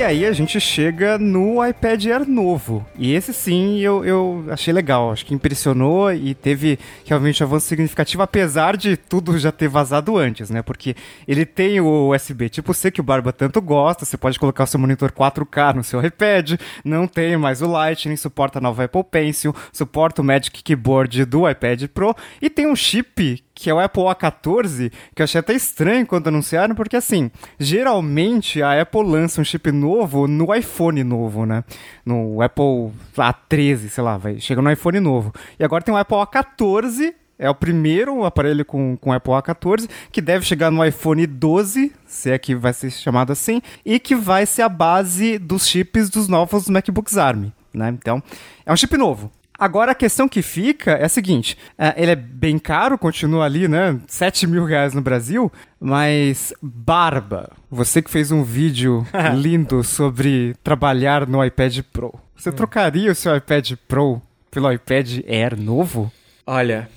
E 0.00 0.02
aí 0.02 0.24
a 0.24 0.32
gente 0.32 0.58
chega 0.58 1.18
no 1.18 1.62
iPad 1.62 2.06
Air 2.06 2.26
novo. 2.26 2.86
E 2.98 3.12
esse 3.12 3.34
sim 3.34 3.80
eu, 3.80 4.02
eu 4.02 4.46
achei 4.48 4.72
legal. 4.72 5.12
Acho 5.12 5.26
que 5.26 5.34
impressionou 5.34 6.10
e 6.10 6.34
teve 6.34 6.78
realmente 7.04 7.42
um 7.42 7.46
avanço 7.46 7.66
significativo, 7.66 8.22
apesar 8.22 8.78
de 8.78 8.96
tudo 8.96 9.38
já 9.38 9.52
ter 9.52 9.68
vazado 9.68 10.16
antes, 10.16 10.48
né? 10.48 10.62
Porque 10.62 10.96
ele 11.28 11.44
tem 11.44 11.82
o 11.82 12.14
USB 12.14 12.48
tipo 12.48 12.72
C 12.72 12.90
que 12.90 12.98
o 12.98 13.04
Barba 13.04 13.30
tanto 13.30 13.60
gosta. 13.60 14.06
Você 14.06 14.16
pode 14.16 14.38
colocar 14.38 14.64
o 14.64 14.66
seu 14.66 14.80
monitor 14.80 15.12
4K 15.12 15.74
no 15.74 15.84
seu 15.84 16.02
iPad. 16.02 16.52
Não 16.82 17.06
tem 17.06 17.36
mais 17.36 17.60
o 17.60 17.66
Lightning, 17.66 18.16
suporta 18.16 18.58
a 18.58 18.62
nova 18.62 18.84
Apple 18.84 19.04
Pencil, 19.04 19.54
suporta 19.70 20.22
o 20.22 20.24
Magic 20.24 20.62
Keyboard 20.62 21.26
do 21.26 21.46
iPad 21.46 21.88
Pro. 21.88 22.16
E 22.40 22.48
tem 22.48 22.66
um 22.66 22.74
chip 22.74 23.44
que 23.60 23.68
é 23.68 23.74
o 23.74 23.78
Apple 23.78 24.04
A14, 24.04 24.90
que 25.14 25.20
eu 25.20 25.24
achei 25.24 25.38
até 25.38 25.52
estranho 25.52 26.06
quando 26.06 26.28
anunciaram, 26.28 26.74
porque 26.74 26.96
assim, 26.96 27.30
geralmente 27.58 28.62
a 28.62 28.80
Apple 28.80 29.02
lança 29.02 29.38
um 29.38 29.44
chip 29.44 29.70
novo 29.70 30.26
no 30.26 30.54
iPhone 30.54 31.04
novo, 31.04 31.44
né? 31.44 31.62
No 32.02 32.40
Apple 32.40 32.90
A13, 33.14 33.90
sei 33.90 34.02
lá, 34.02 34.16
vai, 34.16 34.40
chega 34.40 34.62
no 34.62 34.72
iPhone 34.72 34.98
novo. 34.98 35.30
E 35.58 35.64
agora 35.64 35.84
tem 35.84 35.92
o 35.92 35.98
Apple 35.98 36.16
A14, 36.16 37.12
é 37.38 37.50
o 37.50 37.54
primeiro 37.54 38.24
aparelho 38.24 38.64
com, 38.64 38.96
com 38.96 39.12
Apple 39.12 39.34
A14, 39.34 39.90
que 40.10 40.22
deve 40.22 40.46
chegar 40.46 40.70
no 40.70 40.82
iPhone 40.82 41.26
12, 41.26 41.92
se 42.06 42.30
é 42.30 42.38
que 42.38 42.54
vai 42.54 42.72
ser 42.72 42.90
chamado 42.90 43.30
assim, 43.30 43.60
e 43.84 44.00
que 44.00 44.14
vai 44.14 44.46
ser 44.46 44.62
a 44.62 44.70
base 44.70 45.36
dos 45.36 45.68
chips 45.68 46.08
dos 46.08 46.28
novos 46.28 46.66
MacBooks 46.66 47.18
ARM, 47.18 47.52
né? 47.74 47.90
Então, 47.90 48.22
é 48.64 48.72
um 48.72 48.76
chip 48.76 48.96
novo. 48.96 49.30
Agora 49.60 49.92
a 49.92 49.94
questão 49.94 50.26
que 50.26 50.40
fica 50.40 50.92
é 50.92 51.04
a 51.04 51.08
seguinte: 51.08 51.54
é, 51.76 51.92
ele 52.02 52.12
é 52.12 52.16
bem 52.16 52.58
caro, 52.58 52.96
continua 52.96 53.44
ali, 53.44 53.68
né? 53.68 54.00
7 54.06 54.46
mil 54.46 54.64
reais 54.64 54.94
no 54.94 55.02
Brasil, 55.02 55.52
mas 55.78 56.54
Barba, 56.62 57.52
você 57.70 58.00
que 58.00 58.10
fez 58.10 58.32
um 58.32 58.42
vídeo 58.42 59.06
lindo 59.36 59.84
sobre 59.84 60.56
trabalhar 60.64 61.26
no 61.26 61.44
iPad 61.44 61.80
Pro, 61.92 62.18
você 62.34 62.50
trocaria 62.50 63.12
o 63.12 63.14
seu 63.14 63.36
iPad 63.36 63.72
Pro 63.86 64.22
pelo 64.50 64.72
iPad 64.72 65.18
Air 65.28 65.60
novo? 65.60 66.10
Olha, 66.46 66.88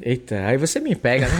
eita, 0.00 0.46
aí 0.46 0.56
você 0.56 0.78
me 0.78 0.94
pega, 0.94 1.26
né? 1.26 1.34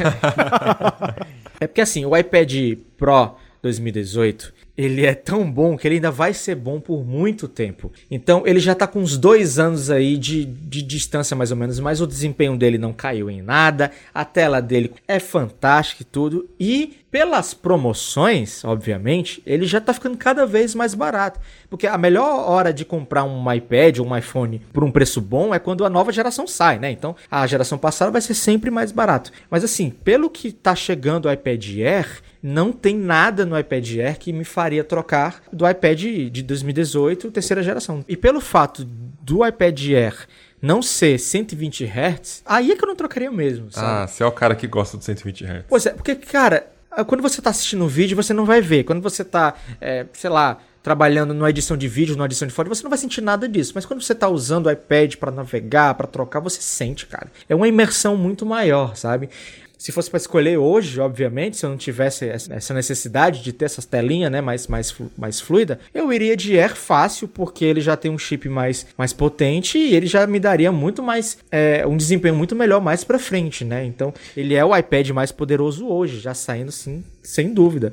é 1.60 1.68
porque 1.68 1.82
assim, 1.82 2.04
o 2.04 2.16
iPad 2.16 2.52
Pro 2.98 3.36
2018, 3.62 4.52
ele 4.76 5.06
é 5.06 5.14
tão 5.14 5.50
bom 5.50 5.76
que 5.76 5.86
ele 5.86 5.96
ainda 5.96 6.10
vai 6.10 6.34
ser 6.34 6.56
bom 6.56 6.80
por 6.80 7.04
muito 7.04 7.46
tempo. 7.46 7.92
Então 8.10 8.42
ele 8.46 8.58
já 8.58 8.74
tá 8.74 8.86
com 8.86 9.00
uns 9.00 9.16
dois 9.16 9.58
anos 9.58 9.90
aí 9.90 10.16
de, 10.16 10.44
de 10.44 10.82
distância 10.82 11.36
mais 11.36 11.50
ou 11.50 11.56
menos, 11.56 11.78
mas 11.78 12.00
o 12.00 12.06
desempenho 12.06 12.56
dele 12.56 12.78
não 12.78 12.92
caiu 12.92 13.30
em 13.30 13.40
nada, 13.40 13.90
a 14.12 14.24
tela 14.24 14.60
dele 14.60 14.92
é 15.06 15.18
fantástica 15.18 16.02
e 16.02 16.04
tudo, 16.04 16.48
e 16.58 16.98
pelas 17.14 17.54
promoções, 17.54 18.64
obviamente, 18.64 19.40
ele 19.46 19.66
já 19.66 19.80
tá 19.80 19.94
ficando 19.94 20.16
cada 20.16 20.44
vez 20.44 20.74
mais 20.74 20.94
barato. 20.94 21.38
Porque 21.70 21.86
a 21.86 21.96
melhor 21.96 22.50
hora 22.50 22.72
de 22.72 22.84
comprar 22.84 23.22
um 23.22 23.52
iPad 23.52 24.00
ou 24.00 24.08
um 24.08 24.16
iPhone 24.16 24.60
por 24.72 24.82
um 24.82 24.90
preço 24.90 25.20
bom 25.20 25.54
é 25.54 25.60
quando 25.60 25.84
a 25.84 25.88
nova 25.88 26.10
geração 26.10 26.44
sai, 26.44 26.80
né? 26.80 26.90
Então 26.90 27.14
a 27.30 27.46
geração 27.46 27.78
passada 27.78 28.10
vai 28.10 28.20
ser 28.20 28.34
sempre 28.34 28.68
mais 28.68 28.90
barato. 28.90 29.30
Mas 29.48 29.62
assim, 29.62 29.90
pelo 29.90 30.28
que 30.28 30.50
tá 30.50 30.74
chegando 30.74 31.26
o 31.26 31.32
iPad 31.32 31.64
Air, 31.78 32.20
não 32.46 32.72
tem 32.72 32.94
nada 32.94 33.46
no 33.46 33.58
iPad 33.58 33.96
Air 33.96 34.18
que 34.18 34.30
me 34.30 34.44
faria 34.44 34.84
trocar 34.84 35.42
do 35.50 35.66
iPad 35.66 35.98
de 36.30 36.42
2018, 36.42 37.30
terceira 37.30 37.62
geração. 37.62 38.04
E 38.06 38.18
pelo 38.18 38.38
fato 38.38 38.84
do 38.84 39.46
iPad 39.46 39.80
Air 39.88 40.26
não 40.60 40.82
ser 40.82 41.18
120 41.18 41.84
Hz, 41.84 42.42
aí 42.44 42.70
é 42.70 42.76
que 42.76 42.84
eu 42.84 42.88
não 42.88 42.94
trocaria 42.94 43.30
mesmo, 43.30 43.72
sabe? 43.72 43.86
Ah, 43.86 44.06
você 44.06 44.22
é 44.22 44.26
o 44.26 44.32
cara 44.32 44.54
que 44.54 44.66
gosta 44.66 44.98
do 44.98 45.04
120 45.04 45.42
Hz. 45.42 45.64
Pois 45.66 45.86
é, 45.86 45.90
porque, 45.90 46.14
cara, 46.16 46.66
quando 47.06 47.22
você 47.22 47.40
tá 47.40 47.48
assistindo 47.48 47.82
um 47.82 47.88
vídeo, 47.88 48.14
você 48.14 48.34
não 48.34 48.44
vai 48.44 48.60
ver. 48.60 48.84
Quando 48.84 49.00
você 49.00 49.24
tá, 49.24 49.54
é, 49.80 50.04
sei 50.12 50.28
lá, 50.28 50.58
trabalhando 50.82 51.32
numa 51.32 51.48
edição 51.48 51.78
de 51.78 51.88
vídeo, 51.88 52.14
numa 52.14 52.26
edição 52.26 52.46
de 52.46 52.52
foto, 52.52 52.68
você 52.68 52.82
não 52.82 52.90
vai 52.90 52.98
sentir 52.98 53.22
nada 53.22 53.48
disso. 53.48 53.72
Mas 53.74 53.86
quando 53.86 54.02
você 54.02 54.14
tá 54.14 54.28
usando 54.28 54.66
o 54.66 54.70
iPad 54.70 55.16
para 55.16 55.30
navegar, 55.30 55.94
para 55.94 56.06
trocar, 56.06 56.40
você 56.40 56.60
sente, 56.60 57.06
cara. 57.06 57.28
É 57.48 57.54
uma 57.54 57.66
imersão 57.66 58.18
muito 58.18 58.44
maior, 58.44 58.94
sabe? 58.96 59.30
Se 59.76 59.92
fosse 59.92 60.08
para 60.08 60.18
escolher 60.18 60.56
hoje, 60.56 60.98
obviamente, 61.00 61.56
se 61.56 61.66
eu 61.66 61.70
não 61.70 61.76
tivesse 61.76 62.28
essa 62.28 62.72
necessidade 62.72 63.42
de 63.42 63.52
ter 63.52 63.66
essas 63.66 63.84
telinhas, 63.84 64.30
né, 64.30 64.40
mais, 64.40 64.66
mais, 64.66 64.94
mais 65.16 65.40
fluida, 65.40 65.78
eu 65.92 66.12
iria 66.12 66.36
de 66.36 66.58
Air 66.58 66.74
fácil, 66.74 67.28
porque 67.28 67.64
ele 67.64 67.80
já 67.80 67.96
tem 67.96 68.10
um 68.10 68.18
chip 68.18 68.48
mais, 68.48 68.86
mais 68.96 69.12
potente 69.12 69.76
e 69.76 69.94
ele 69.94 70.06
já 70.06 70.26
me 70.26 70.40
daria 70.40 70.72
muito 70.72 71.02
mais, 71.02 71.38
é, 71.50 71.86
um 71.86 71.96
desempenho 71.96 72.34
muito 72.34 72.56
melhor 72.56 72.80
mais 72.80 73.04
para 73.04 73.18
frente, 73.18 73.64
né? 73.64 73.84
Então, 73.84 74.14
ele 74.36 74.54
é 74.54 74.64
o 74.64 74.74
iPad 74.74 75.10
mais 75.10 75.30
poderoso 75.30 75.86
hoje, 75.86 76.18
já 76.20 76.32
saindo 76.32 76.72
sim, 76.72 77.04
sem 77.22 77.52
dúvida. 77.52 77.92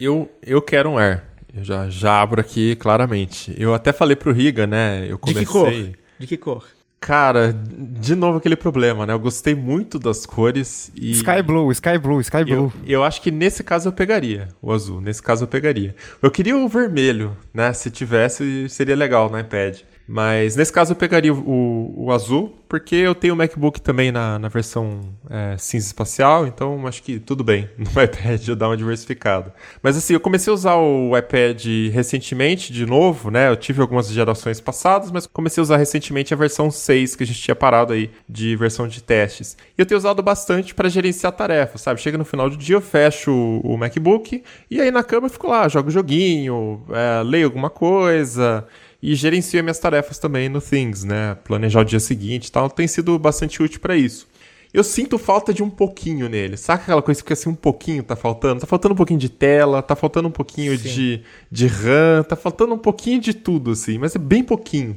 Eu, 0.00 0.28
eu 0.44 0.60
quero 0.60 0.90
um 0.90 0.98
Air. 0.98 1.22
Eu 1.54 1.62
já, 1.62 1.88
já 1.88 2.20
abro 2.20 2.40
aqui 2.40 2.74
claramente. 2.76 3.54
Eu 3.58 3.74
até 3.74 3.92
falei 3.92 4.16
pro 4.16 4.32
Riga, 4.32 4.66
né? 4.66 5.06
Eu 5.08 5.18
comecei... 5.18 5.44
De 5.44 5.46
que 5.46 5.52
cor? 5.52 5.72
De 6.18 6.26
que 6.26 6.36
cor? 6.36 6.64
Cara, 7.02 7.52
de 7.52 8.14
novo 8.14 8.38
aquele 8.38 8.54
problema, 8.54 9.04
né? 9.04 9.12
Eu 9.12 9.18
gostei 9.18 9.56
muito 9.56 9.98
das 9.98 10.24
cores 10.24 10.88
e. 10.94 11.10
Sky 11.10 11.42
Blue, 11.44 11.72
Sky 11.72 11.98
Blue, 11.98 12.20
Sky 12.20 12.44
Blue. 12.44 12.72
Eu, 12.86 13.00
eu 13.00 13.04
acho 13.04 13.20
que 13.20 13.32
nesse 13.32 13.64
caso 13.64 13.88
eu 13.88 13.92
pegaria 13.92 14.46
o 14.62 14.70
azul. 14.70 15.00
Nesse 15.00 15.20
caso 15.20 15.42
eu 15.42 15.48
pegaria. 15.48 15.96
Eu 16.22 16.30
queria 16.30 16.56
o 16.56 16.68
vermelho, 16.68 17.36
né? 17.52 17.72
Se 17.72 17.90
tivesse, 17.90 18.68
seria 18.68 18.94
legal 18.94 19.28
no 19.28 19.36
iPad. 19.36 19.80
Mas 20.06 20.56
nesse 20.56 20.72
caso 20.72 20.92
eu 20.92 20.96
pegaria 20.96 21.32
o, 21.32 21.94
o 21.96 22.12
azul, 22.12 22.56
porque 22.68 22.94
eu 22.94 23.14
tenho 23.14 23.34
o 23.34 23.36
MacBook 23.36 23.80
também 23.80 24.10
na, 24.10 24.38
na 24.38 24.48
versão 24.48 25.00
é, 25.28 25.56
cinza 25.58 25.86
espacial, 25.86 26.46
então 26.46 26.86
acho 26.86 27.02
que 27.02 27.18
tudo 27.18 27.44
bem 27.44 27.68
no 27.78 28.02
iPad 28.02 28.48
eu 28.48 28.56
dar 28.56 28.68
uma 28.68 28.76
diversificada. 28.76 29.54
Mas 29.82 29.96
assim, 29.96 30.14
eu 30.14 30.20
comecei 30.20 30.50
a 30.50 30.54
usar 30.54 30.76
o 30.76 31.16
iPad 31.16 31.64
recentemente, 31.92 32.72
de 32.72 32.86
novo, 32.86 33.30
né? 33.30 33.48
Eu 33.48 33.56
tive 33.56 33.80
algumas 33.80 34.08
gerações 34.08 34.60
passadas, 34.60 35.10
mas 35.10 35.26
comecei 35.26 35.60
a 35.60 35.64
usar 35.64 35.76
recentemente 35.76 36.32
a 36.32 36.36
versão 36.36 36.70
6 36.70 37.14
que 37.14 37.24
a 37.24 37.26
gente 37.26 37.40
tinha 37.40 37.54
parado 37.54 37.92
aí 37.92 38.10
de 38.28 38.56
versão 38.56 38.88
de 38.88 39.02
testes. 39.02 39.56
E 39.76 39.80
eu 39.80 39.86
tenho 39.86 39.98
usado 39.98 40.22
bastante 40.22 40.74
para 40.74 40.88
gerenciar 40.88 41.32
tarefas, 41.32 41.80
sabe? 41.80 42.00
Chega 42.00 42.18
no 42.18 42.24
final 42.24 42.48
do 42.48 42.56
dia, 42.56 42.76
eu 42.76 42.80
fecho 42.80 43.30
o, 43.30 43.74
o 43.74 43.78
MacBook 43.78 44.42
e 44.70 44.80
aí 44.80 44.90
na 44.90 45.02
cama 45.02 45.26
eu 45.26 45.30
fico 45.30 45.46
lá, 45.46 45.68
jogo 45.68 45.90
joguinho, 45.90 46.82
é, 46.90 47.22
leio 47.22 47.46
alguma 47.46 47.70
coisa 47.70 48.66
e 49.02 49.14
gerencio 49.16 49.62
minhas 49.64 49.80
tarefas 49.80 50.18
também 50.18 50.48
no 50.48 50.60
Things, 50.60 51.02
né? 51.02 51.36
Planejar 51.42 51.80
o 51.80 51.84
dia 51.84 51.98
seguinte 51.98 52.46
e 52.46 52.52
tal. 52.52 52.70
Tem 52.70 52.86
sido 52.86 53.18
bastante 53.18 53.60
útil 53.60 53.80
para 53.80 53.96
isso. 53.96 54.30
Eu 54.72 54.82
sinto 54.82 55.18
falta 55.18 55.52
de 55.52 55.62
um 55.62 55.68
pouquinho 55.68 56.30
nele. 56.30 56.56
Sabe 56.56 56.82
aquela 56.82 57.02
coisa 57.02 57.22
que 57.22 57.30
assim, 57.30 57.50
um 57.50 57.54
pouquinho 57.54 58.02
tá 58.02 58.16
faltando? 58.16 58.60
Tá 58.60 58.66
faltando 58.66 58.94
um 58.94 58.96
pouquinho 58.96 59.20
de 59.20 59.28
tela, 59.28 59.82
tá 59.82 59.94
faltando 59.94 60.28
um 60.28 60.30
pouquinho 60.30 60.78
de, 60.78 61.22
de 61.50 61.66
RAM, 61.66 62.22
tá 62.22 62.36
faltando 62.36 62.72
um 62.72 62.78
pouquinho 62.78 63.20
de 63.20 63.34
tudo, 63.34 63.72
assim, 63.72 63.98
mas 63.98 64.16
é 64.16 64.18
bem 64.18 64.42
pouquinho. 64.42 64.96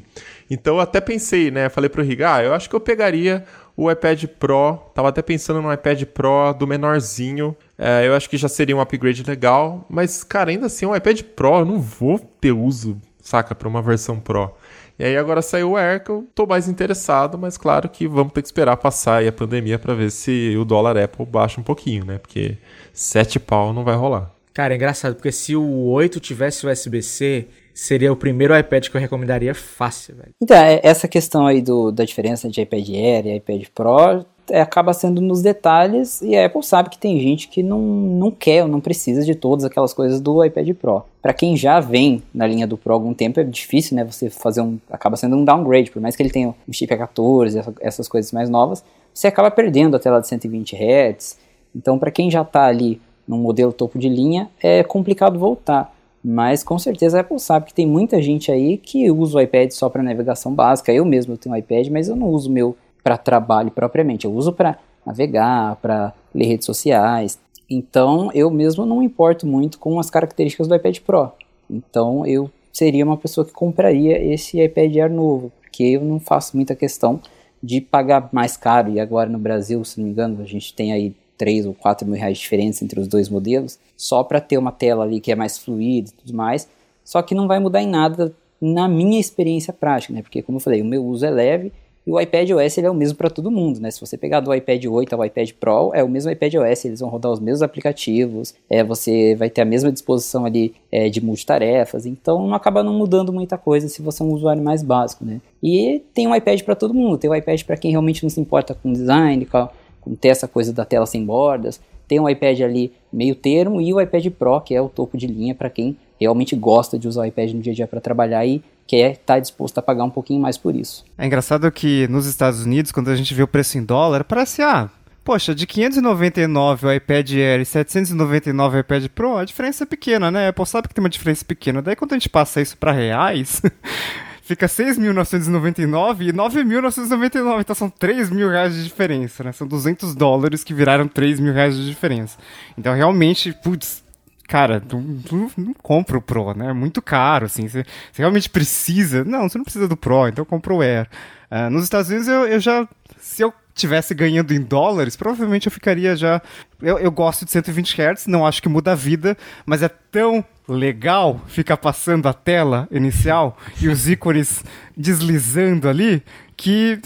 Então 0.49 0.75
eu 0.75 0.79
até 0.79 1.01
pensei, 1.01 1.51
né? 1.51 1.67
Falei 1.67 1.89
pro 1.89 2.03
Riga, 2.03 2.35
ah, 2.35 2.43
eu 2.43 2.53
acho 2.53 2.69
que 2.69 2.75
eu 2.75 2.79
pegaria 2.79 3.43
o 3.75 3.91
iPad 3.91 4.23
Pro. 4.39 4.77
Tava 4.93 5.09
até 5.09 5.21
pensando 5.21 5.61
no 5.61 5.73
iPad 5.73 6.03
Pro 6.03 6.53
do 6.57 6.65
menorzinho. 6.65 7.53
É, 7.77 8.07
eu 8.07 8.13
acho 8.13 8.29
que 8.29 8.37
já 8.37 8.47
seria 8.47 8.77
um 8.77 8.79
upgrade 8.79 9.23
legal. 9.23 9.85
Mas, 9.89 10.23
cara, 10.23 10.51
ainda 10.51 10.67
assim, 10.67 10.85
um 10.85 10.95
iPad 10.95 11.21
Pro 11.35 11.59
eu 11.59 11.65
não 11.65 11.81
vou 11.81 12.17
ter 12.39 12.53
uso 12.53 13.01
saca? 13.25 13.55
Para 13.55 13.67
uma 13.67 13.81
versão 13.81 14.19
Pro. 14.19 14.51
E 14.97 15.03
aí 15.03 15.17
agora 15.17 15.41
saiu 15.41 15.71
o 15.71 15.77
Air, 15.77 16.03
que 16.03 16.09
eu 16.09 16.25
tô 16.33 16.45
mais 16.45 16.69
interessado, 16.69 17.37
mas 17.37 17.57
claro 17.57 17.89
que 17.89 18.07
vamos 18.07 18.31
ter 18.31 18.41
que 18.41 18.47
esperar 18.47 18.77
passar 18.77 19.17
aí 19.17 19.27
a 19.27 19.31
pandemia 19.31 19.77
para 19.77 19.93
ver 19.93 20.09
se 20.11 20.55
o 20.57 20.63
dólar 20.63 20.95
Apple 20.95 21.25
baixa 21.25 21.59
um 21.59 21.63
pouquinho, 21.63 22.05
né? 22.05 22.17
Porque 22.17 22.57
7 22.93 23.39
pau 23.39 23.73
não 23.73 23.83
vai 23.83 23.95
rolar. 23.95 24.31
Cara, 24.53 24.73
é 24.73 24.77
engraçado, 24.77 25.15
porque 25.15 25.33
se 25.33 25.53
o 25.53 25.87
8 25.87 26.17
tivesse 26.21 26.65
USB-C, 26.65 27.47
seria 27.73 28.13
o 28.13 28.15
primeiro 28.15 28.57
iPad 28.57 28.87
que 28.87 28.95
eu 28.95 29.01
recomendaria 29.01 29.53
fácil, 29.53 30.15
velho. 30.15 30.31
Então, 30.41 30.55
é, 30.55 30.79
essa 30.81 31.09
questão 31.09 31.45
aí 31.45 31.61
do, 31.61 31.91
da 31.91 32.05
diferença 32.05 32.47
de 32.47 32.61
iPad 32.61 32.89
Air 32.89 33.25
e 33.25 33.35
iPad 33.35 33.63
Pro 33.73 34.25
é, 34.49 34.61
acaba 34.61 34.93
sendo 34.93 35.21
nos 35.21 35.41
detalhes 35.41 36.21
e 36.21 36.35
a 36.35 36.45
Apple 36.45 36.63
sabe 36.63 36.89
que 36.89 36.97
tem 36.97 37.19
gente 37.19 37.47
que 37.47 37.63
não, 37.63 37.79
não 37.79 38.31
quer 38.31 38.63
ou 38.63 38.69
não 38.69 38.79
precisa 38.79 39.23
de 39.23 39.35
todas 39.35 39.65
aquelas 39.65 39.93
coisas 39.93 40.19
do 40.21 40.43
iPad 40.43 40.69
Pro. 40.75 41.03
Para 41.21 41.33
quem 41.33 41.57
já 41.57 41.79
vem 41.79 42.21
na 42.33 42.45
linha 42.45 42.67
do 42.67 42.77
Pro 42.77 42.93
há 42.93 42.95
algum 42.95 43.13
tempo 43.13 43.39
é 43.39 43.43
difícil, 43.43 43.95
né, 43.95 44.03
você 44.03 44.29
fazer 44.29 44.61
um 44.61 44.77
acaba 44.89 45.17
sendo 45.17 45.35
um 45.35 45.43
downgrade, 45.43 45.91
por 45.91 46.01
mais 46.01 46.15
que 46.15 46.23
ele 46.23 46.29
tenha 46.29 46.53
um 46.67 46.73
chip 46.73 46.93
A14, 46.93 47.75
essas 47.81 48.07
coisas 48.07 48.31
mais 48.31 48.49
novas, 48.49 48.83
você 49.13 49.27
acaba 49.27 49.49
perdendo 49.49 49.95
a 49.95 49.99
tela 49.99 50.19
de 50.19 50.27
120 50.27 50.75
Hz. 50.75 51.37
Então, 51.75 51.97
para 51.97 52.11
quem 52.11 52.29
já 52.29 52.41
está 52.41 52.65
ali 52.65 53.01
num 53.27 53.37
modelo 53.37 53.71
topo 53.73 53.97
de 53.97 54.09
linha, 54.09 54.49
é 54.61 54.83
complicado 54.83 55.39
voltar. 55.39 55.93
Mas 56.27 56.63
com 56.63 56.79
certeza 56.79 57.17
a 57.17 57.21
Apple 57.21 57.39
sabe 57.39 57.67
que 57.67 57.73
tem 57.73 57.85
muita 57.85 58.19
gente 58.21 58.51
aí 58.51 58.77
que 58.77 59.11
usa 59.11 59.37
o 59.37 59.41
iPad 59.41 59.69
só 59.71 59.89
para 59.89 60.01
navegação 60.01 60.53
básica. 60.53 60.91
Eu 60.91 61.05
mesmo 61.05 61.37
tenho 61.37 61.53
um 61.53 61.57
iPad, 61.57 61.87
mas 61.89 62.09
eu 62.09 62.15
não 62.15 62.29
uso 62.29 62.49
o 62.49 62.51
meu 62.51 62.75
para 63.05 63.19
trabalho 63.19 63.69
propriamente. 63.69 64.25
Eu 64.25 64.33
uso 64.33 64.51
para 64.51 64.79
navegar, 65.05 65.75
para 65.75 66.11
ler 66.33 66.47
redes 66.47 66.65
sociais. 66.65 67.37
Então 67.69 68.31
eu 68.33 68.49
mesmo 68.49 68.83
não 68.83 69.03
importo 69.03 69.45
muito 69.45 69.77
com 69.77 69.99
as 69.99 70.09
características 70.09 70.67
do 70.67 70.73
iPad 70.73 70.97
Pro. 71.01 71.31
Então 71.69 72.25
eu 72.25 72.49
seria 72.73 73.05
uma 73.05 73.15
pessoa 73.15 73.45
que 73.45 73.53
compraria 73.53 74.19
esse 74.33 74.59
iPad 74.59 74.95
Air 74.95 75.13
novo, 75.13 75.51
porque 75.61 75.83
eu 75.83 76.01
não 76.01 76.19
faço 76.19 76.57
muita 76.57 76.73
questão 76.73 77.21
de 77.61 77.79
pagar 77.79 78.27
mais 78.31 78.57
caro. 78.57 78.91
E 78.91 78.99
agora 78.99 79.29
no 79.29 79.37
Brasil, 79.37 79.85
se 79.85 79.99
não 79.99 80.05
me 80.05 80.11
engano, 80.11 80.41
a 80.41 80.45
gente 80.45 80.73
tem 80.73 80.91
aí 80.91 81.13
3 81.37 81.67
ou 81.67 81.75
4 81.75 82.07
mil 82.07 82.17
reais 82.17 82.37
de 82.37 82.43
diferença 82.43 82.83
entre 82.83 82.99
os 82.99 83.07
dois 83.07 83.29
modelos, 83.29 83.77
só 83.95 84.23
para 84.23 84.41
ter 84.41 84.57
uma 84.57 84.71
tela 84.71 85.03
ali 85.03 85.19
que 85.19 85.31
é 85.31 85.35
mais 85.35 85.59
fluida 85.59 86.09
e 86.09 86.23
tudo 86.23 86.35
mais. 86.35 86.67
Só 87.03 87.21
que 87.21 87.35
não 87.35 87.47
vai 87.47 87.59
mudar 87.59 87.83
em 87.83 87.87
nada 87.87 88.33
na 88.59 88.87
minha 88.87 89.19
experiência 89.19 89.71
prática, 89.71 90.11
né? 90.11 90.23
Porque 90.23 90.41
como 90.41 90.57
eu 90.57 90.59
falei, 90.59 90.81
o 90.81 90.85
meu 90.85 91.05
uso 91.05 91.23
é 91.23 91.29
leve 91.29 91.71
e 92.05 92.11
o 92.11 92.19
iPad 92.19 92.51
OS 92.51 92.77
ele 92.77 92.87
é 92.87 92.89
o 92.89 92.93
mesmo 92.93 93.17
para 93.17 93.29
todo 93.29 93.49
mundo, 93.49 93.79
né? 93.79 93.89
Se 93.89 93.99
você 93.99 94.17
pegar 94.17 94.39
do 94.39 94.53
iPad 94.53 94.85
8 94.85 95.15
ao 95.15 95.25
iPad 95.25 95.51
Pro, 95.59 95.91
é 95.93 96.03
o 96.03 96.07
mesmo 96.07 96.31
iPad 96.31 96.53
OS, 96.55 96.85
eles 96.85 96.99
vão 96.99 97.09
rodar 97.09 97.31
os 97.31 97.39
mesmos 97.39 97.63
aplicativos, 97.63 98.53
é, 98.69 98.83
você 98.83 99.35
vai 99.35 99.49
ter 99.49 99.61
a 99.61 99.65
mesma 99.65 99.91
disposição 99.91 100.45
ali 100.45 100.75
é, 100.91 101.09
de 101.09 101.23
multitarefas, 101.23 102.05
então 102.05 102.45
não 102.45 102.53
acaba 102.53 102.83
não 102.83 102.93
mudando 102.93 103.33
muita 103.33 103.57
coisa 103.57 103.87
se 103.87 104.01
você 104.01 104.21
é 104.21 104.25
um 104.25 104.33
usuário 104.33 104.61
mais 104.61 104.83
básico, 104.83 105.25
né? 105.25 105.41
E 105.63 106.03
tem 106.13 106.27
um 106.27 106.35
iPad 106.35 106.61
para 106.61 106.75
todo 106.75 106.93
mundo, 106.93 107.17
tem 107.17 107.29
um 107.29 107.35
iPad 107.35 107.63
para 107.63 107.77
quem 107.77 107.91
realmente 107.91 108.21
não 108.21 108.29
se 108.29 108.39
importa 108.39 108.75
com 108.75 108.93
design, 108.93 109.45
com, 109.45 109.67
com 110.01 110.15
ter 110.15 110.29
essa 110.29 110.47
coisa 110.47 110.71
da 110.71 110.85
tela 110.85 111.07
sem 111.07 111.25
bordas, 111.25 111.81
tem 112.07 112.19
um 112.19 112.29
iPad 112.29 112.61
ali 112.61 112.91
meio 113.11 113.35
termo 113.35 113.81
e 113.81 113.91
o 113.93 113.99
iPad 113.99 114.27
Pro, 114.29 114.61
que 114.61 114.75
é 114.75 114.81
o 114.81 114.89
topo 114.89 115.17
de 115.17 115.25
linha 115.25 115.55
para 115.55 115.69
quem 115.69 115.97
realmente 116.19 116.55
gosta 116.55 116.97
de 116.97 117.07
usar 117.07 117.21
o 117.21 117.25
iPad 117.25 117.51
no 117.51 117.61
dia 117.61 117.73
a 117.73 117.75
dia 117.75 117.87
para 117.87 117.99
trabalhar 117.99 118.45
e 118.45 118.63
quer 118.87 119.11
estar 119.11 119.35
tá 119.35 119.39
disposto 119.39 119.77
a 119.77 119.81
pagar 119.81 120.03
um 120.03 120.09
pouquinho 120.09 120.41
mais 120.41 120.57
por 120.57 120.75
isso. 120.75 121.03
É 121.17 121.25
engraçado 121.25 121.71
que 121.71 122.07
nos 122.07 122.25
Estados 122.25 122.63
Unidos, 122.63 122.91
quando 122.91 123.09
a 123.09 123.15
gente 123.15 123.33
vê 123.33 123.43
o 123.43 123.47
preço 123.47 123.77
em 123.77 123.83
dólar, 123.83 124.23
parece, 124.23 124.61
ah, 124.61 124.89
poxa, 125.23 125.55
de 125.55 125.65
599 125.65 126.85
o 126.85 126.93
iPad 126.93 127.31
Air 127.31 127.61
e 127.61 127.65
799 127.65 128.77
o 128.77 128.79
iPad 128.79 129.07
Pro, 129.07 129.37
a 129.37 129.43
diferença 129.45 129.83
é 129.83 129.87
pequena, 129.87 130.29
né? 130.29 130.45
A 130.45 130.49
Apple 130.49 130.65
sabe 130.65 130.87
que 130.87 130.93
tem 130.93 131.03
uma 131.03 131.09
diferença 131.09 131.43
pequena. 131.43 131.81
Daí 131.81 131.95
quando 131.95 132.13
a 132.13 132.15
gente 132.15 132.29
passa 132.29 132.61
isso 132.61 132.77
para 132.77 132.91
reais, 132.91 133.61
fica 134.43 134.67
6.999 134.67 136.27
e 136.27 136.31
9.999. 136.31 137.61
Então 137.61 137.75
são 137.75 137.89
3 137.89 138.29
mil 138.29 138.49
reais 138.49 138.75
de 138.75 138.83
diferença, 138.83 139.43
né? 139.43 139.51
São 139.51 139.67
200 139.67 140.13
dólares 140.13 140.63
que 140.63 140.73
viraram 140.73 141.07
3 141.07 141.39
mil 141.39 141.53
reais 141.53 141.75
de 141.75 141.87
diferença. 141.87 142.37
Então 142.77 142.93
realmente, 142.93 143.51
putz, 143.51 144.04
cara, 144.47 144.79
tu, 144.79 145.01
tu 145.25 145.51
não 145.57 145.73
compra 145.73 146.17
o 146.17 146.21
Pro, 146.21 146.53
né? 146.53 146.69
É 146.69 146.73
muito 146.73 147.01
caro, 147.01 147.45
assim. 147.45 147.67
Você 147.67 147.85
realmente 148.13 148.49
precisa. 148.49 149.23
Não, 149.23 149.49
você 149.49 149.57
não 149.57 149.65
precisa 149.65 149.87
do 149.87 149.97
Pro, 149.97 150.27
então 150.27 150.45
compra 150.45 150.73
o 150.73 150.81
Air. 150.81 151.07
Uh, 151.51 151.69
nos 151.69 151.83
Estados 151.83 152.09
Unidos 152.09 152.27
eu, 152.27 152.47
eu 152.47 152.59
já. 152.59 152.87
Se 153.19 153.41
eu 153.41 153.53
tivesse 153.73 154.13
ganhando 154.13 154.53
em 154.53 154.61
dólares, 154.61 155.15
provavelmente 155.15 155.67
eu 155.67 155.71
ficaria 155.71 156.15
já. 156.15 156.41
Eu, 156.81 156.97
eu 156.97 157.11
gosto 157.11 157.45
de 157.45 157.51
120 157.51 158.01
Hz, 158.01 158.27
não 158.27 158.45
acho 158.47 158.61
que 158.61 158.69
muda 158.69 158.93
a 158.93 158.95
vida, 158.95 159.37
mas 159.65 159.83
é 159.83 159.89
tão 159.89 160.43
legal 160.67 161.41
ficar 161.47 161.77
passando 161.77 162.27
a 162.27 162.33
tela 162.33 162.87
inicial 162.89 163.57
e 163.79 163.87
os 163.87 164.07
ícones 164.07 164.63
deslizando 164.97 165.87
ali 165.87 166.23
que, 166.57 166.99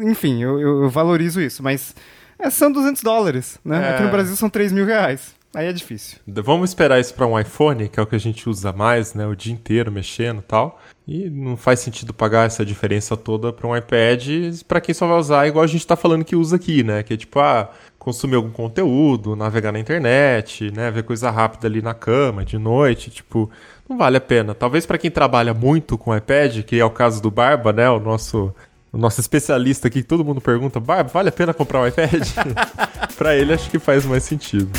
enfim, 0.00 0.42
eu, 0.42 0.60
eu, 0.60 0.82
eu 0.84 0.90
valorizo 0.90 1.40
isso, 1.40 1.62
mas 1.62 1.94
é, 2.38 2.50
são 2.50 2.70
200 2.70 3.02
dólares, 3.02 3.58
né? 3.64 3.82
É... 3.82 3.94
Aqui 3.94 4.02
no 4.02 4.10
Brasil 4.10 4.36
são 4.36 4.50
3 4.50 4.70
mil 4.70 4.84
reais. 4.84 5.34
Aí 5.54 5.66
é 5.66 5.72
difícil. 5.72 6.18
Vamos 6.26 6.70
esperar 6.70 6.98
isso 6.98 7.12
para 7.12 7.26
um 7.26 7.38
iPhone, 7.38 7.86
que 7.88 8.00
é 8.00 8.02
o 8.02 8.06
que 8.06 8.16
a 8.16 8.20
gente 8.20 8.48
usa 8.48 8.72
mais, 8.72 9.12
né? 9.12 9.26
O 9.26 9.36
dia 9.36 9.52
inteiro 9.52 9.92
mexendo 9.92 10.38
e 10.38 10.42
tal. 10.42 10.80
E 11.06 11.28
não 11.28 11.58
faz 11.58 11.80
sentido 11.80 12.14
pagar 12.14 12.46
essa 12.46 12.64
diferença 12.64 13.16
toda 13.16 13.52
para 13.52 13.66
um 13.66 13.76
iPad 13.76 14.28
para 14.66 14.80
quem 14.80 14.94
só 14.94 15.06
vai 15.06 15.18
usar 15.18 15.46
igual 15.46 15.62
a 15.62 15.66
gente 15.66 15.80
está 15.80 15.94
falando 15.94 16.24
que 16.24 16.34
usa 16.34 16.56
aqui, 16.56 16.82
né? 16.82 17.02
Que 17.02 17.14
é 17.14 17.16
tipo, 17.18 17.38
ah, 17.38 17.70
consumir 17.98 18.36
algum 18.36 18.50
conteúdo, 18.50 19.36
navegar 19.36 19.72
na 19.72 19.78
internet, 19.78 20.70
né? 20.70 20.90
Ver 20.90 21.02
coisa 21.02 21.30
rápida 21.30 21.66
ali 21.66 21.82
na 21.82 21.92
cama, 21.92 22.46
de 22.46 22.56
noite, 22.56 23.10
tipo, 23.10 23.50
não 23.86 23.98
vale 23.98 24.16
a 24.16 24.20
pena. 24.20 24.54
Talvez 24.54 24.86
para 24.86 24.96
quem 24.96 25.10
trabalha 25.10 25.52
muito 25.52 25.98
com 25.98 26.16
iPad, 26.16 26.62
que 26.62 26.80
é 26.80 26.84
o 26.84 26.90
caso 26.90 27.20
do 27.20 27.30
Barba, 27.30 27.74
né? 27.74 27.90
O 27.90 28.00
nosso 28.00 28.54
o 28.90 28.98
nosso 28.98 29.20
especialista 29.20 29.88
aqui, 29.88 30.02
que 30.02 30.08
todo 30.08 30.24
mundo 30.24 30.40
pergunta, 30.40 30.78
Barba, 30.78 31.10
vale 31.10 31.30
a 31.30 31.32
pena 31.32 31.54
comprar 31.54 31.80
um 31.80 31.86
iPad? 31.86 32.28
para 33.16 33.34
ele 33.36 33.52
acho 33.52 33.70
que 33.70 33.78
faz 33.78 34.04
mais 34.04 34.22
sentido. 34.22 34.70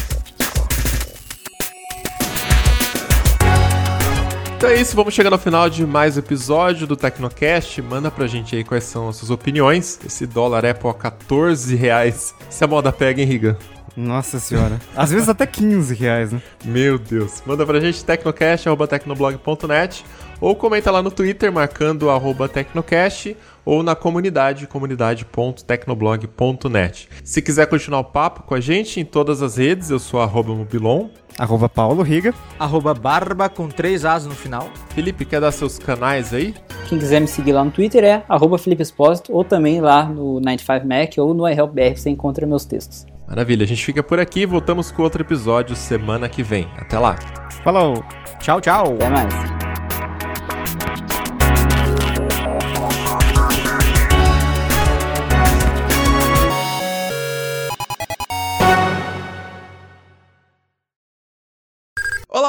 Então 4.64 4.72
é 4.72 4.80
isso, 4.80 4.95
vamos 4.95 5.14
chegando 5.14 5.34
ao 5.34 5.39
final 5.39 5.70
de 5.70 5.86
mais 5.86 6.16
um 6.16 6.20
episódio 6.20 6.88
do 6.88 6.95
Tecnocast. 6.95 7.82
Manda 7.82 8.09
pra 8.09 8.28
gente 8.28 8.55
aí 8.55 8.64
quais 8.64 8.86
são 8.86 9.09
as 9.09 9.18
suas 9.18 9.30
opiniões. 9.30 9.99
Esse 10.05 10.26
dólar 10.26 10.66
Apple 10.66 10.89
a 10.89 10.93
14 10.93 11.76
reais. 11.76 12.34
Se 12.49 12.64
a 12.64 12.68
moda 12.68 12.89
pega, 12.89 13.20
hein, 13.20 13.28
Riga? 13.28 13.57
Nossa 13.93 14.39
senhora. 14.39 14.80
Às 14.95 15.11
vezes 15.11 15.28
até 15.28 15.45
15 15.45 15.93
reais, 15.95 16.32
né? 16.32 16.41
Meu 16.64 16.97
Deus. 16.97 17.43
Manda 17.45 17.66
pra 17.66 17.82
gente 17.82 18.05
tecnocast.tecnoblog.net 18.05 20.05
ou 20.39 20.55
comenta 20.55 20.91
lá 20.91 21.03
no 21.03 21.11
Twitter 21.11 21.51
marcando 21.51 22.09
arroba 22.09 22.47
tecnocast 22.47 23.36
ou 23.66 23.84
na 23.84 23.95
comunidade, 23.95 24.68
comunidade.tecnoblog.net. 24.68 27.09
Se 27.24 27.41
quiser 27.41 27.68
continuar 27.68 27.99
o 27.99 28.05
papo 28.05 28.43
com 28.43 28.55
a 28.55 28.59
gente 28.59 28.99
em 28.99 29.05
todas 29.05 29.41
as 29.41 29.55
redes, 29.57 29.89
eu 29.89 29.99
sou 29.99 30.22
arroba 30.22 30.53
mobilon. 30.53 31.07
Arroba 31.38 31.68
Paulo 31.68 32.03
Riga. 32.03 32.34
Arroba 32.59 32.93
Barba 32.93 33.49
com 33.49 33.68
três 33.68 34.05
As 34.05 34.26
no 34.26 34.36
final. 34.36 34.70
Felipe, 34.89 35.26
quer 35.26 35.41
dar 35.41 35.51
seus 35.51 35.80
canais 35.80 36.34
aí? 36.34 36.53
Quem 36.88 36.99
quiser 36.99 37.20
me 37.20 37.28
seguir 37.28 37.53
lá 37.53 37.64
no 37.64 37.72
Twitter 37.72 38.03
é 38.03 38.24
arroba 38.30 38.57
Felipe 38.57 38.84
Espósito 38.84 39.34
ou 39.34 39.43
também 39.43 39.82
lá 39.82 40.05
no 40.05 40.39
95Mac 40.41 41.18
ou 41.18 41.34
no 41.34 41.49
iHelpBR 41.49 41.97
você 41.97 42.09
encontra 42.09 42.45
meus 42.45 42.66
textos. 42.66 43.05
Maravilha, 43.28 43.64
a 43.64 43.68
gente 43.68 43.84
fica 43.84 44.03
por 44.03 44.20
aqui 44.20 44.41
e 44.41 44.45
voltamos 44.45 44.91
com 44.91 45.01
outro 45.01 45.24
episódio 45.24 45.76
semana 45.76 46.30
que 46.30 46.43
vem. 46.43 46.68
Até 46.78 46.99
lá. 46.99 47.16
Falou. 47.64 48.03
Tchau, 48.39 48.61
tchau. 48.61 48.93
Até 48.93 49.09
mais. 49.09 49.83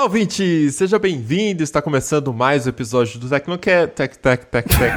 Olá, 0.05 0.11
ouvinte! 0.11 0.71
Seja 0.71 0.99
bem-vindo! 0.99 1.63
Está 1.63 1.81
começando 1.81 2.31
mais 2.31 2.67
um 2.67 2.69
episódio 2.69 3.19
do 3.19 3.27
Tecnocast. 3.27 3.95
Tec, 3.95 4.17
tec, 4.19 4.45
tec, 4.45 4.69
tec. 4.69 4.93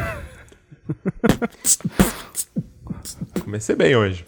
Comecei 3.42 3.74
bem 3.74 3.96
hoje. 3.96 4.26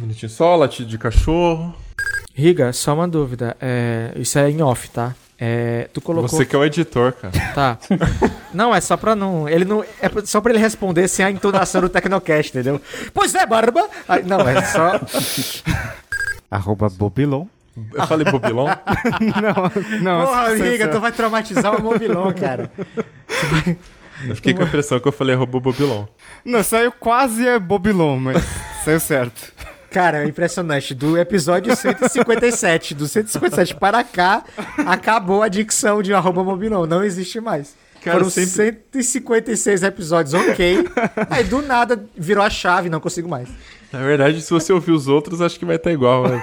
Minutinho 0.00 0.30
só, 0.30 0.56
latido 0.56 0.88
de 0.88 0.96
cachorro. 0.96 1.76
Riga, 2.32 2.72
só 2.72 2.94
uma 2.94 3.06
dúvida. 3.06 3.54
É, 3.60 4.12
isso 4.16 4.38
é 4.38 4.50
em 4.50 4.62
off, 4.62 4.88
tá? 4.88 5.14
É, 5.38 5.90
tu 5.92 6.00
colocou. 6.00 6.26
Você 6.26 6.46
que 6.46 6.56
é 6.56 6.58
o 6.58 6.64
editor, 6.64 7.12
cara. 7.12 7.52
Tá. 7.54 7.78
Não, 8.54 8.74
é 8.74 8.80
só 8.80 8.96
pra 8.96 9.14
não. 9.14 9.46
Ele 9.46 9.66
não. 9.66 9.84
É 10.00 10.08
só 10.24 10.40
pra 10.40 10.52
ele 10.52 10.58
responder 10.58 11.06
sem 11.06 11.22
a 11.22 11.30
entonação 11.30 11.82
do 11.82 11.90
Tecnocast, 11.90 12.50
entendeu? 12.50 12.80
Pois 13.12 13.34
é, 13.34 13.44
Barba! 13.44 13.86
não, 14.24 14.40
é 14.48 14.62
só. 14.62 14.98
Arroba 16.50 16.88
Bobilon. 16.88 17.46
Eu 17.94 18.06
falei 18.06 18.30
Bobilon? 18.30 18.66
não, 19.40 20.00
não. 20.02 20.26
Porra, 20.26 20.54
Riga, 20.54 20.88
tu 20.88 21.00
vai 21.00 21.12
traumatizar 21.12 21.74
o 21.74 21.80
Bobilon, 21.80 22.32
cara. 22.32 22.70
Eu 24.24 24.36
fiquei 24.36 24.54
com 24.54 24.62
a 24.62 24.66
impressão 24.66 25.00
que 25.00 25.08
eu 25.08 25.10
falei 25.10 25.34
arroba 25.34 25.58
Bobilon. 25.58 26.06
Não, 26.44 26.62
saiu 26.62 26.92
quase 26.92 27.44
é 27.44 27.58
Bobilon, 27.58 28.20
mas 28.20 28.40
saiu 28.84 29.00
certo. 29.00 29.52
Cara, 29.90 30.22
é 30.22 30.28
impressionante. 30.28 30.94
Do 30.94 31.18
episódio 31.18 31.74
157, 31.74 32.94
do 32.94 33.08
157 33.08 33.74
para 33.74 34.04
cá, 34.04 34.44
acabou 34.86 35.42
a 35.42 35.48
dicção 35.48 36.02
de 36.02 36.14
arroba 36.14 36.44
Mobilon. 36.44 36.86
Não 36.86 37.02
existe 37.02 37.40
mais. 37.40 37.74
Cara, 38.02 38.18
Foram 38.18 38.30
sempre... 38.30 38.80
156 38.92 39.82
episódios, 39.82 40.34
ok. 40.34 40.88
Aí 41.28 41.44
do 41.44 41.60
nada 41.60 42.04
virou 42.16 42.44
a 42.44 42.50
chave, 42.50 42.88
não 42.88 43.00
consigo 43.00 43.28
mais. 43.28 43.48
Na 43.92 44.00
verdade, 44.00 44.40
se 44.40 44.50
você 44.50 44.72
ouvir 44.72 44.92
os 44.92 45.08
outros, 45.08 45.40
acho 45.40 45.58
que 45.58 45.64
vai 45.64 45.76
estar 45.76 45.92
igual, 45.92 46.28
né? 46.28 46.42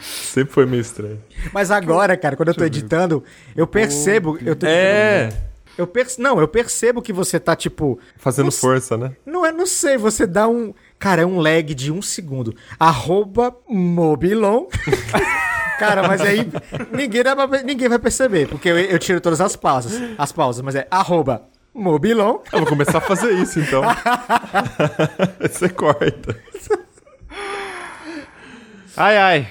Sempre 0.00 0.52
foi 0.52 0.66
meio 0.66 0.80
estranho. 0.80 1.22
Mas 1.52 1.70
agora, 1.70 2.16
cara, 2.16 2.36
quando 2.36 2.48
eu 2.48 2.54
tô 2.54 2.64
editando, 2.64 3.24
eu 3.56 3.66
percebo. 3.66 4.38
Eu 4.44 4.54
tô 4.54 4.66
é. 4.66 5.30
Eu 5.78 5.86
perce... 5.86 6.20
Não, 6.20 6.40
eu 6.40 6.48
percebo 6.48 7.02
que 7.02 7.12
você 7.12 7.38
tá, 7.38 7.54
tipo. 7.54 7.98
Fazendo 8.16 8.50
força, 8.50 8.96
né? 8.96 9.12
Não 9.26 9.44
é, 9.44 9.52
não 9.52 9.66
sei, 9.66 9.98
você 9.98 10.26
dá 10.26 10.48
um. 10.48 10.72
Cara, 10.98 11.22
é 11.22 11.26
um 11.26 11.38
lag 11.38 11.74
de 11.74 11.92
um 11.92 12.00
segundo. 12.00 12.54
Arroba 12.78 13.54
Mobilon. 13.68 14.66
Cara, 15.78 16.08
mas 16.08 16.22
aí 16.22 16.50
ninguém, 16.90 17.22
vai, 17.22 17.62
ninguém 17.62 17.88
vai 17.88 17.98
perceber, 17.98 18.48
porque 18.48 18.66
eu, 18.66 18.78
eu, 18.78 18.98
tiro 18.98 19.20
todas 19.20 19.42
as 19.42 19.56
pausas. 19.56 20.00
As 20.16 20.32
pausas, 20.32 20.62
mas 20.62 20.74
é 20.74 20.86
arroba 20.90 21.42
Mobilon. 21.74 22.38
Eu 22.50 22.60
vou 22.60 22.68
começar 22.68 22.96
a 22.96 23.02
fazer 23.02 23.32
isso, 23.32 23.60
então. 23.60 23.82
Você 25.38 25.68
corta. 25.68 26.40
Ai, 28.96 29.18
ai. 29.18 29.48